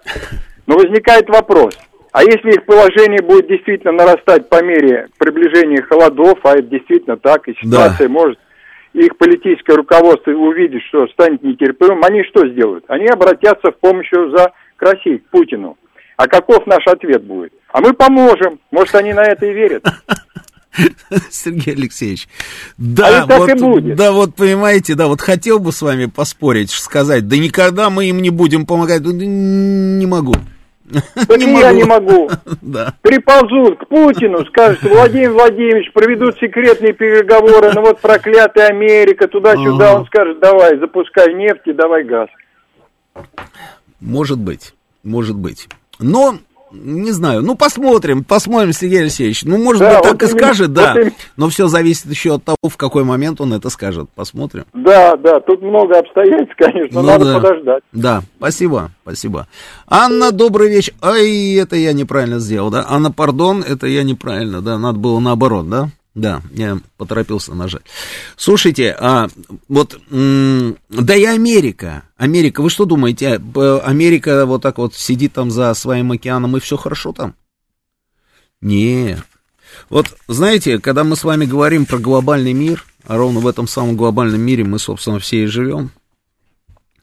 Но 0.67 0.75
возникает 0.75 1.27
вопрос, 1.29 1.77
а 2.11 2.23
если 2.23 2.51
их 2.51 2.65
положение 2.65 3.21
будет 3.21 3.47
действительно 3.47 3.93
нарастать 3.93 4.49
по 4.49 4.63
мере 4.63 5.07
приближения 5.17 5.81
холодов, 5.81 6.39
а 6.43 6.53
это 6.53 6.63
действительно 6.63 7.17
так, 7.17 7.47
и 7.47 7.55
ситуация 7.61 8.07
Да. 8.07 8.13
может, 8.13 8.39
их 8.93 9.17
политическое 9.17 9.75
руководство 9.75 10.31
увидит, 10.31 10.81
что 10.89 11.07
станет 11.07 11.43
нетерпимым, 11.43 12.03
они 12.03 12.23
что 12.23 12.47
сделают? 12.47 12.85
Они 12.87 13.07
обратятся 13.07 13.71
в 13.71 13.77
помощь 13.77 14.09
за 14.11 14.51
к 14.75 14.81
России, 14.81 15.17
к 15.17 15.29
Путину. 15.29 15.77
А 16.17 16.27
каков 16.27 16.65
наш 16.67 16.85
ответ 16.87 17.23
будет? 17.23 17.53
А 17.71 17.81
мы 17.81 17.93
поможем. 17.93 18.59
Может, 18.69 18.95
они 18.95 19.13
на 19.13 19.23
это 19.23 19.45
и 19.45 19.53
верят. 19.53 19.85
Сергей 21.29 21.73
Алексеевич, 21.73 22.27
да, 22.77 23.25
так 23.25 23.39
вот, 23.39 23.59
будет. 23.59 23.95
да, 23.97 24.11
вот 24.13 24.35
понимаете, 24.35 24.95
да, 24.95 25.07
вот 25.07 25.19
хотел 25.19 25.59
бы 25.59 25.71
с 25.73 25.81
вами 25.81 26.05
поспорить, 26.05 26.71
сказать, 26.71 27.27
да 27.27 27.37
никогда 27.37 27.89
мы 27.89 28.05
им 28.05 28.21
не 28.21 28.29
будем 28.29 28.65
помогать, 28.65 29.03
да 29.03 29.11
не 29.11 30.05
могу. 30.05 30.35
Так 31.27 31.37
и 31.37 31.51
я 31.51 31.71
не 31.71 31.83
могу. 31.83 32.29
Да. 32.61 32.93
Приползут 33.01 33.79
к 33.79 33.87
Путину, 33.87 34.45
скажут, 34.45 34.83
Владимир 34.83 35.31
Владимирович, 35.31 35.91
проведут 35.93 36.37
секретные 36.37 36.93
переговоры, 36.93 37.71
ну 37.73 37.81
вот 37.81 37.99
проклятая 37.99 38.67
Америка, 38.67 39.27
туда-сюда. 39.27 39.91
Ага. 39.91 39.99
Он 39.99 40.05
скажет, 40.05 40.39
давай, 40.39 40.77
запускай 40.77 41.33
нефть 41.33 41.65
и 41.65 41.73
давай 41.73 42.03
газ. 42.03 42.29
Может 43.99 44.39
быть, 44.39 44.73
может 45.03 45.35
быть. 45.35 45.67
Но, 45.99 46.35
не 46.73 47.11
знаю, 47.11 47.41
ну 47.41 47.55
посмотрим, 47.55 48.23
посмотрим, 48.23 48.73
Сергей 48.73 49.01
Алексеевич. 49.01 49.43
Ну, 49.43 49.57
может 49.57 49.81
Да, 49.81 49.95
быть, 49.95 50.03
так 50.03 50.11
вот 50.13 50.21
и 50.21 50.25
именно, 50.25 50.39
скажет, 50.39 50.73
да. 50.73 50.93
вот. 50.95 51.13
Но 51.37 51.49
все 51.49 51.67
зависит 51.67 52.05
еще 52.07 52.35
от 52.35 52.43
того, 52.43 52.57
в 52.67 52.77
какой 52.77 53.03
момент 53.03 53.41
он 53.41 53.53
это 53.53 53.69
скажет. 53.69 54.09
Посмотрим. 54.15 54.65
Да, 54.73 55.15
да, 55.17 55.39
тут 55.39 55.61
много 55.61 55.99
обстоятельств, 55.99 56.53
конечно, 56.57 57.01
Ну 57.01 57.07
надо 57.07 57.25
да. 57.25 57.39
подождать. 57.39 57.83
Да, 57.91 58.23
спасибо, 58.37 58.91
спасибо. 59.03 59.47
Анна, 59.87 60.31
добрый 60.31 60.69
вечер. 60.69 60.93
Ай, 61.01 61.55
это 61.55 61.75
я 61.75 61.93
неправильно 61.93 62.39
сделал, 62.39 62.69
да? 62.69 62.85
Анна, 62.87 63.11
пардон, 63.11 63.63
это 63.67 63.87
я 63.87 64.03
неправильно, 64.03 64.61
да? 64.61 64.77
Надо 64.77 64.99
было 64.99 65.19
наоборот, 65.19 65.69
да? 65.69 65.89
Да, 66.13 66.41
я 66.51 66.77
поторопился 66.97 67.53
нажать. 67.53 67.83
Слушайте, 68.35 68.95
а 68.99 69.29
вот, 69.69 69.97
да 70.09 71.15
и 71.15 71.23
Америка, 71.23 72.03
Америка, 72.17 72.61
вы 72.61 72.69
что 72.69 72.83
думаете, 72.83 73.41
а, 73.55 73.79
Америка 73.85 74.45
вот 74.45 74.61
так 74.61 74.77
вот 74.77 74.93
сидит 74.93 75.33
там 75.33 75.51
за 75.51 75.73
своим 75.73 76.11
океаном 76.11 76.57
и 76.57 76.59
все 76.59 76.75
хорошо 76.75 77.13
там? 77.13 77.35
Нет. 78.59 79.23
Вот, 79.89 80.13
знаете, 80.27 80.79
когда 80.79 81.05
мы 81.05 81.15
с 81.15 81.23
вами 81.23 81.45
говорим 81.45 81.85
про 81.85 81.97
глобальный 81.97 82.53
мир, 82.53 82.85
а 83.05 83.15
ровно 83.15 83.39
в 83.39 83.47
этом 83.47 83.67
самом 83.67 83.95
глобальном 83.95 84.41
мире 84.41 84.65
мы, 84.65 84.79
собственно, 84.79 85.19
все 85.19 85.43
и 85.43 85.47
живем, 85.47 85.91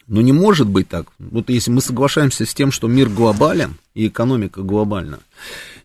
ну, 0.06 0.20
не 0.20 0.32
может 0.32 0.68
быть 0.68 0.88
так. 0.88 1.06
Вот 1.18 1.48
если 1.48 1.70
мы 1.70 1.80
соглашаемся 1.80 2.44
с 2.44 2.54
тем, 2.54 2.72
что 2.72 2.88
мир 2.88 3.08
глобален 3.08 3.76
и 3.94 4.08
экономика 4.08 4.62
глобальна, 4.62 5.20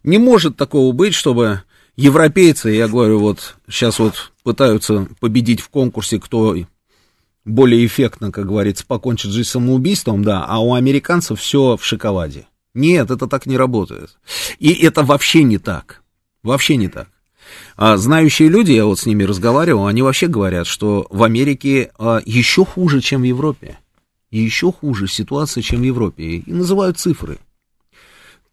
не 0.03 0.17
может 0.17 0.57
такого 0.57 0.93
быть, 0.93 1.13
чтобы 1.13 1.63
европейцы, 1.95 2.69
я 2.69 2.87
говорю, 2.87 3.19
вот 3.19 3.55
сейчас 3.69 3.99
вот 3.99 4.31
пытаются 4.43 5.07
победить 5.19 5.61
в 5.61 5.69
конкурсе, 5.69 6.19
кто 6.19 6.55
более 7.45 7.85
эффектно, 7.85 8.31
как 8.31 8.47
говорится, 8.47 8.85
покончит 8.85 9.31
жизнь 9.31 9.49
самоубийством, 9.49 10.23
да, 10.23 10.45
а 10.45 10.59
у 10.59 10.73
американцев 10.73 11.39
все 11.39 11.77
в 11.77 11.85
шоколаде. 11.85 12.47
Нет, 12.73 13.11
это 13.11 13.27
так 13.27 13.45
не 13.45 13.57
работает. 13.57 14.17
И 14.59 14.71
это 14.73 15.03
вообще 15.03 15.43
не 15.43 15.59
так. 15.59 16.01
Вообще 16.41 16.75
не 16.75 16.87
так. 16.87 17.07
А 17.75 17.97
знающие 17.97 18.49
люди, 18.49 18.71
я 18.71 18.85
вот 18.85 18.99
с 18.99 19.05
ними 19.05 19.23
разговаривал, 19.23 19.87
они 19.87 20.01
вообще 20.01 20.27
говорят, 20.27 20.65
что 20.65 21.05
в 21.09 21.23
Америке 21.23 21.91
а, 21.99 22.21
еще 22.25 22.65
хуже, 22.65 23.01
чем 23.01 23.21
в 23.21 23.25
Европе. 23.25 23.77
Еще 24.31 24.71
хуже 24.71 25.07
ситуация, 25.07 25.61
чем 25.61 25.81
в 25.81 25.83
Европе. 25.83 26.23
И 26.23 26.51
называют 26.51 26.97
цифры. 26.97 27.37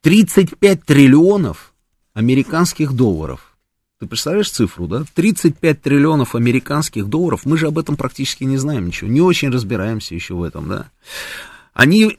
35 0.02 0.84
триллионов 0.84 1.69
американских 2.14 2.92
долларов. 2.92 3.56
Ты 3.98 4.06
представляешь 4.06 4.50
цифру, 4.50 4.86
да? 4.86 5.04
35 5.14 5.82
триллионов 5.82 6.34
американских 6.34 7.06
долларов. 7.06 7.44
Мы 7.44 7.58
же 7.58 7.66
об 7.66 7.78
этом 7.78 7.96
практически 7.96 8.44
не 8.44 8.56
знаем 8.56 8.86
ничего. 8.86 9.10
Не 9.10 9.20
очень 9.20 9.50
разбираемся 9.50 10.14
еще 10.14 10.34
в 10.34 10.42
этом, 10.42 10.68
да? 10.68 10.90
Они 11.74 12.18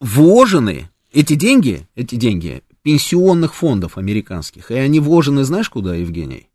вложены, 0.00 0.90
эти 1.12 1.34
деньги, 1.34 1.86
эти 1.94 2.16
деньги 2.16 2.62
пенсионных 2.82 3.54
фондов 3.54 3.96
американских. 3.96 4.70
И 4.70 4.74
они 4.74 4.98
вложены, 5.00 5.44
знаешь, 5.44 5.70
куда, 5.70 5.94
Евгений? 5.94 6.48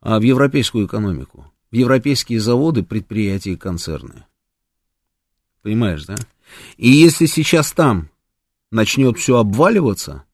А 0.00 0.18
в 0.18 0.22
европейскую 0.22 0.86
экономику. 0.86 1.50
В 1.70 1.74
европейские 1.74 2.40
заводы, 2.40 2.82
предприятия 2.82 3.52
и 3.52 3.56
концерны. 3.56 4.24
Понимаешь, 5.62 6.04
да? 6.04 6.16
И 6.76 6.90
если 6.90 7.24
сейчас 7.24 7.72
там 7.72 8.10
начнет 8.70 9.18
все 9.18 9.38
обваливаться, 9.38 10.24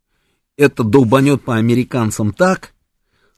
это 0.57 0.85
долбанет 0.85 1.43
по 1.45 1.57
американцам 1.57 2.33
так, 2.33 2.73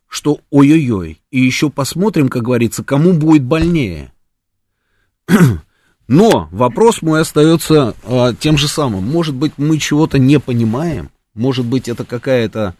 что 0.09 0.40
ой-ой-ой. 0.51 1.20
И 1.30 1.40
еще 1.40 1.70
посмотрим, 1.70 2.28
как 2.28 2.43
говорится, 2.43 2.84
кому 2.84 3.12
будет 3.14 3.44
больнее. 3.44 4.12
Но 6.09 6.48
вопрос 6.51 7.01
мой 7.01 7.20
остается 7.20 7.94
а, 8.05 8.34
тем 8.34 8.59
же 8.59 8.68
самым. 8.68 9.05
Может 9.05 9.34
быть, 9.34 9.52
мы 9.56 9.78
чего-то 9.78 10.18
не 10.18 10.39
понимаем, 10.39 11.10
может 11.34 11.64
быть, 11.64 11.89
это 11.89 12.05
какая-то 12.05 12.74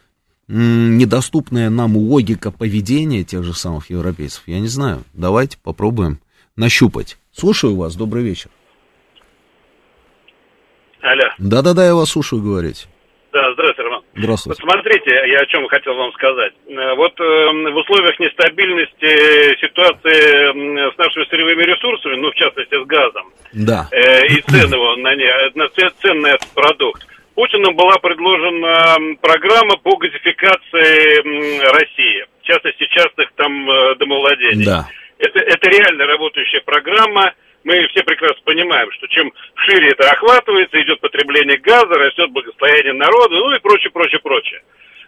недоступная 0.48 1.70
нам 1.70 1.96
логика 1.96 2.50
поведения 2.50 3.24
тех 3.24 3.42
же 3.42 3.54
самых 3.54 3.90
европейцев. 3.90 4.42
Я 4.46 4.60
не 4.60 4.68
знаю. 4.68 5.04
Давайте 5.14 5.56
попробуем 5.62 6.18
нащупать. 6.56 7.16
Слушаю 7.32 7.76
вас. 7.76 7.94
Добрый 7.96 8.22
вечер. 8.22 8.50
Алло. 11.00 11.22
Да-да-да, 11.38 11.86
я 11.86 11.94
вас 11.94 12.10
слушаю 12.10 12.42
говорить. 12.42 12.86
Да, 13.32 13.50
здравствуйте, 13.54 13.82
Роман. 13.82 14.00
Вот 14.14 14.20
Здравствуйте. 14.22 14.62
смотрите, 14.62 15.10
я 15.10 15.38
о 15.40 15.46
чем 15.46 15.66
хотел 15.68 15.94
вам 15.94 16.12
сказать. 16.12 16.52
Э, 16.68 16.94
Вот 16.96 17.18
э, 17.18 17.24
в 17.72 17.76
условиях 17.76 18.18
нестабильности 18.20 19.56
ситуации 19.59 20.50
м, 20.50 20.92
с 20.92 20.98
нашими 20.98 21.24
сырьевыми 21.30 21.62
ресурсами, 21.62 22.16
ну, 22.16 22.30
в 22.30 22.34
частности, 22.34 22.74
с 22.74 22.86
газом, 22.86 23.32
Да. 23.54 23.88
э, 23.90 24.26
и 24.26 24.40
цен 24.42 24.70
его 24.72 24.96
на, 24.96 25.14
не, 25.14 25.26
на 25.54 25.68
цен 25.68 26.20
на 26.20 26.26
этот 26.28 26.48
продукт, 26.54 27.06
Путиным 27.34 27.74
была 27.74 27.96
предложена 27.96 28.96
м, 28.98 29.16
программа 29.16 29.78
по 29.78 29.96
газификации 29.96 31.72
России, 31.72 32.26
в 32.42 32.44
частности, 32.46 32.84
частных 32.90 33.32
там 33.36 33.70
э, 33.70 33.94
домовладений. 33.94 34.66
Да. 34.66 34.86
Это, 35.18 35.38
это 35.38 35.70
реально 35.70 36.04
работающая 36.06 36.60
программа. 36.60 37.32
Мы 37.64 37.86
все 37.89 38.02
прекрасно 38.02 38.43
понимаем, 38.44 38.90
что 38.93 39.06
чем 39.09 39.32
шире 39.66 39.90
это 39.90 40.10
охватывается, 40.10 40.80
идет 40.82 41.01
потребление 41.01 41.59
газа, 41.59 41.94
растет 41.94 42.30
благосостояние 42.30 42.93
народа, 42.94 43.34
ну 43.36 43.55
и 43.55 43.59
прочее, 43.60 43.90
прочее, 43.90 44.20
прочее. 44.20 44.60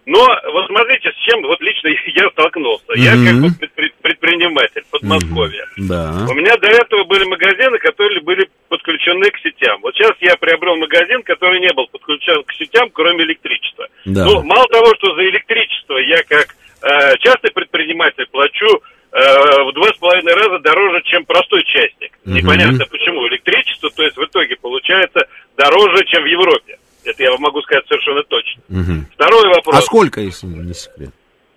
Но 0.06 0.20
вот 0.52 0.66
смотрите, 0.66 1.10
с 1.10 1.16
чем 1.26 1.42
вот 1.42 1.60
лично 1.62 1.88
я 2.14 2.28
столкнулся. 2.30 2.84
Я 2.96 3.14
Мгм. 3.16 3.48
как 3.48 3.60
предпри- 3.62 3.92
предприниматель 4.02 4.82
в 4.86 4.90
Подмосковье. 4.90 5.64
Да. 5.78 6.12
У 6.30 6.34
меня 6.34 6.54
до 6.58 6.68
этого 6.68 7.04
были 7.04 7.24
магазины, 7.24 7.78
которые 7.78 8.20
были 8.20 8.48
подключены 8.68 9.30
к 9.30 9.38
сетям. 9.38 9.80
Вот 9.80 9.94
сейчас 9.96 10.12
я 10.20 10.36
приобрел 10.36 10.76
магазин, 10.76 11.22
который 11.22 11.58
не 11.60 11.72
был 11.72 11.86
подключен 11.88 12.42
к 12.44 12.52
сетям, 12.52 12.90
кроме 12.90 13.24
электричества. 13.24 13.88
Да. 14.04 14.26
Ну, 14.26 14.42
мало 14.42 14.66
того, 14.68 14.94
что 14.96 15.14
за 15.14 15.24
электричество 15.24 15.96
я 15.96 16.22
как 16.24 16.54
э, 16.82 17.16
частный 17.20 17.50
предприниматель 17.52 18.26
плачу 18.30 18.82
в 19.20 19.72
два 19.74 19.88
с 19.88 19.98
половиной 19.98 20.34
раза 20.34 20.58
дороже, 20.58 21.02
чем 21.04 21.24
простой 21.24 21.62
частник. 21.64 22.12
Мгм. 22.24 22.36
Непонятно 22.36 22.84
почему. 22.90 23.26
Электричество, 23.28 23.90
то 23.90 24.02
есть 24.02 24.16
в 24.16 24.24
итоге 24.24 24.56
получается 24.56 25.28
дороже, 25.56 26.04
чем 26.06 26.22
в 26.24 26.26
Европе. 26.26 26.78
Это 27.04 27.22
я 27.22 27.30
вам 27.32 27.42
могу 27.42 27.60
сказать 27.62 27.84
совершенно 27.86 28.22
точно. 28.24 28.62
Мгм. 28.68 29.06
Второй 29.14 29.48
вопрос. 29.48 29.76
А 29.76 29.80
сколько, 29.82 30.20
если 30.20 30.46
не 30.46 30.74
секрет? 30.74 31.10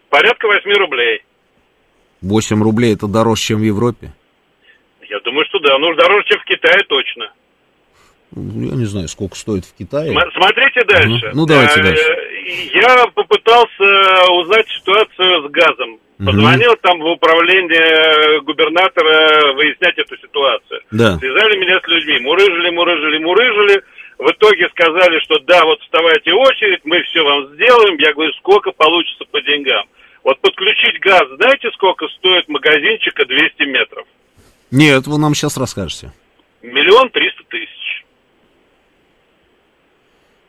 Порядка 0.10 0.48
8 0.48 0.72
рублей. 0.74 1.24
8 2.22 2.62
рублей 2.64 2.94
это 2.94 3.08
дороже, 3.08 3.42
чем 3.42 3.60
в 3.60 3.64
Европе? 3.64 4.12
Я 5.10 5.20
думаю, 5.22 5.46
что 5.46 5.60
да. 5.60 5.78
Ну, 5.80 5.94
дороже, 5.96 6.26
чем 6.28 6.40
в 6.40 6.46
Китае 6.46 6.84
точно. 6.88 7.32
Ну, 8.36 8.70
Я 8.70 8.76
не 8.76 8.86
знаю, 8.86 9.08
сколько 9.08 9.36
стоит 9.38 9.66
в 9.66 9.74
Китае. 9.76 10.12
См- 10.12 10.32
Смотрите 10.36 10.84
дальше. 10.84 11.32
Ну, 11.34 11.46
давайте 11.46 11.80
Э, 11.80 11.84
дальше. 11.84 12.04
Я 12.74 13.08
попытался 13.16 14.32
узнать 14.34 14.68
ситуацию 14.70 15.48
с 15.48 15.52
газом. 15.52 15.97
Позвонил 16.18 16.76
там 16.82 17.00
в 17.00 17.06
управление 17.06 18.42
губернатора 18.42 19.54
выяснять 19.54 19.98
эту 20.00 20.18
ситуацию. 20.18 20.82
Да. 20.92 21.18
Связали 21.20 21.58
меня 21.58 21.80
с 21.80 21.88
людьми. 21.88 22.20
Мурыжили, 22.20 22.70
мурыжили, 22.72 23.24
мурыжили. 23.24 23.84
В 24.18 24.32
итоге 24.32 24.68
сказали, 24.70 25.20
что 25.20 25.38
да, 25.46 25.64
вот 25.64 25.80
вставайте 25.82 26.32
в 26.32 26.38
очередь, 26.38 26.82
мы 26.86 27.04
все 27.04 27.24
вам 27.24 27.54
сделаем. 27.54 27.98
Я 28.00 28.14
говорю, 28.14 28.32
сколько 28.40 28.72
получится 28.72 29.26
по 29.30 29.40
деньгам. 29.42 29.86
Вот 30.24 30.42
подключить 30.42 31.00
газ, 31.02 31.24
знаете, 31.38 31.70
сколько 31.74 32.08
стоит 32.08 32.50
магазинчика 32.50 33.24
200 33.24 33.64
метров? 33.64 34.08
Нет, 34.72 35.06
вы 35.06 35.20
нам 35.20 35.36
сейчас 35.36 35.56
расскажете. 35.56 36.12
Миллион 36.64 37.10
триста 37.12 37.44
тысяч. 37.48 38.06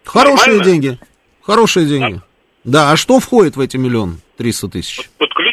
Хорошие 0.05 0.57
Нормально? 0.57 0.65
деньги. 0.65 0.99
Хорошие 1.43 1.86
деньги. 1.86 2.20
Да, 2.65 2.90
а 2.90 2.97
что 2.97 3.20
входит 3.20 3.57
в 3.57 3.61
эти 3.61 3.77
миллион 3.77 4.19
триста 4.39 4.69
тысяч? 4.69 5.09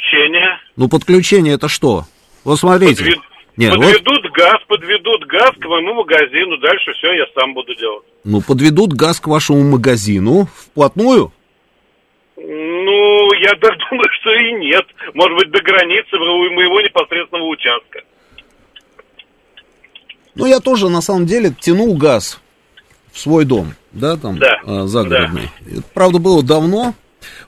Подключение. 0.06 0.60
Ну, 0.76 0.88
подключение 0.90 1.54
это 1.56 1.68
что? 1.68 2.04
Вот 2.44 2.60
смотрите. 2.60 3.04
Подвед- 3.04 3.20
Нет, 3.58 3.76
вот, 3.76 3.86
подведут 3.86 4.32
газ, 4.34 4.58
подведут 4.68 5.26
газ 5.26 5.52
к 5.60 5.66
моему 5.66 5.94
магазину. 5.96 6.58
Дальше 6.58 6.92
все 6.94 7.14
я 7.14 7.26
сам 7.38 7.54
буду 7.54 7.74
делать. 7.76 8.04
ну, 8.24 8.42
подведут 8.42 8.94
газ 8.94 9.20
к 9.20 9.28
вашему 9.28 9.64
магазину 9.64 10.48
вплотную. 10.56 11.32
Ну, 12.38 13.34
я 13.34 13.56
так 13.56 13.72
думаю, 13.90 14.10
что 14.22 14.32
и 14.36 14.54
нет. 14.54 14.86
Может 15.14 15.38
быть, 15.38 15.52
до 15.52 15.62
границы 15.62 16.18
моего 16.18 16.82
непосредственного 16.82 17.48
участка. 17.48 18.02
Ну, 20.36 20.46
я 20.46 20.60
тоже, 20.60 20.90
на 20.90 21.02
самом 21.02 21.26
деле, 21.26 21.54
тянул 21.60 21.96
газ 21.98 22.42
в 23.14 23.20
свой 23.20 23.46
дом, 23.46 23.74
да, 23.94 24.18
там, 24.18 24.38
Да, 24.38 24.60
а, 24.66 24.86
загородный. 24.86 25.50
Это, 25.66 25.84
правда, 25.94 26.20
было 26.20 26.44
давно. 26.44 26.94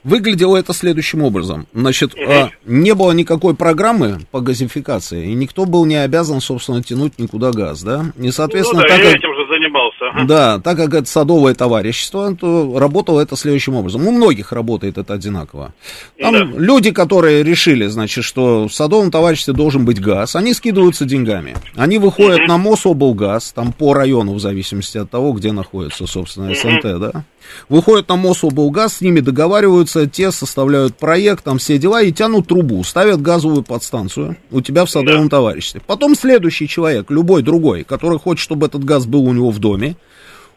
Выглядело 0.03 0.57
это 0.57 0.73
следующим 0.73 1.21
образом. 1.23 1.67
Значит, 1.73 2.13
а, 2.17 2.49
не 2.65 2.93
было 2.93 3.11
никакой 3.11 3.55
программы 3.55 4.19
по 4.31 4.41
газификации, 4.41 5.27
и 5.31 5.33
никто 5.33 5.65
был 5.65 5.85
не 5.85 5.95
обязан, 5.95 6.41
собственно, 6.41 6.81
тянуть 6.83 7.19
никуда 7.19 7.51
газ, 7.51 7.83
да. 7.83 8.05
И, 8.19 8.31
соответственно, 8.31 8.81
ну 8.81 8.87
да, 8.87 8.95
так 8.95 9.03
я 9.03 9.11
как... 9.11 9.19
этим 9.19 9.35
же 9.35 9.47
занимался. 9.53 10.05
ага. 10.11 10.23
Да, 10.25 10.59
так 10.59 10.77
как 10.77 10.93
это 10.93 11.07
садовое 11.07 11.53
товарищество, 11.55 12.35
то 12.35 12.77
работало 12.79 13.19
это 13.21 13.35
следующим 13.35 13.75
образом. 13.75 14.05
У 14.07 14.11
многих 14.11 14.51
работает 14.51 14.97
это 14.97 15.13
одинаково. 15.13 15.73
Там 16.19 16.33
Да. 16.33 16.43
люди, 16.57 16.91
которые 16.91 17.43
решили, 17.43 17.87
значит, 17.87 18.23
что 18.23 18.67
в 18.67 18.73
садовом 18.73 19.11
товариществе 19.11 19.53
должен 19.53 19.85
быть 19.85 19.99
газ, 20.01 20.35
они 20.35 20.53
скидываются 20.53 21.05
деньгами. 21.05 21.55
Они 21.75 21.97
выходят 21.97 22.47
на 22.47 22.57
Мособлгаз, 22.57 23.51
там 23.53 23.73
по 23.73 23.93
району, 23.93 24.33
в 24.33 24.39
зависимости 24.39 24.97
от 24.97 25.09
того, 25.09 25.33
где 25.33 25.51
находится, 25.51 26.07
собственно, 26.07 26.53
СНТ, 26.53 26.99
да. 26.99 27.23
Выходят 27.69 28.07
на 28.09 28.15
Мособлгаз, 28.15 28.97
с 28.97 29.01
ними 29.01 29.19
договариваются, 29.19 30.07
те 30.07 30.31
составляют 30.31 30.97
проект, 30.97 31.43
там 31.43 31.57
все 31.57 31.77
дела, 31.77 32.01
и 32.01 32.11
тянут 32.11 32.47
трубу, 32.47 32.83
ставят 32.83 33.21
газовую 33.21 33.63
подстанцию 33.63 34.37
у 34.51 34.61
тебя 34.61 34.85
в 34.85 34.89
садовом 34.89 35.29
товариществе. 35.29 35.81
Потом 35.85 36.15
следующий 36.15 36.67
человек, 36.67 37.11
любой 37.11 37.43
другой, 37.43 37.83
который 37.83 38.19
хочет, 38.19 38.43
чтобы 38.43 38.67
этот 38.67 38.83
газ 38.83 39.05
был 39.05 39.25
у 39.25 39.33
него 39.33 39.51
в 39.51 39.59
доме, 39.59 39.95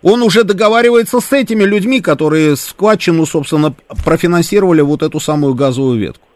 он 0.03 0.23
уже 0.23 0.45
договаривается 0.45 1.21
с 1.21 1.33
этими 1.33 1.65
людьми, 1.65 2.01
которые 2.01 2.57
складчину, 2.57 3.27
собственно, 3.27 3.75
профинансировали 4.05 4.81
вот 4.81 5.03
эту 5.03 5.21
самую 5.21 5.55
газовую 5.55 5.99
ветку. 5.99 6.27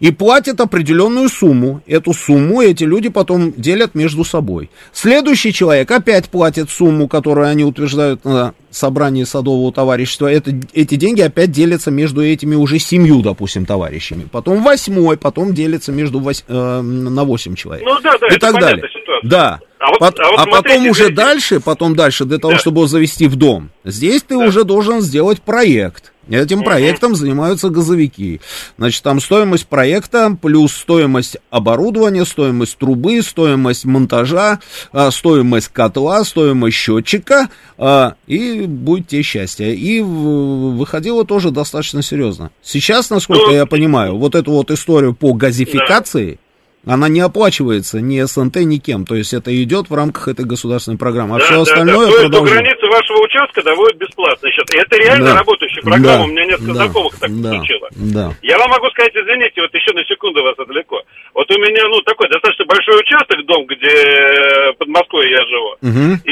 И 0.00 0.12
платят 0.12 0.60
определенную 0.60 1.28
сумму. 1.28 1.82
Эту 1.86 2.12
сумму 2.12 2.62
эти 2.62 2.84
люди 2.84 3.08
потом 3.08 3.52
делят 3.56 3.94
между 3.96 4.22
собой. 4.24 4.70
Следующий 4.92 5.52
человек 5.52 5.90
опять 5.90 6.28
платит 6.28 6.70
сумму, 6.70 7.08
которую 7.08 7.48
они 7.48 7.64
утверждают 7.64 8.24
на 8.24 8.54
собрании 8.70 9.24
садового 9.24 9.72
товарищества. 9.72 10.28
Это, 10.30 10.52
эти 10.72 10.94
деньги 10.94 11.20
опять 11.20 11.50
делятся 11.50 11.90
между 11.90 12.24
этими 12.24 12.54
уже 12.54 12.78
семью, 12.78 13.22
допустим, 13.22 13.66
товарищами. 13.66 14.28
Потом 14.30 14.62
восьмой, 14.62 15.16
потом 15.16 15.52
делится 15.52 15.90
между 15.90 16.20
вось- 16.20 16.44
э, 16.46 16.80
на 16.80 17.24
восемь 17.24 17.56
человек. 17.56 17.84
Ну 17.84 17.98
да, 18.00 18.14
да, 18.20 18.26
и 18.28 18.38
так 18.38 18.54
далее. 18.60 18.84
ситуация. 18.88 19.28
Да. 19.28 19.60
А 19.80 19.90
вот- 19.90 19.98
Пот- 20.00 20.20
а 20.20 20.30
вот 20.30 20.40
а 20.40 20.46
потом 20.46 20.86
уже 20.88 21.10
дальше, 21.10 21.60
потом 21.60 21.96
дальше, 21.96 22.24
для 22.24 22.38
того, 22.38 22.54
Да. 22.54 22.58
чтобы 22.58 22.78
его 22.78 22.86
завести 22.88 23.26
в 23.26 23.36
дом, 23.36 23.70
здесь 23.84 24.22
ты 24.22 24.36
уже 24.36 24.64
должен 24.64 25.00
сделать 25.00 25.40
проект. 25.42 26.12
Этим 26.28 26.62
проектом 26.62 27.14
занимаются 27.14 27.70
газовики. 27.70 28.40
Значит, 28.76 29.02
там 29.02 29.20
стоимость 29.20 29.66
проекта 29.66 30.36
плюс 30.40 30.72
стоимость 30.72 31.38
оборудования, 31.50 32.24
стоимость 32.24 32.78
трубы, 32.78 33.22
стоимость 33.22 33.84
монтажа, 33.84 34.60
а, 34.92 35.10
стоимость 35.10 35.68
котла, 35.68 36.24
стоимость 36.24 36.76
счетчика, 36.76 37.48
а, 37.78 38.14
и 38.26 38.62
будет 38.66 39.08
тебе 39.08 39.22
счастье. 39.22 39.74
И 39.74 40.00
выходило 40.00 41.24
тоже 41.24 41.50
достаточно 41.50 42.02
серьезно. 42.02 42.50
Сейчас, 42.62 43.10
насколько 43.10 43.46
Ну, 43.46 43.52
я 43.52 43.66
понимаю, 43.66 44.16
вот 44.16 44.34
эту 44.34 44.52
вот 44.52 44.70
историю 44.70 45.14
по 45.14 45.32
газификации, 45.32 46.38
она 46.86 47.08
не 47.08 47.20
оплачивается 47.20 48.00
ни 48.00 48.20
СНТ, 48.20 48.56
ни 48.64 48.78
кем. 48.78 49.04
То 49.06 49.14
есть 49.14 49.34
это 49.34 49.50
идет 49.62 49.90
в 49.90 49.94
рамках 49.94 50.28
этой 50.28 50.44
государственной 50.44 50.96
программы. 50.98 51.36
А 51.36 51.38
Да, 51.38 51.44
все 51.44 51.54
да, 51.56 51.62
остальное 51.62 52.06
да. 52.06 52.12
То 52.12 52.18
есть 52.20 52.30
до 52.32 52.40
границы 52.42 52.86
вашего 52.86 53.18
участка 53.24 53.62
доводят 53.62 53.96
бесплатно 53.98 54.48
сейчас. 54.50 54.64
Это 54.74 54.96
реально 54.96 55.26
Да. 55.26 55.36
работающая 55.36 55.82
программа. 55.82 56.18
Да. 56.18 56.24
У 56.24 56.26
меня 56.28 56.44
несколько 56.46 56.72
Да. 56.72 56.74
знакомых 56.84 57.18
так 57.18 57.30
Да. 57.42 57.50
получило. 57.50 57.88
Да. 57.96 58.32
Я 58.42 58.58
вам 58.58 58.70
могу 58.70 58.86
сказать, 58.90 59.12
извините, 59.14 59.60
вот 59.62 59.74
еще 59.74 59.92
на 59.94 60.04
секунду 60.04 60.42
вас 60.42 60.58
отвлеку. 60.58 60.96
Вот 61.34 61.50
у 61.50 61.58
меня, 61.58 61.82
ну, 61.88 62.00
такой 62.02 62.28
достаточно 62.28 62.64
большой 62.64 63.00
участок, 63.00 63.44
дом, 63.46 63.66
где 63.66 63.88
э, 63.90 64.72
под 64.78 64.88
Москвой 64.88 65.30
я 65.30 65.44
живу. 65.44 65.76
Мгм. 65.82 66.14
И, 66.24 66.30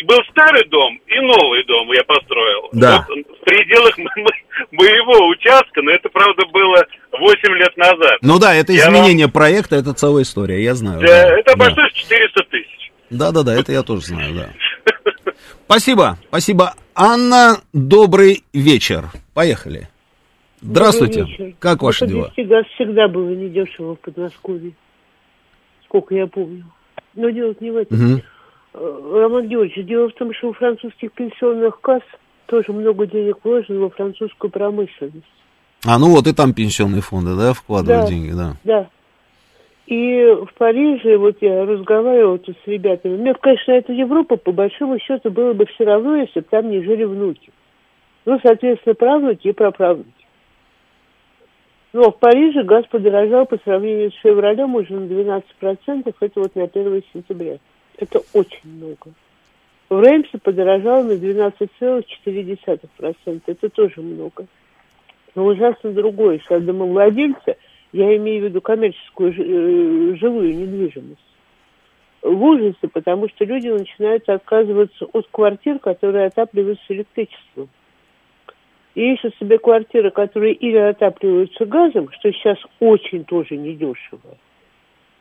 и 0.00 0.04
был 0.04 0.20
старый 0.30 0.64
дом, 0.68 1.00
и 1.06 1.20
новый 1.20 1.64
дом 1.64 1.90
я 1.92 2.04
построил. 2.04 2.68
Да. 2.72 3.06
Вот 3.08 3.18
в 3.40 3.44
пределах 3.44 3.96
моего 4.72 5.28
участка, 5.28 5.82
но 5.82 5.90
это, 5.90 6.08
правда, 6.08 6.42
было 6.52 6.84
8 7.12 7.52
лет 7.56 7.76
назад. 7.76 8.18
Ну 8.22 8.38
да, 8.38 8.54
это 8.54 8.72
Я 8.72 8.88
изменение 8.88 9.28
проекта, 9.28 9.76
это 9.76 9.92
целая 9.94 10.22
история, 10.24 10.62
я 10.62 10.74
знаю. 10.74 11.00
Э, 11.02 11.06
да. 11.06 11.38
это 11.38 11.52
Да. 11.52 11.56
большой 11.56 11.90
400 11.92 12.42
тысяч. 12.50 12.92
Да, 13.10 13.32
да, 13.32 13.42
да, 13.42 13.54
это 13.54 13.72
я 13.72 13.82
тоже 13.82 14.02
знаю, 14.02 14.34
да. 14.34 14.50
Спасибо, 15.66 16.18
спасибо. 16.28 16.74
Анна, 16.94 17.58
добрый 17.72 18.42
вечер. 18.52 19.04
Поехали. 19.34 19.88
Здравствуйте. 20.60 21.20
Добрый 21.20 21.36
вечер. 21.46 21.56
Как 21.58 21.82
ваши 21.82 22.04
Ну, 22.06 22.10
дела? 22.10 22.32
газ 22.36 22.66
всегда 22.74 23.08
было 23.08 23.30
недешево 23.30 23.94
в 23.96 24.00
Подмосковье. 24.00 24.72
Сколько 25.86 26.14
я 26.14 26.26
помню. 26.26 26.64
Но 27.14 27.30
дело 27.30 27.54
не 27.60 27.70
в 27.70 27.76
этом. 27.76 28.16
Э, 28.16 28.20
Роман 28.74 29.48
Георгиевич, 29.48 29.86
дело 29.86 30.08
в 30.08 30.12
том, 30.14 30.32
что 30.34 30.48
у 30.48 30.52
французских 30.52 31.12
пенсионных 31.12 31.80
касс 31.80 32.02
тоже 32.50 32.72
много 32.72 33.06
денег 33.06 33.38
вложено 33.44 33.80
во 33.80 33.90
французскую 33.90 34.50
промышленность. 34.50 35.24
А, 35.86 35.98
ну 35.98 36.10
вот 36.10 36.26
и 36.26 36.34
там 36.34 36.52
пенсионные 36.52 37.00
фонды, 37.00 37.36
да, 37.36 37.52
вкладывают 37.54 38.04
Да. 38.04 38.08
деньги, 38.10 38.32
да. 38.32 38.56
Да. 38.64 38.88
И 39.86 40.24
в 40.24 40.52
Париже, 40.58 41.16
вот 41.16 41.36
я 41.40 41.64
разговаривала 41.64 42.38
тут 42.38 42.56
с 42.64 42.68
ребятами, 42.68 43.16
мне, 43.16 43.34
конечно, 43.34 43.72
это 43.72 43.92
Европа, 43.92 44.36
по 44.36 44.52
большому 44.52 44.98
счету, 44.98 45.30
было 45.30 45.52
бы 45.52 45.66
все 45.66 45.84
равно, 45.84 46.16
если 46.16 46.40
бы 46.40 46.46
там 46.50 46.70
не 46.70 46.82
жили 46.82 47.04
внуки. 47.04 47.50
Ну, 48.24 48.38
соответственно, 48.42 48.94
правнуки 48.94 49.48
и 49.48 49.52
праправнуки. 49.52 50.12
Но 51.92 52.10
в 52.10 52.18
Париже 52.18 52.62
газ 52.62 52.84
подорожал 52.90 53.46
по 53.46 53.58
сравнению 53.64 54.12
с 54.12 54.14
февралем 54.16 54.74
уже 54.74 54.92
на 54.92 55.06
12%, 55.06 56.14
это 56.20 56.40
вот 56.40 56.54
на 56.54 56.64
1 56.64 57.02
сентября. 57.12 57.58
Это 57.98 58.20
очень 58.32 58.76
много. 58.76 59.12
В 59.90 60.00
Реймсе 60.00 60.38
подорожало 60.38 61.02
на 61.02 61.12
12,4%. 61.12 63.40
Это 63.46 63.68
тоже 63.68 64.00
много. 64.00 64.46
Но 65.34 65.44
ужасно 65.46 65.90
другое, 65.90 66.38
что 66.38 66.60
домовладельцы, 66.60 67.56
я 67.92 68.16
имею 68.16 68.42
в 68.42 68.44
виду 68.44 68.60
коммерческую 68.60 69.32
э, 69.32 70.14
жилую 70.16 70.56
недвижимость, 70.56 71.18
в 72.22 72.40
ужасе, 72.42 72.86
потому 72.92 73.28
что 73.30 73.44
люди 73.44 73.66
начинают 73.66 74.28
отказываться 74.28 75.06
от 75.06 75.26
квартир, 75.28 75.80
которые 75.80 76.26
отапливаются 76.26 76.84
электричеством. 76.90 77.68
И 78.94 79.14
ищут 79.14 79.34
себе 79.40 79.58
квартиры, 79.58 80.12
которые 80.12 80.54
или 80.54 80.76
отапливаются 80.76 81.66
газом, 81.66 82.12
что 82.12 82.30
сейчас 82.32 82.58
очень 82.78 83.24
тоже 83.24 83.56
недешево, 83.56 84.38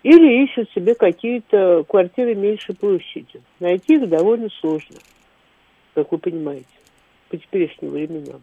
или 0.03 0.43
ищут 0.43 0.69
себе 0.71 0.95
какие-то 0.95 1.83
квартиры 1.87 2.35
меньше 2.35 2.73
площади. 2.73 3.41
Найти 3.59 3.95
их 3.95 4.07
довольно 4.07 4.49
сложно, 4.61 4.97
как 5.93 6.11
вы 6.11 6.17
понимаете, 6.17 6.67
по 7.29 7.37
теперешним 7.37 7.91
временам. 7.91 8.41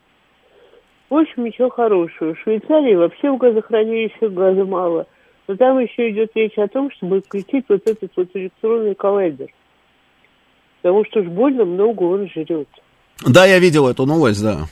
В 1.08 1.14
общем, 1.14 1.44
ничего 1.44 1.70
хорошего. 1.70 2.34
В 2.34 2.40
Швейцарии 2.40 2.94
вообще 2.94 3.30
в 3.30 3.38
газохранилищах 3.38 4.32
газа 4.32 4.64
мало. 4.64 5.06
Но 5.46 5.56
там 5.56 5.78
еще 5.78 6.10
идет 6.10 6.32
речь 6.34 6.58
о 6.58 6.66
том, 6.66 6.90
чтобы 6.90 7.20
включить 7.20 7.64
вот 7.68 7.86
этот 7.86 8.10
вот 8.16 8.28
электронный 8.34 8.96
коллайдер. 8.96 9.48
Потому 10.82 11.04
что 11.04 11.20
уж 11.20 11.26
больно 11.26 11.64
много 11.64 12.02
он 12.02 12.28
жрет. 12.28 12.68
Да, 13.24 13.46
я 13.46 13.58
видел 13.60 13.88
эту 13.88 14.04
новость, 14.04 14.42
да. 14.42 14.66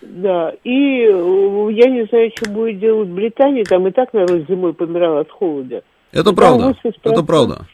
Да, 0.00 0.52
и 0.62 1.04
э, 1.04 1.68
я 1.72 1.90
не 1.90 2.06
знаю, 2.08 2.30
что 2.36 2.50
будет 2.50 2.78
делать 2.78 3.08
Британия, 3.08 3.64
там 3.64 3.86
и 3.88 3.90
так 3.90 4.12
народ 4.12 4.44
зимой 4.48 4.72
помирал 4.72 5.18
от 5.18 5.30
холода. 5.30 5.82
Это 6.12 6.32
правда, 6.32 6.76
это 7.02 7.22
правда. 7.22 7.66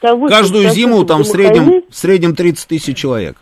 Каждую 0.00 0.70
зиму 0.70 1.04
там 1.04 1.22
в 1.22 1.26
среднем, 1.26 1.84
в 1.88 1.96
среднем 1.96 2.34
30 2.34 2.68
тысяч 2.68 2.96
человек. 2.96 3.36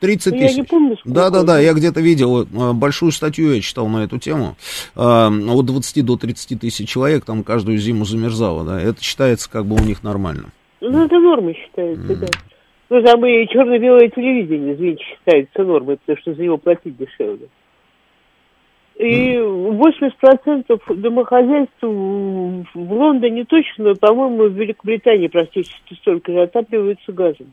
30 0.00 0.32
тысяч. 0.32 0.40
Ну, 0.40 0.48
я 0.48 0.54
не 0.54 0.62
помню, 0.62 0.96
сколько. 0.96 1.14
Да, 1.14 1.30
да, 1.30 1.42
да, 1.42 1.60
я 1.60 1.72
где-то 1.72 2.00
видел, 2.00 2.42
э, 2.42 2.72
большую 2.72 3.12
статью 3.12 3.52
я 3.52 3.60
читал 3.60 3.88
на 3.88 4.04
эту 4.04 4.18
тему. 4.18 4.56
Э, 4.96 5.28
от 5.28 5.66
20 5.66 6.04
до 6.04 6.16
30 6.16 6.60
тысяч 6.60 6.88
человек 6.88 7.24
там 7.24 7.44
каждую 7.44 7.78
зиму 7.78 8.04
замерзало, 8.04 8.64
да. 8.64 8.80
Это 8.80 9.02
считается 9.02 9.50
как 9.50 9.66
бы 9.66 9.76
у 9.76 9.84
них 9.84 10.02
нормально. 10.02 10.50
Ну, 10.80 11.04
это 11.04 11.18
норма 11.18 11.54
считается, 11.54 12.12
mm. 12.12 12.16
да. 12.16 12.26
Ну, 12.90 13.02
там 13.02 13.24
и 13.24 13.48
черно-белое 13.48 14.10
телевидение, 14.10 14.74
извините, 14.74 15.04
считается 15.04 15.64
нормой, 15.64 15.96
потому 15.96 16.18
что 16.18 16.34
за 16.34 16.42
него 16.42 16.58
платить 16.58 16.96
дешевле. 16.96 17.48
И 18.96 19.34
80% 19.36 20.94
домохозяйств 20.94 21.82
в 21.82 22.92
Лондоне 22.92 23.44
точно, 23.44 23.84
но, 23.84 23.94
по-моему, 23.96 24.44
в 24.44 24.52
Великобритании 24.52 25.26
практически 25.28 25.94
столько 25.94 26.30
же 26.30 26.42
отапливаются 26.42 27.12
газом. 27.12 27.52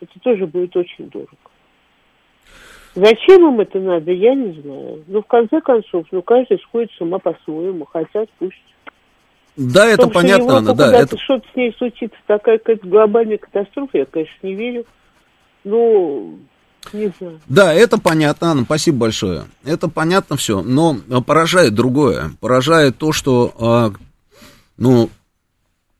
Это 0.00 0.18
тоже 0.20 0.46
будет 0.46 0.76
очень 0.76 1.08
дорого. 1.10 1.36
Зачем 2.96 3.46
им 3.46 3.60
это 3.60 3.78
надо, 3.78 4.10
я 4.10 4.34
не 4.34 4.60
знаю. 4.60 5.04
Но 5.06 5.20
в 5.20 5.26
конце 5.26 5.60
концов, 5.60 6.06
ну 6.10 6.22
каждый 6.22 6.58
сходит 6.60 6.90
с 6.92 7.00
ума 7.00 7.18
по-своему, 7.18 7.84
хотят 7.84 8.28
пусть. 8.38 8.56
Да, 9.56 9.86
это 9.86 10.02
том, 10.02 10.12
понятно, 10.12 10.58
Анна, 10.58 10.74
да. 10.74 10.94
Это... 10.94 11.16
Что-то 11.18 11.46
с 11.52 11.56
ней 11.56 11.74
случится, 11.78 12.16
такая 12.26 12.58
какая-то 12.58 12.86
глобальная 12.86 13.38
катастрофа, 13.38 13.98
я, 13.98 14.04
конечно, 14.04 14.34
не 14.42 14.54
верю. 14.54 14.84
Но 15.64 16.34
не 16.92 17.12
знаю. 17.18 17.40
Да, 17.48 17.72
это 17.72 17.98
понятно, 17.98 18.50
Анна, 18.50 18.64
спасибо 18.64 18.98
большое. 18.98 19.44
Это 19.64 19.88
понятно 19.88 20.36
все, 20.36 20.62
но 20.62 20.96
поражает 21.22 21.74
другое. 21.74 22.32
Поражает 22.40 22.98
то, 22.98 23.12
что, 23.12 23.52
а, 23.58 23.92
ну, 24.76 25.10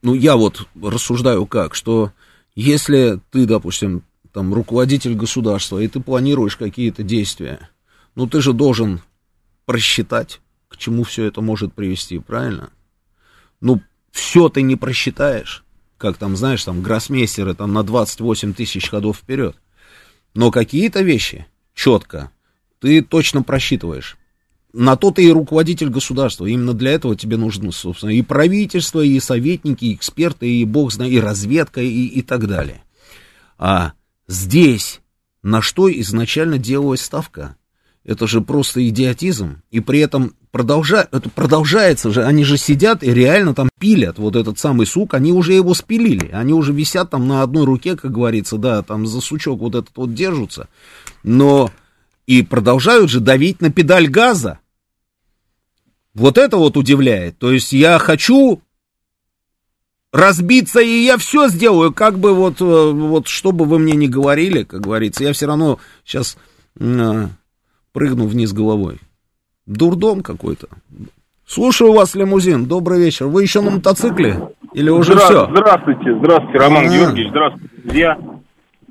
ну, 0.02 0.14
я 0.14 0.36
вот 0.36 0.66
рассуждаю 0.80 1.46
как, 1.46 1.74
что 1.74 2.12
если 2.54 3.18
ты, 3.30 3.46
допустим, 3.46 4.02
там, 4.32 4.52
руководитель 4.52 5.14
государства, 5.14 5.78
и 5.78 5.88
ты 5.88 6.00
планируешь 6.00 6.56
какие-то 6.56 7.02
действия, 7.02 7.70
ну, 8.14 8.26
ты 8.26 8.40
же 8.40 8.52
должен 8.52 9.00
просчитать, 9.64 10.40
к 10.68 10.76
чему 10.76 11.04
все 11.04 11.24
это 11.24 11.40
может 11.40 11.72
привести, 11.72 12.18
правильно? 12.18 12.70
Ну, 13.66 13.82
все 14.12 14.48
ты 14.48 14.62
не 14.62 14.76
просчитаешь, 14.76 15.64
как 15.98 16.18
там, 16.18 16.36
знаешь, 16.36 16.62
там, 16.62 16.82
гроссмейстеры 16.82 17.52
там 17.52 17.72
на 17.72 17.82
28 17.82 18.54
тысяч 18.54 18.88
ходов 18.88 19.16
вперед. 19.18 19.56
Но 20.34 20.52
какие-то 20.52 21.02
вещи 21.02 21.48
четко 21.74 22.30
ты 22.78 23.02
точно 23.02 23.42
просчитываешь. 23.42 24.18
На 24.72 24.94
то 24.94 25.10
ты 25.10 25.24
и 25.24 25.32
руководитель 25.32 25.88
государства. 25.88 26.46
Именно 26.46 26.74
для 26.74 26.92
этого 26.92 27.16
тебе 27.16 27.36
нужно, 27.36 27.72
собственно, 27.72 28.10
и 28.10 28.22
правительство, 28.22 29.00
и 29.00 29.18
советники, 29.18 29.86
и 29.86 29.94
эксперты, 29.94 30.48
и 30.48 30.64
бог 30.64 30.92
знает, 30.92 31.12
и 31.14 31.20
разведка, 31.20 31.80
и, 31.80 32.06
и 32.06 32.22
так 32.22 32.46
далее. 32.46 32.84
А 33.58 33.94
здесь 34.28 35.00
на 35.42 35.60
что 35.60 35.90
изначально 35.90 36.58
делалась 36.58 37.02
ставка? 37.02 37.56
Это 38.04 38.28
же 38.28 38.42
просто 38.42 38.88
идиотизм. 38.88 39.62
И 39.72 39.80
при 39.80 39.98
этом 39.98 40.36
продолжа... 40.56 41.06
это 41.12 41.28
продолжается 41.28 42.10
же. 42.10 42.24
Они 42.24 42.42
же 42.42 42.56
сидят 42.56 43.02
и 43.02 43.12
реально 43.12 43.54
там 43.54 43.68
пилят 43.78 44.18
вот 44.18 44.36
этот 44.36 44.58
самый 44.58 44.86
сук. 44.86 45.12
Они 45.12 45.30
уже 45.30 45.52
его 45.52 45.74
спилили. 45.74 46.30
Они 46.32 46.54
уже 46.54 46.72
висят 46.72 47.10
там 47.10 47.28
на 47.28 47.42
одной 47.42 47.66
руке, 47.66 47.94
как 47.94 48.10
говорится, 48.10 48.56
да, 48.56 48.82
там 48.82 49.06
за 49.06 49.20
сучок 49.20 49.60
вот 49.60 49.74
этот 49.74 49.94
вот 49.94 50.14
держатся. 50.14 50.68
Но 51.22 51.70
и 52.26 52.42
продолжают 52.42 53.10
же 53.10 53.20
давить 53.20 53.60
на 53.60 53.70
педаль 53.70 54.08
газа. 54.08 54.58
Вот 56.14 56.38
это 56.38 56.56
вот 56.56 56.78
удивляет. 56.78 57.36
То 57.36 57.52
есть 57.52 57.74
я 57.74 57.98
хочу 57.98 58.62
разбиться, 60.10 60.80
и 60.80 61.04
я 61.04 61.18
все 61.18 61.48
сделаю, 61.48 61.92
как 61.92 62.18
бы 62.18 62.34
вот, 62.34 62.62
э, 62.62 62.64
вот 62.64 63.28
что 63.28 63.52
бы 63.52 63.66
вы 63.66 63.78
мне 63.78 63.92
ни 63.92 64.06
говорили, 64.06 64.62
как 64.62 64.80
говорится, 64.80 65.22
я 65.22 65.34
все 65.34 65.44
равно 65.44 65.78
сейчас 66.06 66.38
э, 66.80 67.28
прыгну 67.92 68.26
вниз 68.26 68.54
головой. 68.54 68.98
Дурдом 69.66 70.22
какой-то. 70.22 70.68
Слушаю 71.46 71.92
вас, 71.92 72.14
лимузин. 72.14 72.66
Добрый 72.66 72.98
вечер. 73.00 73.26
Вы 73.26 73.42
еще 73.42 73.60
на 73.60 73.70
мотоцикле? 73.72 74.48
Или 74.72 74.90
уже 74.90 75.12
Здра- 75.14 75.18
все? 75.24 75.46
Здравствуйте, 75.50 76.14
здравствуйте, 76.18 76.58
Роман 76.58 76.84
А-а-а. 76.86 76.96
Георгиевич. 76.96 77.30
Здравствуйте, 77.30 77.74
друзья. 77.82 78.18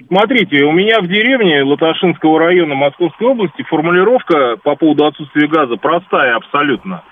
Смотрите, 0.07 0.63
у 0.63 0.71
меня 0.71 0.99
в 1.01 1.07
деревне 1.07 1.63
Латашинского 1.63 2.39
района 2.39 2.75
Московской 2.75 3.27
области 3.27 3.63
формулировка 3.63 4.57
по 4.63 4.75
поводу 4.75 5.05
отсутствия 5.05 5.47
газа 5.47 5.75
простая 5.77 6.35
абсолютно. 6.35 7.03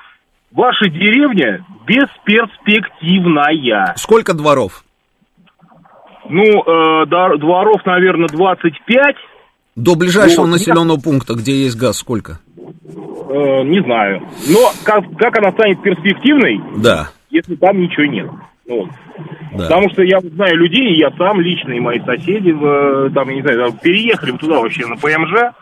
Ваша 0.52 0.88
деревня 0.90 1.66
бесперспективная. 1.88 3.94
Сколько 3.98 4.34
дворов? 4.34 4.84
Ну, 6.30 6.44
э, 6.44 7.06
дворов, 7.08 7.86
наверное, 7.86 8.28
25. 8.30 9.16
До 9.76 9.96
ближайшего 9.96 10.44
вот, 10.44 10.52
населенного 10.52 10.98
я... 10.98 11.04
пункта, 11.04 11.34
где 11.34 11.64
есть 11.64 11.78
газ, 11.78 11.98
сколько? 11.98 12.40
Э, 12.56 13.64
не 13.64 13.82
знаю. 13.82 14.22
Но 14.48 14.72
как, 14.84 15.04
как 15.18 15.38
она 15.40 15.52
станет 15.52 15.82
перспективной, 15.82 16.62
да. 16.78 17.10
если 17.30 17.56
там 17.56 17.82
ничего 17.82 18.06
нет? 18.06 18.30
Вот. 18.68 18.90
Да. 19.54 19.64
Потому 19.66 19.90
что 19.90 20.04
я 20.04 20.20
знаю 20.20 20.58
людей, 20.58 20.96
я 20.98 21.12
сам 21.18 21.42
лично, 21.42 21.72
и 21.74 21.80
мои 21.80 22.00
соседи, 22.00 22.52
там, 23.14 23.30
я 23.30 23.36
не 23.36 23.42
знаю, 23.42 23.74
переехали 23.82 24.32
бы 24.32 24.38
туда 24.38 24.60
вообще 24.60 24.86
на 24.86 24.96
ПМЖ. 24.96 25.54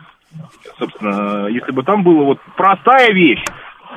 Собственно, 0.78 1.48
если 1.48 1.72
бы 1.72 1.84
там 1.84 2.04
было 2.04 2.24
вот 2.24 2.40
простая 2.56 3.12
вещь, 3.12 3.44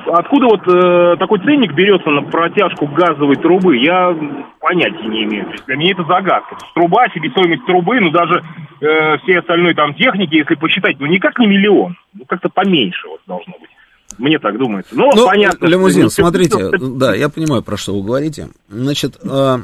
откуда 0.07 0.47
вот 0.47 0.67
э, 0.67 1.15
такой 1.17 1.39
ценник 1.39 1.73
берется 1.73 2.09
на 2.09 2.23
протяжку 2.23 2.87
газовой 2.87 3.35
трубы, 3.37 3.77
я 3.77 4.15
понятия 4.59 5.07
не 5.07 5.23
имею. 5.23 5.45
То 5.45 5.51
есть 5.51 5.65
для 5.65 5.75
меня 5.77 5.91
это 5.91 6.03
загадка. 6.03 6.57
Труба, 6.73 7.07
себестоимость 7.13 7.65
трубы, 7.65 7.99
ну 7.99 8.11
даже 8.11 8.41
э, 8.81 9.17
все 9.23 9.39
остальной 9.39 9.73
там 9.73 9.93
техники, 9.95 10.35
если 10.35 10.55
посчитать, 10.55 10.99
ну 10.99 11.05
никак 11.05 11.37
не 11.39 11.47
миллион, 11.47 11.97
ну 12.13 12.25
как-то 12.25 12.49
поменьше 12.49 13.07
вот 13.07 13.21
должно 13.27 13.53
быть. 13.59 13.69
Мне 14.17 14.39
так 14.39 14.57
думается. 14.57 14.95
Но 14.95 15.11
ну, 15.13 15.25
понятно. 15.25 15.65
Лимузин, 15.65 16.09
что... 16.09 16.21
смотрите, 16.21 16.71
да, 16.79 17.13
я 17.15 17.27
понимаю, 17.27 17.63
про 17.63 17.75
что 17.75 17.95
вы 17.95 18.05
говорите. 18.05 18.49
Значит, 18.69 19.17
э, 19.21 19.57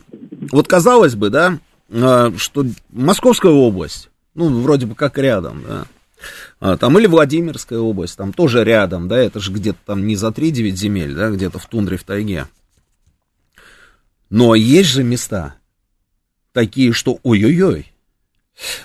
вот 0.52 0.68
казалось 0.68 1.16
бы, 1.16 1.30
да, 1.30 1.58
э, 1.90 2.32
что 2.38 2.66
Московская 2.92 3.52
область, 3.52 4.10
ну, 4.36 4.50
вроде 4.62 4.88
бы 4.88 4.96
как 4.96 5.18
рядом, 5.18 5.64
да, 5.68 5.84
а, 6.60 6.78
там 6.78 6.98
или 7.00 7.08
Владимирская 7.08 7.80
область, 7.80 8.18
там 8.18 8.34
тоже 8.34 8.64
рядом, 8.64 9.08
да, 9.08 9.18
это 9.18 9.40
же 9.40 9.52
где-то 9.52 9.80
там 9.86 10.06
не 10.06 10.16
за 10.16 10.30
3-9 10.30 10.72
земель, 10.72 11.16
да, 11.16 11.30
где-то 11.30 11.60
в 11.60 11.66
тундре, 11.66 11.98
в 11.98 12.04
тайге. 12.04 12.48
Но 14.30 14.56
есть 14.56 14.90
же 14.90 15.04
места 15.04 15.56
такие, 16.54 16.94
что 16.94 17.20
ой-ой-ой. 17.24 17.91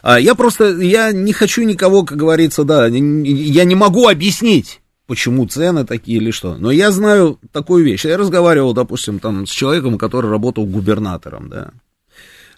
А 0.02 0.18
я 0.18 0.34
просто, 0.34 0.78
я 0.78 1.12
не 1.12 1.32
хочу 1.32 1.62
никого, 1.64 2.04
как 2.04 2.16
говорится, 2.16 2.64
да, 2.64 2.86
я 2.86 3.64
не 3.64 3.74
могу 3.74 4.08
объяснить, 4.08 4.80
почему 5.06 5.46
цены 5.46 5.84
такие 5.84 6.18
или 6.18 6.30
что. 6.30 6.56
Но 6.56 6.70
я 6.70 6.90
знаю 6.90 7.38
такую 7.52 7.84
вещь. 7.84 8.04
Я 8.04 8.16
разговаривал, 8.16 8.72
допустим, 8.72 9.18
там 9.18 9.46
с 9.46 9.50
человеком, 9.50 9.98
который 9.98 10.30
работал 10.30 10.66
губернатором, 10.66 11.48
да, 11.48 11.72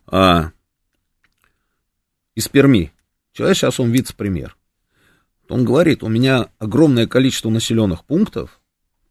а, 0.06 0.51
из 2.35 2.48
Перми. 2.48 2.93
Человек 3.32 3.56
сейчас 3.56 3.80
он 3.80 3.90
вице-премьер. 3.90 4.56
Он 5.48 5.64
говорит, 5.64 6.02
у 6.02 6.09
меня 6.09 6.48
огромное 6.59 7.06
количество 7.06 7.51
населенных 7.51 8.05
пунктов, 8.05 8.60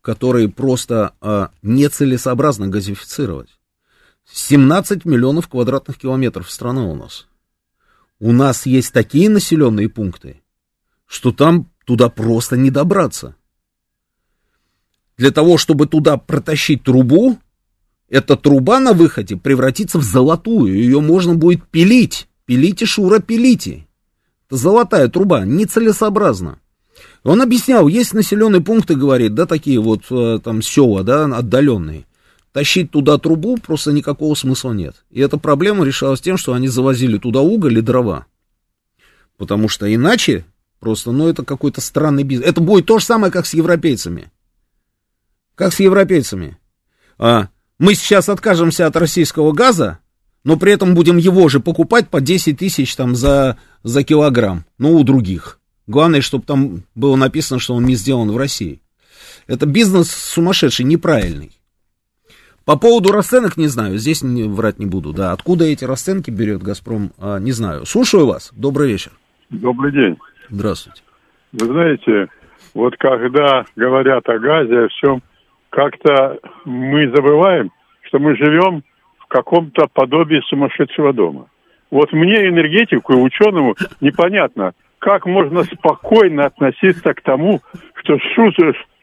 которые 0.01 0.49
просто 0.49 1.13
а, 1.19 1.49
нецелесообразно 1.61 2.67
газифицировать. 2.67 3.49
17 4.31 5.05
миллионов 5.05 5.47
квадратных 5.47 5.97
километров 5.97 6.51
страны 6.51 6.81
у 6.81 6.95
нас. 6.95 7.27
У 8.19 8.31
нас 8.31 8.65
есть 8.65 8.93
такие 8.93 9.29
населенные 9.29 9.89
пункты, 9.89 10.41
что 11.05 11.31
там 11.31 11.69
туда 11.85 12.09
просто 12.09 12.57
не 12.57 12.71
добраться. 12.71 13.35
Для 15.17 15.31
того, 15.31 15.57
чтобы 15.57 15.87
туда 15.87 16.17
протащить 16.17 16.83
трубу, 16.83 17.39
эта 18.09 18.35
труба 18.35 18.79
на 18.79 18.93
выходе 18.93 19.35
превратится 19.35 19.97
в 19.99 20.03
золотую. 20.03 20.75
Ее 20.75 21.01
можно 21.01 21.35
будет 21.35 21.67
пилить. 21.67 22.27
Пилите, 22.45 22.85
Шура, 22.85 23.19
пилите. 23.19 23.87
Это 24.47 24.57
золотая 24.57 25.09
труба, 25.09 25.43
нецелесообразно. 25.43 26.59
Он 27.23 27.41
объяснял, 27.41 27.87
есть 27.87 28.13
населенные 28.13 28.61
пункты, 28.61 28.95
говорит, 28.95 29.33
да, 29.33 29.45
такие 29.45 29.79
вот 29.79 30.03
э, 30.09 30.39
там 30.41 30.61
села, 30.61 31.03
да, 31.03 31.25
отдаленные. 31.25 32.05
Тащить 32.57 32.89
туда 32.89 33.19
трубу 33.19 33.57
просто 33.57 33.91
никакого 33.91 34.33
смысла 34.33 34.71
нет. 34.71 35.05
И 35.11 35.21
эта 35.21 35.37
проблема 35.37 35.85
решалась 35.85 36.21
тем, 36.21 36.37
что 36.37 36.53
они 36.53 36.67
завозили 36.67 37.19
туда 37.19 37.41
уголь 37.41 37.77
и 37.77 37.81
дрова. 37.81 38.25
Потому 39.37 39.69
что 39.69 39.93
иначе 39.93 40.43
просто, 40.79 41.11
ну, 41.11 41.27
это 41.27 41.45
какой-то 41.45 41.81
странный 41.81 42.23
бизнес. 42.23 42.49
Это 42.49 42.59
будет 42.59 42.87
то 42.87 42.97
же 42.97 43.05
самое, 43.05 43.31
как 43.31 43.45
с 43.45 43.53
европейцами. 43.53 44.31
Как 45.53 45.71
с 45.71 45.79
европейцами. 45.79 46.57
А, 47.19 47.49
мы 47.77 47.93
сейчас 47.93 48.27
откажемся 48.27 48.87
от 48.87 48.95
российского 48.95 49.51
газа, 49.51 49.99
но 50.43 50.57
при 50.57 50.71
этом 50.71 50.95
будем 50.95 51.17
его 51.17 51.49
же 51.49 51.59
покупать 51.59 52.09
по 52.09 52.21
10 52.21 52.57
тысяч 52.57 52.95
там 52.95 53.15
за, 53.15 53.59
за 53.83 54.03
килограмм, 54.03 54.65
ну, 54.79 54.95
у 54.95 55.03
других. 55.03 55.59
Главное, 55.85 56.21
чтобы 56.21 56.43
там 56.43 56.85
было 56.95 57.15
написано, 57.17 57.59
что 57.59 57.75
он 57.75 57.85
не 57.85 57.93
сделан 57.93 58.31
в 58.31 58.37
России. 58.37 58.81
Это 59.45 59.67
бизнес 59.67 60.09
сумасшедший, 60.09 60.85
неправильный. 60.85 61.56
По 62.67 62.77
поводу 62.77 63.13
расценок 63.13 63.55
не 63.55 63.67
знаю, 63.67 63.97
здесь 63.97 64.21
не, 64.23 64.43
врать 64.43 64.77
не 64.77 64.85
буду, 64.85 65.13
да. 65.13 65.31
Откуда 65.31 65.63
эти 65.63 65.85
расценки 65.85 66.29
берет 66.29 66.61
«Газпром», 66.61 67.11
а, 67.17 67.39
не 67.39 67.53
знаю. 67.53 67.85
Слушаю 67.85 68.27
вас, 68.27 68.51
добрый 68.53 68.91
вечер. 68.91 69.13
Добрый 69.49 69.93
день. 69.93 70.17
Здравствуйте. 70.49 71.01
Вы 71.53 71.65
знаете, 71.65 72.27
вот 72.73 72.97
когда 72.97 73.63
говорят 73.77 74.27
о 74.27 74.37
газе, 74.37 74.79
о 74.79 74.87
всем, 74.89 75.23
как-то 75.69 76.39
мы 76.65 77.09
забываем, 77.15 77.71
что 78.01 78.19
мы 78.19 78.35
живем 78.35 78.83
в 79.19 79.27
каком-то 79.27 79.87
подобии 79.93 80.41
сумасшедшего 80.49 81.13
дома. 81.13 81.47
Вот 81.89 82.11
мне, 82.11 82.49
энергетику 82.49 83.13
и 83.13 83.15
ученому, 83.15 83.75
непонятно, 84.01 84.73
как 84.99 85.25
можно 85.25 85.63
спокойно 85.63 86.47
относиться 86.47 87.13
к 87.13 87.21
тому, 87.21 87.61
что, 88.03 88.17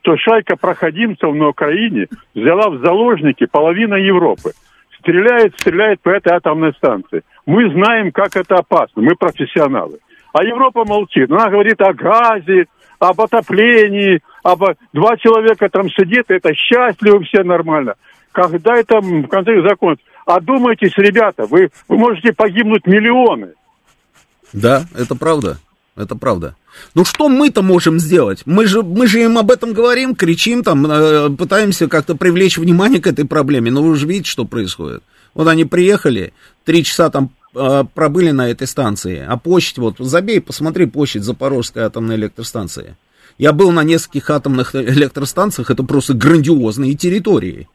что 0.05 0.19
шайка 0.19 0.57
проходимцев 0.57 1.35
на 1.35 1.49
Украине 1.49 2.09
взяла 2.35 2.69
в 2.69 2.79
заложники 2.81 3.47
половину 3.47 3.97
Европы. 3.97 4.53
Стреляет, 4.99 5.59
стреляет 5.59 6.01
по 6.03 6.11
этой 6.11 6.33
атомной 6.33 6.75
станции. 6.75 7.23
Мы 7.47 7.71
знаем, 7.73 8.13
как 8.13 8.37
это 8.37 8.57
опасно, 8.57 9.03
мы 9.03 9.17
профессионалы. 9.17 9.99
А 10.35 10.45
Европа 10.45 10.85
молчит. 10.85 11.31
Она 11.31 11.49
говорит 11.49 11.81
о 11.81 11.95
газе, 11.95 12.67
об 12.99 13.19
отоплении, 13.21 14.21
об... 14.43 14.63
два 14.93 15.17
человека 15.17 15.71
там 15.71 15.89
сидит, 15.89 16.27
это 16.29 16.55
счастливы, 16.55 17.25
все 17.25 17.43
нормально. 17.43 17.95
Когда 18.33 18.77
это, 18.77 19.01
в 19.01 19.27
конце 19.29 19.63
закончится? 19.63 20.11
Одумайтесь, 20.27 20.97
ребята, 20.99 21.47
вы, 21.47 21.71
вы 21.89 21.97
можете 21.97 22.33
погибнуть 22.33 22.87
миллионы. 22.87 23.53
Да, 24.53 24.83
это 24.95 25.15
правда. 25.15 25.57
Это 25.97 26.17
правда. 26.17 26.57
Ну 26.95 27.05
что 27.05 27.29
мы-то 27.29 27.63
можем 27.63 28.01
сделать? 28.01 28.43
Мы 28.47 28.67
же, 28.67 28.83
мы 28.83 29.07
же 29.07 29.23
им 29.23 29.39
об 29.39 29.51
этом 29.51 29.73
говорим, 29.73 30.17
кричим, 30.17 30.65
там, 30.65 30.87
э, 30.87 31.31
пытаемся 31.31 31.87
как-то 31.87 32.17
привлечь 32.17 32.59
внимание 32.59 33.01
к 33.01 33.07
этой 33.07 33.25
проблеме. 33.25 33.71
Но 33.71 33.83
вы 33.83 33.95
же 33.95 34.07
видите, 34.07 34.29
что 34.29 34.45
происходит. 34.45 35.03
Вот 35.35 35.47
они 35.47 35.65
приехали, 35.65 36.33
три 36.65 36.83
часа 36.83 37.11
там 37.11 37.31
э, 37.55 37.85
пробыли 37.95 38.31
на 38.31 38.51
этой 38.51 38.67
станции, 38.67 39.25
а 39.27 39.37
площадь, 39.37 39.79
вот, 39.79 39.97
забей, 39.99 40.41
посмотри 40.41 40.87
площадь 40.87 41.23
Запорожской 41.23 41.83
атомной 41.83 42.17
электростанции. 42.17 42.97
Я 43.39 43.53
был 43.53 43.73
на 43.73 43.83
нескольких 43.83 44.31
атомных 44.31 44.75
электростанциях, 44.75 45.71
это 45.71 45.83
просто 45.83 46.15
грандиозные 46.15 46.95
территории. 46.95 47.69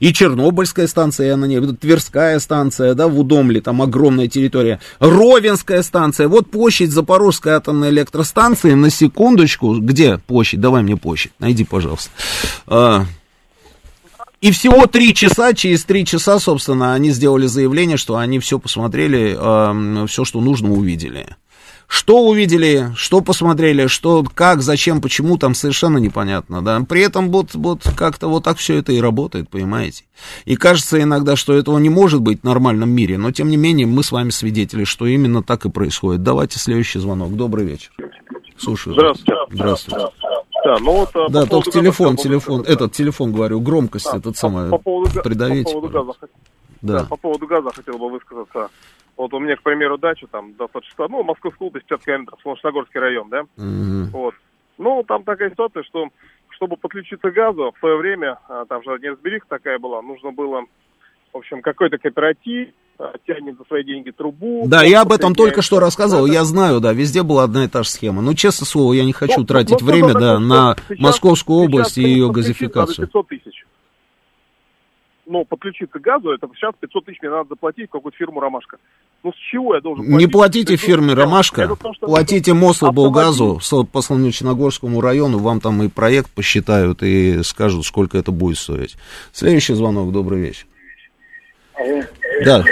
И 0.00 0.12
Чернобыльская 0.12 0.86
станция, 0.86 1.36
на 1.36 1.44
ней, 1.44 1.60
Тверская 1.60 2.38
станция, 2.38 2.94
да, 2.94 3.08
в 3.08 3.18
Удомле, 3.18 3.60
там 3.60 3.82
огромная 3.82 4.28
территория. 4.28 4.80
Ровенская 4.98 5.82
станция, 5.82 6.28
вот 6.28 6.50
площадь 6.50 6.90
Запорожской 6.90 7.52
атомной 7.52 7.90
электростанции, 7.90 8.74
на 8.74 8.90
секундочку, 8.90 9.78
где 9.78 10.18
площадь, 10.18 10.60
давай 10.60 10.82
мне 10.82 10.96
площадь, 10.96 11.32
найди, 11.38 11.64
пожалуйста. 11.64 12.10
А, 12.66 13.06
и 14.40 14.50
всего 14.50 14.86
три 14.86 15.14
часа, 15.14 15.54
через 15.54 15.84
три 15.84 16.04
часа, 16.04 16.38
собственно, 16.38 16.92
они 16.92 17.12
сделали 17.12 17.46
заявление, 17.46 17.96
что 17.96 18.16
они 18.16 18.38
все 18.40 18.58
посмотрели, 18.58 19.32
все, 20.06 20.24
что 20.26 20.40
нужно, 20.42 20.72
увидели. 20.72 21.28
Что 21.86 22.26
увидели, 22.26 22.92
что 22.96 23.20
посмотрели, 23.20 23.86
что, 23.86 24.24
как, 24.34 24.62
зачем, 24.62 25.00
почему, 25.00 25.36
там 25.38 25.54
совершенно 25.54 25.98
непонятно, 25.98 26.62
да. 26.62 26.80
При 26.88 27.02
этом 27.02 27.30
вот, 27.30 27.54
вот 27.54 27.82
как-то 27.96 28.28
вот 28.28 28.44
так 28.44 28.56
все 28.58 28.76
это 28.78 28.92
и 28.92 29.00
работает, 29.00 29.48
понимаете. 29.48 30.04
И 30.44 30.56
кажется 30.56 31.00
иногда, 31.00 31.36
что 31.36 31.52
этого 31.54 31.78
не 31.78 31.90
может 31.90 32.20
быть 32.20 32.40
в 32.40 32.44
нормальном 32.44 32.90
мире, 32.90 33.18
но 33.18 33.30
тем 33.32 33.48
не 33.48 33.56
менее 33.56 33.86
мы 33.86 34.02
с 34.02 34.12
вами 34.12 34.30
свидетели, 34.30 34.84
что 34.84 35.06
именно 35.06 35.42
так 35.42 35.66
и 35.66 35.70
происходит. 35.70 36.22
Давайте 36.22 36.58
следующий 36.58 36.98
звонок. 36.98 37.32
Добрый 37.36 37.64
вечер. 37.66 37.90
Слушаю. 38.56 38.94
Здравствуйте. 38.94 39.32
Здравствуйте. 39.50 40.06
Да, 40.64 40.78
ну 40.80 40.92
вот, 40.96 41.10
а, 41.14 41.28
да 41.28 41.42
по 41.42 41.46
только 41.48 41.72
телефон, 41.72 42.12
газа, 42.14 42.22
телефон, 42.22 42.62
да. 42.62 42.72
этот 42.72 42.92
телефон, 42.92 43.32
говорю, 43.34 43.60
громкость 43.60 44.06
А, 44.10 44.16
этот 44.16 44.32
по- 44.32 44.38
самое, 44.38 44.70
по 44.70 44.78
поводу, 44.78 45.20
придавите. 45.22 45.64
По 45.64 45.80
поводу 45.80 45.92
газа, 45.92 46.12
Да. 46.80 46.98
да, 47.00 47.04
по 47.04 47.16
поводу 47.16 47.46
газа 47.46 47.68
хотел 47.74 47.98
бы 47.98 48.08
высказаться. 48.10 48.68
Вот 49.16 49.32
у 49.32 49.38
меня, 49.38 49.56
к 49.56 49.62
примеру, 49.62 49.96
дача 49.96 50.26
там 50.26 50.54
достаточно, 50.54 51.06
ну, 51.08 51.22
Московская 51.22 51.66
область, 51.66 51.86
50 51.86 52.04
километров, 52.04 52.40
Солнечногорский 52.42 53.00
район, 53.00 53.28
да? 53.28 53.44
Мгм. 53.56 54.10
Вот. 54.10 54.34
Ну, 54.76 55.04
там 55.06 55.22
такая 55.22 55.50
ситуация, 55.50 55.84
что 55.84 56.08
чтобы 56.50 56.76
подключиться 56.76 57.30
к 57.30 57.34
газу, 57.34 57.72
в 57.74 57.78
свое 57.78 57.96
время, 57.96 58.38
а, 58.48 58.64
там 58.66 58.82
же 58.82 58.90
неразбериха 59.00 59.46
такая 59.48 59.78
была, 59.78 60.02
нужно 60.02 60.32
было, 60.32 60.62
в 61.32 61.36
общем, 61.36 61.62
какой-то 61.62 61.98
кооператив 61.98 62.68
а, 62.98 63.12
тянет 63.26 63.56
за 63.58 63.64
свои 63.64 63.84
деньги 63.84 64.10
трубу. 64.10 64.64
Да, 64.66 64.82
я 64.82 65.02
об 65.02 65.12
этом 65.12 65.34
только 65.34 65.62
что 65.62 65.80
рассказывал, 65.80 66.26
я 66.26 66.44
знаю, 66.44 66.80
да, 66.80 66.92
везде 66.92 67.22
была 67.22 67.44
одна 67.44 67.64
и 67.64 67.68
та 67.68 67.82
же 67.82 67.88
схема. 67.88 68.22
Ну, 68.22 68.34
честное 68.34 68.66
слово, 68.66 68.92
я 68.94 69.04
не 69.04 69.12
хочу 69.12 69.40
Ну, 69.40 69.46
тратить 69.46 69.80
ну, 69.80 69.86
время, 69.86 70.12
да, 70.12 70.38
на 70.38 70.76
сейчас- 70.88 70.98
Московскую 71.00 71.60
сейчас, 71.60 71.68
область 71.68 71.98
и 71.98 72.02
конечно, 72.02 72.18
ее 72.18 72.32
газификацию. 72.32 73.00
Надо 73.00 73.12
500 73.12 73.28
тысяч. 73.28 73.63
Ну, 75.26 75.44
подключиться 75.46 75.98
к 75.98 76.02
газу, 76.02 76.32
это 76.32 76.46
сейчас 76.54 76.74
500 76.78 77.04
тысяч 77.06 77.18
мне 77.22 77.30
надо 77.30 77.48
заплатить 77.48 77.88
в 77.88 77.92
какую-то 77.92 78.16
фирму 78.18 78.40
«Ромашка». 78.40 78.76
Ну, 79.22 79.32
с 79.32 79.36
чего 79.50 79.74
я 79.74 79.80
должен 79.80 80.04
Не 80.04 80.10
платить? 80.10 80.32
платите 80.32 80.72
500 80.74 80.86
фирме? 80.86 81.14
«Ромашка», 81.14 81.66
том, 81.76 81.94
что 81.94 82.06
платите 82.06 82.52
со- 83.60 83.84
по 83.84 84.02
Солнечногорскому 84.02 85.00
району, 85.00 85.38
вам 85.38 85.60
там 85.60 85.82
и 85.82 85.88
проект 85.88 86.30
посчитают 86.34 87.02
и 87.02 87.42
скажут, 87.42 87.86
сколько 87.86 88.18
это 88.18 88.32
будет 88.32 88.58
стоить. 88.58 88.96
Следующий 89.32 89.72
звонок, 89.74 90.12
добрый 90.12 90.40
вечер. 90.40 90.66
Да, 92.44 92.62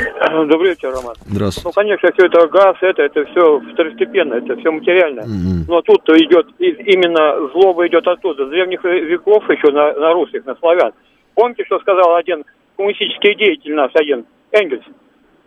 Добрый 0.49 0.71
вечер, 0.71 0.91
Роман. 0.91 1.15
здравствуйте. 1.27 1.69
Ну, 1.69 1.73
конечно, 1.73 2.09
все 2.13 2.27
это 2.27 2.47
газ, 2.49 2.77
это, 2.83 3.03
это 3.03 3.25
все 3.27 3.61
второстепенно, 3.73 4.35
это 4.35 4.57
все 4.57 4.71
материальное. 4.71 5.25
Мгм. 5.27 5.65
Но 5.69 5.83
тут 5.83 6.03
идет, 6.11 6.47
именно 6.59 7.49
злоба 7.53 7.87
идет 7.87 8.07
оттуда, 8.07 8.47
с 8.47 8.51
древних 8.51 8.83
веков 8.85 9.43
еще 9.51 9.73
на, 9.73 9.93
на 9.95 10.13
русских, 10.13 10.45
на 10.47 10.55
славян. 10.57 10.93
Помните, 11.35 11.65
что 11.65 11.79
сказал 11.81 12.15
один 12.17 12.45
коммунистический 12.77 13.35
деятель 13.35 13.75
наш, 13.75 13.93
один, 13.95 14.27
Энгельс? 14.51 14.85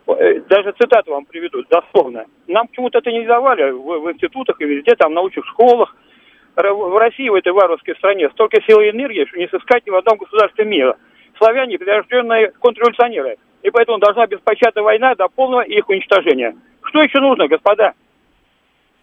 Э, 0.06 0.40
Даже 0.48 0.72
цитату 0.72 1.12
вам 1.12 1.24
приведу, 1.24 1.62
дословно. 1.68 2.26
Нам 2.46 2.68
почему-то 2.68 2.98
это 2.98 3.10
не 3.10 3.24
давали 3.24 3.70
в, 3.70 4.00
в 4.00 4.12
институтах 4.12 4.60
и 4.60 4.64
везде, 4.64 4.94
там, 4.94 5.12
в 5.12 5.14
научных 5.14 5.46
школах. 5.46 5.94
В 6.56 6.98
России, 6.98 7.28
в 7.28 7.34
этой 7.34 7.52
варварской 7.52 7.94
стране, 7.96 8.30
столько 8.30 8.62
силы 8.62 8.86
и 8.86 8.90
энергии, 8.90 9.26
что 9.26 9.38
не 9.38 9.46
сыскать 9.48 9.84
ни 9.86 9.90
в 9.90 9.96
одном 9.96 10.16
государстве 10.16 10.64
мира. 10.64 10.96
Славяне– 11.36 11.78
прирожденные 11.78 12.52
контрреволюционеры. 12.60 13.36
И 13.62 13.70
поэтому 13.70 13.98
должна 13.98 14.26
беспощадная 14.26 14.82
война 14.82 15.14
до 15.16 15.28
полного 15.28 15.60
их 15.60 15.86
уничтожения. 15.88 16.56
Что 16.84 17.02
еще 17.02 17.20
нужно, 17.20 17.46
господа? 17.46 17.92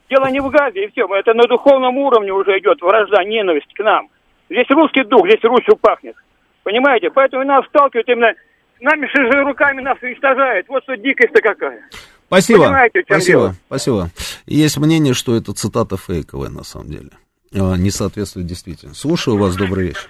Дело 0.09 0.31
не 0.31 0.39
в 0.39 0.49
газе, 0.49 0.85
и 0.85 0.87
все. 0.89 1.05
Это 1.13 1.35
на 1.35 1.43
духовном 1.43 1.95
уровне 1.97 2.31
уже 2.31 2.57
идет 2.57 2.81
вражда, 2.81 3.23
ненависть 3.23 3.71
к 3.73 3.83
нам. 3.83 4.09
Здесь 4.49 4.69
русский 4.69 5.03
дух, 5.03 5.27
здесь 5.27 5.43
Русью 5.43 5.75
пахнет. 5.77 6.15
Понимаете? 6.63 7.09
Поэтому 7.11 7.43
нас 7.43 7.65
сталкивают 7.67 8.07
именно... 8.09 8.33
Нами 8.81 9.07
же 9.07 9.43
руками 9.43 9.81
нас 9.81 9.97
уничтожают. 10.01 10.67
Вот 10.67 10.83
что 10.83 10.97
дикость-то 10.97 11.41
какая. 11.41 11.81
Спасибо, 12.27 12.63
Понимаете, 12.63 13.01
в 13.03 13.05
чем 13.05 13.15
спасибо, 13.17 13.39
дело? 13.39 13.53
спасибо. 13.67 14.07
Есть 14.45 14.77
мнение, 14.77 15.13
что 15.13 15.35
эта 15.35 15.53
цитата 15.53 15.95
фейковая, 15.97 16.49
на 16.49 16.63
самом 16.63 16.87
деле. 16.87 17.09
А, 17.53 17.77
Не 17.77 17.91
соответствует 17.91 18.47
действительности. 18.47 18.99
Слушаю 18.99 19.37
вас, 19.37 19.55
добрый 19.55 19.87
вечер. 19.87 20.09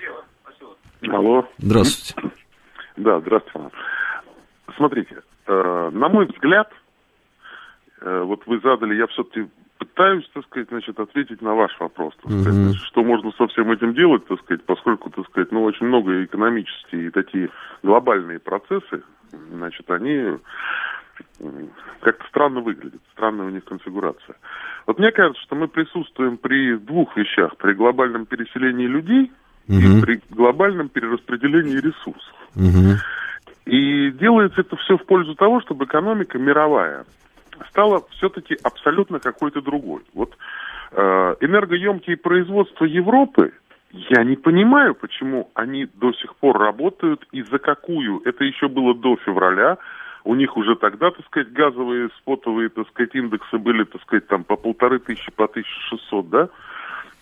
Алло. 1.12 1.46
Здравствуйте. 1.58 2.30
Да, 2.96 3.20
здравствуйте. 3.20 3.70
Смотрите, 4.78 5.16
э, 5.48 5.90
на 5.94 6.08
мой 6.10 6.26
взгляд, 6.28 6.72
э, 8.02 8.22
вот 8.24 8.42
вы 8.48 8.60
задали, 8.62 8.96
я 8.96 9.06
все-таки 9.08 9.48
пытаюсь, 9.84 10.30
так 10.34 10.46
сказать, 10.46 10.70
значит, 10.70 11.00
ответить 11.00 11.42
на 11.42 11.56
ваш 11.56 11.72
вопрос, 11.80 12.14
так 12.22 12.32
сказать, 12.32 12.54
Мгм. 12.54 12.64
значит, 12.66 12.84
что 12.84 13.04
можно 13.04 13.32
со 13.38 13.48
всем 13.48 13.72
этим 13.72 13.94
делать, 13.94 14.26
так 14.28 14.40
сказать, 14.40 14.64
поскольку, 14.66 15.10
так 15.10 15.26
сказать, 15.28 15.52
ну, 15.52 15.64
очень 15.64 15.88
много 15.88 16.24
экономические 16.24 17.08
и 17.08 17.10
такие 17.10 17.50
глобальные 17.84 18.40
процессы, 18.40 19.04
значит, 19.52 19.90
они 19.90 20.38
как-то 22.02 22.26
странно 22.28 22.62
выглядит, 22.62 23.02
странная 23.12 23.46
у 23.46 23.50
них 23.50 23.64
конфигурация. 23.66 24.36
Вот 24.88 25.00
мне 25.00 25.12
кажется, 25.12 25.42
что 25.44 25.56
мы 25.56 25.68
присутствуем 25.68 26.38
при 26.38 26.76
двух 26.76 27.16
вещах. 27.16 27.56
При 27.58 27.74
глобальном 27.74 28.26
переселении 28.26 28.88
людей 28.88 29.32
угу. 29.68 29.78
и 29.78 30.02
при 30.02 30.22
глобальном 30.30 30.90
перераспределении 30.90 31.78
ресурсов. 31.78 32.34
Угу. 32.56 32.98
И 33.66 34.12
делается 34.12 34.62
это 34.62 34.76
все 34.78 34.98
в 34.98 35.06
пользу 35.06 35.36
того, 35.36 35.62
чтобы 35.62 35.86
экономика 35.86 36.38
мировая 36.38 37.06
стала 37.70 38.04
все-таки 38.12 38.58
абсолютно 38.64 39.20
какой-то 39.20 39.62
другой. 39.62 40.02
Вот 40.14 40.36
э, 40.92 41.36
энергоемкие 41.42 42.18
производства 42.18 42.86
Европы, 42.86 43.54
я 43.92 44.24
не 44.24 44.36
понимаю, 44.36 44.96
почему 44.96 45.52
они 45.54 45.88
до 45.94 46.14
сих 46.14 46.36
пор 46.36 46.58
работают 46.58 47.28
и 47.32 47.44
за 47.44 47.60
какую. 47.60 48.22
Это 48.26 48.44
еще 48.44 48.68
было 48.68 48.96
до 48.96 49.18
февраля. 49.18 49.78
У 50.24 50.36
них 50.36 50.58
уже 50.58 50.76
тогда, 50.76 51.12
так 51.12 51.26
сказать, 51.26 51.52
газовые 51.52 52.10
спотовые, 52.18 52.70
так 52.70 52.88
сказать, 52.90 53.14
индексы 53.14 53.58
были, 53.58 53.84
так 53.84 54.02
сказать, 54.02 54.28
там 54.28 54.44
по 54.46 54.56
полторы 54.56 55.00
тысячи, 55.00 55.32
по 55.32 55.48
тысяче 55.48 55.80
шестьсот, 55.90 56.30
да? 56.30 56.50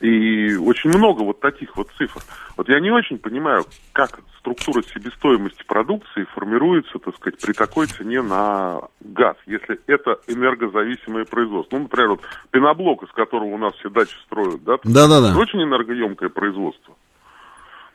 И 0.02 0.56
очень 0.56 0.90
много 0.90 1.22
вот 1.22 1.40
таких 1.40 1.78
вот 1.78 1.88
цифр. 1.98 2.22
Вот 2.57 2.68
я 2.68 2.80
не 2.80 2.90
очень 2.90 3.19
понимаю, 3.19 3.64
как 3.94 4.19
структура 4.40 4.82
себестоимости 4.82 5.64
продукции 5.64 6.26
формируется, 6.34 6.98
так 6.98 7.15
сказать, 7.15 7.40
при 7.40 7.53
такой 7.53 7.86
цене 7.86 8.23
на 8.23 8.82
газ, 8.99 9.38
если 9.45 9.80
это 9.86 10.19
энергозависимое 10.28 11.26
производство. 11.26 11.78
Ну, 11.78 11.84
например, 11.84 12.10
вот 12.10 12.22
пеноблок, 12.49 13.03
из 13.03 13.11
которого 13.11 13.49
у 13.49 13.57
нас 13.60 13.76
все 13.76 13.91
дачи 13.91 14.15
строят, 14.26 14.64
да? 14.64 14.78
Да-да-да. 14.84 15.38
Очень 15.40 15.64
энергоемкое 15.64 16.30
производство. 16.30 16.95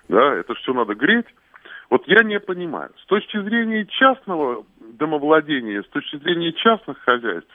Да, 0.09 0.35
это 0.35 0.55
все 0.55 0.73
надо 0.73 0.95
греть. 0.95 1.27
Вот 1.91 2.03
я 2.07 2.23
не 2.23 2.39
понимаю. 2.39 2.91
С 3.03 3.07
точки 3.07 3.41
зрения 3.43 3.85
частного 3.85 4.65
домовладения, 4.81 5.83
с 5.83 5.89
точки 5.89 6.19
зрения 6.19 6.53
частных 6.53 6.99
хозяйств, 7.01 7.51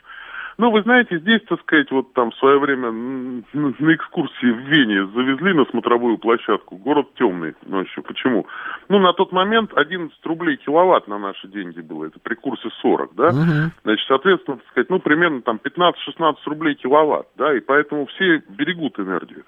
ну, 0.58 0.70
вы 0.70 0.82
знаете, 0.82 1.18
здесь, 1.18 1.40
так 1.48 1.60
сказать, 1.60 1.90
вот 1.90 2.12
там 2.12 2.30
в 2.30 2.36
свое 2.36 2.58
время 2.58 2.90
на 2.90 3.94
экскурсии 3.94 4.50
в 4.50 4.58
Вене 4.68 5.06
завезли 5.06 5.54
на 5.54 5.64
смотровую 5.66 6.18
площадку. 6.18 6.76
Город 6.76 7.08
темный 7.14 7.54
ночью. 7.64 8.02
Почему? 8.02 8.46
Ну, 8.88 8.98
на 8.98 9.12
тот 9.12 9.32
момент 9.32 9.72
11 9.74 10.14
рублей 10.24 10.56
киловатт 10.56 11.08
на 11.08 11.18
наши 11.18 11.48
деньги 11.48 11.80
было. 11.80 12.06
Это 12.06 12.18
при 12.20 12.34
курсе 12.34 12.68
40, 12.82 13.14
да? 13.14 13.28
Угу. 13.28 13.72
Значит, 13.84 14.06
соответственно, 14.06 14.56
так 14.58 14.66
сказать, 14.70 14.90
ну, 14.90 14.98
примерно 14.98 15.42
там 15.42 15.58
15-16 15.62 16.36
рублей 16.46 16.74
киловатт, 16.74 17.28
да? 17.36 17.56
И 17.56 17.60
поэтому 17.60 18.06
все 18.06 18.42
берегут 18.48 18.98
энергию. 18.98 19.44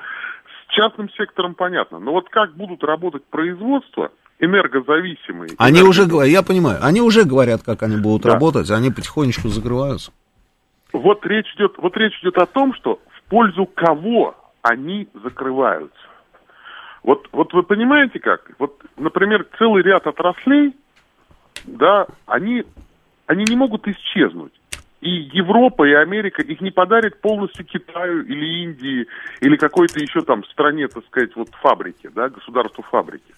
С 0.66 0.74
частным 0.74 1.10
сектором 1.10 1.54
понятно. 1.54 1.98
Но 1.98 2.12
вот 2.12 2.28
как 2.30 2.54
будут 2.54 2.82
работать 2.82 3.24
производства, 3.26 4.10
энергозависимые. 4.40 5.50
Они 5.58 5.80
энерго... 5.80 5.88
уже, 5.88 6.30
я 6.30 6.42
понимаю, 6.42 6.78
они 6.82 7.02
уже 7.02 7.24
говорят, 7.24 7.62
как 7.62 7.82
они 7.82 7.96
будут 7.96 8.22
да. 8.22 8.32
работать, 8.32 8.70
они 8.70 8.90
потихонечку 8.90 9.48
закрываются 9.48 10.10
вот 10.94 11.26
речь 11.26 11.52
идет, 11.56 11.74
вот 11.78 11.96
речь 11.96 12.18
идет 12.22 12.38
о 12.38 12.46
том, 12.46 12.72
что 12.74 13.00
в 13.08 13.28
пользу 13.28 13.66
кого 13.66 14.34
они 14.62 15.08
закрываются. 15.12 15.98
Вот, 17.02 17.28
вот 17.32 17.52
вы 17.52 17.64
понимаете 17.64 18.18
как? 18.20 18.50
Вот, 18.58 18.80
например, 18.96 19.46
целый 19.58 19.82
ряд 19.82 20.06
отраслей, 20.06 20.74
да, 21.64 22.06
они, 22.26 22.64
они 23.26 23.44
не 23.44 23.56
могут 23.56 23.86
исчезнуть. 23.88 24.52
И 25.00 25.10
Европа, 25.10 25.84
и 25.84 25.92
Америка 25.92 26.40
их 26.40 26.62
не 26.62 26.70
подарят 26.70 27.20
полностью 27.20 27.66
Китаю 27.66 28.22
или 28.24 28.62
Индии, 28.62 29.06
или 29.40 29.56
какой-то 29.56 30.00
еще 30.00 30.22
там 30.22 30.44
стране, 30.44 30.88
так 30.88 31.04
сказать, 31.06 31.36
вот 31.36 31.48
фабрики, 31.60 32.08
да, 32.14 32.30
государству 32.30 32.82
фабрики 32.84 33.34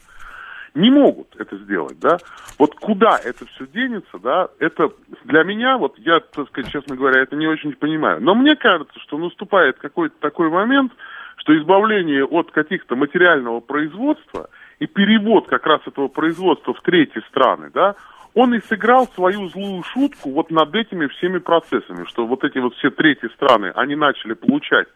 не 0.77 0.91
могут 0.91 1.35
это 1.37 1.57
сделать, 1.59 1.99
да. 1.99 2.19
Вот 2.59 2.75
куда 2.75 3.19
это 3.19 3.47
все 3.47 3.67
денется, 3.67 4.19
да, 4.23 4.49
это 4.59 4.91
для 5.25 5.43
меня, 5.43 5.79
вот 5.79 5.99
я, 5.99 6.21
так 6.21 6.49
сказать, 6.49 6.71
честно 6.71 6.97
говоря, 6.97 7.23
это 7.23 7.35
не 7.35 7.47
очень 7.47 7.73
понимаю. 7.73 8.21
Но 8.21 8.35
мне 8.35 8.57
кажется, 8.57 8.99
что 9.01 9.19
наступает 9.19 9.79
какой-то 9.79 10.15
такой 10.21 10.51
момент, 10.51 10.93
что 11.39 11.57
избавление 11.57 12.25
от 12.25 12.51
каких-то 12.51 12.97
материального 12.97 13.61
производства 13.61 14.51
и 14.79 14.87
перевод 14.87 15.49
как 15.49 15.67
раз 15.67 15.81
этого 15.87 16.09
производства 16.09 16.75
в 16.75 16.81
третьи 16.83 17.21
страны, 17.29 17.71
да, 17.73 17.95
он 18.35 18.55
и 18.55 18.61
сыграл 18.61 19.09
свою 19.09 19.49
злую 19.49 19.83
шутку 19.83 20.31
вот 20.31 20.51
над 20.51 20.75
этими 20.75 21.07
всеми 21.07 21.39
процессами, 21.39 22.05
что 22.05 22.27
вот 22.27 22.45
эти 22.45 22.59
вот 22.59 22.75
все 22.75 22.91
третьи 22.91 23.29
страны, 23.29 23.73
они 23.75 23.97
начали 23.97 24.35
получать 24.35 24.89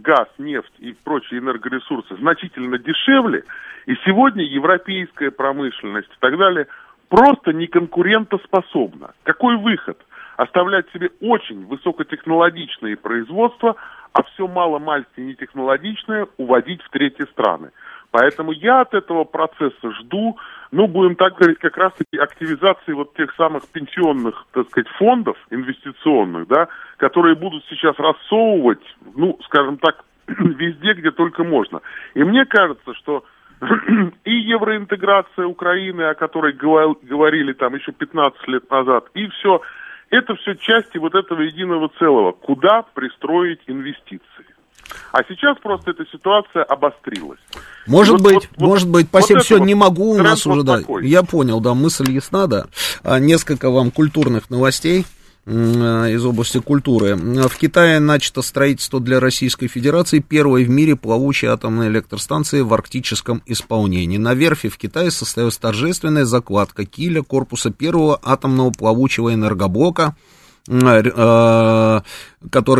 газ, 0.00 0.28
нефть 0.38 0.72
и 0.78 0.92
прочие 1.04 1.40
энергоресурсы 1.40 2.16
значительно 2.16 2.78
дешевле, 2.78 3.44
и 3.86 3.94
сегодня 4.04 4.44
европейская 4.44 5.30
промышленность 5.30 6.08
и 6.08 6.20
так 6.20 6.36
далее 6.38 6.66
просто 7.08 7.52
не 7.52 7.66
конкурентоспособна. 7.66 9.14
Какой 9.22 9.56
выход? 9.56 9.98
Оставлять 10.36 10.90
себе 10.90 11.10
очень 11.20 11.64
высокотехнологичные 11.66 12.96
производства, 12.96 13.76
а 14.12 14.22
все 14.24 14.48
мало-мальски 14.48 15.20
нетехнологичное 15.20 16.26
уводить 16.38 16.82
в 16.82 16.90
третьи 16.90 17.24
страны. 17.30 17.70
Поэтому 18.14 18.52
я 18.52 18.82
от 18.82 18.94
этого 18.94 19.24
процесса 19.24 19.90
жду, 19.98 20.38
ну, 20.70 20.86
будем 20.86 21.16
так 21.16 21.34
говорить, 21.34 21.58
как 21.58 21.76
раз-таки 21.76 22.16
активизации 22.16 22.92
вот 22.92 23.12
тех 23.14 23.34
самых 23.34 23.66
пенсионных, 23.66 24.46
так 24.52 24.68
сказать, 24.68 24.86
фондов 24.98 25.36
инвестиционных, 25.50 26.46
да, 26.46 26.68
которые 26.96 27.34
будут 27.34 27.64
сейчас 27.68 27.98
рассовывать, 27.98 28.84
ну, 29.16 29.36
скажем 29.46 29.78
так, 29.78 30.04
везде, 30.28 30.92
где 30.92 31.10
только 31.10 31.42
можно. 31.42 31.80
И 32.14 32.22
мне 32.22 32.44
кажется, 32.44 32.94
что 32.94 33.24
и 34.24 34.32
евроинтеграция 34.32 35.46
Украины, 35.46 36.02
о 36.02 36.14
которой 36.14 36.52
говорили 36.52 37.52
там 37.52 37.74
еще 37.74 37.90
15 37.90 38.46
лет 38.46 38.70
назад, 38.70 39.06
и 39.14 39.26
все, 39.26 39.60
это 40.10 40.36
все 40.36 40.54
части 40.54 40.98
вот 40.98 41.16
этого 41.16 41.40
единого 41.40 41.90
целого, 41.98 42.30
куда 42.30 42.82
пристроить 42.94 43.62
инвестиции. 43.66 44.53
А 45.12 45.22
сейчас 45.28 45.56
просто 45.62 45.92
эта 45.92 46.04
ситуация 46.10 46.64
обострилась. 46.64 47.38
Может 47.86 48.20
вот, 48.20 48.22
быть, 48.22 48.48
вот, 48.56 48.66
может 48.66 48.88
быть, 48.88 49.06
спасибо, 49.06 49.38
вот 49.38 49.44
все, 49.44 49.58
не 49.58 49.74
могу 49.74 50.12
у 50.12 50.18
нас 50.18 50.46
уже, 50.46 50.62
да. 50.62 50.80
Я 51.02 51.22
понял, 51.22 51.60
да, 51.60 51.74
мысль 51.74 52.10
ясна, 52.10 52.46
да. 52.46 52.66
А, 53.02 53.18
несколько 53.18 53.70
вам 53.70 53.90
культурных 53.90 54.50
новостей 54.50 55.06
э, 55.46 55.50
из 55.50 56.24
области 56.24 56.58
культуры. 56.60 57.16
В 57.16 57.56
Китае 57.56 58.00
начато 58.00 58.42
строительство 58.42 59.00
для 59.00 59.20
Российской 59.20 59.68
Федерации 59.68 60.18
первой 60.18 60.64
в 60.64 60.70
мире 60.70 60.96
плавучей 60.96 61.48
атомной 61.48 61.88
электростанции 61.88 62.60
в 62.60 62.72
арктическом 62.72 63.42
исполнении. 63.46 64.18
На 64.18 64.34
верфи 64.34 64.68
в 64.68 64.78
Китае 64.78 65.10
состоялась 65.10 65.58
торжественная 65.58 66.24
закладка 66.24 66.84
киля 66.84 67.22
корпуса 67.22 67.70
первого 67.70 68.18
атомного 68.22 68.70
плавучего 68.70 69.32
энергоблока– 69.32 70.16
который 70.66 72.02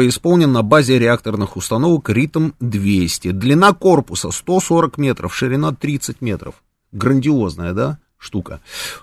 исполнен 0.09 0.53
на 0.53 0.63
базе 0.63 0.99
реакторных 0.99 1.57
установок 1.57 2.09
РИТМ-200. 2.09 3.33
Длина 3.33 3.75
корпуса 3.75 4.31
140 4.31 4.99
метров, 4.99 5.35
ширина 5.35 5.73
30 5.73 6.23
метров. 6.23 6.55
Грандиозная, 6.93 7.73
да? 7.73 7.99
штука. 8.25 8.61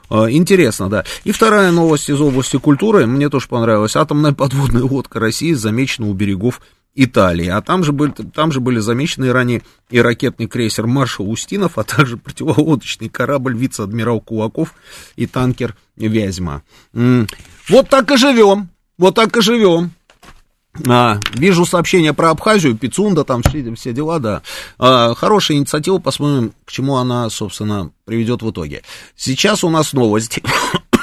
Э, 0.09 0.27
интересно, 0.29 0.89
да. 0.89 1.05
И 1.23 1.31
вторая 1.31 1.71
новость 1.71 2.09
из 2.09 2.19
области 2.19 2.57
культуры, 2.57 3.05
мне 3.05 3.29
тоже 3.29 3.47
понравилась. 3.47 3.95
Атомная 3.95 4.33
подводная 4.33 4.83
лодка 4.83 5.19
России 5.19 5.53
замечена 5.53 6.09
у 6.09 6.13
берегов 6.13 6.61
Италии. 6.93 7.47
А 7.47 7.61
там 7.61 7.83
же, 7.83 7.93
были, 7.93 8.11
там 8.11 8.51
же 8.51 8.59
были 8.59 8.79
замечены 8.79 9.31
ранее 9.31 9.61
и 9.89 10.01
ракетный 10.01 10.47
крейсер 10.47 10.87
«Маршал 10.87 11.29
Устинов», 11.29 11.77
а 11.77 11.83
также 11.83 12.17
противолодочный 12.17 13.07
корабль 13.07 13.55
«Вице-адмирал 13.55 14.19
Кулаков» 14.19 14.73
и 15.15 15.25
танкер 15.25 15.77
«Вязьма». 15.95 16.63
Вот 17.69 17.89
так 17.89 18.11
и 18.11 18.17
живем. 18.17 18.69
Вот 18.97 19.15
так 19.15 19.35
и 19.37 19.41
живем. 19.41 19.91
А, 20.87 21.19
вижу 21.33 21.65
сообщение 21.65 22.13
про 22.13 22.29
Абхазию, 22.29 22.77
Пицунда, 22.77 23.25
там 23.25 23.43
все, 23.43 23.73
все 23.75 23.91
дела, 23.91 24.19
да. 24.19 24.41
А, 24.77 25.13
хорошая 25.15 25.57
инициатива, 25.57 25.97
посмотрим, 25.97 26.53
к 26.65 26.71
чему 26.71 26.95
она, 26.95 27.29
собственно, 27.29 27.91
приведет 28.05 28.41
в 28.41 28.49
итоге. 28.51 28.83
Сейчас 29.15 29.63
у 29.63 29.69
нас 29.69 29.91
новости. 29.93 30.41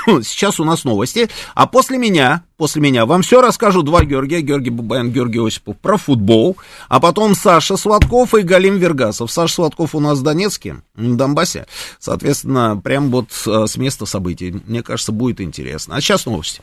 Сейчас 0.22 0.60
у 0.60 0.64
нас 0.64 0.85
новости, 0.85 1.28
а 1.55 1.66
после 1.66 1.98
меня, 1.98 2.43
после 2.56 2.80
меня 2.80 3.06
вам 3.06 3.22
все 3.22 3.40
расскажу 3.40 3.82
два 3.82 4.05
Георгия, 4.05 4.40
Георгий 4.40 4.70
Бабаян, 4.70 5.10
Георгий 5.10 5.47
Осипов 5.47 5.76
про 5.78 5.97
футбол, 5.97 6.56
а 6.89 7.01
потом 7.01 7.35
Саша 7.35 7.76
Сладков 7.76 8.35
и 8.35 8.43
Галим 8.43 8.78
Вергасов. 8.78 9.30
Саша 9.30 9.55
Сладков 9.55 9.94
у 9.94 10.01
нас 10.01 10.18
в 10.18 10.22
Донецке, 10.22 10.76
в 10.94 11.16
Донбассе, 11.16 11.66
соответственно, 11.98 12.80
прям 12.82 13.10
вот 13.10 13.28
э, 13.47 13.66
с 13.66 13.76
места 13.76 14.06
событий. 14.06 14.62
Мне 14.66 14.82
кажется, 14.82 15.12
будет 15.12 15.40
интересно. 15.40 15.97
А 15.97 16.01
сейчас 16.01 16.26
новости. 16.26 16.62